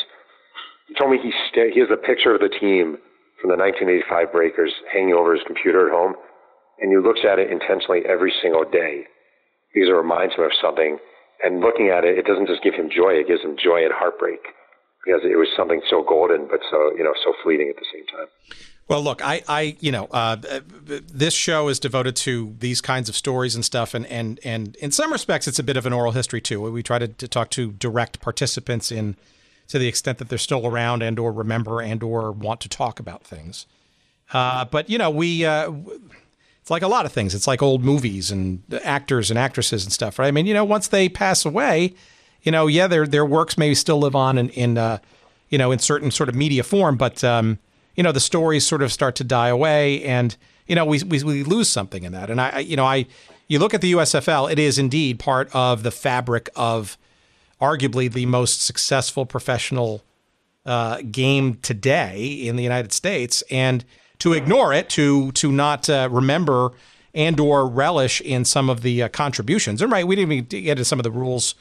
He 0.88 0.96
told 0.96 1.12
me 1.12 1.20
he 1.22 1.32
st- 1.50 1.74
he 1.74 1.80
has 1.80 1.92
a 1.92 1.98
picture 1.98 2.34
of 2.34 2.42
the 2.42 2.50
team 2.50 2.98
from 3.40 3.52
the 3.52 3.60
1985 3.60 4.32
Breakers 4.32 4.74
hanging 4.92 5.14
over 5.14 5.34
his 5.34 5.44
computer 5.46 5.88
at 5.88 5.94
home, 5.94 6.16
and 6.80 6.92
he 6.92 6.98
looks 6.98 7.22
at 7.24 7.40
it 7.40 7.52
intentionally 7.52 8.02
every 8.08 8.34
single 8.42 8.64
day 8.64 9.06
because 9.74 9.90
it 9.90 9.96
reminds 9.96 10.36
him 10.36 10.44
of 10.44 10.56
something. 10.60 10.98
And 11.44 11.62
looking 11.62 11.88
at 11.88 12.04
it, 12.04 12.18
it 12.18 12.26
doesn't 12.26 12.48
just 12.48 12.64
give 12.64 12.76
him 12.76 12.90
joy; 12.90 13.16
it 13.16 13.28
gives 13.28 13.44
him 13.44 13.56
joy 13.56 13.84
and 13.84 13.94
heartbreak 13.96 14.44
because 15.06 15.22
it 15.24 15.40
was 15.40 15.48
something 15.56 15.82
so 15.90 16.04
golden, 16.04 16.48
but 16.48 16.60
so 16.72 16.92
you 16.98 17.04
know 17.04 17.14
so 17.24 17.34
fleeting 17.44 17.70
at 17.70 17.80
the 17.80 17.88
same 17.94 18.06
time. 18.08 18.28
Well, 18.90 19.04
look, 19.04 19.24
I, 19.24 19.44
I, 19.48 19.78
you 19.80 19.92
know, 19.92 20.06
uh, 20.06 20.38
this 20.84 21.36
show 21.36 21.68
is 21.68 21.80
devoted 21.80 22.16
to 22.18 22.56
these 22.58 22.82
kinds 22.82 23.08
of 23.08 23.16
stories 23.16 23.54
and 23.54 23.64
stuff, 23.64 23.94
and 23.94 24.04
and 24.08 24.40
and 24.44 24.76
in 24.78 24.92
some 24.92 25.12
respects, 25.12 25.48
it's 25.48 25.60
a 25.60 25.64
bit 25.64 25.78
of 25.78 25.86
an 25.86 25.94
oral 25.94 26.12
history 26.12 26.42
too. 26.42 26.60
We 26.60 26.82
try 26.82 26.98
to, 26.98 27.08
to 27.08 27.28
talk 27.28 27.52
to 27.52 27.72
direct 27.74 28.20
participants 28.20 28.92
in, 28.92 29.16
to 29.68 29.78
the 29.78 29.88
extent 29.88 30.18
that 30.18 30.30
they're 30.30 30.40
still 30.40 30.66
around 30.66 31.04
and 31.04 31.20
or 31.20 31.32
remember 31.32 31.82
and 31.82 32.02
or 32.02 32.32
want 32.32 32.62
to 32.62 32.70
talk 32.70 33.00
about 33.00 33.24
things. 33.24 33.68
Uh, 34.34 34.66
but 34.66 34.90
you 34.90 34.98
know, 34.98 35.12
we, 35.12 35.46
uh, 35.46 35.72
it's 36.60 36.72
like 36.72 36.82
a 36.82 36.88
lot 36.88 37.06
of 37.06 37.12
things. 37.12 37.36
It's 37.36 37.48
like 37.48 37.62
old 37.62 37.84
movies 37.84 38.32
and 38.32 38.64
actors 38.84 39.30
and 39.30 39.38
actresses 39.38 39.84
and 39.84 39.94
stuff, 39.94 40.18
right? 40.18 40.28
I 40.28 40.32
mean, 40.32 40.48
you 40.48 40.54
know, 40.56 40.66
once 40.66 40.88
they 40.88 41.10
pass 41.10 41.46
away, 41.46 41.94
you 42.42 42.52
know, 42.52 42.66
yeah, 42.66 42.88
their 42.88 43.06
their 43.06 43.26
works 43.26 43.56
may 43.56 43.76
still 43.76 44.00
live 44.00 44.16
on 44.16 44.40
in, 44.40 44.50
in 44.50 44.80
uh, 44.80 44.98
you 45.50 45.60
know, 45.60 45.72
in 45.72 45.78
certain 45.78 46.10
sort 46.10 46.28
of 46.28 46.34
media 46.34 46.64
form, 46.64 46.98
but 46.98 47.24
um, 47.24 47.60
you 47.96 48.04
know 48.04 48.12
the 48.12 48.20
stories 48.20 48.66
sort 48.66 48.82
of 48.82 48.92
start 48.92 49.16
to 49.16 49.24
die 49.24 49.50
away, 49.50 50.04
and 50.04 50.36
you 50.68 50.76
know 50.76 50.86
we 50.86 51.04
we, 51.04 51.24
we 51.24 51.44
lose 51.44 51.70
something 51.70 52.04
in 52.04 52.12
that. 52.14 52.30
And 52.30 52.40
I, 52.40 52.60
you 52.60 52.76
know, 52.76 52.86
I 52.86 53.06
you 53.48 53.60
look 53.60 53.74
at 53.74 53.82
the 53.82 53.94
USFL, 53.94 54.52
it 54.52 54.60
is 54.60 54.78
indeed 54.78 55.20
part 55.20 55.54
of 55.54 55.84
the 55.84 55.92
fabric 55.92 56.50
of 56.56 56.98
arguably 57.60 58.12
the 58.12 58.26
most 58.26 58.62
successful 58.62 59.26
professional 59.26 60.04
uh, 60.66 61.02
game 61.12 61.56
today 61.62 62.26
in 62.26 62.56
the 62.56 62.64
United 62.64 62.94
States, 62.94 63.44
and 63.50 63.84
to 64.20 64.34
ignore 64.34 64.74
it, 64.74 64.90
to 64.90 65.32
to 65.34 65.52
not 65.52 65.90
uh, 65.90 66.08
remember 66.12 66.72
and 67.14 67.40
or 67.40 67.68
relish 67.68 68.22
in 68.22 68.46
some 68.46 68.70
of 68.70 68.82
the 68.82 69.04
uh, 69.04 69.10
contributions. 69.10 69.82
And 69.82 69.92
right, 69.92 70.06
we 70.06 70.16
didn't 70.16 70.32
even 70.32 70.46
get 70.46 70.72
into 70.72 70.86
some 70.86 71.00
of 71.00 71.04
the 71.04 71.12
rules 71.12 71.56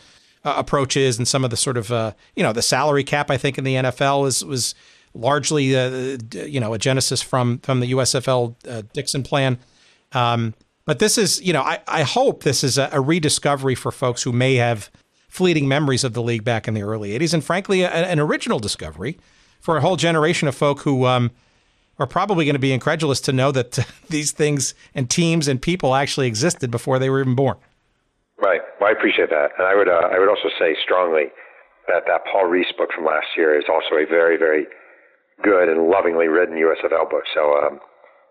uh, 0.44 0.54
approaches 0.56 1.18
and 1.18 1.26
some 1.26 1.44
of 1.44 1.50
the 1.50 1.56
sort 1.56 1.76
of 1.76 1.90
uh, 1.90 2.12
you 2.36 2.42
know 2.42 2.52
the 2.52 2.62
salary 2.62 3.04
cap. 3.04 3.30
I 3.30 3.36
think 3.36 3.58
in 3.58 3.64
the 3.64 3.74
NFL 3.74 4.22
was 4.22 4.44
was 4.44 4.74
largely, 5.14 5.76
uh, 5.76 6.18
you 6.32 6.60
know, 6.60 6.74
a 6.74 6.78
genesis 6.78 7.22
from 7.22 7.58
from 7.58 7.80
the 7.80 7.92
USFL 7.92 8.54
uh, 8.68 8.82
Dixon 8.92 9.22
plan. 9.22 9.58
Um, 10.12 10.54
but 10.84 11.00
this 11.00 11.18
is, 11.18 11.42
you 11.42 11.52
know, 11.52 11.60
I, 11.60 11.80
I 11.86 12.02
hope 12.02 12.44
this 12.44 12.64
is 12.64 12.78
a, 12.78 12.88
a, 12.92 13.00
rediscovery 13.00 13.74
for 13.74 13.92
folks 13.92 14.22
who 14.22 14.32
may 14.32 14.54
have 14.54 14.90
fleeting 15.28 15.68
memories 15.68 16.02
of 16.02 16.14
the 16.14 16.22
league 16.22 16.44
back 16.44 16.66
in 16.66 16.72
the 16.72 16.82
early 16.82 17.10
80s, 17.18 17.34
and 17.34 17.44
frankly, 17.44 17.82
a, 17.82 17.90
an 17.90 18.18
original 18.18 18.58
discovery 18.58 19.18
for 19.60 19.76
a 19.76 19.82
whole 19.82 19.96
generation 19.96 20.48
of 20.48 20.54
folk 20.54 20.80
who 20.80 21.04
um, 21.04 21.30
are 21.98 22.06
probably 22.06 22.46
going 22.46 22.54
to 22.54 22.60
be 22.60 22.72
incredulous 22.72 23.20
to 23.20 23.32
know 23.32 23.52
that 23.52 23.78
these 24.08 24.32
things 24.32 24.74
and 24.94 25.10
teams 25.10 25.46
and 25.46 25.60
people 25.60 25.94
actually 25.94 26.26
existed 26.26 26.70
before 26.70 26.98
they 26.98 27.10
were 27.10 27.20
even 27.20 27.34
born. 27.34 27.58
Right. 28.40 28.62
Well, 28.80 28.88
I 28.88 28.92
appreciate 28.92 29.30
that, 29.30 29.50
and 29.58 29.66
I 29.66 29.74
would 29.74 29.88
uh, 29.88 30.08
I 30.14 30.18
would 30.18 30.28
also 30.28 30.48
say 30.58 30.76
strongly 30.82 31.24
that 31.88 32.04
that 32.06 32.22
Paul 32.30 32.44
Reeths 32.44 32.74
book 32.78 32.90
from 32.94 33.04
last 33.04 33.26
year 33.36 33.58
is 33.58 33.64
also 33.68 33.96
a 33.96 34.06
very 34.06 34.38
very 34.38 34.66
good 35.42 35.68
and 35.68 35.88
lovingly 35.88 36.28
written 36.28 36.56
USFL 36.56 37.10
book. 37.10 37.24
So 37.34 37.56
um, 37.58 37.80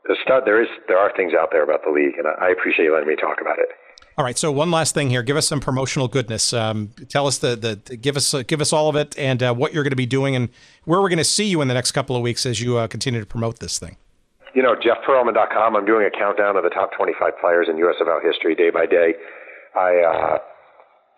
the 0.06 0.16
there 0.46 0.62
is 0.62 0.70
there 0.88 0.98
are 0.98 1.12
things 1.16 1.34
out 1.34 1.50
there 1.52 1.64
about 1.64 1.82
the 1.86 1.92
league, 1.92 2.18
and 2.18 2.28
I, 2.28 2.48
I 2.48 2.50
appreciate 2.50 2.86
you 2.86 2.94
letting 2.94 3.10
me 3.10 3.16
talk 3.16 3.38
about 3.42 3.60
it. 3.60 3.70
All 4.18 4.26
right. 4.26 4.38
So 4.38 4.52
one 4.52 4.72
last 4.72 4.96
thing 4.96 5.10
here. 5.12 5.22
Give 5.22 5.38
us 5.38 5.48
some 5.48 5.60
promotional 5.60 6.08
goodness. 6.08 6.52
Um, 6.52 6.90
tell 7.08 7.28
us 7.28 7.38
the, 7.38 7.56
the 7.56 7.98
give 7.98 8.18
us 8.18 8.34
uh, 8.34 8.44
give 8.48 8.62
us 8.62 8.74
all 8.74 8.90
of 8.90 8.96
it 8.96 9.18
and 9.18 9.44
uh, 9.44 9.54
what 9.54 9.74
you're 9.74 9.84
going 9.84 9.92
to 9.92 9.96
be 9.96 10.08
doing 10.08 10.36
and 10.36 10.50
where 10.86 11.02
we're 11.02 11.10
going 11.10 11.18
to 11.20 11.24
see 11.24 11.46
you 11.46 11.62
in 11.62 11.68
the 11.68 11.76
next 11.76 11.92
couple 11.92 12.16
of 12.16 12.22
weeks 12.24 12.46
as 12.46 12.60
you 12.60 12.78
uh, 12.78 12.88
continue 12.88 13.20
to 13.20 13.26
promote 13.28 13.60
this 13.60 13.78
thing. 13.78 13.98
you 14.56 14.64
know, 14.64 14.74
JeffPearlman.com. 14.76 15.76
I'm 15.76 15.86
doing 15.86 16.08
a 16.08 16.10
countdown 16.10 16.58
of 16.58 16.64
the 16.64 16.72
top 16.72 16.90
25 16.98 17.34
players 17.40 17.68
in 17.70 17.76
USFL 17.78 18.24
history 18.26 18.56
day 18.56 18.72
by 18.72 18.88
day. 18.88 19.14
I, 19.76 20.02
uh, 20.02 20.38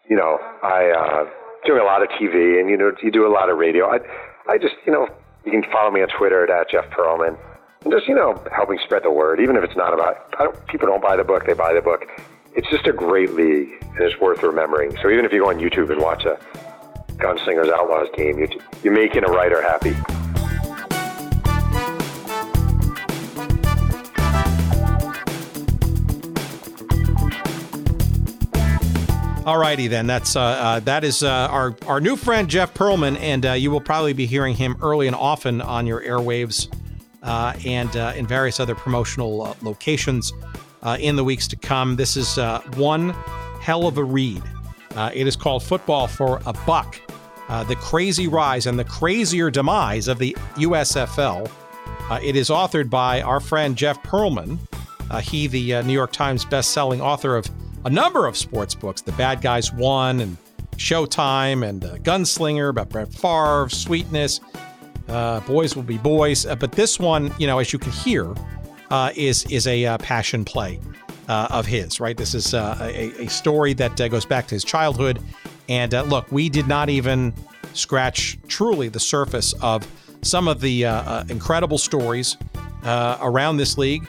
you 0.09 0.17
know, 0.17 0.37
I 0.61 0.91
uh, 0.91 1.29
doing 1.65 1.79
a 1.79 1.85
lot 1.85 2.01
of 2.01 2.09
TV, 2.19 2.59
and 2.59 2.69
you 2.69 2.75
know, 2.77 2.91
you 3.01 3.11
do 3.11 3.25
a 3.25 3.31
lot 3.31 3.49
of 3.49 3.57
radio. 3.57 3.85
I, 3.85 3.99
I 4.49 4.57
just, 4.57 4.75
you 4.85 4.91
know, 4.91 5.07
you 5.51 5.61
can 5.61 5.71
follow 5.71 5.91
me 5.91 6.01
on 6.01 6.07
Twitter 6.09 6.49
at, 6.51 6.69
Jeff 6.69 6.89
Pearlman. 6.91 7.37
And 7.83 7.93
just, 7.93 8.07
you 8.07 8.15
know, 8.15 8.41
helping 8.55 8.77
spread 8.83 9.03
the 9.03 9.11
word, 9.11 9.39
even 9.39 9.55
if 9.55 9.63
it's 9.63 9.75
not 9.75 9.93
about, 9.93 10.31
don't, 10.33 10.67
people 10.67 10.87
don't 10.87 11.01
buy 11.01 11.15
the 11.15 11.23
book, 11.23 11.45
they 11.45 11.53
buy 11.53 11.73
the 11.73 11.81
book. 11.81 12.05
It's 12.55 12.69
just 12.69 12.87
a 12.87 12.93
great 12.93 13.33
league, 13.33 13.69
and 13.81 14.01
it's 14.01 14.19
worth 14.19 14.43
remembering. 14.43 14.95
So 15.01 15.09
even 15.09 15.23
if 15.23 15.31
you 15.31 15.41
go 15.41 15.49
on 15.49 15.59
YouTube 15.59 15.89
and 15.91 16.01
watch 16.01 16.25
a 16.25 16.37
Gunslingers 17.13 17.71
Outlaws 17.71 18.09
game, 18.15 18.37
you're, 18.37 18.49
you're 18.83 18.93
making 18.93 19.23
a 19.23 19.31
writer 19.31 19.61
happy. 19.61 19.95
Alrighty 29.49 29.89
then, 29.89 30.05
that's 30.05 30.35
uh, 30.35 30.41
uh, 30.41 30.79
that 30.81 31.03
is 31.03 31.23
uh, 31.23 31.47
our 31.49 31.75
our 31.87 31.99
new 31.99 32.15
friend 32.15 32.47
Jeff 32.47 32.71
Pearlman, 32.75 33.19
and 33.19 33.43
uh, 33.47 33.53
you 33.53 33.71
will 33.71 33.81
probably 33.81 34.13
be 34.13 34.27
hearing 34.27 34.53
him 34.53 34.77
early 34.79 35.07
and 35.07 35.15
often 35.15 35.59
on 35.59 35.87
your 35.87 36.03
airwaves 36.03 36.71
uh, 37.23 37.53
and 37.65 37.97
uh, 37.97 38.13
in 38.15 38.27
various 38.27 38.59
other 38.59 38.75
promotional 38.75 39.57
locations 39.63 40.31
in 40.99 41.15
the 41.15 41.23
weeks 41.23 41.47
to 41.47 41.55
come. 41.55 41.95
This 41.95 42.15
is 42.15 42.37
one 42.75 43.09
hell 43.59 43.87
of 43.87 43.97
a 43.97 44.03
read. 44.03 44.43
it 45.15 45.25
is 45.25 45.35
called 45.35 45.63
Football 45.63 46.05
for 46.05 46.43
a 46.45 46.53
Buck: 46.67 47.01
The 47.49 47.75
Crazy 47.79 48.27
Rise 48.27 48.67
and 48.67 48.77
the 48.77 48.85
Crazier 48.85 49.49
Demise 49.49 50.07
of 50.07 50.19
the 50.19 50.37
USFL. 50.57 51.49
it 52.21 52.35
is 52.35 52.49
authored 52.49 52.91
by 52.91 53.23
our 53.23 53.39
friend 53.39 53.75
Jeff 53.75 53.99
Pearlman. 54.03 54.59
he, 55.23 55.47
the 55.47 55.81
New 55.81 55.93
York 55.93 56.11
Times 56.11 56.45
best-selling 56.45 57.01
author 57.01 57.35
of 57.35 57.49
a 57.85 57.89
number 57.89 58.27
of 58.27 58.37
sports 58.37 58.75
books. 58.75 59.01
The 59.01 59.11
Bad 59.13 59.41
Guys 59.41 59.71
Won 59.71 60.19
and 60.19 60.37
Showtime 60.77 61.67
and 61.67 61.83
uh, 61.83 61.95
Gunslinger 61.97 62.69
about 62.69 62.89
Brett 62.89 63.13
Favre, 63.13 63.67
Sweetness, 63.69 64.39
uh, 65.07 65.39
Boys 65.41 65.75
Will 65.75 65.83
Be 65.83 65.97
Boys. 65.97 66.45
Uh, 66.45 66.55
but 66.55 66.71
this 66.71 66.99
one, 66.99 67.33
you 67.37 67.47
know, 67.47 67.59
as 67.59 67.73
you 67.73 67.79
can 67.79 67.91
hear, 67.91 68.33
uh, 68.89 69.11
is 69.15 69.45
is 69.45 69.67
a 69.67 69.85
uh, 69.85 69.97
passion 69.99 70.43
play 70.43 70.79
uh, 71.27 71.47
of 71.51 71.65
his. 71.65 71.99
Right, 71.99 72.17
this 72.17 72.33
is 72.33 72.53
a, 72.53 73.13
a, 73.19 73.27
story 73.27 73.73
that 73.73 73.97
goes 73.97 74.25
back 74.25 74.47
to 74.47 74.55
his 74.55 74.63
childhood. 74.63 75.19
And 75.67 75.91
look, 76.09 76.31
we 76.31 76.49
did 76.49 76.67
not 76.67 76.89
even 76.89 77.33
scratch 77.73 78.39
truly 78.47 78.89
the 78.89 78.99
surface 78.99 79.53
of 79.61 79.87
some 80.23 80.47
of 80.47 80.61
the 80.61 80.83
incredible 81.29 81.77
stories 81.77 82.37
around 82.83 83.57
this 83.57 83.77
league 83.77 84.07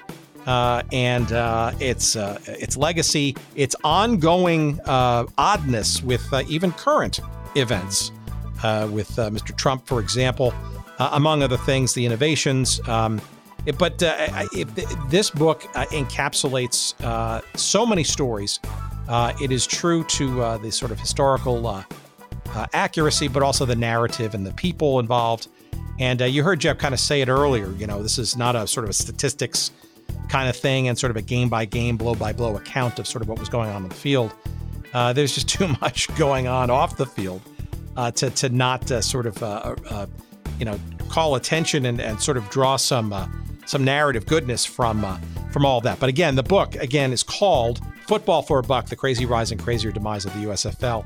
uh, 0.50 0.82
and 0.90 1.30
uh, 1.30 1.70
its 1.78 2.16
uh, 2.16 2.36
its 2.46 2.76
legacy, 2.76 3.36
its 3.54 3.76
ongoing 3.84 4.80
uh, 4.84 5.24
oddness 5.38 6.02
with 6.02 6.26
uh, 6.32 6.42
even 6.48 6.72
current 6.72 7.20
events, 7.54 8.10
uh, 8.64 8.88
with 8.90 9.10
Mr. 9.10 9.56
Trump, 9.56 9.86
for 9.86 10.00
example, 10.00 10.52
among 10.98 11.44
other 11.44 11.56
things, 11.56 11.94
the 11.94 12.04
innovations. 12.04 12.80
Um, 12.88 13.20
it, 13.64 13.78
but 13.78 13.98
this 13.98 15.30
book 15.30 15.62
encapsulates 15.92 16.94
so 17.56 17.86
many 17.86 18.02
stories. 18.02 18.58
it 19.40 19.52
is 19.52 19.68
true 19.68 20.02
to 20.04 20.58
the 20.62 20.72
sort 20.72 20.90
of 20.90 20.98
historical 20.98 21.84
accuracy, 22.72 23.28
but 23.28 23.44
also 23.44 23.64
the 23.64 23.76
narrative 23.76 24.34
and 24.34 24.44
the 24.44 24.54
people 24.54 24.98
involved. 24.98 25.46
And 26.00 26.20
you 26.20 26.42
heard 26.42 26.58
Jeff 26.58 26.78
kind 26.78 26.92
of 26.92 26.98
say 26.98 27.20
it 27.20 27.28
earlier. 27.28 27.70
You 27.72 27.86
know, 27.86 28.02
this 28.02 28.18
is 28.18 28.36
not 28.36 28.56
a 28.56 28.66
sort 28.66 28.82
of 28.84 28.90
a 28.90 28.94
statistics 28.94 29.70
kind 30.28 30.48
of 30.48 30.56
thing 30.56 30.88
and 30.88 30.98
sort 30.98 31.10
of 31.10 31.16
a 31.16 31.22
game 31.22 31.48
by 31.48 31.64
game, 31.64 31.96
blow 31.96 32.14
by 32.14 32.32
blow 32.32 32.56
account 32.56 32.98
of 32.98 33.06
sort 33.06 33.22
of 33.22 33.28
what 33.28 33.38
was 33.38 33.48
going 33.48 33.70
on 33.70 33.82
in 33.82 33.88
the 33.88 33.94
field. 33.94 34.32
Uh, 34.92 35.12
there's 35.12 35.34
just 35.34 35.48
too 35.58 35.68
much 35.80 36.14
going 36.16 36.46
on 36.46 36.70
off 36.70 36.96
the 36.96 37.06
field 37.06 37.42
uh, 37.96 38.10
to, 38.12 38.30
to 38.30 38.48
not 38.48 38.90
uh, 38.90 39.00
sort 39.00 39.26
of, 39.26 39.42
uh, 39.42 39.74
uh, 39.90 40.06
you 40.58 40.64
know, 40.64 40.78
call 41.08 41.34
attention 41.34 41.86
and, 41.86 42.00
and 42.00 42.20
sort 42.20 42.36
of 42.36 42.48
draw 42.50 42.76
some 42.76 43.12
uh, 43.12 43.26
some 43.66 43.84
narrative 43.84 44.26
goodness 44.26 44.64
from 44.64 45.20
from 45.52 45.64
all 45.64 45.80
that. 45.80 46.00
But 46.00 46.08
again, 46.08 46.34
the 46.34 46.42
book 46.42 46.74
again 46.76 47.12
is 47.12 47.22
called 47.22 47.80
Football 48.06 48.42
for 48.42 48.58
a 48.58 48.62
Buck: 48.62 48.86
The 48.86 48.96
Crazy 48.96 49.26
Rise 49.26 49.52
and 49.52 49.60
Crazier 49.60 49.92
Demise 49.92 50.24
of 50.24 50.32
the 50.34 50.46
USFL. 50.46 51.04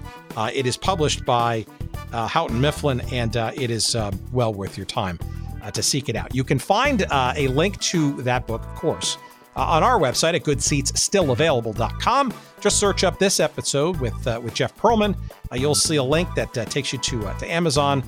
it 0.54 0.66
is 0.66 0.76
published 0.76 1.24
by 1.24 1.66
Houghton 2.12 2.60
Mifflin, 2.60 3.00
and 3.12 3.34
it 3.36 3.70
is 3.70 3.96
well 4.32 4.54
worth 4.54 4.76
your 4.76 4.86
time 4.86 5.18
uh, 5.64 5.70
to 5.70 5.82
seek 5.82 6.08
it 6.08 6.16
out. 6.16 6.34
You 6.34 6.44
can 6.44 6.58
find 6.58 7.06
uh, 7.10 7.32
a 7.36 7.48
link 7.48 7.80
to 7.80 8.12
that 8.22 8.46
book, 8.46 8.62
of 8.62 8.74
course, 8.74 9.18
uh, 9.56 9.62
on 9.62 9.82
our 9.82 9.98
website 9.98 10.34
at 10.34 10.44
goodseatsstillavailable.com. 10.44 12.34
Just 12.60 12.78
search 12.78 13.04
up 13.04 13.18
this 13.18 13.40
episode 13.40 13.98
with 14.00 14.26
uh, 14.26 14.40
with 14.42 14.54
Jeff 14.54 14.76
Pearlman. 14.76 15.16
Uh, 15.50 15.56
you'll 15.56 15.74
see 15.74 15.96
a 15.96 16.02
link 16.02 16.28
that 16.34 16.52
takes 16.70 16.92
you 16.92 16.98
to 17.00 17.20
to 17.38 17.50
Amazon. 17.50 18.02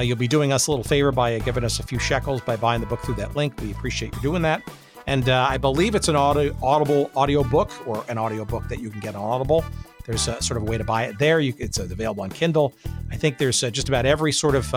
you'll 0.00 0.16
be 0.16 0.28
doing 0.28 0.52
us 0.52 0.66
a 0.66 0.70
little 0.70 0.84
favor 0.84 1.12
by 1.12 1.38
giving 1.40 1.64
us 1.64 1.80
a 1.80 1.82
few 1.82 1.98
shekels 1.98 2.40
by 2.40 2.56
buying 2.56 2.80
the 2.80 2.86
book 2.86 3.00
through 3.02 3.14
that 3.14 3.36
link. 3.36 3.60
We 3.60 3.72
appreciate 3.72 4.14
you 4.14 4.22
doing 4.22 4.42
that. 4.42 4.62
And 5.06 5.28
I 5.28 5.56
believe 5.56 5.94
it's 5.94 6.08
an 6.08 6.16
audio, 6.16 6.54
Audible 6.62 7.10
audio 7.16 7.42
book 7.42 7.70
or 7.86 8.04
an 8.08 8.18
audiobook 8.18 8.68
that 8.68 8.80
you 8.80 8.90
can 8.90 9.00
get 9.00 9.14
on 9.14 9.22
Audible. 9.22 9.64
There's 10.10 10.26
a, 10.28 10.42
sort 10.42 10.56
of 10.56 10.64
a 10.64 10.66
way 10.66 10.76
to 10.76 10.84
buy 10.84 11.04
it 11.04 11.18
there. 11.18 11.38
You, 11.38 11.54
it's 11.58 11.78
available 11.78 12.24
on 12.24 12.30
Kindle. 12.30 12.74
I 13.10 13.16
think 13.16 13.38
there's 13.38 13.60
just 13.60 13.88
about 13.88 14.06
every 14.06 14.32
sort 14.32 14.56
of 14.56 14.74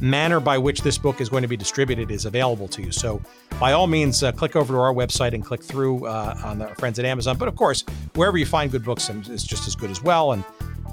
manner 0.00 0.40
by 0.40 0.58
which 0.58 0.82
this 0.82 0.98
book 0.98 1.20
is 1.20 1.28
going 1.28 1.42
to 1.42 1.48
be 1.48 1.56
distributed 1.56 2.10
is 2.10 2.24
available 2.24 2.68
to 2.68 2.82
you. 2.82 2.92
So, 2.92 3.20
by 3.58 3.72
all 3.72 3.86
means, 3.86 4.22
uh, 4.22 4.32
click 4.32 4.56
over 4.56 4.74
to 4.74 4.78
our 4.78 4.92
website 4.92 5.32
and 5.32 5.44
click 5.44 5.62
through 5.62 6.06
uh, 6.06 6.38
on 6.44 6.60
our 6.60 6.74
friends 6.74 6.98
at 6.98 7.04
Amazon. 7.04 7.36
But 7.38 7.48
of 7.48 7.56
course, 7.56 7.84
wherever 8.14 8.36
you 8.36 8.46
find 8.46 8.70
good 8.70 8.84
books 8.84 9.08
is 9.08 9.44
just 9.44 9.66
as 9.66 9.74
good 9.74 9.90
as 9.90 10.02
well. 10.02 10.32
And 10.32 10.44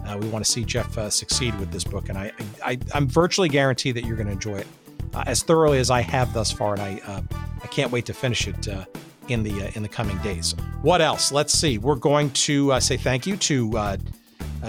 uh, 0.05 0.17
we 0.19 0.27
want 0.29 0.45
to 0.45 0.49
see 0.49 0.63
Jeff 0.63 0.97
uh, 0.97 1.09
succeed 1.09 1.57
with 1.59 1.71
this 1.71 1.83
book. 1.83 2.09
And 2.09 2.17
I, 2.17 2.31
I, 2.63 2.77
am 2.93 3.07
virtually 3.07 3.49
guaranteed 3.49 3.95
that 3.95 4.05
you're 4.05 4.15
going 4.15 4.27
to 4.27 4.33
enjoy 4.33 4.57
it 4.57 4.67
uh, 5.13 5.23
as 5.27 5.43
thoroughly 5.43 5.79
as 5.79 5.89
I 5.89 6.01
have 6.01 6.33
thus 6.33 6.51
far. 6.51 6.73
And 6.73 6.81
I, 6.81 7.01
uh, 7.05 7.21
I 7.61 7.67
can't 7.67 7.91
wait 7.91 8.05
to 8.05 8.13
finish 8.13 8.47
it 8.47 8.67
in 9.29 9.43
the 9.43 9.75
in 9.75 9.83
the 9.83 9.89
coming 9.89 10.17
days. 10.19 10.55
What 10.81 11.01
else? 11.01 11.31
Let's 11.31 11.53
see. 11.53 11.77
We're 11.77 11.95
going 11.95 12.29
to 12.31 12.79
say 12.79 12.97
thank 12.97 13.25
you 13.25 13.37
to 13.37 13.97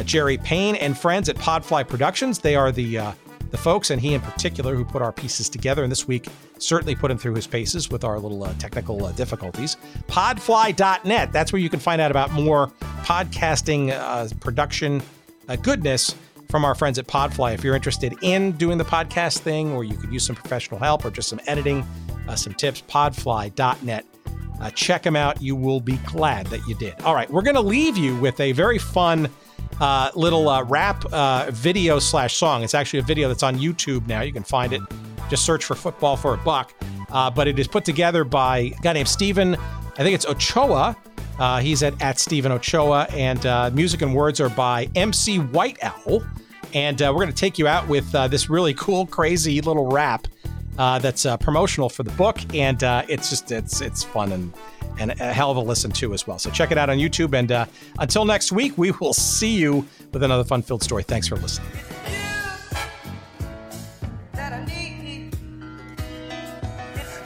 Jerry 0.05 0.39
Payne 0.39 0.77
and 0.77 0.97
friends 0.97 1.29
at 1.29 1.37
Podfly 1.37 1.89
Productions. 1.89 2.39
They 2.39 2.57
are 2.57 2.73
the 2.73 3.15
the 3.55 3.59
folks, 3.59 3.91
and 3.91 4.03
he 4.03 4.15
in 4.15 4.21
particular, 4.21 4.75
who 4.75 4.85
put 4.85 5.01
our 5.01 5.13
pieces 5.13 5.49
together. 5.49 5.85
And 5.85 5.93
this 5.93 6.09
week, 6.09 6.27
certainly 6.59 6.97
put 6.97 7.09
him 7.09 7.19
through 7.19 7.37
his 7.37 7.47
paces 7.47 7.89
with 7.89 8.03
our 8.03 8.19
little 8.19 8.43
uh, 8.43 8.53
technical 8.55 9.07
uh, 9.07 9.13
difficulties. 9.13 9.77
Podfly.net. 10.09 11.33
That's 11.33 11.53
where 11.53 11.63
you 11.63 11.71
can 11.71 11.79
find 11.79 12.01
out 12.01 12.11
about 12.11 12.33
more 12.33 12.73
podcasting 13.03 13.93
uh, 13.93 14.29
production 14.41 15.01
uh, 15.49 15.55
goodness 15.55 16.17
from 16.49 16.65
our 16.65 16.75
friends 16.75 16.99
at 16.99 17.07
Podfly. 17.07 17.55
If 17.55 17.63
you're 17.63 17.77
interested 17.77 18.17
in 18.23 18.53
doing 18.53 18.77
the 18.77 18.85
podcast 18.85 19.39
thing, 19.39 19.71
or 19.71 19.85
you 19.85 19.97
could 19.97 20.13
use 20.13 20.27
some 20.27 20.35
professional 20.35 20.81
help 20.81 21.05
or 21.05 21.11
just 21.11 21.29
some 21.29 21.41
editing, 21.47 21.87
uh, 22.29 22.35
some 22.35 22.55
tips, 22.55 22.83
podfly.net. 22.83 24.05
Uh, 24.61 24.71
check 24.71 25.03
them 25.03 25.17
out. 25.17 25.43
You 25.43 25.57
will 25.57 25.81
be 25.81 25.97
glad 25.99 26.47
that 26.49 26.67
you 26.67 26.75
did. 26.75 27.01
All 27.03 27.15
right, 27.15 27.31
we're 27.31 27.43
going 27.43 27.57
to 27.57 27.61
leave 27.61 27.97
you 27.97 28.17
with 28.17 28.39
a 28.41 28.53
very 28.53 28.79
fun 28.79 29.29
uh, 29.81 30.11
little 30.15 30.49
uh, 30.49 30.63
rap 30.65 31.05
uh, 31.13 31.51
video 31.51 31.99
slash 31.99 32.37
song. 32.37 32.63
It's 32.63 32.75
actually 32.75 33.01
a 33.01 33.05
video 33.05 33.29
that's 33.29 33.43
on 33.43 33.59
YouTube 33.59 34.07
now. 34.07 34.21
You 34.21 34.33
can 34.33 34.45
find 34.45 34.73
it. 34.73 34.81
Just 35.29 35.45
search 35.45 35.65
for 35.65 35.75
Football 35.75 36.17
for 36.17 36.35
a 36.35 36.39
Buck. 36.39 36.75
Uh, 37.11 37.31
but 37.31 37.49
it 37.49 37.59
is 37.59 37.67
put 37.67 37.85
together 37.85 38.25
by 38.25 38.59
a 38.59 38.71
guy 38.83 38.93
named 38.93 39.09
Steven, 39.09 39.55
I 39.55 40.03
think 40.03 40.15
it's 40.15 40.27
Ochoa. 40.27 40.97
Uh, 41.39 41.61
he's 41.61 41.83
at, 41.83 42.01
at 42.01 42.19
Steven 42.19 42.53
Ochoa. 42.53 43.07
And 43.13 43.75
music 43.75 44.03
and 44.03 44.15
words 44.15 44.41
are 44.41 44.51
by 44.51 44.89
MC 44.95 45.39
White 45.39 45.79
Owl. 45.83 46.23
And 46.73 47.01
we're 47.01 47.13
going 47.13 47.29
to 47.29 47.33
take 47.33 47.59
you 47.59 47.67
out 47.67 47.89
with 47.89 48.11
this 48.13 48.51
really 48.51 48.75
cool, 48.75 49.07
crazy 49.07 49.61
little 49.61 49.91
rap 49.91 50.27
Uh, 50.79 50.99
that's 50.99 51.25
uh, 51.25 51.37
promotional 51.37 51.89
for 51.89 52.03
the 52.03 52.11
book. 52.13 52.39
And 52.55 52.83
uh, 52.83 53.05
it's 53.09 53.31
just, 53.31 53.53
it's, 53.53 53.81
it's 53.81 54.03
fun 54.03 54.33
and 54.33 54.53
and 54.99 55.11
a 55.21 55.33
hell 55.33 55.51
of 55.51 55.57
a 55.57 55.61
listen 55.61 55.91
too 55.91 56.15
as 56.15 56.27
well. 56.27 56.39
So 56.39 56.51
check 56.51 56.71
it 56.71 56.79
out 56.79 56.91
on 56.91 56.99
YouTube. 56.99 57.37
And 57.37 57.51
uh, 57.51 57.67
until 57.99 58.25
next 58.25 58.53
week, 58.53 58.77
we 58.79 58.93
will 58.93 59.13
see 59.13 59.57
you 59.57 59.87
with 60.13 60.23
another 60.23 60.45
fun 60.45 60.63
filled 60.63 60.83
story. 60.83 61.03
Thanks 61.03 61.29
for 61.29 61.37
listening. 61.37 61.69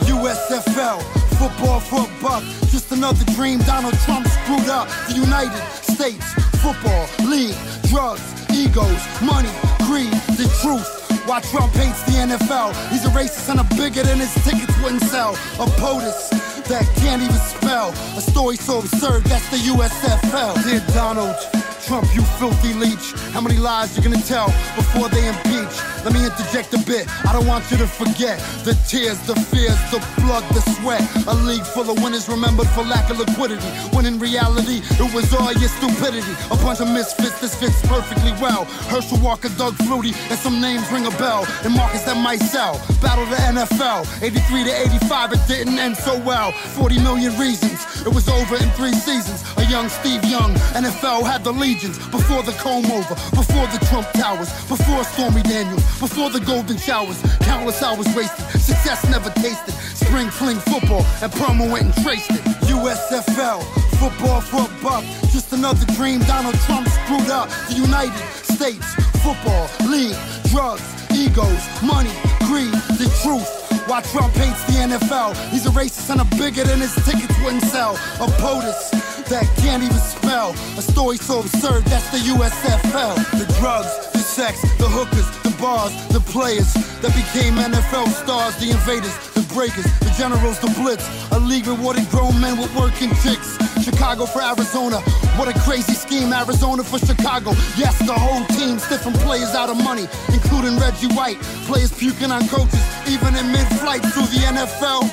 USFL, 0.01 1.01
football 1.39 1.81
for 1.81 2.01
a 2.01 2.23
buck. 2.23 2.43
Just 2.71 2.91
another 2.91 3.25
dream 3.35 3.61
Donald 3.61 3.95
Trump 4.01 4.27
screwed 4.27 4.69
up. 4.69 4.89
The 5.09 5.15
United 5.15 5.65
States 5.75 6.33
Football 6.61 7.07
League, 7.25 7.55
drugs, 7.85 8.23
egos, 8.51 9.23
money, 9.23 9.51
greed, 9.87 10.13
the 10.37 10.51
truth. 10.61 10.98
Why 11.29 11.43
Trump 11.43 11.75
hates 11.75 12.03
the 12.05 12.13
NFL. 12.13 12.73
He's 12.89 13.05
a 13.05 13.11
racist 13.11 13.51
and 13.51 13.61
a 13.61 13.65
bigot, 13.77 14.07
and 14.07 14.19
his 14.19 14.33
tickets 14.45 14.73
wouldn't 14.83 15.03
sell. 15.03 15.35
A 15.61 15.67
POTUS 15.77 16.31
that 16.69 16.87
can't 16.97 17.21
even 17.21 17.37
spell. 17.37 17.91
A 18.17 18.23
story 18.23 18.57
so 18.57 18.79
absurd, 18.79 19.25
that's 19.25 19.47
the 19.51 19.59
USFL. 19.59 20.55
Dear 20.65 20.83
Donald 20.95 21.37
Trump, 21.85 22.09
you 22.15 22.23
filthy 22.41 22.73
leech. 22.73 23.13
How 23.33 23.43
many 23.43 23.59
lies 23.59 23.95
you 23.95 24.03
gonna 24.03 24.23
tell 24.23 24.47
before 24.75 25.11
they 25.11 25.29
impeach? 25.29 25.77
Let 26.05 26.15
me 26.15 26.25
interject 26.25 26.75
a 26.75 26.79
bit. 26.87 27.07
I 27.27 27.33
don't 27.33 27.47
want 27.47 27.71
you 27.71 27.77
to 27.79 27.87
forget 27.87 28.39
the 28.65 28.75
tears, 28.87 29.19
the 29.27 29.35
fears, 29.35 29.79
the 29.91 30.01
blood, 30.23 30.45
the 30.55 30.63
sweat. 30.79 31.03
A 31.27 31.35
league 31.35 31.65
full 31.65 31.91
of 31.91 32.03
winners 32.03 32.29
remembered 32.29 32.69
for 32.69 32.83
lack 32.85 33.11
of 33.11 33.19
liquidity. 33.19 33.67
When 33.95 34.07
in 34.07 34.19
reality, 34.19 34.81
it 34.85 35.15
was 35.15 35.33
all 35.35 35.53
your 35.53 35.69
stupidity. 35.69 36.33
A 36.51 36.57
bunch 36.63 36.81
of 36.81 36.89
misfits, 36.89 37.41
this 37.41 37.55
fits 37.55 37.81
perfectly 37.87 38.33
well. 38.41 38.65
Herschel 38.91 39.19
Walker, 39.19 39.49
Doug 39.57 39.75
Flutie, 39.85 40.15
and 40.31 40.39
some 40.39 40.61
names 40.61 40.91
ring 40.93 41.07
a 41.07 41.15
bell. 41.19 41.47
And 41.65 41.75
Marcus 41.75 42.03
that 42.05 42.17
might 42.17 42.41
sell. 42.41 42.75
Battle 43.03 43.27
the 43.27 43.37
NFL. 43.37 44.07
83 44.23 44.65
to 44.65 44.73
85, 45.03 45.33
it 45.33 45.41
didn't 45.49 45.79
end 45.79 45.97
so 45.97 46.19
well. 46.21 46.53
40 46.53 47.01
million 47.03 47.37
reasons. 47.39 47.85
It 48.07 48.15
was 48.15 48.29
over 48.29 48.57
in 48.57 48.71
three 48.79 48.93
seasons. 48.93 49.43
A 49.57 49.65
young 49.67 49.89
Steve 49.89 50.25
Young. 50.25 50.55
NFL 50.73 51.25
had 51.25 51.45
the 51.45 51.53
legions. 51.53 51.99
Before 52.09 52.43
the 52.43 52.53
comb 52.53 52.87
over. 52.87 53.15
Before 53.35 53.67
the 53.69 53.81
Trump 53.91 54.07
Towers. 54.13 54.51
Before 54.69 55.05
Stormy 55.05 55.43
Daniels. 55.43 55.83
Before 55.99 56.31
the 56.31 56.39
golden 56.41 56.79
showers. 56.79 57.21
Countless 57.41 57.83
hours 57.83 58.07
wasted. 58.15 58.45
Success 58.61 59.05
never 59.11 59.31
tasted. 59.31 59.75
Spring 59.99 60.31
fling 60.31 60.59
football. 60.59 61.05
And 61.23 61.33
promo 61.33 61.71
went 61.71 61.87
and 61.87 62.05
traced 62.05 62.31
it. 62.31 62.43
USFL. 62.71 63.63
Football 63.99 64.41
for 64.41 64.63
a 64.63 64.83
buck. 64.83 65.03
Just 65.33 65.53
another 65.53 65.85
dream 65.95 66.21
Donald 66.21 66.55
Trump 66.67 66.87
screwed 66.89 67.31
up. 67.31 67.49
The 67.69 67.75
United 67.75 68.15
States 68.45 68.95
Football 69.25 69.69
League. 69.91 70.17
Drugs. 70.51 70.87
Egos. 71.11 71.67
Money. 71.83 72.15
Greed. 72.47 72.73
The 72.95 73.11
truth. 73.23 73.51
Why 73.89 74.01
Trump 74.03 74.35
hates 74.35 74.63
the 74.71 74.79
NFL. 74.87 75.35
He's 75.51 75.67
a 75.67 75.71
racist 75.71 76.11
and 76.11 76.21
a 76.21 76.25
bigot, 76.37 76.69
and 76.69 76.81
his 76.81 76.95
tickets 77.07 77.35
wouldn't 77.43 77.65
sell. 77.65 77.95
A 78.21 78.29
POTUS 78.39 79.09
that 79.29 79.45
can't 79.59 79.83
even 79.83 79.97
spell. 79.99 80.51
A 80.79 80.83
story 80.83 81.17
so 81.17 81.41
absurd, 81.41 81.85
that's 81.85 82.09
the 82.11 82.19
USFL. 82.33 83.17
The 83.39 83.47
drugs, 83.59 84.18
sex, 84.29 84.61
the 84.77 84.85
hookers, 84.85 85.25
the 85.41 85.57
bars, 85.57 85.91
the 86.13 86.21
players 86.21 86.69
that 87.01 87.17
became 87.17 87.57
NFL 87.57 88.13
stars, 88.13 88.55
the 88.61 88.69
invaders, 88.69 89.17
the 89.33 89.41
breakers, 89.57 89.89
the 90.05 90.13
generals, 90.21 90.61
the 90.61 90.69
blitz. 90.77 91.09
A 91.33 91.41
league 91.41 91.67
rewarded 91.67 92.05
grown 92.13 92.37
men 92.39 92.61
with 92.61 92.69
working 92.77 93.09
chicks. 93.25 93.57
Chicago 93.81 94.27
for 94.27 94.45
Arizona. 94.45 95.01
What 95.41 95.49
a 95.49 95.57
crazy 95.65 95.97
scheme, 95.97 96.33
Arizona 96.33 96.85
for 96.85 97.01
Chicago. 97.01 97.57
Yes, 97.81 97.97
the 98.05 98.13
whole 98.13 98.45
team 98.53 98.77
stiffing 98.79 99.17
players 99.25 99.57
out 99.57 99.73
of 99.73 99.81
money, 99.83 100.05
including 100.29 100.77
Reggie 100.77 101.09
White. 101.17 101.41
Players 101.65 101.91
puking 101.91 102.31
on 102.31 102.47
coaches, 102.53 102.85
even 103.09 103.33
in 103.33 103.49
mid-flight 103.49 104.05
through 104.13 104.29
the 104.29 104.45
NFL. 104.45 105.09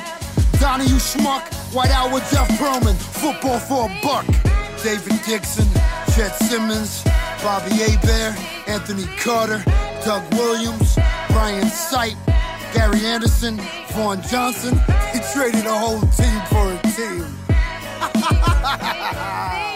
Donnie, 0.59 0.91
you 0.91 0.99
schmuck. 0.99 1.47
White 1.71 1.95
with 2.11 2.27
Jeff 2.31 2.51
Pearlman. 2.59 2.99
Football 2.99 3.59
for 3.63 3.87
a 3.87 3.91
buck. 4.03 4.27
David 4.83 5.17
Dixon, 5.25 5.65
Chet 6.13 6.35
Simmons, 6.45 7.01
Bobby 7.43 7.75
Hebert, 7.75 8.35
Anthony 8.67 9.05
Carter, 9.17 9.63
Doug 10.03 10.23
Williams, 10.33 10.95
Brian 11.29 11.67
Sipe, 11.67 12.17
Gary 12.73 13.05
Anderson, 13.05 13.59
Vaughn 13.91 14.21
Johnson. 14.23 14.75
He 15.13 15.19
traded 15.33 15.65
a 15.65 15.77
whole 15.77 16.01
team 16.01 16.41
for 16.49 16.71
a 16.71 16.79
team. 16.93 17.25